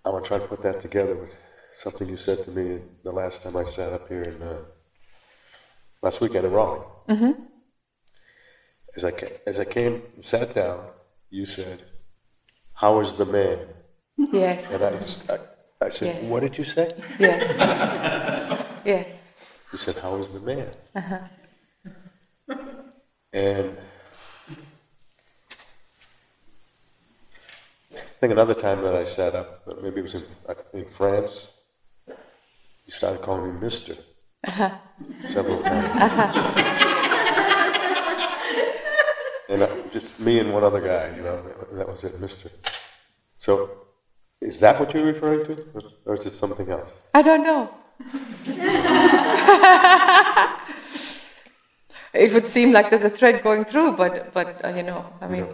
I 0.04 0.10
want 0.10 0.24
to 0.24 0.28
try 0.28 0.40
to 0.40 0.48
put 0.48 0.62
that 0.64 0.80
together 0.82 1.16
with 1.16 1.32
something 1.76 2.10
you 2.10 2.18
said 2.18 2.40
to 2.46 2.50
me 2.50 2.82
the 3.04 3.12
last 3.12 3.44
time 3.44 3.56
I 3.56 3.66
sat 3.66 3.94
up 3.94 4.08
here 4.08 4.24
in 4.24 4.42
uh, 4.42 4.62
last 6.02 6.22
weekend 6.22 6.46
in 6.48 6.54
Raleigh. 6.54 6.88
Mm-hmm. 7.08 7.32
As 8.96 9.04
I 9.04 9.12
as 9.46 9.60
I 9.60 9.66
came 9.66 10.02
and 10.16 10.24
sat 10.24 10.54
down, 10.56 10.86
you 11.30 11.46
said, 11.46 11.82
"How 12.74 13.00
is 13.02 13.16
the 13.16 13.26
man?" 13.26 13.60
Yes. 14.18 14.72
And 14.74 14.84
I, 14.84 15.34
I- 15.34 15.40
I 15.88 15.90
said, 15.90 16.08
Yes. 16.08 16.30
"What 16.30 16.40
did 16.42 16.58
you 16.58 16.64
say?" 16.64 16.96
Yes. 17.20 17.44
yes. 18.86 19.22
You 19.74 19.78
said, 19.78 19.96
"How 19.98 20.16
is 20.16 20.30
the 20.32 20.40
man?" 20.40 20.70
Uh-huh. 20.96 21.20
And 23.34 23.76
I 27.94 27.98
think 28.22 28.32
another 28.32 28.54
time 28.54 28.82
that 28.84 28.96
I 28.96 29.04
sat 29.04 29.36
up, 29.36 29.68
maybe 29.84 30.00
it 30.00 30.04
was 30.04 30.16
in, 30.16 30.24
in 30.74 30.86
France, 30.86 31.52
you 32.08 32.92
started 32.92 33.22
calling 33.22 33.54
me 33.54 33.60
Mister 33.60 33.96
uh-huh. 34.48 34.70
several 35.34 35.62
times. 35.62 36.72
And 39.50 39.64
I, 39.64 39.82
just 39.92 40.20
me 40.20 40.40
and 40.40 40.54
one 40.54 40.64
other 40.64 40.82
guy, 40.82 41.16
you 41.16 41.24
know, 41.24 41.42
that 41.74 41.88
was 41.88 42.04
it, 42.04 42.20
Mister. 42.20 42.50
So, 43.38 43.70
is 44.42 44.60
that 44.60 44.80
what 44.80 44.94
you're 44.94 45.06
referring 45.06 45.46
to, 45.46 45.66
or, 45.74 45.82
or 46.06 46.16
is 46.16 46.26
it 46.26 46.32
something 46.32 46.70
else? 46.70 46.90
I 47.14 47.22
don't 47.22 47.44
know. 47.44 47.70
it 52.14 52.34
would 52.34 52.46
seem 52.46 52.72
like 52.72 52.90
there's 52.90 53.04
a 53.04 53.10
thread 53.10 53.44
going 53.44 53.66
through, 53.66 53.94
but 53.94 54.34
but 54.34 54.64
uh, 54.66 54.70
you 54.70 54.84
know, 54.84 55.06
I 55.22 55.28
mean, 55.28 55.46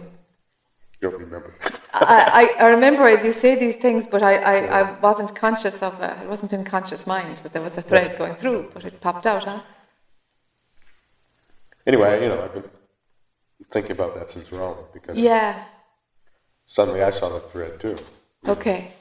You 1.00 1.10
don't 1.10 1.20
remember? 1.20 1.54
I, 1.94 2.54
I, 2.58 2.64
I 2.64 2.68
remember 2.70 3.06
as 3.06 3.24
you 3.24 3.32
say 3.32 3.54
these 3.54 3.76
things, 3.76 4.06
but 4.06 4.22
I, 4.22 4.36
I, 4.36 4.80
I 4.80 5.00
wasn't 5.00 5.34
conscious 5.34 5.82
of 5.82 6.00
uh, 6.00 6.16
it 6.22 6.28
wasn't 6.28 6.52
in 6.52 6.64
conscious 6.64 7.06
mind 7.06 7.38
that 7.38 7.52
there 7.52 7.62
was 7.62 7.76
a 7.76 7.82
thread 7.82 8.18
going 8.18 8.34
through, 8.34 8.70
but 8.72 8.84
it 8.84 9.00
popped 9.00 9.26
out, 9.26 9.44
huh? 9.44 9.60
Anyway, 11.86 12.22
you 12.22 12.28
know, 12.28 12.42
I've 12.42 12.54
been 12.54 12.64
thinking 13.70 13.92
about 13.92 14.14
that 14.14 14.30
since 14.30 14.50
Raleigh 14.52 14.84
because 14.92 15.16
Yeah. 15.16 15.64
suddenly 16.66 17.02
I 17.02 17.10
saw 17.10 17.28
the 17.28 17.40
thread 17.40 17.80
too. 17.80 17.96
Okay. 18.46 18.94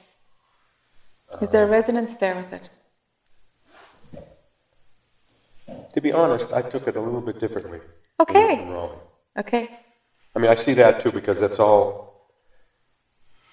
Is 1.42 1.50
there 1.50 1.64
a 1.64 1.68
uh, 1.68 1.72
resonance 1.72 2.16
there 2.16 2.36
with 2.36 2.54
it? 2.54 2.70
To 5.94 6.02
be 6.02 6.12
honest, 6.12 6.54
I 6.54 6.62
took 6.62 6.88
it 6.88 6.96
a 6.96 7.02
little 7.02 7.22
bit 7.22 7.40
differently. 7.40 7.80
Okay. 8.20 8.68
Okay. 9.38 9.80
I 10.36 10.40
mean, 10.40 10.50
I 10.50 10.56
see 10.56 10.74
that 10.76 11.02
too 11.02 11.12
because 11.12 11.40
that's 11.40 11.60
all 11.60 12.30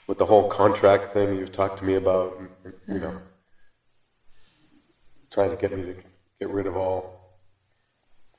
with 0.07 0.19
the 0.19 0.27
whole 0.27 0.49
contract 0.49 1.13
thing 1.13 1.37
you've 1.37 1.53
talked 1.53 1.79
to 1.79 1.85
me 1.85 1.95
about, 1.95 2.39
you 2.41 2.71
mm-hmm. 2.71 3.01
know, 3.01 3.21
trying 5.31 5.51
to 5.51 5.57
get 5.57 5.77
me 5.77 5.83
to 5.83 5.95
get 6.41 6.49
rid 6.49 6.67
of 6.67 6.77
all 6.77 7.19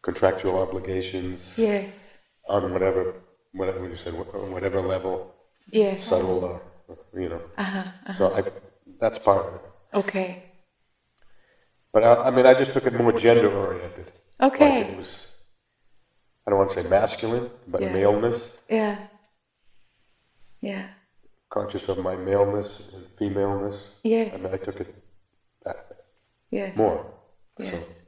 contractual 0.01 0.57
obligations 0.59 1.53
Yes. 1.57 2.08
On 2.49 2.73
whatever, 2.73 3.13
whatever 3.53 3.87
you 3.87 3.95
said, 3.95 4.13
on 4.33 4.51
whatever 4.51 4.81
level, 4.81 5.33
Yes. 5.71 6.03
subtle 6.05 6.43
or, 6.43 6.61
you 7.13 7.29
know. 7.29 7.41
Uh-huh. 7.57 8.13
So 8.13 8.33
I, 8.35 8.43
that's 8.99 9.19
part 9.19 9.45
of 9.45 9.53
it. 9.55 9.61
Okay. 9.93 10.43
But 11.93 12.03
I, 12.03 12.13
I 12.27 12.29
mean, 12.31 12.45
I 12.45 12.53
just 12.55 12.73
took 12.73 12.85
it 12.85 12.93
more 12.93 13.13
gender 13.13 13.51
oriented. 13.55 14.11
Okay. 14.41 14.79
Like 14.83 14.89
it 14.93 14.97
was, 14.97 15.27
I 16.45 16.49
don't 16.49 16.59
want 16.59 16.71
to 16.71 16.81
say 16.81 16.89
masculine, 16.89 17.49
but 17.67 17.81
Yeah. 17.81 17.93
maleness, 17.93 18.49
Yeah. 18.69 18.97
Yeah. 20.61 20.87
conscious 21.49 21.87
of 21.89 21.99
my 21.99 22.15
maleness 22.15 22.81
and 22.93 23.05
femaleness. 23.17 23.77
Yes. 24.03 24.33
I 24.33 24.43
mean, 24.43 24.53
I 24.53 24.63
took 24.65 24.79
it 24.81 24.95
back 25.63 25.77
Yes. 26.49 26.77
more. 26.77 27.05
Yes. 27.59 27.99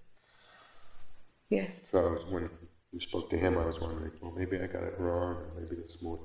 Yes. 1.49 1.81
So, 1.85 1.91
so 1.91 1.97
I 2.07 2.33
when 2.33 2.49
you 2.91 2.99
spoke 2.99 3.29
to 3.29 3.37
him, 3.37 3.57
I 3.57 3.65
was 3.65 3.79
wondering, 3.79 4.11
well, 4.21 4.33
maybe 4.35 4.57
I 4.57 4.67
got 4.67 4.83
it 4.83 4.95
wrong, 4.99 5.35
or 5.35 5.45
maybe 5.55 5.75
there's 5.75 5.97
more 6.01 6.17
to 6.17 6.23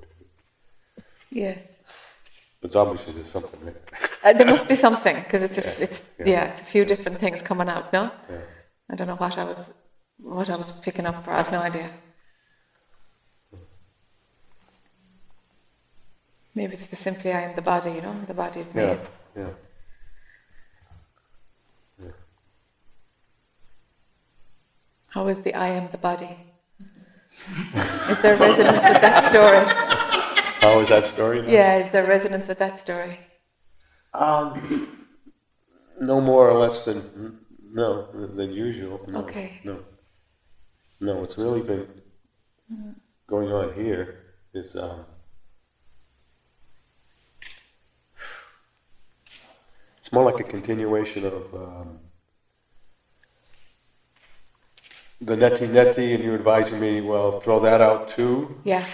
it. 0.99 1.03
Yes. 1.29 1.79
But 2.61 2.75
obviously 2.75 3.13
there's 3.13 3.29
something 3.29 3.59
there. 3.63 3.75
Uh, 4.23 4.33
there 4.33 4.45
must 4.47 4.67
be 4.67 4.75
something 4.75 5.15
because 5.23 5.43
it's 5.43 5.57
a, 5.57 5.65
f- 5.65 5.81
it's 5.81 6.09
Yeah. 6.19 6.25
yeah. 6.25 6.45
it's 6.49 6.61
a 6.61 6.65
few 6.65 6.83
different 6.85 7.19
things 7.19 7.41
coming 7.41 7.69
out. 7.69 7.93
No, 7.93 8.11
Yeah. 8.29 8.41
I 8.89 8.95
don't 8.95 9.07
know 9.07 9.15
what 9.15 9.37
I 9.37 9.43
was 9.43 9.73
what 10.17 10.49
I 10.49 10.55
was 10.55 10.71
picking 10.79 11.05
up. 11.05 11.27
I 11.27 11.37
have 11.37 11.51
no 11.51 11.59
idea. 11.59 11.89
Maybe 16.55 16.73
it's 16.73 16.87
the 16.87 16.95
simply 16.95 17.31
I 17.31 17.41
am 17.41 17.55
the 17.55 17.61
body. 17.61 17.91
You 17.91 18.01
know, 18.01 18.15
the 18.25 18.33
body 18.33 18.59
is 18.61 18.73
me. 18.73 18.81
Yeah, 18.81 18.97
yeah. 19.37 19.49
How 25.13 25.27
is 25.27 25.41
the 25.41 25.53
I 25.53 25.67
am 25.69 25.87
the 25.91 25.97
body? 25.99 26.35
Is 28.09 28.17
there 28.19 28.35
resonance 28.37 28.83
with 28.83 29.01
that 29.01 29.23
story? 29.23 29.63
Oh, 30.63 30.81
is 30.81 30.89
that 30.89 31.05
story 31.05 31.41
now? 31.41 31.47
Yeah, 31.49 31.77
is 31.77 31.89
there 31.91 32.05
resonance 32.05 32.47
with 32.47 32.57
that 32.59 32.79
story? 32.79 33.19
Um, 34.13 34.87
no 35.99 36.19
more 36.19 36.49
or 36.49 36.59
less 36.59 36.83
than, 36.83 37.39
no, 37.71 38.07
than 38.35 38.51
usual. 38.51 38.99
No, 39.07 39.19
Okay. 39.19 39.59
No. 39.63 39.79
No, 40.99 41.17
what's 41.17 41.37
really 41.37 41.61
been 41.61 41.87
going 43.27 43.51
on 43.51 43.73
here 43.73 44.17
is, 44.53 44.75
um, 44.75 45.05
it's 49.99 50.11
more 50.11 50.23
like 50.23 50.39
a 50.39 50.43
continuation 50.43 51.23
of, 51.25 51.53
um, 51.53 51.99
the 55.19 55.35
neti 55.35 55.67
neti, 55.67 56.13
and 56.13 56.23
you're 56.23 56.35
advising 56.35 56.79
me, 56.79 57.01
well, 57.01 57.31
throw 57.31 57.59
that 57.59 57.81
out 57.81 58.07
too. 58.07 58.61
Yeah, 58.63 58.85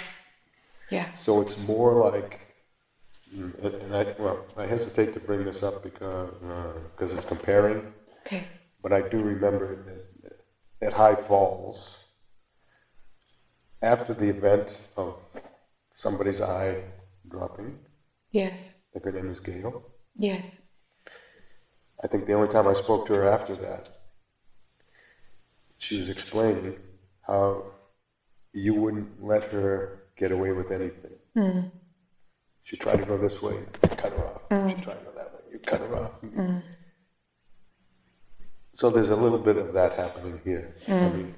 yeah. 0.90 1.08
So 1.14 1.42
it's 1.42 1.58
more 1.58 1.94
like, 1.94 2.40
and 3.36 3.96
I, 3.96 4.06
well, 4.18 4.40
I 4.56 4.66
hesitate 4.66 5.12
to 5.14 5.20
bring 5.20 5.44
this 5.44 5.64
up 5.64 5.82
because, 5.84 6.30
uh, 6.44 6.74
because 6.96 7.14
it's 7.14 7.26
comparing, 7.26 7.84
Okay. 8.26 8.48
but 8.82 8.94
I 8.94 9.02
do 9.02 9.22
remember 9.22 9.76
that 10.22 10.34
at 10.88 10.94
High 10.94 11.16
Falls, 11.16 11.98
after 13.82 14.14
the 14.14 14.30
event 14.30 14.80
of 14.96 15.16
somebody's 15.94 16.42
eye 16.42 16.84
dropping, 17.28 17.78
Yes. 18.32 18.74
I 18.96 19.00
think 19.00 19.06
her 19.06 19.12
name 19.12 19.32
is 19.32 19.40
Gail, 19.40 19.84
Yes. 20.16 20.62
I 22.04 22.08
think 22.08 22.26
the 22.26 22.34
only 22.34 22.48
time 22.50 22.68
I 22.68 22.74
spoke 22.74 23.06
to 23.08 23.14
her 23.14 23.26
after 23.28 23.56
that, 23.58 23.90
she 25.84 26.00
was 26.00 26.08
explaining 26.08 26.78
how 27.28 27.62
you 28.54 28.74
wouldn't 28.74 29.22
let 29.22 29.44
her 29.52 30.04
get 30.16 30.32
away 30.32 30.52
with 30.54 30.72
anything. 30.72 31.12
Mm. 31.36 31.72
She 32.64 32.78
tried 32.78 33.00
to 33.00 33.06
go 33.06 33.18
this 33.18 33.42
way, 33.42 33.56
you 33.56 33.90
cut 33.90 34.14
her 34.14 34.26
off. 34.26 34.42
She 34.50 34.76
hmm. 34.76 34.82
tried 34.82 35.00
to 35.00 35.06
go 35.06 35.12
that 35.18 35.34
way, 35.34 35.42
you 35.52 35.60
cut 35.60 35.82
her 35.82 35.98
off. 35.98 36.12
Hmm. 36.22 36.60
So 38.74 38.90
there's 38.90 39.10
a 39.10 39.16
little 39.18 39.38
bit 39.38 39.58
of 39.58 39.74
that 39.74 39.94
happening 39.94 40.40
here. 40.46 40.74
I 40.88 40.92
hmm. 40.92 41.18
mean, 41.18 41.36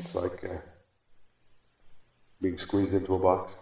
it's 0.00 0.16
like 0.16 0.42
uh, 0.42 0.58
being 2.42 2.58
squeezed 2.58 2.94
into 2.94 3.14
a 3.14 3.18
box. 3.20 3.52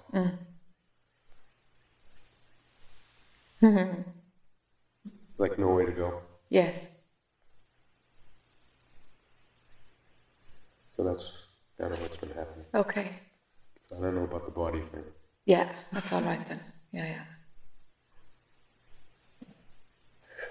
like 5.36 5.58
no 5.58 5.68
way 5.68 5.84
to 5.84 5.92
go. 5.92 6.22
Yes. 6.48 6.88
So 10.98 11.04
that's 11.04 11.32
kind 11.80 11.94
of 11.94 12.00
what's 12.00 12.16
been 12.16 12.30
happening. 12.30 12.64
Okay. 12.74 13.08
So 13.88 13.96
I 13.96 14.00
don't 14.00 14.16
know 14.16 14.24
about 14.24 14.44
the 14.46 14.50
body 14.50 14.80
thing. 14.92 15.04
Yeah, 15.46 15.70
that's 15.92 16.12
all 16.12 16.22
right 16.22 16.44
then. 16.44 16.60
Yeah, 16.90 17.06
yeah. 17.06 17.24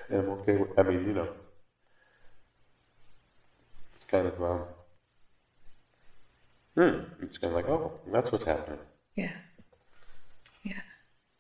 And 0.09 0.19
I'm 0.21 0.29
okay 0.39 0.55
with, 0.55 0.69
I 0.79 0.83
mean, 0.83 1.05
you 1.05 1.13
know, 1.13 1.27
it's 3.93 4.05
kind 4.05 4.27
of, 4.27 4.41
um, 4.41 4.61
hmm, 6.75 6.99
it's 7.21 7.37
kind 7.37 7.51
of 7.53 7.55
like, 7.57 7.67
oh, 7.67 7.91
that's 8.09 8.31
what's 8.31 8.45
happening. 8.45 8.79
Yeah. 9.15 9.33
Yeah. 10.63 10.79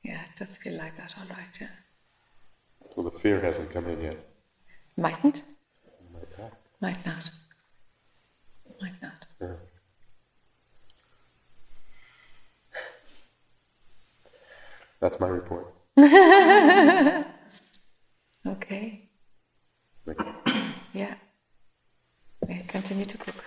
Yeah, 0.03 0.21
it 0.23 0.35
does 0.37 0.57
feel 0.57 0.73
like 0.77 0.97
that, 0.97 1.15
all 1.17 1.27
right, 1.29 1.57
yeah. 1.61 1.67
So 2.93 3.03
the 3.03 3.11
fear 3.11 3.39
hasn't 3.39 3.71
come 3.71 3.87
in 3.87 4.01
yet. 4.01 4.17
Mightn't, 4.97 5.43
Like 6.13 6.35
that. 6.37 6.53
might 6.81 7.05
not. 7.05 7.31
Might 8.81 9.01
not. 9.01 9.25
Yeah. 9.41 9.47
That's 14.99 15.19
my 15.19 15.27
report. 15.27 15.73
Okay. 18.47 19.01
Yeah. 20.93 21.15
May 22.47 22.55
it 22.59 22.67
continue 22.67 23.05
to 23.05 23.17
cook. 23.17 23.43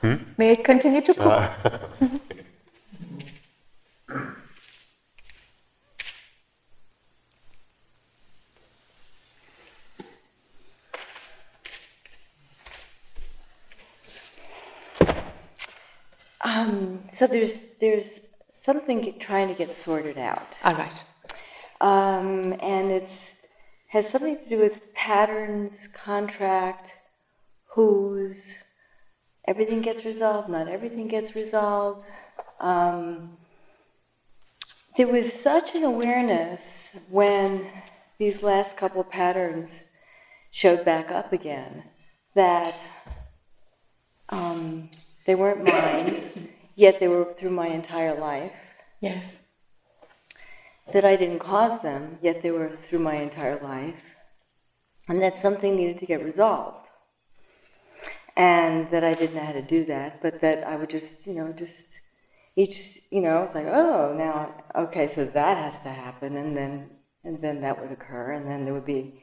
Hmm? 0.00 0.14
May 0.38 0.52
it 0.52 0.64
continue 0.64 1.02
to 1.02 1.20
uh, 1.20 1.54
cook. 1.62 1.80
so 17.12 17.26
there's 17.26 17.74
there's 17.80 18.20
something 18.48 19.18
trying 19.18 19.48
to 19.48 19.54
get 19.54 19.72
sorted 19.72 20.18
out, 20.18 20.56
All 20.64 20.74
right. 20.74 21.04
um, 21.80 22.54
and 22.60 22.90
it's 22.90 23.34
has 23.88 24.08
something 24.08 24.36
to 24.36 24.48
do 24.48 24.58
with 24.58 24.94
patterns, 24.94 25.88
contract, 25.88 26.92
who's 27.74 28.54
everything 29.46 29.80
gets 29.80 30.04
resolved, 30.04 30.48
not 30.48 30.68
everything 30.68 31.08
gets 31.08 31.34
resolved. 31.34 32.06
Um, 32.60 33.38
there 34.96 35.06
was 35.06 35.32
such 35.32 35.74
an 35.74 35.84
awareness 35.84 36.98
when 37.08 37.66
these 38.18 38.42
last 38.42 38.76
couple 38.76 39.00
of 39.00 39.08
patterns 39.08 39.84
showed 40.50 40.84
back 40.84 41.10
up 41.10 41.32
again 41.32 41.84
that 42.34 42.74
um, 44.28 44.90
they 45.28 45.34
weren't 45.34 45.70
mine, 45.70 46.48
yet 46.74 47.00
they 47.00 47.06
were 47.06 47.26
through 47.34 47.50
my 47.50 47.66
entire 47.66 48.18
life. 48.18 48.50
Yes. 48.98 49.42
That 50.94 51.04
I 51.04 51.16
didn't 51.16 51.40
cause 51.40 51.82
them, 51.82 52.18
yet 52.22 52.40
they 52.40 52.50
were 52.50 52.78
through 52.82 53.00
my 53.00 53.16
entire 53.16 53.60
life. 53.60 54.00
And 55.06 55.20
that 55.20 55.36
something 55.36 55.76
needed 55.76 55.98
to 55.98 56.06
get 56.06 56.24
resolved. 56.24 56.88
And 58.38 58.90
that 58.90 59.04
I 59.04 59.12
didn't 59.12 59.36
know 59.36 59.42
how 59.42 59.52
to 59.52 59.60
do 59.60 59.84
that, 59.84 60.22
but 60.22 60.40
that 60.40 60.66
I 60.66 60.76
would 60.76 60.88
just, 60.88 61.26
you 61.26 61.34
know, 61.34 61.52
just 61.52 62.00
each, 62.56 63.00
you 63.10 63.20
know, 63.20 63.42
it's 63.42 63.54
like, 63.54 63.66
oh, 63.66 64.14
now, 64.16 64.64
okay, 64.74 65.08
so 65.08 65.26
that 65.26 65.58
has 65.58 65.78
to 65.80 65.90
happen, 65.90 66.38
and 66.38 66.56
then, 66.56 66.88
and 67.22 67.38
then 67.42 67.60
that 67.60 67.78
would 67.78 67.92
occur, 67.92 68.32
and 68.32 68.50
then 68.50 68.64
there 68.64 68.72
would 68.72 68.86
be, 68.86 69.22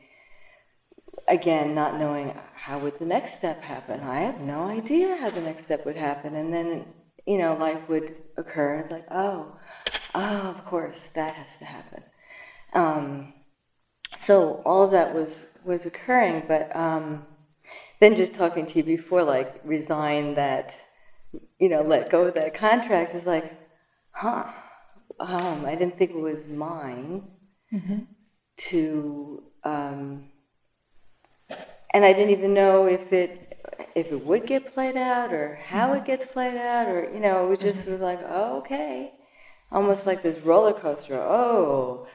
again, 1.27 1.73
not 1.75 1.99
knowing 1.99 2.33
how 2.53 2.79
would 2.79 2.99
the 2.99 3.05
next 3.05 3.33
step 3.33 3.61
happen. 3.61 4.01
I 4.01 4.21
have 4.21 4.39
no 4.41 4.63
idea 4.63 5.17
how 5.17 5.29
the 5.29 5.41
next 5.41 5.65
step 5.65 5.85
would 5.85 5.97
happen, 5.97 6.35
and 6.35 6.53
then, 6.53 6.85
you 7.25 7.37
know, 7.37 7.55
life 7.55 7.87
would 7.89 8.15
occur, 8.37 8.75
and 8.75 8.83
it's 8.83 8.91
like, 8.91 9.07
oh, 9.11 9.57
oh, 10.13 10.55
of 10.55 10.65
course, 10.65 11.07
that 11.07 11.35
has 11.35 11.57
to 11.57 11.65
happen. 11.65 12.03
Um, 12.73 13.33
so 14.17 14.61
all 14.65 14.83
of 14.83 14.91
that 14.91 15.13
was 15.13 15.41
was 15.63 15.85
occurring, 15.85 16.43
but 16.47 16.73
um, 16.75 17.25
then 17.99 18.15
just 18.15 18.35
talking 18.35 18.65
to 18.67 18.77
you 18.79 18.83
before, 18.83 19.23
like 19.23 19.59
resign 19.63 20.35
that, 20.35 20.75
you 21.59 21.69
know, 21.69 21.81
let 21.81 22.09
go 22.09 22.27
of 22.27 22.35
that 22.35 22.53
contract 22.53 23.15
is 23.15 23.25
like, 23.25 23.51
huh? 24.11 24.45
Um, 25.19 25.65
I 25.65 25.75
didn't 25.75 25.97
think 25.97 26.11
it 26.11 26.19
was 26.19 26.47
mine 26.47 27.23
to, 28.57 29.43
um, 29.63 30.29
and 31.93 32.05
I 32.05 32.13
didn't 32.13 32.31
even 32.31 32.53
know 32.53 32.85
if 32.85 33.11
it 33.13 33.31
if 33.95 34.11
it 34.11 34.21
would 34.25 34.45
get 34.45 34.65
played 34.65 34.97
out 34.97 35.31
or 35.31 35.55
how 35.55 35.93
it 35.93 36.05
gets 36.05 36.25
played 36.25 36.57
out, 36.57 36.87
or 36.87 37.07
you 37.13 37.19
know, 37.19 37.45
it 37.45 37.49
was 37.49 37.59
just 37.59 37.87
was 37.87 38.01
like, 38.01 38.19
oh, 38.27 38.57
okay, 38.57 39.13
almost 39.71 40.05
like 40.05 40.21
this 40.21 40.39
roller 40.39 40.73
coaster. 40.73 41.15
Oh, 41.15 42.05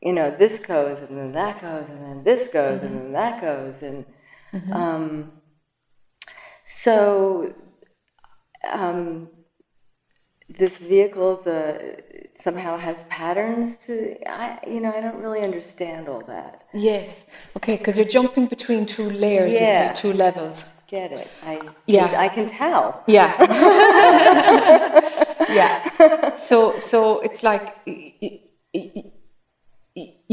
you 0.00 0.12
know, 0.12 0.30
this 0.30 0.58
goes 0.58 1.00
and 1.00 1.16
then 1.18 1.32
that 1.32 1.60
goes 1.60 1.88
and 1.88 2.02
then 2.04 2.22
this 2.24 2.48
goes 2.48 2.82
and 2.82 2.94
then 2.94 3.12
that 3.12 3.40
goes. 3.40 3.82
And 3.82 4.04
um, 4.72 5.32
so 6.64 7.52
um, 8.70 9.28
this 10.58 10.78
vehicle 10.78 11.32
uh, 11.46 11.72
somehow 12.34 12.76
has 12.76 13.02
patterns 13.18 13.78
to 13.86 13.94
I 14.28 14.58
you 14.72 14.80
know 14.82 14.92
I 14.98 15.00
don't 15.00 15.20
really 15.24 15.42
understand 15.50 16.08
all 16.08 16.22
that. 16.34 16.52
Yes. 16.74 17.24
Okay, 17.56 17.76
because 17.78 17.96
you're 17.98 18.12
jumping 18.18 18.46
between 18.46 18.84
two 18.86 19.08
layers, 19.24 19.54
Yeah. 19.54 19.62
you 19.90 19.96
see, 19.96 20.02
two 20.02 20.12
levels. 20.24 20.64
Get 20.88 21.12
it? 21.12 21.28
I 21.52 21.54
Yeah. 21.86 22.24
I 22.26 22.28
can 22.36 22.46
tell. 22.48 23.02
Yeah. 23.06 23.30
yeah. 25.60 26.36
So 26.36 26.78
so 26.90 26.98
it's 27.26 27.42
like 27.42 27.66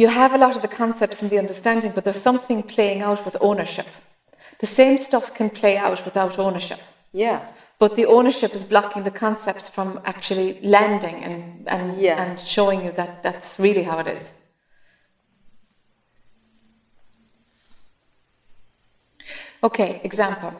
you 0.01 0.07
have 0.21 0.31
a 0.33 0.37
lot 0.37 0.55
of 0.55 0.61
the 0.61 0.67
concepts 0.81 1.21
and 1.21 1.29
the 1.31 1.39
understanding, 1.39 1.91
but 1.95 2.03
there's 2.03 2.21
something 2.21 2.63
playing 2.63 3.01
out 3.01 3.25
with 3.25 3.35
ownership. 3.41 3.87
The 4.59 4.67
same 4.67 4.97
stuff 4.97 5.33
can 5.33 5.49
play 5.49 5.77
out 5.77 6.03
without 6.05 6.37
ownership. 6.39 6.79
Yeah. 7.11 7.39
But 7.77 7.95
the 7.95 8.05
ownership 8.05 8.53
is 8.53 8.63
blocking 8.63 9.03
the 9.03 9.11
concepts 9.11 9.67
from 9.67 9.99
actually 10.05 10.59
landing 10.61 11.15
and, 11.23 11.67
and, 11.67 11.99
Yeah. 12.01 12.21
and 12.21 12.39
showing 12.39 12.83
you 12.85 12.91
that 12.93 13.21
that's 13.21 13.59
really 13.59 13.83
how 13.83 13.99
it 13.99 14.07
is. 14.07 14.33
Okay, 19.63 19.99
example. 20.03 20.53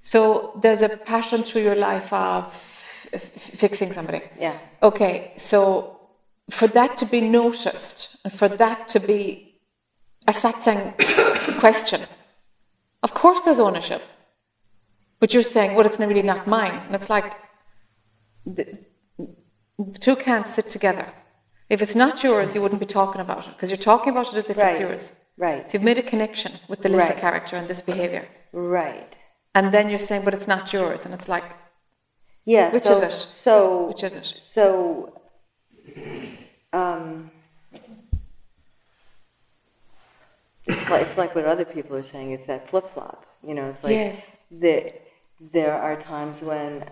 So 0.00 0.58
there's 0.62 0.82
a 0.82 0.88
passion 0.96 1.42
through 1.42 1.62
your 1.62 1.74
life 1.74 2.12
of 2.12 2.44
f- 3.12 3.20
fixing 3.20 3.92
somebody. 3.92 4.22
Yeah. 4.40 4.56
Okay, 4.82 5.32
so 5.36 6.00
for 6.50 6.66
that 6.68 6.96
to 6.98 7.06
be 7.06 7.20
noticed 7.20 8.16
and 8.24 8.32
for 8.32 8.48
that 8.48 8.88
to 8.88 9.00
be 9.00 9.54
a 10.26 10.32
satsang 10.32 10.94
question, 11.60 12.00
of 13.02 13.12
course 13.12 13.42
there's 13.42 13.60
ownership. 13.60 14.02
But 15.20 15.34
you're 15.34 15.42
saying, 15.42 15.74
well, 15.74 15.84
it's 15.86 15.98
really 15.98 16.22
not 16.22 16.46
mine. 16.46 16.80
And 16.86 16.94
it's 16.94 17.10
like, 17.10 17.34
the, 18.46 18.78
the 19.78 19.98
two 19.98 20.16
can't 20.16 20.46
sit 20.46 20.68
together. 20.68 21.12
If 21.68 21.82
it's 21.82 21.94
not 21.94 22.22
yours, 22.22 22.54
you 22.54 22.62
wouldn't 22.62 22.80
be 22.80 22.86
talking 22.86 23.20
about 23.20 23.46
it 23.46 23.52
because 23.54 23.70
you're 23.70 23.76
talking 23.76 24.10
about 24.12 24.28
it 24.32 24.36
as 24.38 24.48
if 24.48 24.58
it's 24.58 24.80
yours. 24.80 25.18
Right. 25.36 25.68
So 25.68 25.76
you've 25.76 25.84
made 25.84 25.98
a 25.98 26.02
connection 26.02 26.52
with 26.68 26.82
the 26.82 26.88
Lissa 26.88 27.12
Right. 27.12 27.20
character 27.20 27.56
and 27.56 27.68
this 27.68 27.82
behavior. 27.82 28.26
Right. 28.52 29.14
And 29.54 29.72
then 29.72 29.88
you're 29.88 29.98
saying, 29.98 30.24
but 30.24 30.34
it's 30.34 30.48
not 30.48 30.72
yours. 30.72 31.04
And 31.04 31.12
it's 31.14 31.28
like, 31.28 31.44
Yeah. 32.44 32.72
Which 32.72 32.84
so, 32.84 32.92
is 32.92 33.02
it? 33.02 33.12
So 33.12 33.86
which 33.88 34.02
is 34.02 34.16
it? 34.16 34.34
So, 34.40 35.12
um, 36.72 37.30
it's 40.66 40.90
like, 40.90 41.02
it's 41.06 41.16
like 41.18 41.34
what 41.34 41.44
other 41.44 41.64
people 41.64 41.96
are 41.96 42.02
saying. 42.02 42.32
It's 42.32 42.46
that 42.46 42.68
flip 42.70 42.86
flop. 42.88 43.26
You 43.46 43.54
know, 43.54 43.68
it's 43.68 43.84
like 43.84 43.92
Yes. 43.92 44.26
there, 44.50 44.92
there 45.40 45.74
are 45.74 45.96
times 45.96 46.42
when 46.42 46.84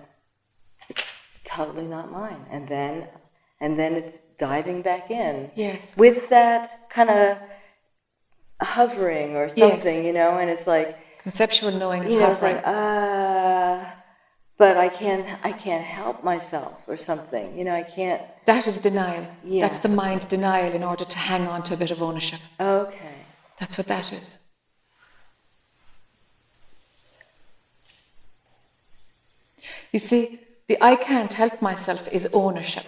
it's 0.88 1.04
totally 1.44 1.86
not 1.86 2.10
mine, 2.12 2.44
and 2.50 2.68
then, 2.68 3.08
and 3.60 3.78
then 3.78 3.94
it's 3.94 4.20
diving 4.38 4.82
back 4.82 5.10
in. 5.10 5.50
Yes. 5.54 5.94
With 5.96 6.28
that 6.28 6.88
kind 6.90 7.10
of 7.10 7.38
hovering 8.60 9.36
or 9.36 9.48
something, 9.48 10.04
you 10.04 10.12
know, 10.12 10.38
and 10.38 10.48
it's 10.50 10.66
like 10.66 10.98
Conceptual 11.18 11.72
knowing 11.72 12.04
is 12.04 12.14
know, 12.14 12.30
it's 12.30 12.40
hovering. 12.40 12.56
like, 12.56 12.66
uh, 12.66 13.84
but 14.58 14.76
I 14.76 14.88
can't, 14.88 15.26
I 15.44 15.52
can't 15.52 15.84
help 15.84 16.22
myself 16.24 16.74
or 16.86 16.96
something. 16.96 17.58
You 17.58 17.64
know, 17.64 17.74
I 17.74 17.82
can't. 17.82 18.22
that 18.46 18.66
is 18.66 18.78
denial. 18.78 19.26
Yeah. 19.44 19.60
That's 19.66 19.80
the 19.80 19.88
mind 19.88 20.28
denial 20.28 20.72
in 20.72 20.82
order 20.82 21.04
to 21.04 21.18
hang 21.18 21.46
on 21.48 21.62
to 21.64 21.74
a 21.74 21.76
bit 21.76 21.90
of 21.90 22.02
ownership. 22.02 22.40
Okay. 22.60 23.14
That's 23.58 23.76
what 23.76 23.86
that 23.88 24.12
is. 24.12 24.38
You 29.92 29.98
see, 29.98 30.40
the 30.68 30.76
I 30.82 30.96
can't 30.96 31.32
help 31.32 31.62
myself 31.62 32.08
is 32.12 32.28
ownership. 32.32 32.86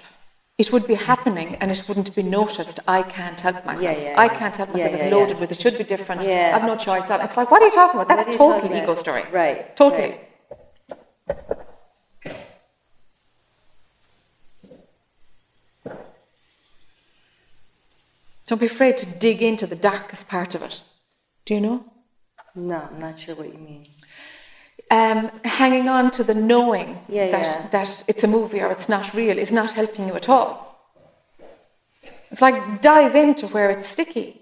It 0.58 0.72
would 0.72 0.86
be 0.88 0.94
happening 0.94 1.54
and 1.60 1.70
it 1.70 1.84
wouldn't 1.86 2.12
be 2.16 2.22
noticed. 2.24 2.80
I 2.88 3.02
can't 3.02 3.40
help 3.40 3.64
myself. 3.64 3.96
yeah, 4.02 4.14
I 4.18 4.24
yeah. 4.24 4.38
can't 4.38 4.56
help 4.56 4.70
myself. 4.72 4.92
yeah, 4.92 4.98
it's 5.04 5.12
loaded 5.12 5.38
with 5.38 5.52
it 5.52 5.60
should 5.60 5.78
be 5.78 5.84
different. 5.84 6.26
I've 6.26 6.64
no 6.64 6.76
choice. 6.76 7.08
It's 7.08 7.36
like, 7.36 7.50
what 7.52 7.62
are 7.62 7.66
you 7.66 7.72
talking 7.72 8.00
about? 8.00 8.08
That's 8.08 8.34
totally 8.36 8.78
ego 8.82 8.94
story. 8.94 9.22
Right, 9.30 9.76
Totally. 9.76 10.10
right. 10.10 10.24
Don't 18.46 18.58
be 18.60 18.66
afraid 18.66 18.96
to 18.96 19.18
dig 19.18 19.42
into 19.42 19.66
the 19.66 19.76
darkest 19.76 20.26
part 20.26 20.54
of 20.54 20.62
it. 20.62 20.80
Do 21.44 21.54
you 21.54 21.60
know? 21.60 21.84
No, 22.54 22.88
I'm 22.90 22.98
not 22.98 23.18
sure 23.18 23.34
what 23.34 23.52
you 23.52 23.58
mean. 23.58 23.86
Um, 24.90 25.30
hanging 25.44 25.88
on 25.88 26.10
to 26.12 26.22
the 26.24 26.34
knowing 26.34 26.98
Yeah, 27.08 27.30
that, 27.30 27.46
yeah. 27.46 27.68
that 27.70 28.04
it's 28.08 28.24
a 28.24 28.28
movie 28.28 28.60
or 28.62 28.70
it's 28.70 28.88
not 28.88 29.12
real 29.14 29.38
is 29.38 29.52
not 29.52 29.72
helping 29.72 30.08
you 30.08 30.14
at 30.14 30.28
all. 30.28 30.64
It's 32.02 32.40
like 32.42 32.80
dive 32.82 33.14
into 33.14 33.46
where 33.48 33.70
it's 33.70 33.86
sticky. 33.86 34.40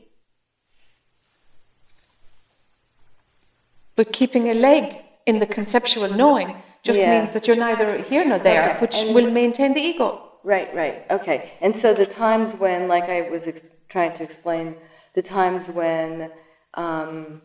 But 3.96 4.12
keeping 4.12 4.48
a 4.48 4.54
leg 4.54 4.96
in 5.24 5.38
the 5.38 5.46
conceptual 5.46 6.10
knowing 6.12 6.54
just 6.82 7.00
Yeah. 7.00 7.18
means 7.18 7.32
that 7.32 7.46
you're 7.46 7.56
neither 7.56 7.98
here 7.98 8.24
nor 8.24 8.38
there, 8.38 8.70
Okay, 8.70 8.78
which 8.80 8.96
and- 8.98 9.14
will 9.14 9.30
maintain 9.30 9.72
the 9.74 9.80
ego. 9.80 10.22
Right, 10.44 10.72
right. 10.74 11.04
Okay. 11.10 11.50
And 11.60 11.74
so 11.74 11.92
the 11.94 12.06
times 12.06 12.54
when, 12.54 12.86
like 12.86 13.08
I 13.08 13.22
was 13.22 13.48
ex- 13.48 13.64
trying 13.88 14.12
to 14.14 14.22
explain, 14.22 14.76
the 15.14 15.22
times 15.22 15.68
when 15.70 16.30
um, 16.74 17.40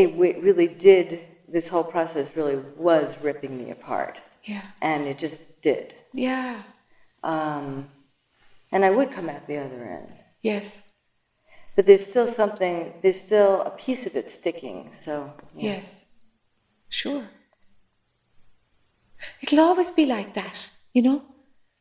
it 0.00 0.08
w- 0.18 0.38
really 0.48 0.68
did, 0.68 1.06
this 1.56 1.66
whole 1.72 1.88
process 1.96 2.26
really 2.38 2.58
was 2.88 3.06
ripping 3.28 3.52
me 3.60 3.66
apart. 3.78 4.14
Yeah. 4.52 4.66
And 4.82 5.00
it 5.10 5.18
just 5.26 5.40
did. 5.62 5.94
Yeah. 6.12 6.62
Um, 7.32 7.88
and 8.72 8.84
I 8.84 8.90
would 8.96 9.10
come 9.16 9.28
out 9.32 9.46
the 9.46 9.58
other 9.66 9.82
end. 9.98 10.12
Yes. 10.42 10.82
But 11.74 11.86
there's 11.86 12.06
still 12.12 12.28
something, 12.40 12.92
there's 13.02 13.20
still 13.28 13.62
a 13.62 13.70
piece 13.70 14.04
of 14.08 14.14
it 14.20 14.28
sticking. 14.28 14.78
So, 14.92 15.32
yeah. 15.54 15.72
Yes. 15.72 15.86
Sure. 16.88 17.24
It'll 19.42 19.60
always 19.60 19.90
be 19.90 20.06
like 20.16 20.34
that, 20.34 20.70
you 20.92 21.02
know? 21.02 21.22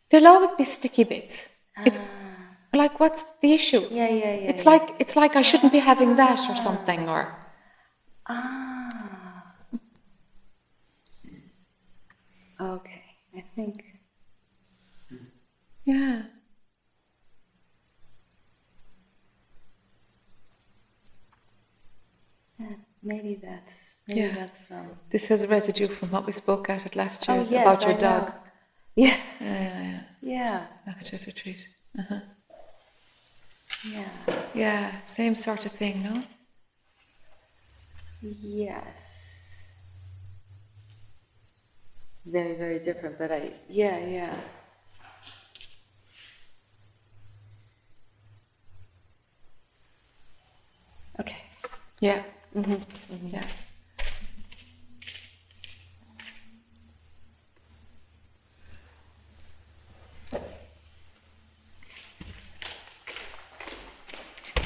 There'll 0.09 0.27
always 0.35 0.53
be 0.53 0.63
sticky 0.63 1.03
bits. 1.03 1.49
It's 1.85 2.11
like, 2.73 2.99
what's 3.01 3.23
the 3.41 3.51
issue? 3.53 3.83
Ah. 3.83 3.99
Yeah, 3.99 4.09
yeah, 4.09 4.33
yeah. 4.41 4.51
It's 4.51 4.63
yeah. 4.63 4.71
like 4.71 4.85
it's 4.99 5.15
like 5.15 5.35
I 5.35 5.41
shouldn't 5.41 5.73
be 5.73 5.79
having 5.79 6.15
that 6.15 6.39
or 6.49 6.55
something, 6.55 7.09
or 7.09 7.21
Ah. 8.27 9.55
Okay, 12.59 13.03
I 13.35 13.41
think. 13.55 13.83
yeah. 15.85 16.23
Yeah, 22.59 22.75
maybe 23.03 23.35
that's 23.43 23.97
maybe 24.07 24.21
Yeah. 24.21 24.33
that's 24.35 24.71
um. 24.71 24.93
This 25.09 25.27
has 25.27 25.45
residue 25.47 25.87
from 25.87 26.11
what 26.11 26.25
we 26.25 26.31
spoke 26.31 26.69
at 26.69 26.85
at 26.85 26.95
last 26.95 27.29
Oh 27.29 27.35
yes, 27.35 27.49
about 27.51 27.81
your 27.83 27.93
I 27.95 27.97
dog. 27.97 28.27
know. 28.29 28.33
Yeah, 28.95 29.17
Yeah, 29.41 29.47
yeah, 29.47 29.83
yeah. 29.83 30.03
yeah, 30.21 30.67
Last 30.87 31.11
year's 31.11 31.27
retreat. 31.27 31.67
yeah. 33.83 34.09
Yeah, 34.53 34.91
same 35.03 35.35
sort 35.35 35.65
of 35.65 35.73
thing, 35.73 36.01
no? 36.03 36.23
Yes. 38.21 39.63
Very, 42.25 42.55
very 42.55 42.79
different, 42.79 43.17
but 43.19 43.31
I 43.31 43.53
yeah, 43.69 43.99
yeah. 43.99 44.35
Okay. 51.19 51.37
Yeah. 51.99 52.23
Mm-hmm. 52.55 53.27
Yeah. 53.27 53.47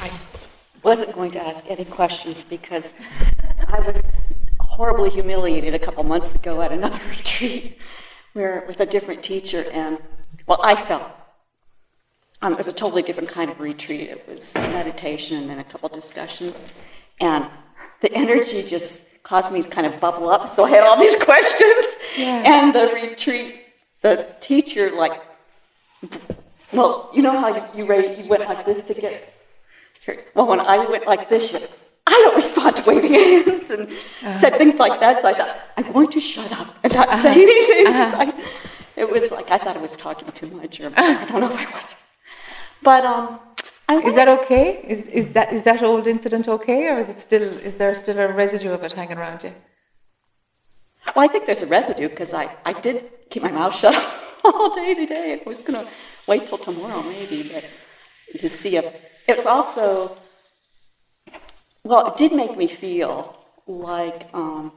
I 0.02 0.12
wasn't 0.82 1.14
going 1.14 1.32
to 1.32 1.46
ask 1.46 1.70
any 1.70 1.86
questions 1.86 2.44
because 2.44 2.94
was 3.91 4.34
horribly 4.60 5.10
humiliated 5.10 5.74
a 5.74 5.80
couple 5.80 6.03
months 6.03 6.36
ago 6.36 6.61
at 6.61 6.72
another 6.72 6.99
retreat 7.10 7.78
where 8.34 8.64
with 8.68 8.80
a 8.80 8.86
different 8.86 9.24
teacher 9.24 9.66
and 9.72 9.98
well 10.48 10.60
I 10.64 10.76
felt 10.76 11.03
um, 12.41 12.53
it 12.53 12.57
was 12.57 12.68
a 12.70 12.74
totally 12.74 13.02
different 13.02 13.28
kind 13.28 13.52
of 13.52 13.60
retreat. 13.60 14.10
It 14.10 14.26
was 14.26 14.56
meditation 14.56 15.38
and 15.38 15.49
then 15.49 15.60
a 15.60 15.64
couple 15.64 15.90
discussions 15.90 16.56
and 17.20 17.45
the 18.02 18.14
energy 18.14 18.64
just 18.64 19.22
caused 19.24 19.52
me 19.52 19.61
to 19.61 19.68
kind 19.68 19.86
of 19.86 19.99
bubble 19.99 20.30
up 20.30 20.48
so 20.48 20.64
I 20.64 20.70
had 20.70 20.84
all 20.84 20.99
these 20.99 21.22
questions 21.30 21.98
Yeah. 22.18 22.44
and 22.45 22.74
the 22.74 22.86
retreat 22.94 23.66
the 24.02 24.28
teacher 24.40 24.91
like 24.91 25.22
well 26.72 27.10
you 27.14 27.22
know 27.22 27.38
how 27.38 27.49
you, 27.76 27.86
you, 27.86 28.24
you 28.24 28.30
went 28.30 28.44
like 28.45 28.66
this 28.66 28.88
to 28.88 28.94
get 28.94 29.34
well, 30.34 30.48
when 30.48 30.60
I 30.60 30.86
went 30.90 31.06
like 31.06 31.30
this, 31.30 31.70
I 32.15 32.18
don't 32.23 32.36
respond 32.36 32.76
to 32.77 32.84
waving 32.90 33.14
hands 33.14 33.69
and 33.69 33.84
uh-huh. 33.88 34.31
said 34.31 34.53
things 34.61 34.77
like 34.84 34.99
that. 34.99 35.22
So 35.22 35.27
I 35.31 35.34
thought, 35.34 35.53
I'm 35.77 35.91
going 35.91 36.10
to 36.10 36.19
shut 36.19 36.52
up 36.60 36.68
and 36.84 36.91
not 36.94 37.07
uh-huh. 37.07 37.23
say 37.23 37.34
anything. 37.48 37.88
Uh-huh. 37.88 38.23
I, 38.23 38.26
it 39.02 39.10
was 39.10 39.31
like 39.31 39.49
I 39.52 39.57
thought 39.57 39.77
I 39.77 39.84
was 39.90 39.95
talking 39.95 40.30
too 40.31 40.49
much, 40.61 40.80
or 40.81 40.91
I 40.98 41.26
don't 41.26 41.41
know 41.41 41.52
if 41.52 41.57
I 41.65 41.68
was. 41.76 41.95
But 42.81 43.03
um, 43.06 43.40
Is 44.10 44.15
that 44.15 44.30
okay? 44.40 44.65
Is, 44.94 44.99
is 45.19 45.26
that 45.34 45.48
is 45.56 45.61
that 45.64 45.81
old 45.81 46.06
incident 46.15 46.45
okay, 46.56 46.81
or 46.91 46.98
is 47.03 47.10
it 47.14 47.19
still 47.27 47.48
is 47.69 47.76
there 47.76 47.94
still 48.03 48.19
a 48.19 48.27
residue 48.44 48.72
of 48.77 48.81
it 48.84 48.94
hanging 48.94 49.18
around 49.18 49.40
you? 49.45 49.53
Well, 51.15 51.26
I 51.26 51.27
think 51.27 51.45
there's 51.48 51.64
a 51.64 51.72
residue 51.80 52.10
because 52.10 52.34
I, 52.34 52.45
I 52.65 52.73
did 52.73 52.98
keep 53.30 53.41
my 53.44 53.52
mouth 53.52 53.76
shut 53.81 53.95
all 54.44 54.76
day 54.76 54.94
today. 54.94 55.26
I 55.34 55.49
was 55.49 55.61
going 55.61 55.77
to 55.84 55.91
wait 56.27 56.48
till 56.48 56.57
tomorrow 56.57 57.02
maybe, 57.03 57.49
but 57.53 57.65
to 58.38 58.49
see 58.49 58.76
if 58.77 58.86
it 59.27 59.36
was 59.36 59.45
also, 59.45 60.18
well, 61.84 62.07
it 62.07 62.18
did 62.18 62.34
make 62.34 62.57
me 62.57 62.68
feel 62.68 63.38
like 63.68 64.27
um, 64.34 64.72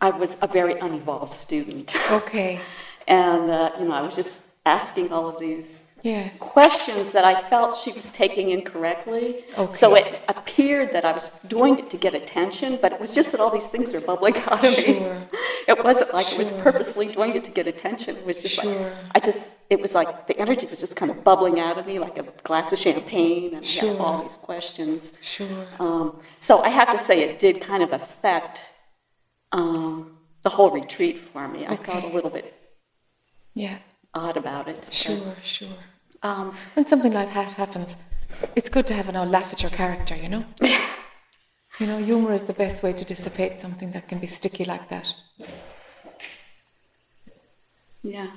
I 0.00 0.10
was 0.10 0.36
a 0.42 0.46
very 0.46 0.78
uninvolved 0.78 1.32
student. 1.32 1.94
Okay. 2.10 2.60
And, 3.08 3.50
uh, 3.50 3.72
you 3.80 3.86
know, 3.86 3.94
I 3.94 4.00
was 4.00 4.14
just 4.14 4.50
asking 4.64 5.12
all 5.12 5.28
of 5.28 5.40
these 5.40 5.82
Yes. 6.02 6.36
questions 6.38 7.12
that 7.12 7.24
I 7.24 7.40
felt 7.48 7.76
she 7.76 7.92
was 7.92 8.10
taking 8.10 8.50
incorrectly. 8.50 9.44
So 9.70 9.94
it 9.94 10.20
appeared 10.28 10.92
that 10.94 11.04
I 11.04 11.12
was 11.12 11.30
doing 11.46 11.78
it 11.78 11.90
to 11.90 11.96
get 11.96 12.12
attention, 12.14 12.78
but 12.82 12.92
it 12.92 13.00
was 13.00 13.14
just 13.14 13.30
that 13.32 13.40
all 13.40 13.50
these 13.50 13.66
things 13.66 13.92
were 13.94 14.00
bubbling 14.00 14.36
out 14.48 14.64
of 14.64 14.76
me. 14.78 14.94
Sure. 14.98 15.22
It 15.68 15.84
wasn't 15.84 16.12
like 16.12 16.32
it 16.32 16.38
was 16.38 16.50
purposely 16.60 17.12
doing 17.12 17.36
it 17.36 17.44
to 17.44 17.52
get 17.52 17.68
attention. 17.68 18.16
It 18.16 18.26
was 18.26 18.42
just 18.42 18.56
Sure. 18.56 18.74
like, 18.90 18.92
I 19.14 19.18
just, 19.20 19.58
it 19.70 19.80
was 19.80 19.94
like 19.94 20.26
the 20.26 20.36
energy 20.38 20.66
was 20.66 20.80
just 20.80 20.96
kind 20.96 21.10
of 21.12 21.22
bubbling 21.22 21.60
out 21.60 21.78
of 21.78 21.86
me 21.86 22.00
like 22.00 22.18
a 22.18 22.24
glass 22.42 22.72
of 22.72 22.78
champagne 22.80 23.54
and 23.54 23.64
I 23.64 23.68
Sure. 23.68 23.96
all 24.00 24.22
these 24.22 24.36
questions. 24.36 25.18
Sure. 25.22 25.66
Um, 25.78 26.20
so 26.40 26.62
I 26.62 26.68
have 26.68 26.90
to 26.90 26.98
say 26.98 27.22
it 27.22 27.38
did 27.38 27.60
kind 27.60 27.82
of 27.82 27.92
affect 27.92 28.60
um, 29.52 30.18
the 30.42 30.50
whole 30.50 30.70
retreat 30.72 31.18
for 31.20 31.46
me. 31.46 31.64
I 31.64 31.76
felt 31.76 32.02
a 32.04 32.08
little 32.08 32.30
bit 32.30 32.52
Yeah. 33.54 33.78
odd 34.14 34.36
about 34.36 34.66
it. 34.68 34.88
Sure. 34.90 35.36
Sure. 35.42 35.68
Um, 36.22 36.54
When 36.74 36.86
something 36.86 37.12
like 37.12 37.32
that 37.34 37.54
happens, 37.54 37.96
it's 38.54 38.68
good 38.68 38.86
to 38.86 38.94
have 38.94 39.08
an 39.08 39.16
old 39.16 39.30
laugh 39.30 39.52
at 39.52 39.62
your 39.62 39.70
character, 39.70 40.14
you 40.14 40.28
know? 40.28 40.44
you 41.80 41.86
know, 41.86 41.98
humor 41.98 42.32
is 42.32 42.44
the 42.44 42.52
best 42.52 42.82
way 42.82 42.92
to 42.92 43.04
dissipate 43.04 43.58
something 43.58 43.90
that 43.92 44.08
can 44.08 44.18
be 44.18 44.26
sticky 44.26 44.64
like 44.64 44.88
that. 44.88 45.14
yeah. 48.02 48.30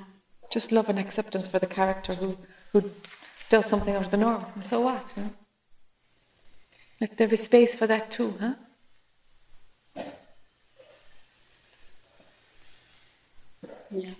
Just 0.50 0.72
love 0.72 0.88
and 0.88 0.98
acceptance 0.98 1.46
for 1.46 1.58
the 1.58 1.66
character 1.66 2.14
who, 2.14 2.36
who 2.72 2.90
does 3.48 3.66
something 3.66 3.94
out 3.94 4.04
of 4.04 4.10
the 4.10 4.16
norm. 4.16 4.44
And 4.54 4.66
so 4.66 4.80
what, 4.80 5.12
you 5.16 5.22
know? 5.24 5.30
Let 7.00 7.16
there 7.18 7.28
be 7.28 7.36
space 7.36 7.76
for 7.76 7.86
that 7.86 8.10
too, 8.10 8.34
huh? 8.40 8.54
Yeah. 13.90 14.14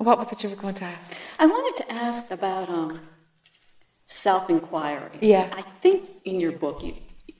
What 0.00 0.18
was 0.18 0.32
it 0.32 0.42
you 0.42 0.48
were 0.48 0.56
going 0.56 0.72
to 0.74 0.84
ask? 0.84 1.12
I 1.38 1.44
wanted 1.44 1.76
to 1.84 1.92
ask 1.92 2.30
about 2.30 2.70
um, 2.70 3.00
self-inquiry. 4.06 5.18
Yeah. 5.20 5.46
I 5.52 5.62
think 5.82 6.04
in 6.24 6.40
your 6.40 6.52
book, 6.52 6.82
you, 6.82 6.94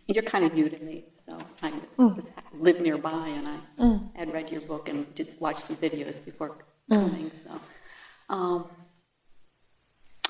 you're 0.07 0.23
kind 0.23 0.45
of 0.45 0.53
new 0.53 0.69
to 0.69 0.85
me, 0.85 1.05
so 1.11 1.39
I 1.63 1.71
was, 1.71 1.97
Mm. 1.97 2.15
just 2.15 2.31
live 2.53 2.79
nearby, 2.79 3.29
and 3.29 3.49
I 3.49 3.59
had 4.15 4.31
read 4.35 4.51
your 4.51 4.61
book 4.61 4.91
and 4.91 5.07
just 5.17 5.41
watched 5.41 5.61
some 5.61 5.77
videos 5.77 6.23
before 6.23 6.53
coming. 6.91 7.31
So, 7.33 7.51
um, 8.29 8.67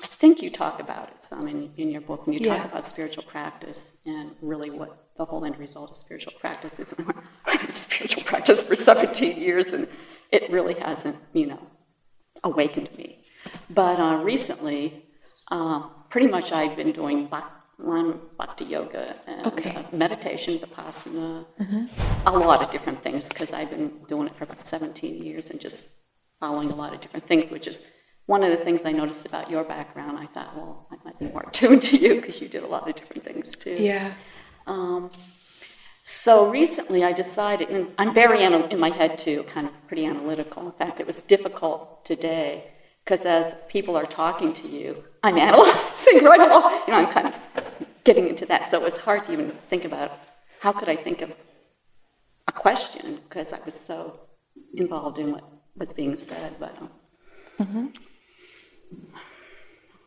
I 0.01 0.05
think 0.21 0.41
you 0.41 0.49
talk 0.49 0.79
about 0.79 1.09
it 1.09 1.25
some 1.25 1.49
in, 1.49 1.69
in 1.75 1.91
your 1.91 1.99
book, 2.01 2.21
and 2.27 2.33
you 2.33 2.39
Yeah. 2.47 2.59
talk 2.59 2.65
about 2.71 2.85
spiritual 2.85 3.23
practice 3.23 3.99
and 4.05 4.35
really 4.41 4.69
what 4.69 4.91
the 5.17 5.25
whole 5.25 5.43
end 5.43 5.57
result 5.59 5.91
of 5.91 5.97
spiritual 5.97 6.31
practice 6.39 6.79
is. 6.79 6.93
I've 7.45 7.59
been 7.59 7.73
spiritual 7.73 8.23
practice 8.23 8.63
for 8.63 8.75
17 8.75 9.37
years, 9.37 9.73
and 9.73 9.85
it 10.31 10.49
really 10.49 10.75
hasn't, 10.75 11.17
you 11.33 11.47
know, 11.47 11.70
awakened 12.43 12.89
me. 12.97 13.23
But 13.69 13.99
uh, 13.99 14.21
recently, 14.23 15.05
um, 15.49 15.91
pretty 16.09 16.27
much 16.27 16.51
I've 16.51 16.75
been 16.75 16.91
doing 16.91 17.27
bhak- 17.27 17.57
bhakti 18.37 18.65
yoga 18.65 19.15
and 19.27 19.47
Okay. 19.47 19.71
uh, 19.75 19.83
meditation, 19.95 20.59
vipassana, 20.59 21.45
a 22.25 22.31
lot 22.31 22.61
of 22.61 22.69
different 22.69 23.01
things 23.03 23.27
because 23.29 23.51
I've 23.53 23.69
been 23.69 23.89
doing 24.07 24.27
it 24.27 24.35
for 24.35 24.43
about 24.43 24.67
17 24.67 25.23
years 25.23 25.49
and 25.49 25.59
just 25.59 25.89
following 26.39 26.69
a 26.71 26.75
lot 26.75 26.93
of 26.93 27.01
different 27.01 27.27
things, 27.27 27.49
which 27.49 27.67
is 27.67 27.79
one 28.27 28.43
of 28.43 28.51
the 28.51 28.57
things 28.63 28.85
I 28.85 28.91
noticed 28.91 29.25
about 29.25 29.49
your 29.49 29.63
background. 29.63 30.17
I 30.17 30.27
thought, 30.27 30.55
well, 30.55 30.87
I 30.91 30.95
might 31.05 31.17
be 31.19 31.25
more 31.25 31.43
attuned 31.47 31.81
to 31.83 31.97
you 31.97 32.15
because 32.15 32.41
you 32.41 32.47
did 32.47 32.63
a 32.63 32.67
lot 32.67 32.87
of 32.87 32.95
different 32.95 33.23
things 33.23 33.55
too. 33.55 33.75
Yeah. 33.79 34.13
Um, 34.67 35.09
so 36.03 36.49
recently 36.49 37.03
I 37.03 37.13
decided, 37.13 37.69
and 37.69 37.87
I'm 37.97 38.13
very 38.13 38.39
anal- 38.39 38.65
in 38.67 38.79
my 38.79 38.89
head 38.89 39.17
too, 39.19 39.43
kind 39.43 39.67
of 39.67 39.73
pretty 39.87 40.05
analytical. 40.05 40.65
In 40.65 40.71
fact, 40.73 40.99
it 40.99 41.07
was 41.07 41.21
difficult 41.23 42.03
today 42.05 42.65
because 43.03 43.25
as 43.25 43.63
people 43.69 43.95
are 43.95 44.05
talking 44.05 44.53
to 44.53 44.67
you, 44.67 45.03
I'm 45.23 45.37
analyzing 45.37 46.23
right 46.23 46.39
along. 46.47 46.81
You 46.87 46.93
know, 46.93 46.99
I'm 46.99 47.07
kind 47.07 47.27
of 47.27 47.33
getting 48.03 48.27
into 48.27 48.45
that. 48.47 48.65
So 48.65 48.79
it 48.79 48.83
was 48.83 48.97
hard 48.97 49.23
to 49.25 49.31
even 49.31 49.51
think 49.69 49.85
about 49.85 50.11
how 50.59 50.71
could 50.71 50.89
I 50.89 50.95
think 50.95 51.21
of 51.21 51.35
a 52.47 52.51
question 52.51 53.19
because 53.27 53.53
I 53.53 53.59
was 53.63 53.73
so 53.75 54.19
involved 54.73 55.19
in 55.19 55.31
what 55.33 55.43
was 55.77 55.93
being 55.93 56.15
said. 56.15 56.53
But 56.59 56.75
um, 57.59 57.93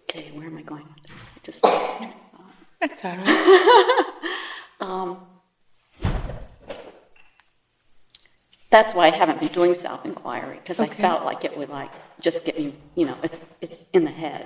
okay, 0.08 0.30
where 0.32 0.46
am 0.46 0.56
I 0.58 0.62
going 0.62 0.84
with 0.94 1.04
this? 1.08 1.30
I 1.36 1.38
just 1.42 1.62
lost 1.62 1.88
my 1.88 1.96
train 1.98 2.10
of 2.10 2.30
thought. 2.32 2.54
That's 2.80 3.04
all 3.04 3.16
right. 3.16 4.10
Um, 4.80 5.18
that's 8.74 8.92
why 8.96 9.04
I 9.06 9.14
haven't 9.22 9.38
been 9.44 9.54
doing 9.60 9.74
self-inquiry 9.86 10.58
because 10.62 10.80
I 10.86 10.88
felt 11.06 11.20
like 11.30 11.40
it 11.48 11.54
would 11.58 11.72
like 11.80 11.92
just 12.26 12.38
get 12.46 12.54
me, 12.58 12.66
you 12.98 13.06
know, 13.08 13.16
it's 13.26 13.40
it's 13.64 13.78
in 13.96 14.02
the 14.10 14.16
head. 14.24 14.44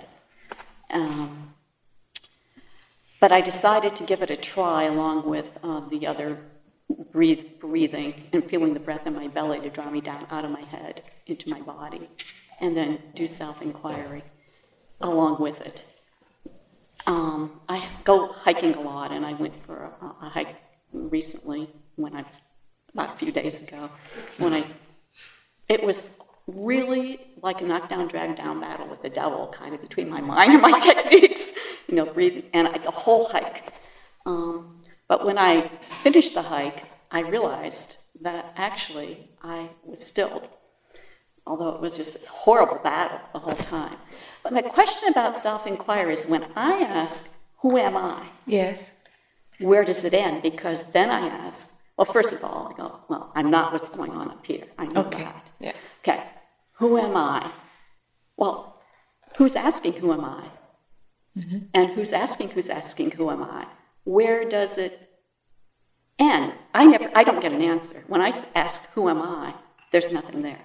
Um, 0.99 1.55
But 3.21 3.33
I 3.33 3.41
decided 3.41 3.93
to 3.97 4.05
give 4.11 4.21
it 4.23 4.31
a 4.31 4.37
try 4.37 4.85
along 4.85 5.17
with 5.35 5.59
uh, 5.69 5.81
the 5.95 6.07
other 6.07 6.39
breathe, 7.13 7.45
breathing 7.59 8.13
and 8.33 8.41
feeling 8.51 8.73
the 8.75 8.81
breath 8.89 9.07
in 9.07 9.15
my 9.15 9.29
belly 9.29 9.59
to 9.61 9.71
draw 9.71 9.89
me 9.91 10.01
down 10.01 10.27
out 10.31 10.45
of 10.45 10.51
my 10.51 10.65
head 10.75 11.03
into 11.27 11.51
my 11.51 11.61
body, 11.61 12.09
and 12.61 12.77
then 12.77 12.91
do 13.15 13.27
self 13.29 13.57
inquiry 13.61 14.23
along 15.01 15.35
with 15.47 15.59
it. 15.71 15.79
Um, 17.07 17.61
I 17.69 17.79
go 18.05 18.17
hiking 18.47 18.75
a 18.75 18.81
lot, 18.81 19.11
and 19.11 19.23
I 19.31 19.33
went 19.43 19.55
for 19.65 19.77
a, 20.01 20.07
a 20.27 20.29
hike 20.37 20.55
recently 20.93 21.63
when 21.97 22.15
I 22.15 22.23
was 22.23 22.39
about 22.93 23.15
a 23.15 23.19
few 23.19 23.33
days 23.33 23.67
ago 23.67 23.91
when 24.39 24.53
I 24.53 24.65
it 25.69 25.83
was 25.83 26.11
really 26.47 27.21
like 27.43 27.61
a 27.61 27.65
knockdown, 27.65 28.09
drag 28.09 28.37
down 28.37 28.61
battle 28.61 28.87
with 28.89 29.03
the 29.03 29.11
devil, 29.11 29.49
kind 29.49 29.75
of 29.75 29.83
between 29.83 30.09
my 30.09 30.21
mind 30.21 30.53
and 30.53 30.63
my 30.63 30.79
techniques, 30.81 31.53
you 31.87 31.95
know, 31.95 32.07
breathing, 32.07 32.45
and 32.53 32.69
I, 32.69 32.79
the 32.79 32.91
whole 32.91 33.29
hike. 33.29 33.73
Um, 34.25 34.81
but 35.09 35.25
when 35.25 35.39
I 35.39 35.69
finished 35.81 36.35
the 36.35 36.43
hike, 36.43 36.85
I 37.11 37.21
realized 37.21 37.99
that 38.23 38.53
actually 38.57 39.31
I 39.43 39.69
was 39.85 40.05
stilled, 40.05 40.49
although 41.47 41.71
it 41.71 41.81
was 41.81 41.97
just 41.97 42.15
this 42.15 42.27
horrible 42.27 42.81
battle 42.83 43.21
the 43.33 43.39
whole 43.39 43.57
time. 43.57 43.97
But 44.43 44.53
my 44.53 44.63
question 44.63 45.11
about 45.11 45.37
self 45.37 45.67
inquiry 45.67 46.15
is 46.15 46.27
when 46.27 46.47
I 46.57 46.81
ask, 46.81 47.39
Who 47.59 47.77
am 47.77 47.97
I? 47.97 48.27
Yes. 48.47 48.95
Where 49.59 49.85
does 49.85 50.05
it 50.05 50.15
end? 50.15 50.43
Because 50.43 50.93
then 50.93 51.11
I 51.11 51.27
ask, 51.27 51.78
well, 51.99 52.05
first 52.05 52.33
of 52.33 52.45
all, 52.45 52.73
I 52.73 52.77
go, 52.77 53.01
well, 53.09 53.33
I'm 53.35 53.51
not 53.51 53.73
what's 53.73 53.89
going 53.91 54.13
on 54.13 54.31
up 54.31 54.47
here. 54.47 54.67
I 54.79 54.87
know 54.87 55.05
Okay. 55.07 55.25
that. 55.25 55.51
Yeah. 55.59 55.73
Okay, 56.03 56.23
who 56.75 56.97
am 56.97 57.17
I? 57.17 57.51
Well, 58.37 58.81
who's 59.37 59.57
asking 59.57 59.95
who 59.95 60.13
am 60.13 60.25
I? 60.25 60.45
Mm-hmm. 61.37 61.59
And 61.75 61.91
who's 61.91 62.13
asking 62.13 62.51
who's 62.51 62.69
asking 62.71 63.11
who 63.13 63.31
am 63.31 63.43
I? 63.43 63.67
Where 64.05 64.49
does 64.49 64.79
it 64.79 65.11
end? 66.19 66.53
I 66.73 66.87
never, 66.87 67.11
I 67.15 67.25
don't 67.25 67.41
get 67.41 67.53
an 67.53 67.63
answer. 67.63 68.05
When 68.07 68.21
I 68.23 68.33
ask 68.55 68.91
who 68.93 69.09
am 69.09 69.21
I, 69.21 69.55
there's 69.91 70.13
nothing 70.13 70.43
there. 70.43 70.61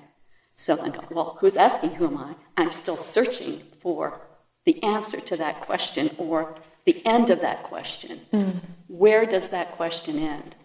So 0.56 0.80
I 0.82 0.90
go, 0.90 1.04
well, 1.10 1.38
who's 1.42 1.56
asking 1.56 1.96
who 1.96 2.06
am 2.08 2.18
I? 2.18 2.36
I'm 2.58 2.70
still 2.72 2.96
searching 2.98 3.64
for 3.82 4.22
the 4.66 4.82
answer 4.84 5.20
to 5.20 5.36
that 5.38 5.62
question 5.62 6.12
or 6.20 6.56
the 6.86 7.04
end 7.08 7.32
of 7.32 7.42
that 7.42 7.64
question. 7.64 8.22
Mm. 8.32 8.56
Where 8.88 9.26
does 9.26 9.50
that 9.50 9.72
question 9.72 10.20
end? 10.20 10.56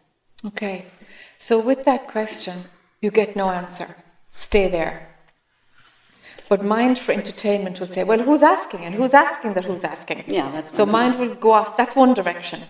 Okay. 0.46 0.86
So 1.36 1.60
with 1.60 1.84
that 1.84 2.08
question, 2.08 2.64
you 3.00 3.10
get 3.10 3.36
no 3.36 3.50
answer. 3.50 3.96
Stay 4.28 4.68
there. 4.68 5.08
But 6.48 6.64
mind 6.64 6.98
for 6.98 7.12
entertainment 7.12 7.78
will 7.78 7.88
say, 7.88 8.04
well, 8.04 8.20
who's 8.20 8.42
asking? 8.42 8.80
And 8.80 8.94
who's 8.94 9.12
asking 9.14 9.54
that 9.54 9.64
who's 9.64 9.84
asking? 9.84 10.24
Yeah, 10.26 10.50
that's 10.50 10.74
So 10.74 10.86
mind 10.86 11.18
will 11.18 11.34
go 11.34 11.52
off, 11.52 11.76
that's 11.76 11.94
one 11.94 12.14
direction, 12.14 12.62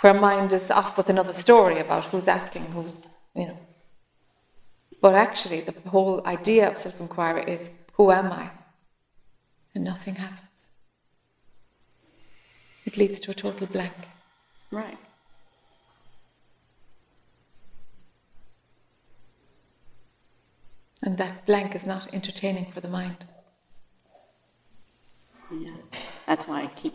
where 0.00 0.14
mind 0.14 0.52
is 0.52 0.70
off 0.70 0.96
with 0.96 1.08
another 1.08 1.32
story 1.32 1.78
about 1.78 2.04
who's 2.06 2.28
asking, 2.28 2.66
who's, 2.66 3.10
you 3.34 3.48
know. 3.48 3.58
But 5.00 5.14
actually, 5.14 5.60
the 5.60 5.74
whole 5.88 6.24
idea 6.26 6.68
of 6.68 6.76
self 6.76 7.00
inquiry 7.00 7.44
is, 7.46 7.70
who 7.94 8.10
am 8.10 8.32
I? 8.32 8.50
And 9.74 9.84
nothing 9.84 10.16
happens. 10.16 10.70
It 12.84 12.96
leads 12.96 13.20
to 13.20 13.30
a 13.30 13.34
total 13.34 13.66
blank. 13.66 14.08
Right. 14.70 14.98
And 21.08 21.16
that 21.16 21.46
blank 21.46 21.74
is 21.74 21.86
not 21.86 22.06
entertaining 22.12 22.66
for 22.66 22.82
the 22.82 22.88
mind. 23.00 23.16
Yeah. 25.50 25.70
That's 26.26 26.46
why 26.46 26.64
I 26.64 26.66
keep 26.80 26.92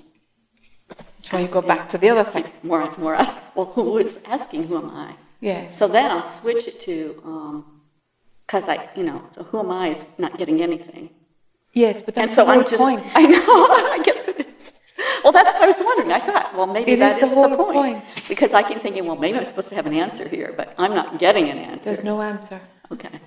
That's 0.88 1.34
why 1.34 1.40
you 1.40 1.48
go 1.48 1.64
back 1.64 1.90
to 1.90 1.98
the 1.98 2.10
other 2.11 2.23
thing. 2.23 2.45
more 2.61 2.81
and 2.84 2.95
more 2.99 3.15
well, 3.56 3.65
who 3.73 3.98
is 3.98 4.22
asking 4.27 4.68
who 4.68 4.77
am 4.77 4.91
I? 4.91 5.15
Yeah. 5.40 5.68
So 5.68 5.88
then 5.88 6.11
I'll 6.11 6.22
switch 6.22 6.68
it 6.68 6.80
to 6.81 6.95
um, 7.26 7.81
because 8.45 8.69
I, 8.69 8.88
you 8.95 9.02
know, 9.02 9.19
so 9.31 9.41
who 9.49 9.57
am 9.57 9.72
I 9.72 9.88
is 9.90 10.19
not 10.19 10.38
getting 10.38 10.61
anything, 10.61 11.10
Yes, 11.73 12.03
but 12.03 12.15
and 12.15 12.26
that's 12.26 12.35
so 12.35 12.45
the 12.45 12.52
whole 12.52 12.60
I'm 12.61 12.68
just, 12.68 12.84
point. 12.84 13.11
I 13.15 13.23
know, 13.26 13.40
I 13.98 13.99
guess 14.06 14.27
it 14.27 14.45
is. 14.60 14.73
Well, 15.23 15.34
that's 15.34 15.52
what 15.53 15.64
I 15.64 15.65
was 15.73 15.81
wondering. 15.84 16.11
I 16.11 16.19
thought, 16.19 16.56
well, 16.56 16.68
maybe 16.68 16.91
It 16.91 16.99
that 16.99 17.19
is 17.19 17.30
the 17.30 17.34
whole 17.34 17.49
point. 17.57 17.73
point. 17.73 18.22
because 18.27 18.53
I 18.53 18.61
keep 18.61 18.80
thinking, 18.84 19.07
well, 19.07 19.15
maybe 19.15 19.40
I'm 19.40 19.45
supposed 19.45 19.69
to 19.69 19.76
have 19.76 19.88
an 19.88 19.95
answer 19.95 20.30
here, 20.30 20.53
but 20.56 20.76
I'm 20.77 20.94
not 20.94 21.18
getting 21.18 21.49
an 21.49 21.57
answer. 21.57 21.85
There's 21.85 22.03
no 22.03 22.22
answer. 22.22 22.61
Okay. 22.91 23.19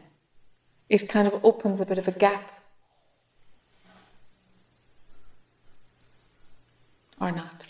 It 0.88 1.08
kind 1.08 1.26
of 1.26 1.44
opens 1.44 1.80
a 1.80 1.86
bit 1.86 1.98
of 1.98 2.08
a 2.08 2.12
gap. 2.12 2.52
Or 7.20 7.32
not. 7.32 7.66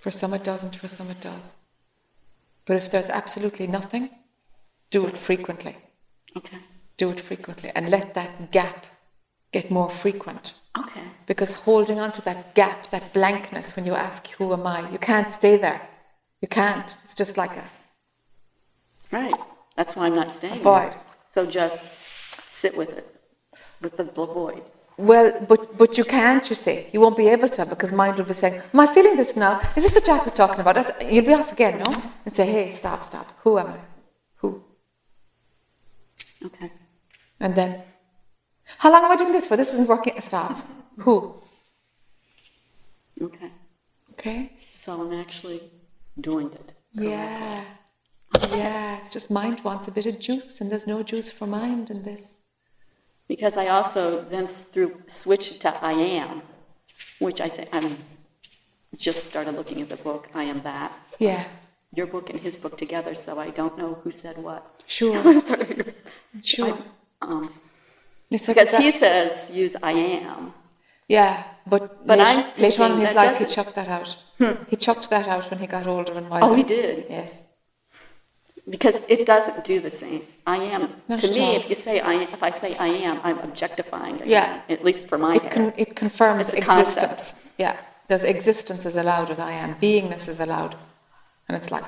For 0.00 0.10
some 0.10 0.34
it 0.34 0.44
doesn't, 0.44 0.76
for 0.76 0.88
some 0.88 1.10
it 1.10 1.20
does. 1.20 1.54
But 2.66 2.76
if 2.76 2.90
there's 2.90 3.08
absolutely 3.08 3.66
nothing, 3.66 4.10
do 4.90 5.06
it 5.06 5.16
frequently. 5.16 5.76
Okay. 6.36 6.58
Do 6.96 7.10
it 7.10 7.20
frequently 7.20 7.70
and 7.74 7.88
let 7.88 8.14
that 8.14 8.50
gap 8.50 8.86
get 9.52 9.70
more 9.70 9.90
frequent. 9.90 10.54
Okay. 10.78 11.02
Because 11.26 11.52
holding 11.52 11.98
on 11.98 12.12
to 12.12 12.22
that 12.24 12.54
gap, 12.54 12.90
that 12.90 13.12
blankness 13.12 13.74
when 13.76 13.86
you 13.86 13.94
ask, 13.94 14.28
Who 14.32 14.52
am 14.52 14.66
I? 14.66 14.90
you 14.90 14.98
can't 14.98 15.32
stay 15.32 15.56
there. 15.56 15.80
You 16.42 16.48
can't. 16.48 16.94
It's 17.04 17.14
just 17.14 17.36
like 17.36 17.56
a 17.56 17.64
Right. 19.12 19.34
That's 19.76 19.94
why 19.94 20.06
I'm 20.06 20.14
not 20.16 20.32
staying. 20.32 20.60
Avoid. 20.60 20.92
there. 20.92 21.00
So 21.36 21.44
just 21.44 22.00
sit 22.48 22.74
with 22.78 22.96
it, 22.96 23.06
with 23.82 23.94
the 23.98 24.04
void. 24.04 24.62
Well, 24.96 25.28
but 25.46 25.76
but 25.76 25.98
you 25.98 26.04
can't, 26.04 26.48
you 26.48 26.56
see. 26.56 26.86
You 26.94 27.00
won't 27.02 27.18
be 27.24 27.28
able 27.28 27.50
to 27.56 27.66
because 27.66 27.92
mind 27.92 28.16
will 28.16 28.24
be 28.24 28.32
saying, 28.32 28.62
Am 28.72 28.80
I 28.80 28.86
feeling 28.86 29.16
this 29.18 29.36
now? 29.36 29.60
Is 29.76 29.82
this 29.84 29.94
what 29.94 30.06
Jack 30.06 30.24
was 30.24 30.32
talking 30.32 30.60
about? 30.60 30.76
That's, 30.76 30.92
you'll 31.12 31.26
be 31.26 31.34
off 31.34 31.52
again, 31.52 31.74
no? 31.84 31.90
And 32.24 32.32
say, 32.32 32.46
Hey, 32.46 32.70
stop, 32.70 33.04
stop. 33.04 33.26
Who 33.42 33.58
am 33.58 33.66
I? 33.66 33.78
Who? 34.36 34.64
Okay. 36.46 36.72
And 37.38 37.54
then, 37.54 37.82
How 38.78 38.90
long 38.90 39.04
am 39.04 39.12
I 39.12 39.16
doing 39.16 39.32
this 39.32 39.46
for? 39.46 39.58
This 39.58 39.74
isn't 39.74 39.90
working. 39.90 40.18
Stop. 40.22 40.56
Who? 41.00 41.34
Okay. 43.20 43.50
Okay? 44.12 44.52
So 44.74 45.02
I'm 45.02 45.12
actually 45.12 45.60
doing 46.18 46.50
it. 46.60 46.72
Yeah. 46.92 47.62
Yeah. 48.42 48.98
It's 48.98 49.10
just 49.12 49.30
mind 49.30 49.60
wants 49.64 49.88
a 49.88 49.92
bit 49.92 50.06
of 50.06 50.18
juice, 50.18 50.60
and 50.60 50.70
there's 50.70 50.86
no 50.86 51.02
juice 51.02 51.30
for 51.30 51.46
mind 51.46 51.90
in 51.90 52.02
this. 52.02 52.38
Because 53.28 53.56
I 53.56 53.66
also 53.68 54.22
then 54.22 54.46
through 54.46 55.02
switched 55.08 55.62
to 55.62 55.70
I 55.84 55.92
am, 55.92 56.42
which 57.18 57.40
I 57.40 57.48
think 57.48 57.68
I'm 57.72 57.98
just 58.96 59.26
started 59.30 59.54
looking 59.54 59.80
at 59.82 59.88
the 59.88 59.96
book 59.96 60.28
I 60.34 60.44
am 60.44 60.62
that. 60.62 60.92
Yeah. 61.18 61.44
Your 61.94 62.06
book 62.06 62.30
and 62.30 62.38
his 62.40 62.56
book 62.58 62.76
together, 62.78 63.14
so 63.14 63.38
I 63.38 63.50
don't 63.50 63.76
know 63.78 63.94
who 64.02 64.10
said 64.12 64.36
what. 64.38 64.82
Sure. 64.86 65.22
Sure. 66.42 66.76
Um, 67.22 67.50
It's 68.30 68.46
like 68.48 68.56
because 68.56 68.70
that- 68.72 68.80
he 68.82 68.90
says 68.90 69.50
use 69.54 69.74
I 69.82 69.92
am. 69.92 70.52
Yeah, 71.08 71.44
but, 71.66 72.04
But 72.06 72.18
late- 72.18 72.28
I'm 72.28 72.44
later 72.60 72.82
on 72.82 72.92
in 72.92 72.98
his 72.98 73.14
life, 73.14 73.38
he 73.38 73.46
chucked 73.46 73.74
that 73.76 73.88
out. 73.88 74.16
He 74.68 74.76
chucked 74.76 75.08
that 75.10 75.26
out 75.28 75.48
when 75.50 75.60
he 75.60 75.66
got 75.66 75.86
older 75.86 76.12
and 76.14 76.28
wiser. 76.28 76.46
Oh, 76.46 76.54
he 76.54 76.62
did. 76.64 77.06
Yes. 77.08 77.42
Because 78.68 79.06
it 79.08 79.24
doesn't 79.26 79.64
do 79.64 79.78
the 79.80 79.90
same. 79.90 80.22
I 80.46 80.56
am 80.56 80.82
Not 81.08 81.20
to 81.20 81.28
me. 81.30 81.54
If 81.56 81.68
you 81.68 81.76
say 81.76 82.00
I, 82.00 82.14
if 82.24 82.42
I 82.42 82.50
say 82.50 82.76
I 82.76 82.88
am, 82.88 83.20
I'm 83.22 83.38
objectifying. 83.38 84.20
I 84.22 84.24
Yeah. 84.24 84.54
am, 84.54 84.60
at 84.68 84.84
least 84.84 85.08
for 85.08 85.18
my 85.18 85.36
It, 85.36 85.50
con- 85.50 85.72
it 85.76 85.94
confirms 85.94 86.52
a 86.52 86.60
concept. 86.60 87.04
existence. 87.04 87.40
Yeah, 87.58 87.76
there's 88.08 88.24
existence 88.24 88.84
is 88.84 88.96
allowed 88.96 89.28
with 89.28 89.38
I 89.38 89.52
am. 89.52 89.76
Beingness 89.76 90.28
is 90.28 90.40
allowed. 90.40 90.74
And 91.48 91.56
it's 91.56 91.70
like, 91.70 91.84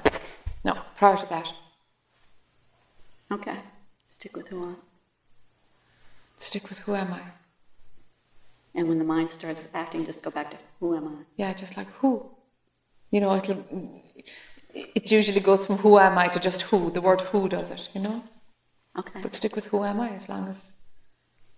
no, 0.64 0.74
prior 0.96 1.16
to 1.16 1.28
that, 1.30 1.52
Okay, 3.30 3.56
stick 4.08 4.36
with 4.36 4.48
who 4.48 4.64
I. 4.64 4.68
am. 4.68 4.76
stick 6.38 6.68
with 6.68 6.78
who 6.78 6.94
am 6.94 7.12
I? 7.12 7.20
And 8.76 8.88
when 8.88 8.98
the 8.98 9.04
mind 9.04 9.28
starts 9.30 9.74
acting, 9.74 10.06
just 10.06 10.22
go 10.22 10.30
back 10.30 10.50
to 10.52 10.56
who 10.78 10.96
am 10.96 11.08
I. 11.08 11.16
Yeah, 11.36 11.52
just 11.52 11.76
like 11.76 11.88
who? 12.00 12.30
You 13.10 13.20
know, 13.20 13.34
it'll, 13.34 13.64
it 14.94 15.10
usually 15.10 15.40
goes 15.40 15.66
from 15.66 15.76
who 15.78 15.98
am 15.98 16.18
I 16.18 16.28
to 16.28 16.40
just 16.40 16.62
who. 16.62 16.90
The 16.90 17.00
word 17.00 17.20
who 17.20 17.48
does 17.48 17.70
it, 17.70 17.88
you 17.94 18.00
know? 18.00 18.22
Okay. 18.98 19.20
But 19.22 19.34
stick 19.34 19.54
with 19.54 19.66
who 19.66 19.84
am 19.84 20.00
I 20.00 20.10
as 20.10 20.28
long 20.28 20.48
as, 20.48 20.72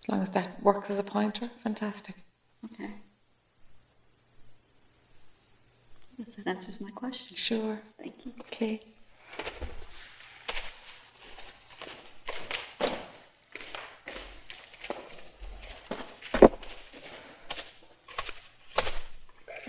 as 0.02 0.08
long 0.08 0.20
as 0.22 0.30
that 0.30 0.62
works 0.62 0.90
as 0.90 0.98
a 0.98 1.04
pointer. 1.04 1.50
Fantastic. 1.62 2.16
Okay. 2.64 2.90
Yes, 6.18 6.34
that 6.36 6.46
answers 6.46 6.82
my 6.82 6.90
question. 6.90 7.36
Sure. 7.36 7.80
Thank 7.98 8.14
you. 8.24 8.32
Okay. 8.40 8.80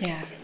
Yeah, 0.00 0.20
yeah. 0.20 0.41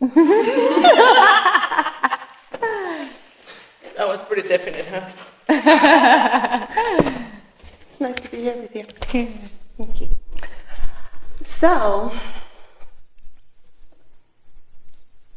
That 3.96 4.08
was 4.08 4.22
pretty 4.22 4.48
definite, 4.48 4.86
huh? 4.86 5.08
it's 7.90 8.00
nice 8.00 8.16
to 8.20 8.30
be 8.30 8.38
here 8.42 8.56
with 8.56 8.74
you. 8.74 8.82
Thank 9.76 10.00
you. 10.00 10.08
So, 11.42 12.10
I 12.14 12.18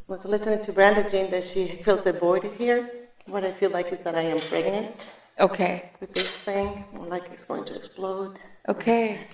was 0.08 0.24
listening 0.26 0.64
to 0.64 0.72
Brenda 0.72 1.10
Jean 1.10 1.30
that 1.32 1.44
she 1.44 1.68
feels 1.84 2.06
a 2.06 2.14
void 2.14 2.50
here. 2.58 2.90
What 3.26 3.44
I 3.44 3.52
feel 3.52 3.72
like 3.72 3.92
is 3.92 4.00
that 4.06 4.16
I 4.16 4.22
am 4.22 4.38
pregnant 4.38 5.14
Okay, 5.42 5.92
with 6.00 6.14
this 6.14 6.44
thing. 6.44 6.68
It's 6.80 6.94
more 6.94 7.08
like 7.08 7.24
it's 7.34 7.44
going 7.46 7.66
to 7.66 7.76
explode. 7.76 8.38
okay. 8.70 9.28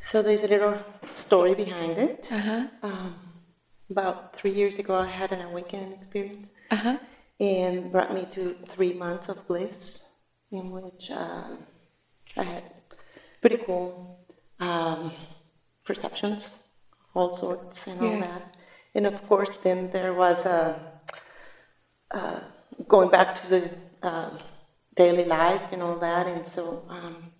So 0.00 0.20
there's 0.22 0.42
a 0.42 0.48
little 0.48 0.76
story 1.14 1.54
behind 1.54 1.96
it. 1.96 2.28
Uh-huh. 2.32 2.66
Um, 2.82 3.14
about 3.90 4.16
three 4.32 4.50
years 4.50 4.78
ago, 4.78 4.94
I 4.94 5.06
had 5.06 5.32
an 5.32 5.40
awakening 5.40 5.92
experience, 5.92 6.52
Uh-huh. 6.70 6.96
and 7.38 7.90
brought 7.90 8.10
me 8.10 8.24
to 8.26 8.54
three 8.66 8.92
months 8.92 9.28
of 9.28 9.44
bliss, 9.46 10.08
in 10.50 10.70
which 10.70 11.10
um, 11.10 11.66
I 12.36 12.42
had 12.44 12.62
pretty 13.40 13.56
cool 13.56 13.94
um, 14.60 15.12
perceptions, 15.84 16.60
all 17.14 17.30
sorts, 17.30 17.86
and 17.86 18.00
all 18.00 18.10
Yes. 18.10 18.20
that. 18.34 18.44
And 18.94 19.06
of 19.06 19.22
course, 19.26 19.50
then 19.62 19.88
there 19.88 20.14
was 20.14 20.44
a, 20.46 20.80
uh, 22.10 22.40
going 22.88 23.08
back 23.08 23.32
to 23.34 23.46
the 23.46 23.70
um 24.02 24.38
daily 24.96 25.24
life 25.24 25.66
and 25.72 25.82
all 25.82 25.96
that, 25.98 26.26
and 26.26 26.46
so. 26.46 26.84
Um, 26.88 27.30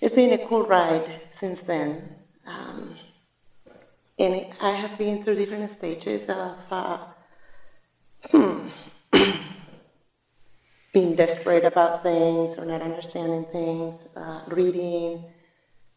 It's 0.00 0.14
been 0.14 0.32
a 0.32 0.38
cool 0.38 0.62
ride 0.62 1.10
since 1.30 1.60
then. 1.60 2.19
Um, 2.50 2.96
and 4.18 4.44
I 4.60 4.72
have 4.72 4.98
been 4.98 5.18
through 5.18 5.36
different 5.36 5.70
stages 5.70 6.28
of 6.28 6.56
uh, 6.70 6.98
being 10.92 11.14
desperate 11.14 11.64
about 11.64 12.02
things 12.02 12.58
or 12.58 12.64
not 12.66 12.82
understanding 12.82 13.46
things, 13.52 14.08
uh, 14.16 14.40
reading, 14.48 15.20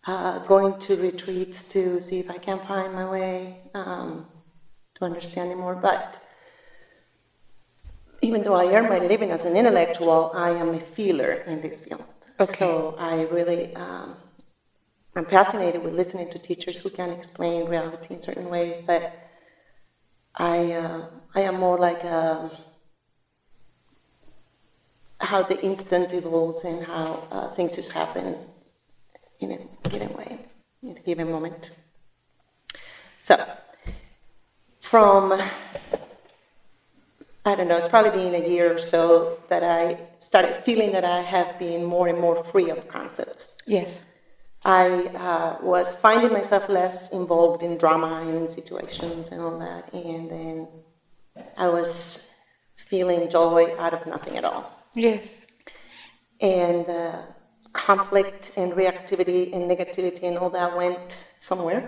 uh, 0.07 0.39
going 0.39 0.75
to 0.75 0.95
retreats 0.97 1.67
to 1.69 1.99
see 1.99 2.19
if 2.19 2.29
I 2.29 2.37
can 2.37 2.59
find 2.59 2.93
my 2.93 3.05
way 3.09 3.57
um, 3.73 4.27
to 4.95 5.05
understanding 5.05 5.57
more. 5.57 5.75
But 5.75 6.19
even 8.21 8.43
though 8.43 8.55
I 8.55 8.67
earn 8.73 8.87
my 8.87 8.99
living 8.99 9.31
as 9.31 9.45
an 9.45 9.55
intellectual, 9.57 10.31
I 10.33 10.51
am 10.51 10.73
a 10.73 10.79
feeler 10.79 11.39
in 11.45 11.61
this 11.61 11.81
field. 11.81 12.05
Okay. 12.39 12.53
So 12.59 12.95
I 12.97 13.23
really, 13.23 13.75
um, 13.75 14.17
I'm 15.15 15.25
fascinated 15.25 15.81
with 15.83 15.93
listening 15.93 16.27
to 16.27 16.39
teachers 16.39 16.79
who 16.79 16.89
can 16.89 17.11
explain 17.11 17.65
reality 17.65 18.13
in 18.13 18.19
certain 18.19 18.49
ways, 18.49 18.81
but 18.85 19.03
I, 20.35 20.71
uh, 20.71 21.03
I 21.35 21.41
am 21.41 21.55
more 21.55 21.77
like 21.77 22.03
um 22.03 22.51
how 25.19 25.41
the 25.43 25.59
instant 25.61 26.13
evolves 26.13 26.63
and 26.63 26.83
how 26.83 27.23
uh, 27.31 27.47
things 27.47 27.75
just 27.75 27.93
happen 27.93 28.37
in 29.39 29.51
a 29.51 29.89
given 29.89 30.09
way, 30.13 30.37
in 30.83 30.97
a 30.97 31.01
given 31.01 31.29
moment. 31.29 31.71
So, 33.19 33.35
from 34.79 35.31
I 37.45 37.55
don't 37.55 37.67
know, 37.67 37.77
it's 37.77 37.87
probably 37.87 38.09
been 38.11 38.33
a 38.35 38.39
year 38.39 38.73
or 38.73 38.77
so 38.77 39.27
that 39.49 39.63
I 39.63 39.95
started 40.19 40.55
feeling 40.55 40.91
that 40.91 41.03
I 41.03 41.21
have 41.21 41.57
been 41.57 41.83
more 41.83 42.07
and 42.07 42.17
more 42.17 42.35
free 42.35 42.69
of 42.69 42.87
concepts. 42.87 43.55
Yes. 43.65 44.01
I 44.65 45.09
uh, 45.15 45.55
was 45.61 45.95
finding 45.95 46.31
myself 46.31 46.69
less 46.69 47.09
involved 47.09 47.63
in 47.63 47.77
drama 47.77 48.21
and 48.25 48.37
in 48.37 48.47
situations 48.49 49.29
and 49.31 49.41
all 49.41 49.57
that, 49.59 49.89
and 49.93 50.29
then 50.29 50.67
I 51.57 51.69
was 51.69 52.33
feeling 52.75 53.29
joy 53.29 53.71
out 53.77 53.93
of 53.93 54.05
nothing 54.05 54.37
at 54.37 54.45
all. 54.45 54.65
Yes. 54.95 55.45
And 56.41 56.89
uh, 56.89 57.23
conflict 57.73 58.51
and 58.55 58.73
reactivity 58.73 59.49
and 59.53 59.69
negativity 59.69 60.23
and 60.23 60.37
all 60.37 60.49
that 60.51 60.73
went 60.73 61.27
somewhere. 61.37 61.83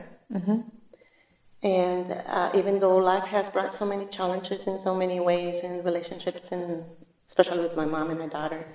And 1.64 2.11
uh, 2.27 2.49
even 2.53 2.80
though 2.80 2.97
life 2.97 3.26
has 3.26 3.49
brought 3.49 3.72
so 3.72 3.85
many 3.85 4.06
challenges 4.06 4.68
in 4.68 4.80
so 4.80 4.93
many 4.95 5.19
ways 5.19 5.64
in 5.64 5.84
relationships, 5.84 6.52
and 6.52 6.85
especially 7.27 7.60
with 7.61 7.76
my 7.76 7.85
mom 7.85 8.10
and 8.11 8.19
my 8.19 8.27
daughter, 8.27 8.65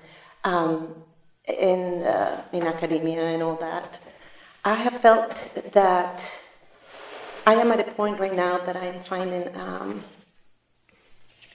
um, 0.45 0.95
in 1.49 2.03
uh, 2.03 2.43
in 2.53 2.67
academia 2.67 3.23
and 3.23 3.43
all 3.43 3.57
that, 3.57 3.99
I 4.65 4.75
have 4.75 5.01
felt 5.01 5.53
that 5.73 6.43
I 7.47 7.55
am 7.55 7.73
at 7.73 7.81
a 7.81 7.91
point 7.93 8.21
right 8.21 8.35
now 8.35 8.59
that 8.59 8.77
I'm 8.77 9.01
finding 9.01 9.55
um, 9.57 10.05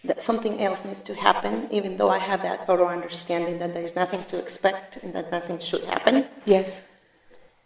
that 0.03 0.21
something 0.21 0.61
else 0.61 0.83
needs 0.85 1.01
to 1.01 1.13
happen, 1.13 1.67
even 1.71 1.97
though 1.97 2.09
I 2.09 2.19
have 2.19 2.41
that 2.43 2.65
thorough 2.65 2.87
understanding 2.87 3.59
that 3.59 3.73
there 3.73 3.83
is 3.83 3.95
nothing 3.95 4.23
to 4.25 4.37
expect 4.37 5.03
and 5.03 5.13
that 5.13 5.31
nothing 5.31 5.59
should 5.59 5.83
happen. 5.83 6.27
Yes. 6.45 6.87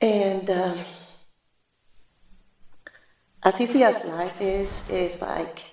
And 0.02 0.50
um, 0.50 0.80
as 3.44 3.60
easy 3.60 3.84
as 3.84 4.06
life 4.06 4.40
is, 4.40 4.90
is 4.90 5.22
like 5.22 5.64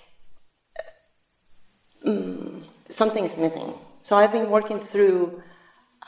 mm, 2.05 2.63
something 2.89 3.25
is 3.25 3.37
missing. 3.37 3.75
So 4.03 4.17
I've 4.17 4.33
been 4.33 4.51
working 4.51 4.81
through 4.81 5.43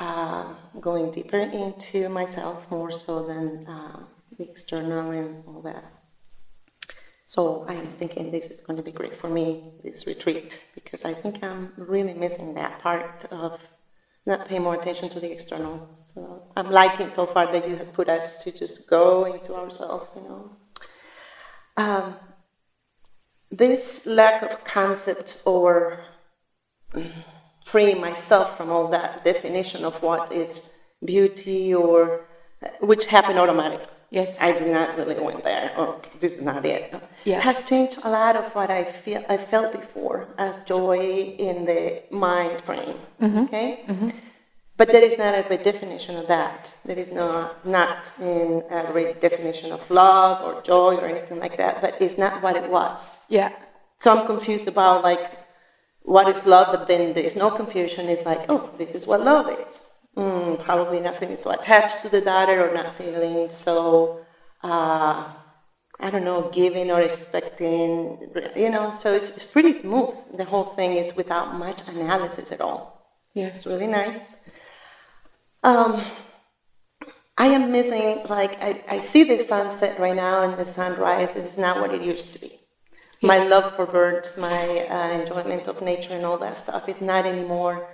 uh, 0.01 0.55
going 0.81 1.11
deeper 1.11 1.39
into 1.39 2.09
myself 2.09 2.71
more 2.71 2.91
so 2.91 3.27
than 3.27 3.67
uh, 3.67 4.01
the 4.37 4.45
external 4.45 5.11
and 5.11 5.45
all 5.47 5.61
that. 5.63 5.85
So 7.25 7.67
I 7.69 7.75
am 7.75 7.89
thinking 7.89 8.31
this 8.31 8.51
is 8.51 8.63
going 8.63 8.79
to 8.79 8.83
be 8.83 8.93
great 8.93 9.21
for 9.21 9.29
me, 9.29 9.73
this 9.85 10.07
retreat, 10.07 10.65
because 10.75 11.05
I 11.05 11.13
think 11.13 11.45
I'm 11.45 11.73
really 11.77 12.15
missing 12.15 12.55
that 12.55 12.79
part 12.79 13.27
of 13.31 13.61
not 14.25 14.49
paying 14.49 14.63
more 14.63 14.75
attention 14.75 15.09
to 15.11 15.21
the 15.21 15.31
external. 15.31 15.89
So 16.15 16.51
I'm 16.57 16.71
liking 16.71 17.11
so 17.11 17.27
far 17.27 17.53
that 17.53 17.69
you 17.69 17.77
have 17.77 17.93
put 17.93 18.09
us 18.09 18.43
to 18.45 18.57
just 18.57 18.89
go 18.89 19.25
into 19.25 19.55
ourselves, 19.55 20.09
you 20.17 20.23
know. 20.23 20.57
Um, 21.77 22.17
this 23.51 24.07
lack 24.07 24.43
of 24.43 24.65
concepts 24.65 25.43
or 25.47 26.05
freeing 27.73 28.01
myself 28.01 28.57
from 28.57 28.71
all 28.75 28.89
that 28.89 29.25
definition 29.25 29.85
of 29.85 30.03
what 30.03 30.33
is 30.33 30.79
beauty 31.05 31.75
or 31.75 32.21
which 32.81 33.07
happened 33.07 33.39
automatically. 33.39 33.87
Yes. 34.11 34.41
I 34.41 34.53
did 34.53 34.69
not 34.79 34.97
really 34.97 35.19
went 35.19 35.45
there. 35.45 35.71
Oh, 35.77 36.01
this 36.19 36.39
is 36.39 36.45
not 36.45 36.65
it. 36.65 36.95
Yeah. 37.25 37.41
Has 37.41 37.69
changed 37.69 37.99
a 38.05 38.11
lot 38.11 38.37
of 38.37 38.47
what 38.55 38.71
I 38.71 38.85
feel 38.85 39.23
I 39.29 39.37
felt 39.37 39.73
before 39.73 40.27
as 40.39 40.65
joy 40.65 41.35
in 41.49 41.67
the 41.67 42.03
mind 42.11 42.63
frame. 42.63 42.97
Mm-hmm. 43.21 43.45
Okay. 43.45 43.81
Mm-hmm. 43.87 44.11
But 44.79 44.89
there 44.93 45.03
is 45.03 45.19
not 45.19 45.35
a 45.35 45.43
great 45.43 45.63
definition 45.63 46.17
of 46.17 46.27
that. 46.29 46.73
There 46.85 46.99
is 46.99 47.11
not 47.13 47.67
not 47.67 48.11
in 48.21 48.63
a 48.71 48.81
great 48.93 49.21
definition 49.21 49.73
of 49.73 49.83
love 49.91 50.37
or 50.47 50.63
joy 50.63 50.95
or 51.01 51.07
anything 51.07 51.39
like 51.41 51.57
that. 51.59 51.83
But 51.83 52.01
it's 52.01 52.17
not 52.17 52.41
what 52.45 52.57
it 52.57 52.69
was. 52.71 53.01
Yeah. 53.29 53.51
So 53.99 54.07
I'm 54.17 54.25
confused 54.27 54.69
about 54.69 55.03
like 55.03 55.27
what 56.03 56.29
is 56.29 56.47
love, 56.47 56.69
but 56.73 56.87
then 56.87 57.13
there 57.13 57.25
is 57.25 57.37
no 57.37 57.51
confusion. 57.51 58.09
It's 58.09 58.25
like, 58.25 58.47
oh, 58.49 58.71
this 58.79 58.95
is 58.95 59.07
what 59.07 59.21
love 59.23 59.49
is. 59.61 59.91
Mm, 60.17 60.63
probably 60.65 61.01
not 61.01 61.19
feeling 61.19 61.37
so 61.37 61.51
attached 61.51 62.03
to 62.03 62.09
the 62.09 62.21
daughter 62.21 62.69
or 62.69 62.75
not 62.75 62.97
feeling 62.97 63.51
so, 63.51 64.25
uh, 64.63 65.31
I 66.01 66.11
don't 66.11 66.25
know, 66.25 66.51
giving 66.53 66.91
or 66.91 67.01
expecting, 67.01 68.31
you 68.57 68.71
know. 68.71 68.91
So 68.93 69.13
it's, 69.13 69.31
it's 69.37 69.47
pretty 69.47 69.73
smooth. 69.73 70.15
The 70.37 70.45
whole 70.45 70.65
thing 70.65 70.93
is 70.97 71.15
without 71.15 71.55
much 71.55 71.87
analysis 71.89 72.51
at 72.53 72.61
all. 72.61 72.99
Yes. 73.35 73.59
It's 73.59 73.67
really 73.67 73.87
nice. 73.87 74.37
Um, 75.63 76.03
I 77.37 77.47
am 77.47 77.71
missing, 77.71 78.25
like, 78.29 78.61
I, 78.61 78.83
I 78.89 78.99
see 78.99 79.23
the 79.23 79.45
sunset 79.45 80.01
right 80.01 80.17
now 80.17 80.43
and 80.43 80.59
the 80.59 80.65
sunrise 80.65 81.37
is 81.37 81.57
not 81.57 81.81
what 81.81 81.95
it 81.95 82.03
used 82.03 82.33
to 82.33 82.41
be. 82.41 82.58
My 83.23 83.39
love 83.47 83.75
for 83.75 83.87
birds, 83.87 84.39
my 84.39 84.87
uh, 84.87 85.11
enjoyment 85.21 85.67
of 85.67 85.83
nature 85.83 86.15
and 86.15 86.25
all 86.25 86.39
that 86.39 86.57
stuff 86.57 86.89
is 86.89 87.01
not 87.01 87.27
anymore. 87.27 87.89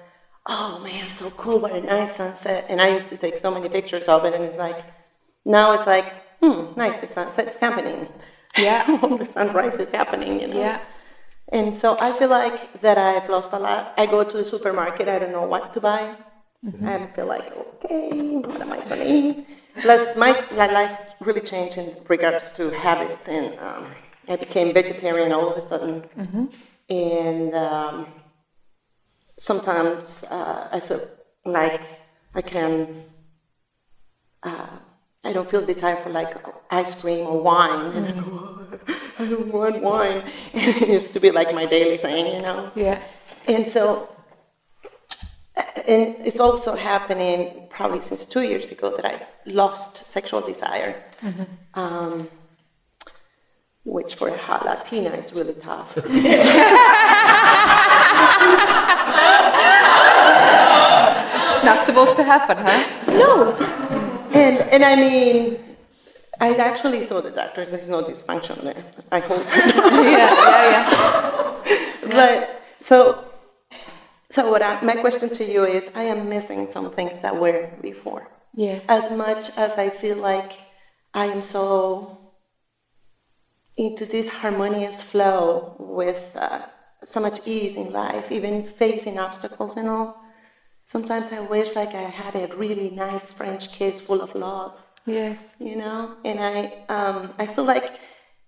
Oh 0.47 0.79
man, 0.85 1.11
so 1.11 1.31
cool, 1.31 1.59
what 1.59 1.73
a 1.73 1.81
nice 1.81 2.17
sunset. 2.17 2.67
And 2.69 2.81
I 2.81 2.89
used 2.89 3.09
to 3.09 3.17
take 3.17 3.39
so 3.39 3.51
many 3.51 3.69
pictures 3.71 4.07
of 4.09 4.27
it, 4.27 4.35
and 4.35 4.45
it's 4.45 4.59
like, 4.59 4.85
now 5.47 5.73
it's 5.73 5.87
like, 5.87 6.13
hmm, 6.43 6.67
nice, 6.77 6.99
the 6.99 7.07
sunset's 7.07 7.57
happening. 7.57 8.09
Yeah. 8.59 8.85
the 9.19 9.25
sunrise 9.25 9.81
is 9.81 9.93
happening, 9.93 10.41
you 10.41 10.49
know? 10.49 10.59
Yeah. 10.59 10.81
And 11.49 11.75
so 11.75 11.97
I 11.99 12.13
feel 12.13 12.29
like 12.29 12.81
that 12.83 12.99
I've 12.99 13.29
lost 13.31 13.53
a 13.53 13.59
lot. 13.59 13.95
I 13.97 14.05
go 14.05 14.25
to 14.25 14.37
the 14.37 14.45
supermarket, 14.45 15.09
I 15.09 15.19
don't 15.19 15.33
know 15.33 15.47
what 15.47 15.73
to 15.75 15.81
buy. 15.81 16.15
I 16.85 17.07
feel 17.15 17.27
like, 17.27 17.55
okay, 17.57 18.37
what 18.39 18.61
am 18.61 18.73
I 18.73 18.77
going 18.89 19.01
to 19.01 19.15
eat? 19.15 19.47
Plus, 19.81 20.17
my, 20.17 20.33
my 20.53 20.67
life 20.67 20.99
really 21.21 21.41
changed 21.41 21.79
in 21.79 21.95
regards 22.09 22.53
to 22.55 22.71
habits, 22.71 23.29
and 23.29 23.59
um, 23.59 23.87
I 24.29 24.37
became 24.37 24.73
vegetarian 24.73 25.33
all 25.33 25.51
of 25.51 25.57
a 25.57 25.61
sudden. 25.61 26.05
And 26.89 27.55
um, 27.55 28.07
sometimes 29.39 30.25
uh, 30.31 30.69
I 30.73 30.81
feel 30.81 31.03
like 31.45 31.81
I 32.35 32.43
can 32.43 33.05
uh, 34.43 34.67
I 35.25 35.33
don't 35.33 35.49
feel 35.49 35.63
desire 35.65 35.97
for 35.97 36.11
like 36.11 36.35
ice 36.71 37.01
cream 37.01 37.27
or 37.27 37.41
wine. 37.41 37.87
And 37.97 38.07
I 38.07 38.13
go, 38.13 38.27
"Oh, 38.27 38.67
I 39.19 39.25
don't 39.25 39.51
want 39.53 39.83
wine. 39.83 40.23
And 40.53 40.77
it 40.83 40.89
used 40.89 41.13
to 41.15 41.21
be 41.21 41.31
like 41.31 41.53
my 41.55 41.65
daily 41.67 41.97
thing, 41.97 42.27
you 42.35 42.43
know. 42.43 42.71
Yeah. 42.75 42.99
And 43.49 43.67
so, 43.67 44.09
and 45.87 46.15
it's 46.29 46.41
also 46.41 46.77
happening 46.77 47.67
probably 47.71 48.03
since 48.03 48.27
two 48.27 48.43
years 48.43 48.71
ago 48.71 48.91
that 48.97 49.07
I 49.07 49.27
lost 49.47 49.97
sexual 49.97 50.43
desire, 50.43 50.95
um, 51.75 52.29
which 53.85 54.15
for 54.15 54.29
a 54.29 54.37
hot 54.37 54.65
Latina 54.65 55.11
is 55.11 55.33
really 55.33 55.55
tough. 55.55 55.97
Not 61.65 61.85
supposed 61.87 62.17
to 62.17 62.25
happen, 62.25 62.59
huh? 62.59 62.85
no, 63.07 63.55
and 64.33 64.59
and 64.73 64.85
I 64.85 64.97
mean, 64.97 65.59
I 66.41 66.55
actually 66.57 67.03
saw 67.05 67.21
the 67.23 67.31
doctor. 67.31 67.65
There's 67.65 67.89
no 67.89 68.03
dysfunction 68.03 68.61
there. 68.63 68.85
I 69.11 69.21
hope. 69.21 69.45
yeah, 69.55 70.05
yeah, 70.05 70.75
yeah. 70.75 71.61
but 72.11 72.63
so 72.81 73.25
so 74.31 74.51
what 74.51 74.61
I, 74.63 74.81
my 74.83 74.97
question 74.97 75.29
to 75.31 75.45
you 75.45 75.65
is 75.65 75.89
i 75.95 76.03
am 76.03 76.29
missing 76.29 76.67
some 76.67 76.91
things 76.91 77.21
that 77.23 77.39
were 77.41 77.71
before 77.81 78.29
Yes. 78.55 78.85
as 78.89 79.17
much 79.17 79.57
as 79.57 79.79
i 79.79 79.89
feel 79.89 80.17
like 80.19 80.53
i 81.15 81.25
am 81.27 81.41
so 81.41 82.19
into 83.77 84.05
this 84.05 84.29
harmonious 84.29 85.03
flow 85.03 85.75
with 85.79 86.31
uh, 86.37 86.63
so 87.03 87.21
much 87.21 87.47
ease 87.47 87.77
in 87.77 87.93
life 87.93 88.31
even 88.31 88.65
facing 88.65 89.19
obstacles 89.19 89.77
and 89.77 89.89
all. 89.89 90.23
Sometimes 90.87 91.33
i 91.33 91.41
wish 91.41 91.75
like 91.75 91.95
i 91.95 92.03
had 92.03 92.35
a 92.37 92.55
really 92.57 92.91
nice 92.91 93.33
french 93.33 93.73
kiss 93.73 94.01
full 94.01 94.21
of 94.21 94.35
love. 94.35 94.73
Yes. 95.07 95.55
you 95.59 95.77
know? 95.77 96.17
And 96.25 96.39
i 96.41 96.59
um, 96.89 97.35
i 97.39 97.47
feel 97.47 97.65
like 97.65 97.99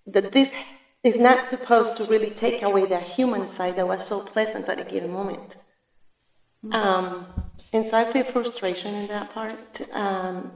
that 0.07 0.31
this 0.31 0.51
is 1.03 1.17
not 1.17 1.47
supposed 1.47 1.97
to 1.97 2.03
really 2.05 2.29
take 2.29 2.61
away 2.63 2.85
the 2.85 2.99
human 2.99 3.47
side 3.47 3.75
that 3.75 3.87
was 3.87 4.05
so 4.05 4.21
pleasant 4.21 4.67
at 4.69 4.79
a 4.79 4.83
given 4.83 5.11
moment. 5.11 5.57
Um, 6.71 7.25
and 7.73 7.85
so 7.85 7.97
i 7.97 8.05
feel 8.05 8.23
frustration 8.23 8.95
in 8.95 9.07
that 9.07 9.29
part. 9.31 9.81
Um, 9.93 10.51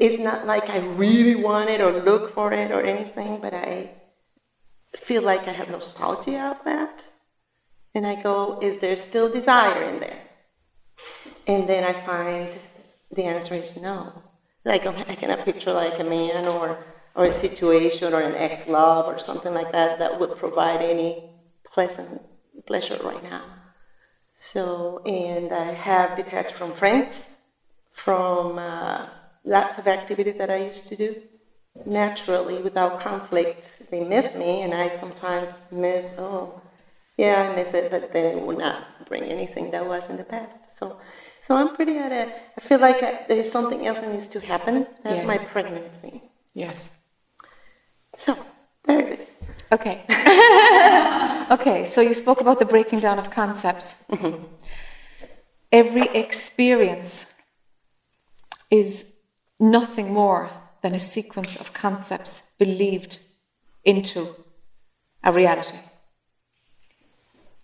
it's 0.00 0.18
not 0.18 0.46
like 0.46 0.68
i 0.68 0.78
really 0.78 1.34
want 1.34 1.68
it 1.70 1.80
or 1.80 1.92
look 1.92 2.28
for 2.28 2.52
it 2.52 2.70
or 2.70 2.82
anything 2.82 3.40
but 3.40 3.54
i 3.54 3.90
feel 4.96 5.22
like 5.22 5.46
i 5.46 5.52
have 5.52 5.70
nostalgia 5.70 6.40
of 6.46 6.64
that 6.64 7.04
and 7.94 8.06
i 8.06 8.14
go 8.14 8.58
is 8.60 8.78
there 8.78 8.96
still 8.96 9.28
desire 9.28 9.82
in 9.82 10.00
there 10.00 10.26
and 11.46 11.68
then 11.68 11.84
I 11.84 11.92
find 11.92 12.56
the 13.10 13.24
answer 13.24 13.54
is 13.54 13.80
no. 13.80 14.22
Like 14.64 14.86
I 14.86 15.14
cannot 15.14 15.44
picture 15.44 15.72
like 15.72 15.98
a 16.00 16.04
man 16.04 16.46
or 16.46 16.78
or 17.14 17.24
a 17.24 17.32
situation 17.32 18.12
or 18.12 18.20
an 18.20 18.34
ex-love 18.34 19.06
or 19.06 19.16
something 19.16 19.54
like 19.54 19.72
that 19.72 19.98
that 19.98 20.18
would 20.20 20.36
provide 20.36 20.82
any 20.82 21.24
pleasant 21.72 22.20
pleasure 22.66 22.98
right 23.02 23.22
now. 23.22 23.44
So 24.34 25.00
and 25.06 25.52
I 25.52 25.72
have 25.72 26.16
detached 26.16 26.52
from 26.52 26.72
friends, 26.72 27.38
from 27.90 28.58
uh, 28.58 29.06
lots 29.46 29.78
of 29.78 29.86
activities 29.86 30.36
that 30.36 30.50
I 30.50 30.56
used 30.56 30.88
to 30.88 30.96
do 30.96 31.22
naturally 31.86 32.60
without 32.60 33.00
conflict. 33.00 33.82
They 33.90 34.04
miss 34.04 34.34
me, 34.36 34.62
and 34.62 34.74
I 34.74 34.90
sometimes 34.90 35.70
miss. 35.72 36.16
Oh, 36.18 36.60
yeah, 37.16 37.50
I 37.50 37.56
miss 37.56 37.72
it, 37.72 37.90
but 37.90 38.12
then 38.12 38.38
it 38.38 38.46
will 38.46 38.58
not 38.58 39.06
bring 39.06 39.24
anything 39.24 39.70
that 39.70 39.86
was 39.86 40.10
in 40.10 40.16
the 40.16 40.24
past. 40.24 40.78
So, 40.78 40.98
so 41.42 41.56
I'm 41.56 41.74
pretty 41.74 41.96
at 41.96 42.12
a. 42.12 42.32
I 42.58 42.60
feel 42.60 42.80
like 42.80 43.02
I, 43.02 43.24
there's 43.28 43.50
something 43.50 43.86
else 43.86 44.00
that 44.00 44.12
needs 44.12 44.26
to 44.28 44.40
happen. 44.40 44.86
That's 45.02 45.26
my 45.26 45.38
pregnancy. 45.38 46.22
Yes. 46.52 46.98
So 48.16 48.36
there 48.84 49.00
it 49.00 49.20
is. 49.20 49.34
Okay. 49.72 50.04
okay, 51.50 51.84
so 51.86 52.00
you 52.00 52.14
spoke 52.14 52.40
about 52.40 52.58
the 52.58 52.64
breaking 52.64 53.00
down 53.00 53.18
of 53.18 53.30
concepts. 53.30 54.02
Mm-hmm. 54.10 54.44
Every 55.72 56.06
experience 56.08 57.32
is 58.70 59.12
nothing 59.58 60.12
more 60.12 60.50
than 60.82 60.94
a 60.94 61.00
sequence 61.00 61.56
of 61.56 61.72
concepts 61.72 62.42
believed 62.58 63.18
into 63.84 64.34
a 65.22 65.32
reality. 65.32 65.78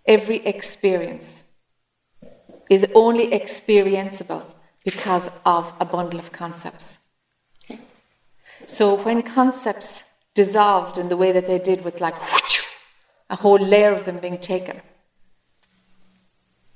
Every 0.07 0.39
experience 0.39 1.45
is 2.71 2.87
only 2.95 3.29
experienceable 3.29 4.45
because 4.85 5.31
of 5.45 5.73
a 5.79 5.85
bundle 5.85 6.19
of 6.19 6.33
concepts. 6.33 6.99
So 8.67 8.97
when 8.97 9.23
concepts 9.23 10.05
dissolved 10.35 10.99
in 10.99 11.09
the 11.09 11.17
way 11.17 11.33
that 11.33 11.47
they 11.47 11.59
did 11.59 11.85
with 11.85 12.01
like 12.01 12.15
a 13.31 13.37
whole 13.37 13.59
layer 13.59 13.93
of 13.93 14.05
them 14.05 14.19
being 14.19 14.39
taken, 14.39 14.81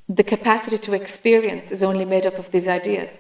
the 0.09 0.22
capacity 0.22 0.78
to 0.78 0.93
experience 0.93 1.72
is 1.72 1.82
only 1.82 2.05
made 2.05 2.26
up 2.26 2.38
of 2.38 2.51
these 2.51 2.68
ideas. 2.68 3.18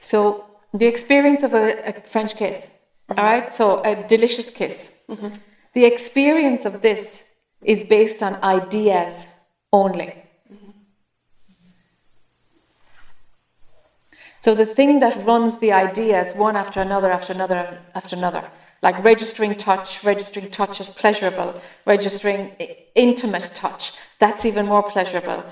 So 0.00 0.46
the 0.72 0.86
experience 0.86 1.42
of 1.42 1.54
a, 1.54 1.88
a 1.88 1.92
French 2.02 2.36
kiss, 2.36 2.70
mm-hmm. 3.08 3.18
all 3.18 3.24
right? 3.24 3.52
So 3.52 3.82
a 3.84 4.06
delicious 4.06 4.50
kiss. 4.50 4.92
Mm-hmm. 5.08 5.28
The 5.74 5.84
experience 5.84 6.64
of 6.64 6.82
this 6.82 7.24
is 7.62 7.84
based 7.84 8.22
on 8.22 8.34
ideas 8.42 9.26
only. 9.72 10.14
Mm-hmm. 10.52 10.70
So 14.40 14.54
the 14.54 14.66
thing 14.66 15.00
that 15.00 15.24
runs 15.26 15.58
the 15.58 15.72
ideas 15.72 16.32
one 16.34 16.56
after 16.56 16.80
another, 16.80 17.10
after 17.10 17.32
another, 17.32 17.80
after 17.94 18.16
another, 18.16 18.44
like 18.82 19.02
registering 19.02 19.54
touch, 19.56 20.04
registering 20.04 20.50
touch 20.50 20.80
as 20.80 20.90
pleasurable, 20.90 21.60
registering 21.84 22.50
intimate 22.94 23.50
touch, 23.54 23.92
that's 24.20 24.44
even 24.44 24.66
more 24.66 24.84
pleasurable. 24.84 25.44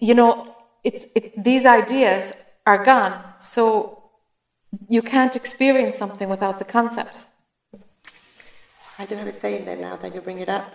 You 0.00 0.14
know, 0.14 0.54
it's 0.82 1.06
it, 1.14 1.42
these 1.42 1.66
ideas 1.66 2.32
are 2.66 2.82
gone, 2.84 3.22
so 3.38 4.10
you 4.88 5.00
can't 5.00 5.36
experience 5.36 5.96
something 5.96 6.28
without 6.28 6.58
the 6.58 6.64
concepts. 6.64 7.28
I 8.98 9.06
do 9.06 9.14
have 9.14 9.28
a 9.28 9.40
saying 9.40 9.64
there 9.64 9.76
now 9.76 9.96
that 9.96 10.14
you 10.14 10.20
bring 10.20 10.40
it 10.40 10.48
up. 10.48 10.74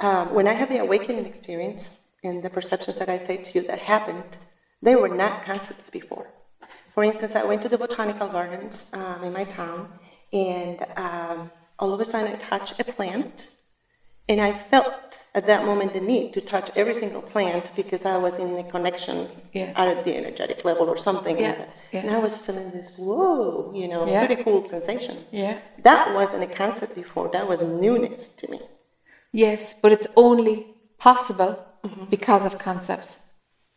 Um, 0.00 0.34
when 0.34 0.48
I 0.48 0.54
have 0.54 0.68
the 0.68 0.78
awakening 0.78 1.26
experience 1.26 2.00
and 2.22 2.42
the 2.42 2.50
perceptions 2.50 2.98
that 2.98 3.08
I 3.08 3.18
say 3.18 3.36
to 3.38 3.50
you 3.58 3.66
that 3.66 3.80
happened, 3.80 4.38
they 4.82 4.94
were 4.94 5.08
not 5.08 5.42
concepts 5.42 5.90
before. 5.90 6.28
For 6.94 7.04
instance, 7.04 7.34
I 7.34 7.44
went 7.44 7.62
to 7.62 7.68
the 7.68 7.78
botanical 7.78 8.28
gardens 8.28 8.90
um, 8.94 9.24
in 9.24 9.32
my 9.32 9.44
town, 9.44 9.90
and 10.32 10.84
um, 10.96 11.50
all 11.78 11.92
of 11.92 12.00
a 12.00 12.04
sudden 12.04 12.32
I 12.32 12.36
touched 12.36 12.80
a 12.80 12.84
plant, 12.84 13.56
and 14.28 14.40
I 14.40 14.52
felt 14.52 15.26
at 15.34 15.46
that 15.46 15.64
moment 15.64 15.92
the 15.92 16.00
need 16.00 16.32
to 16.32 16.40
touch 16.40 16.70
every 16.76 16.94
single 16.94 17.22
plant 17.22 17.70
because 17.76 18.04
I 18.04 18.16
was 18.16 18.36
in 18.36 18.56
a 18.56 18.64
connection 18.64 19.28
Yeah. 19.52 19.72
at 19.76 20.04
the 20.04 20.16
energetic 20.16 20.64
level 20.64 20.88
or 20.88 20.96
something. 20.96 21.38
Yeah, 21.38 21.50
like 21.50 21.68
yeah. 21.92 22.00
And 22.00 22.10
I 22.10 22.18
was 22.18 22.34
feeling 22.44 22.70
this, 22.72 22.96
whoa, 22.98 23.72
you 23.74 23.86
know, 23.86 24.06
Yeah. 24.06 24.26
pretty 24.26 24.42
cool 24.42 24.62
sensation. 24.64 25.16
Yeah. 25.30 25.58
That 25.82 26.14
wasn't 26.14 26.42
a 26.42 26.52
concept 26.62 26.94
before. 26.94 27.28
That 27.28 27.46
was 27.48 27.60
newness 27.60 28.32
to 28.40 28.50
me. 28.50 28.60
Yes, 29.32 29.74
but 29.82 29.92
it's 29.92 30.08
only 30.16 30.66
possible 30.98 31.52
mm-hmm. 31.84 32.06
because 32.06 32.44
of 32.44 32.58
concepts. 32.58 33.18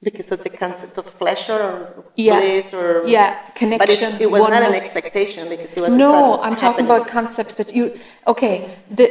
Because 0.02 0.32
of 0.32 0.40
the 0.46 0.50
concept 0.50 0.98
of 0.98 1.06
pleasure 1.20 1.62
or 1.62 2.04
Yeah. 2.16 2.40
bliss 2.40 2.74
or 2.74 3.04
Yeah, 3.06 3.36
But 3.46 3.56
connection, 3.56 4.14
it, 4.14 4.22
it 4.22 4.32
was 4.32 4.42
not 4.42 4.64
an 4.64 4.74
expectation 4.74 5.50
because 5.50 5.74
it 5.76 5.82
was 5.82 5.94
No, 5.94 6.40
I'm 6.42 6.56
talking 6.56 6.86
happening. 6.86 6.92
about 6.92 7.08
concepts 7.10 7.56
that 7.56 7.76
you. 7.76 7.86
Okay, 8.26 8.56
the 8.90 9.08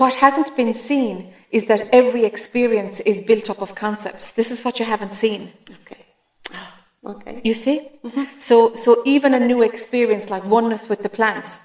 what 0.00 0.14
hasn't 0.14 0.50
been 0.56 0.72
seen 0.74 1.14
is 1.50 1.64
that 1.66 1.80
every 1.92 2.24
experience 2.24 3.00
is 3.00 3.20
built 3.20 3.50
up 3.50 3.60
of 3.66 3.74
concepts. 3.74 4.30
This 4.32 4.50
is 4.54 4.64
what 4.64 4.78
you 4.80 4.86
haven't 4.94 5.12
seen. 5.12 5.40
Okay. 5.78 6.02
Okay. 7.14 7.40
You 7.44 7.54
see? 7.54 7.78
Mm-hmm. 8.04 8.24
So, 8.38 8.74
so 8.74 8.90
even 9.04 9.32
a 9.34 9.38
new 9.38 9.62
experience 9.62 10.28
like 10.28 10.44
oneness 10.44 10.88
with 10.88 11.00
the 11.04 11.08
plants, 11.08 11.60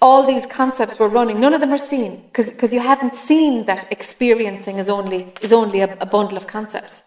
all 0.00 0.26
these 0.26 0.46
concepts 0.46 0.98
were 0.98 1.08
running. 1.08 1.40
None 1.40 1.54
of 1.54 1.60
them 1.60 1.72
are 1.72 1.78
seen 1.78 2.22
because 2.26 2.72
you 2.72 2.80
haven't 2.80 3.14
seen 3.14 3.64
that 3.66 3.90
experiencing 3.92 4.78
is 4.78 4.88
only 4.90 5.32
is 5.40 5.52
only 5.52 5.80
a, 5.80 5.96
a 6.00 6.06
bundle 6.06 6.36
of 6.36 6.46
concepts. 6.46 7.02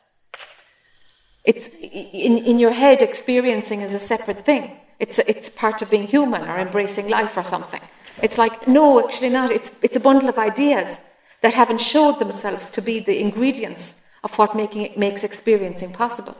It's 1.43 1.69
in 1.69 2.37
in 2.37 2.59
your 2.59 2.71
head. 2.71 3.01
Experiencing 3.01 3.81
is 3.81 3.93
a 3.93 3.99
separate 3.99 4.45
thing. 4.45 4.63
It's 4.99 5.19
it's 5.19 5.49
part 5.49 5.81
of 5.81 5.89
being 5.89 6.07
human 6.07 6.47
or 6.49 6.57
embracing 6.57 7.07
life 7.09 7.35
or 7.37 7.43
something. 7.43 7.81
It's 8.23 8.37
like 8.37 8.67
no, 8.67 9.03
actually 9.03 9.29
not. 9.29 9.51
It's 9.51 9.71
it's 9.81 9.97
a 9.97 9.99
bundle 9.99 10.29
of 10.29 10.37
ideas 10.37 10.99
that 11.41 11.53
haven't 11.53 11.81
showed 11.81 12.19
themselves 12.19 12.69
to 12.71 12.81
be 12.81 12.99
the 12.99 13.19
ingredients 13.19 14.01
of 14.23 14.37
what 14.37 14.55
making 14.55 14.93
makes 14.97 15.23
experiencing 15.23 15.91
possible. 15.91 16.35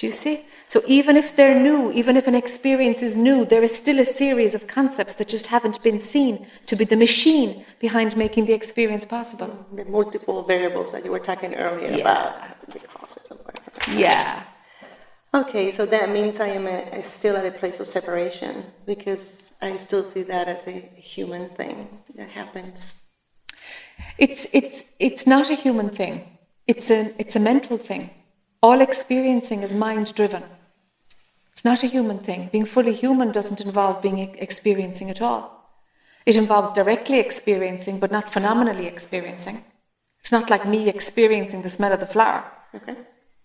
Do 0.00 0.06
you 0.06 0.12
see? 0.12 0.46
So 0.66 0.80
even 0.86 1.14
if 1.18 1.36
they're 1.36 1.60
new, 1.60 1.92
even 1.92 2.16
if 2.16 2.26
an 2.26 2.34
experience 2.34 3.02
is 3.02 3.18
new, 3.18 3.44
there 3.44 3.62
is 3.62 3.76
still 3.76 3.98
a 3.98 4.04
series 4.06 4.54
of 4.54 4.66
concepts 4.66 5.12
that 5.16 5.28
just 5.28 5.48
haven't 5.48 5.82
been 5.82 5.98
seen 5.98 6.46
to 6.64 6.74
be 6.74 6.86
the 6.86 6.96
machine 6.96 7.66
behind 7.80 8.16
making 8.16 8.46
the 8.46 8.54
experience 8.54 9.04
possible. 9.04 9.66
The 9.76 9.84
multiple 9.84 10.42
variables 10.42 10.90
that 10.92 11.04
you 11.04 11.10
were 11.10 11.24
talking 11.30 11.54
earlier 11.54 11.90
Yeah. 11.90 12.04
about, 12.04 12.32
the 12.72 12.78
causes 12.78 13.30
of 13.30 13.36
whatever. 13.44 14.00
Yeah. 14.00 14.42
Okay, 15.34 15.70
so 15.70 15.84
that 15.84 16.08
means 16.08 16.40
I 16.40 16.48
am 16.48 16.66
a, 16.66 17.02
still 17.02 17.36
at 17.36 17.44
a 17.44 17.52
place 17.60 17.78
of 17.78 17.86
separation 17.86 18.52
because 18.86 19.52
I 19.60 19.76
still 19.76 20.02
see 20.02 20.22
that 20.22 20.48
as 20.48 20.66
a 20.66 20.78
human 21.14 21.50
thing 21.50 21.76
that 22.14 22.30
happens. 22.30 22.78
It's 24.16 24.46
it's 24.58 24.86
it's 24.98 25.26
not 25.26 25.50
a 25.50 25.54
human 25.66 25.90
thing. 25.90 26.14
It's 26.66 26.88
a 26.90 27.12
it's 27.20 27.36
a 27.36 27.40
mental 27.40 27.76
thing. 27.76 28.08
All 28.62 28.80
experiencing 28.80 29.62
is 29.62 29.74
mind 29.74 30.14
driven. 30.14 30.44
It's 31.52 31.64
not 31.64 31.82
a 31.82 31.86
human 31.86 32.18
thing. 32.18 32.48
Being 32.52 32.66
fully 32.66 32.92
human 32.92 33.32
doesn't 33.32 33.60
involve 33.60 34.02
being 34.02 34.18
experiencing 34.18 35.10
at 35.10 35.22
all. 35.22 35.60
It 36.26 36.36
involves 36.36 36.72
directly 36.72 37.18
experiencing, 37.18 37.98
but 37.98 38.10
not 38.10 38.30
phenomenally 38.30 38.86
experiencing. 38.86 39.64
It's 40.18 40.32
not 40.32 40.50
like 40.50 40.66
me 40.66 40.88
experiencing 40.88 41.62
the 41.62 41.70
smell 41.70 41.92
of 41.92 42.00
the 42.00 42.06
flower. 42.06 42.44
Okay. 42.74 42.96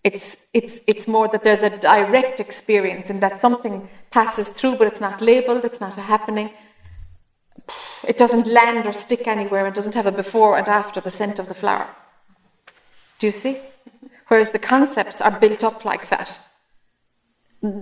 It's, 0.04 0.46
it's, 0.52 0.80
it's 0.86 1.08
more 1.08 1.26
that 1.28 1.42
there's 1.42 1.62
a 1.62 1.76
direct 1.78 2.38
experience 2.38 3.10
and 3.10 3.20
that 3.22 3.40
something 3.40 3.88
passes 4.10 4.48
through, 4.48 4.76
but 4.76 4.86
it's 4.86 5.00
not 5.00 5.20
labeled, 5.20 5.64
it's 5.64 5.80
not 5.80 5.96
a 5.96 6.02
happening. 6.02 6.50
It 8.06 8.16
doesn't 8.16 8.46
land 8.46 8.86
or 8.86 8.92
stick 8.92 9.26
anywhere, 9.26 9.66
it 9.66 9.74
doesn't 9.74 9.96
have 9.96 10.06
a 10.06 10.12
before 10.12 10.56
and 10.58 10.68
after 10.68 11.00
the 11.00 11.10
scent 11.10 11.38
of 11.38 11.48
the 11.48 11.54
flower. 11.54 11.88
Do 13.18 13.26
you 13.26 13.32
see? 13.32 13.58
Whereas 14.28 14.50
the 14.50 14.58
concepts 14.58 15.20
are 15.20 15.30
built 15.30 15.62
up 15.64 15.84
like 15.84 16.08
that. 16.08 16.38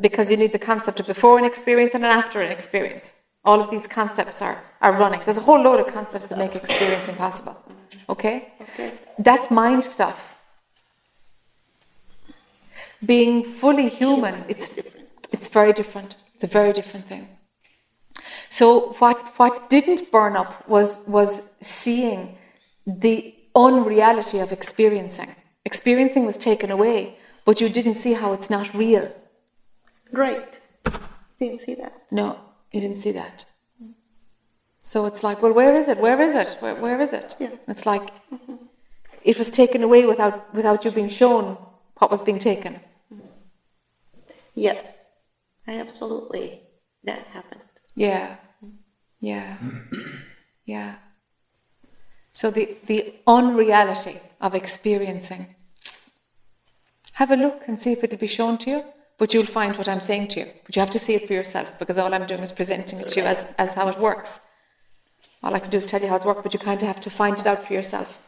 Because 0.00 0.30
you 0.30 0.36
need 0.36 0.52
the 0.52 0.58
concept 0.58 1.00
of 1.00 1.06
before 1.06 1.38
an 1.38 1.44
experience 1.44 1.94
and 1.94 2.04
an 2.04 2.10
after 2.10 2.40
an 2.40 2.52
experience. 2.52 3.12
All 3.44 3.60
of 3.60 3.70
these 3.70 3.86
concepts 3.86 4.40
are, 4.40 4.62
are 4.80 4.92
running. 4.92 5.20
There's 5.24 5.38
a 5.38 5.42
whole 5.42 5.60
load 5.60 5.80
of 5.80 5.86
concepts 5.86 6.26
that 6.26 6.38
make 6.38 6.54
experiencing 6.54 7.16
possible. 7.16 7.56
Okay? 8.08 8.52
That's 9.18 9.50
mind 9.50 9.84
stuff. 9.84 10.36
Being 13.04 13.44
fully 13.44 13.88
human, 13.88 14.44
it's, 14.48 14.78
it's 15.32 15.48
very 15.48 15.72
different. 15.72 16.16
It's 16.34 16.44
a 16.44 16.46
very 16.46 16.72
different 16.72 17.06
thing. 17.06 17.28
So 18.48 18.94
what 19.00 19.18
what 19.36 19.68
didn't 19.68 20.10
burn 20.12 20.36
up 20.36 20.68
was 20.68 21.00
was 21.06 21.42
seeing 21.60 22.36
the 22.86 23.34
unreality 23.54 24.38
of 24.38 24.52
experiencing. 24.52 25.34
Experiencing 25.64 26.24
was 26.26 26.36
taken 26.36 26.70
away, 26.70 27.16
but 27.44 27.60
you 27.60 27.68
didn't 27.68 27.94
see 27.94 28.12
how 28.14 28.32
it's 28.32 28.50
not 28.50 28.74
real. 28.74 29.10
Great. 30.12 30.60
Didn't 31.38 31.60
see 31.60 31.74
that. 31.76 32.02
No, 32.10 32.38
you 32.72 32.80
didn't 32.80 32.96
see 32.96 33.12
that. 33.12 33.44
So 34.80 35.06
it's 35.06 35.22
like, 35.24 35.40
well, 35.40 35.54
where 35.54 35.74
is 35.74 35.88
it? 35.88 35.98
Where 35.98 36.20
is 36.20 36.34
it? 36.34 36.56
Where, 36.60 36.74
where 36.74 37.00
is 37.00 37.12
it? 37.14 37.34
Yes. 37.38 37.62
It's 37.66 37.86
like 37.86 38.10
it 39.22 39.38
was 39.38 39.48
taken 39.48 39.82
away 39.82 40.04
without 40.06 40.54
without 40.54 40.84
you 40.84 40.90
being 40.90 41.08
shown 41.08 41.56
what 41.98 42.10
was 42.10 42.20
being 42.20 42.38
taken. 42.38 42.80
Yes, 44.54 45.08
I 45.66 45.80
absolutely, 45.80 46.60
that 47.04 47.26
happened. 47.28 47.60
Yeah, 47.94 48.36
yeah, 49.20 49.56
yeah. 50.64 50.96
So 52.30 52.50
the, 52.50 52.76
the 52.86 53.14
unreality 53.26 54.20
of 54.40 54.54
experiencing. 54.54 55.53
Have 57.14 57.30
a 57.30 57.36
look 57.36 57.68
and 57.68 57.78
see 57.78 57.92
if 57.92 58.02
it'll 58.04 58.18
be 58.18 58.26
shown 58.26 58.58
to 58.58 58.70
you, 58.70 58.84
but 59.18 59.32
you'll 59.32 59.46
find 59.46 59.76
what 59.76 59.88
I'm 59.88 60.00
saying 60.00 60.28
to 60.28 60.40
you. 60.40 60.46
But 60.64 60.74
you 60.74 60.80
have 60.80 60.90
to 60.90 60.98
see 60.98 61.14
it 61.14 61.26
for 61.26 61.32
yourself 61.32 61.78
because 61.78 61.96
all 61.96 62.12
I'm 62.12 62.26
doing 62.26 62.40
is 62.40 62.52
presenting 62.52 63.00
it 63.00 63.08
to 63.10 63.20
you 63.20 63.26
as, 63.26 63.46
as 63.56 63.74
how 63.74 63.88
it 63.88 63.98
works. 63.98 64.40
All 65.42 65.54
I 65.54 65.60
can 65.60 65.70
do 65.70 65.76
is 65.76 65.84
tell 65.84 66.00
you 66.00 66.08
how 66.08 66.16
it's 66.16 66.24
worked, 66.24 66.42
but 66.42 66.52
you 66.52 66.58
kind 66.58 66.80
of 66.82 66.88
have 66.88 67.00
to 67.02 67.10
find 67.10 67.38
it 67.38 67.46
out 67.46 67.62
for 67.62 67.72
yourself. 67.72 68.18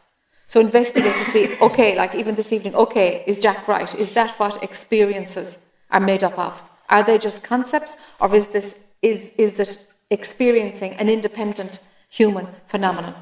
So 0.47 0.61
investigate 0.61 1.19
to 1.19 1.25
see, 1.25 1.57
okay, 1.61 1.97
like 1.97 2.15
even 2.15 2.37
this 2.37 2.53
evening, 2.53 2.77
okay, 2.77 3.25
is 3.27 3.41
Jack 3.41 3.67
right? 3.67 3.93
Is 3.97 4.11
that 4.13 4.31
what 4.39 4.63
experiences 4.63 5.59
are 5.91 5.99
made 5.99 6.23
up 6.23 6.39
of? 6.39 6.63
Are 6.89 7.03
they 7.03 7.19
just 7.19 7.43
concepts, 7.43 7.97
or 8.21 8.33
is 8.33 8.47
this 8.49 8.79
is 9.03 9.33
is 9.37 9.59
it 9.59 9.89
experiencing 10.11 10.93
an 10.95 11.09
independent 11.09 11.81
human 12.09 12.47
phenomenon? 12.67 13.15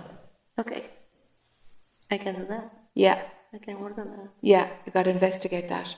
Okay. 0.59 0.85
I 2.11 2.19
can 2.19 2.35
do 2.35 2.47
that. 2.47 2.71
Yeah, 2.95 3.23
I 3.55 3.59
can 3.59 3.81
work 3.81 3.97
on 3.99 4.11
that. 4.11 4.29
yeah, 4.41 4.69
you 4.85 4.93
got 4.93 5.05
to 5.05 5.11
investigate 5.11 5.69
that. 5.69 5.95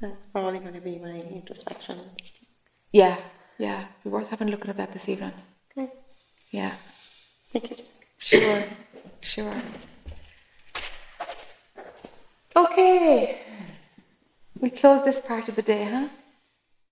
That's 0.00 0.24
probably 0.26 0.60
going 0.60 0.72
to 0.72 0.80
be 0.80 0.98
my 0.98 1.20
introspection. 1.38 1.98
Yeah, 2.90 3.16
yeah, 3.58 3.84
be 4.02 4.08
worth 4.08 4.28
having 4.28 4.48
a 4.48 4.50
look 4.50 4.66
at 4.66 4.76
that 4.76 4.92
this 4.92 5.08
evening. 5.10 5.32
Okay. 5.70 5.92
Yeah, 6.50 6.72
Thank 7.52 7.70
you. 7.70 7.76
sure, 8.16 8.64
sure. 9.20 9.62
Okay, 12.56 13.42
we 14.58 14.70
close 14.70 15.04
this 15.04 15.20
part 15.20 15.48
of 15.50 15.56
the 15.56 15.62
day, 15.62 15.84
huh? 15.84 16.08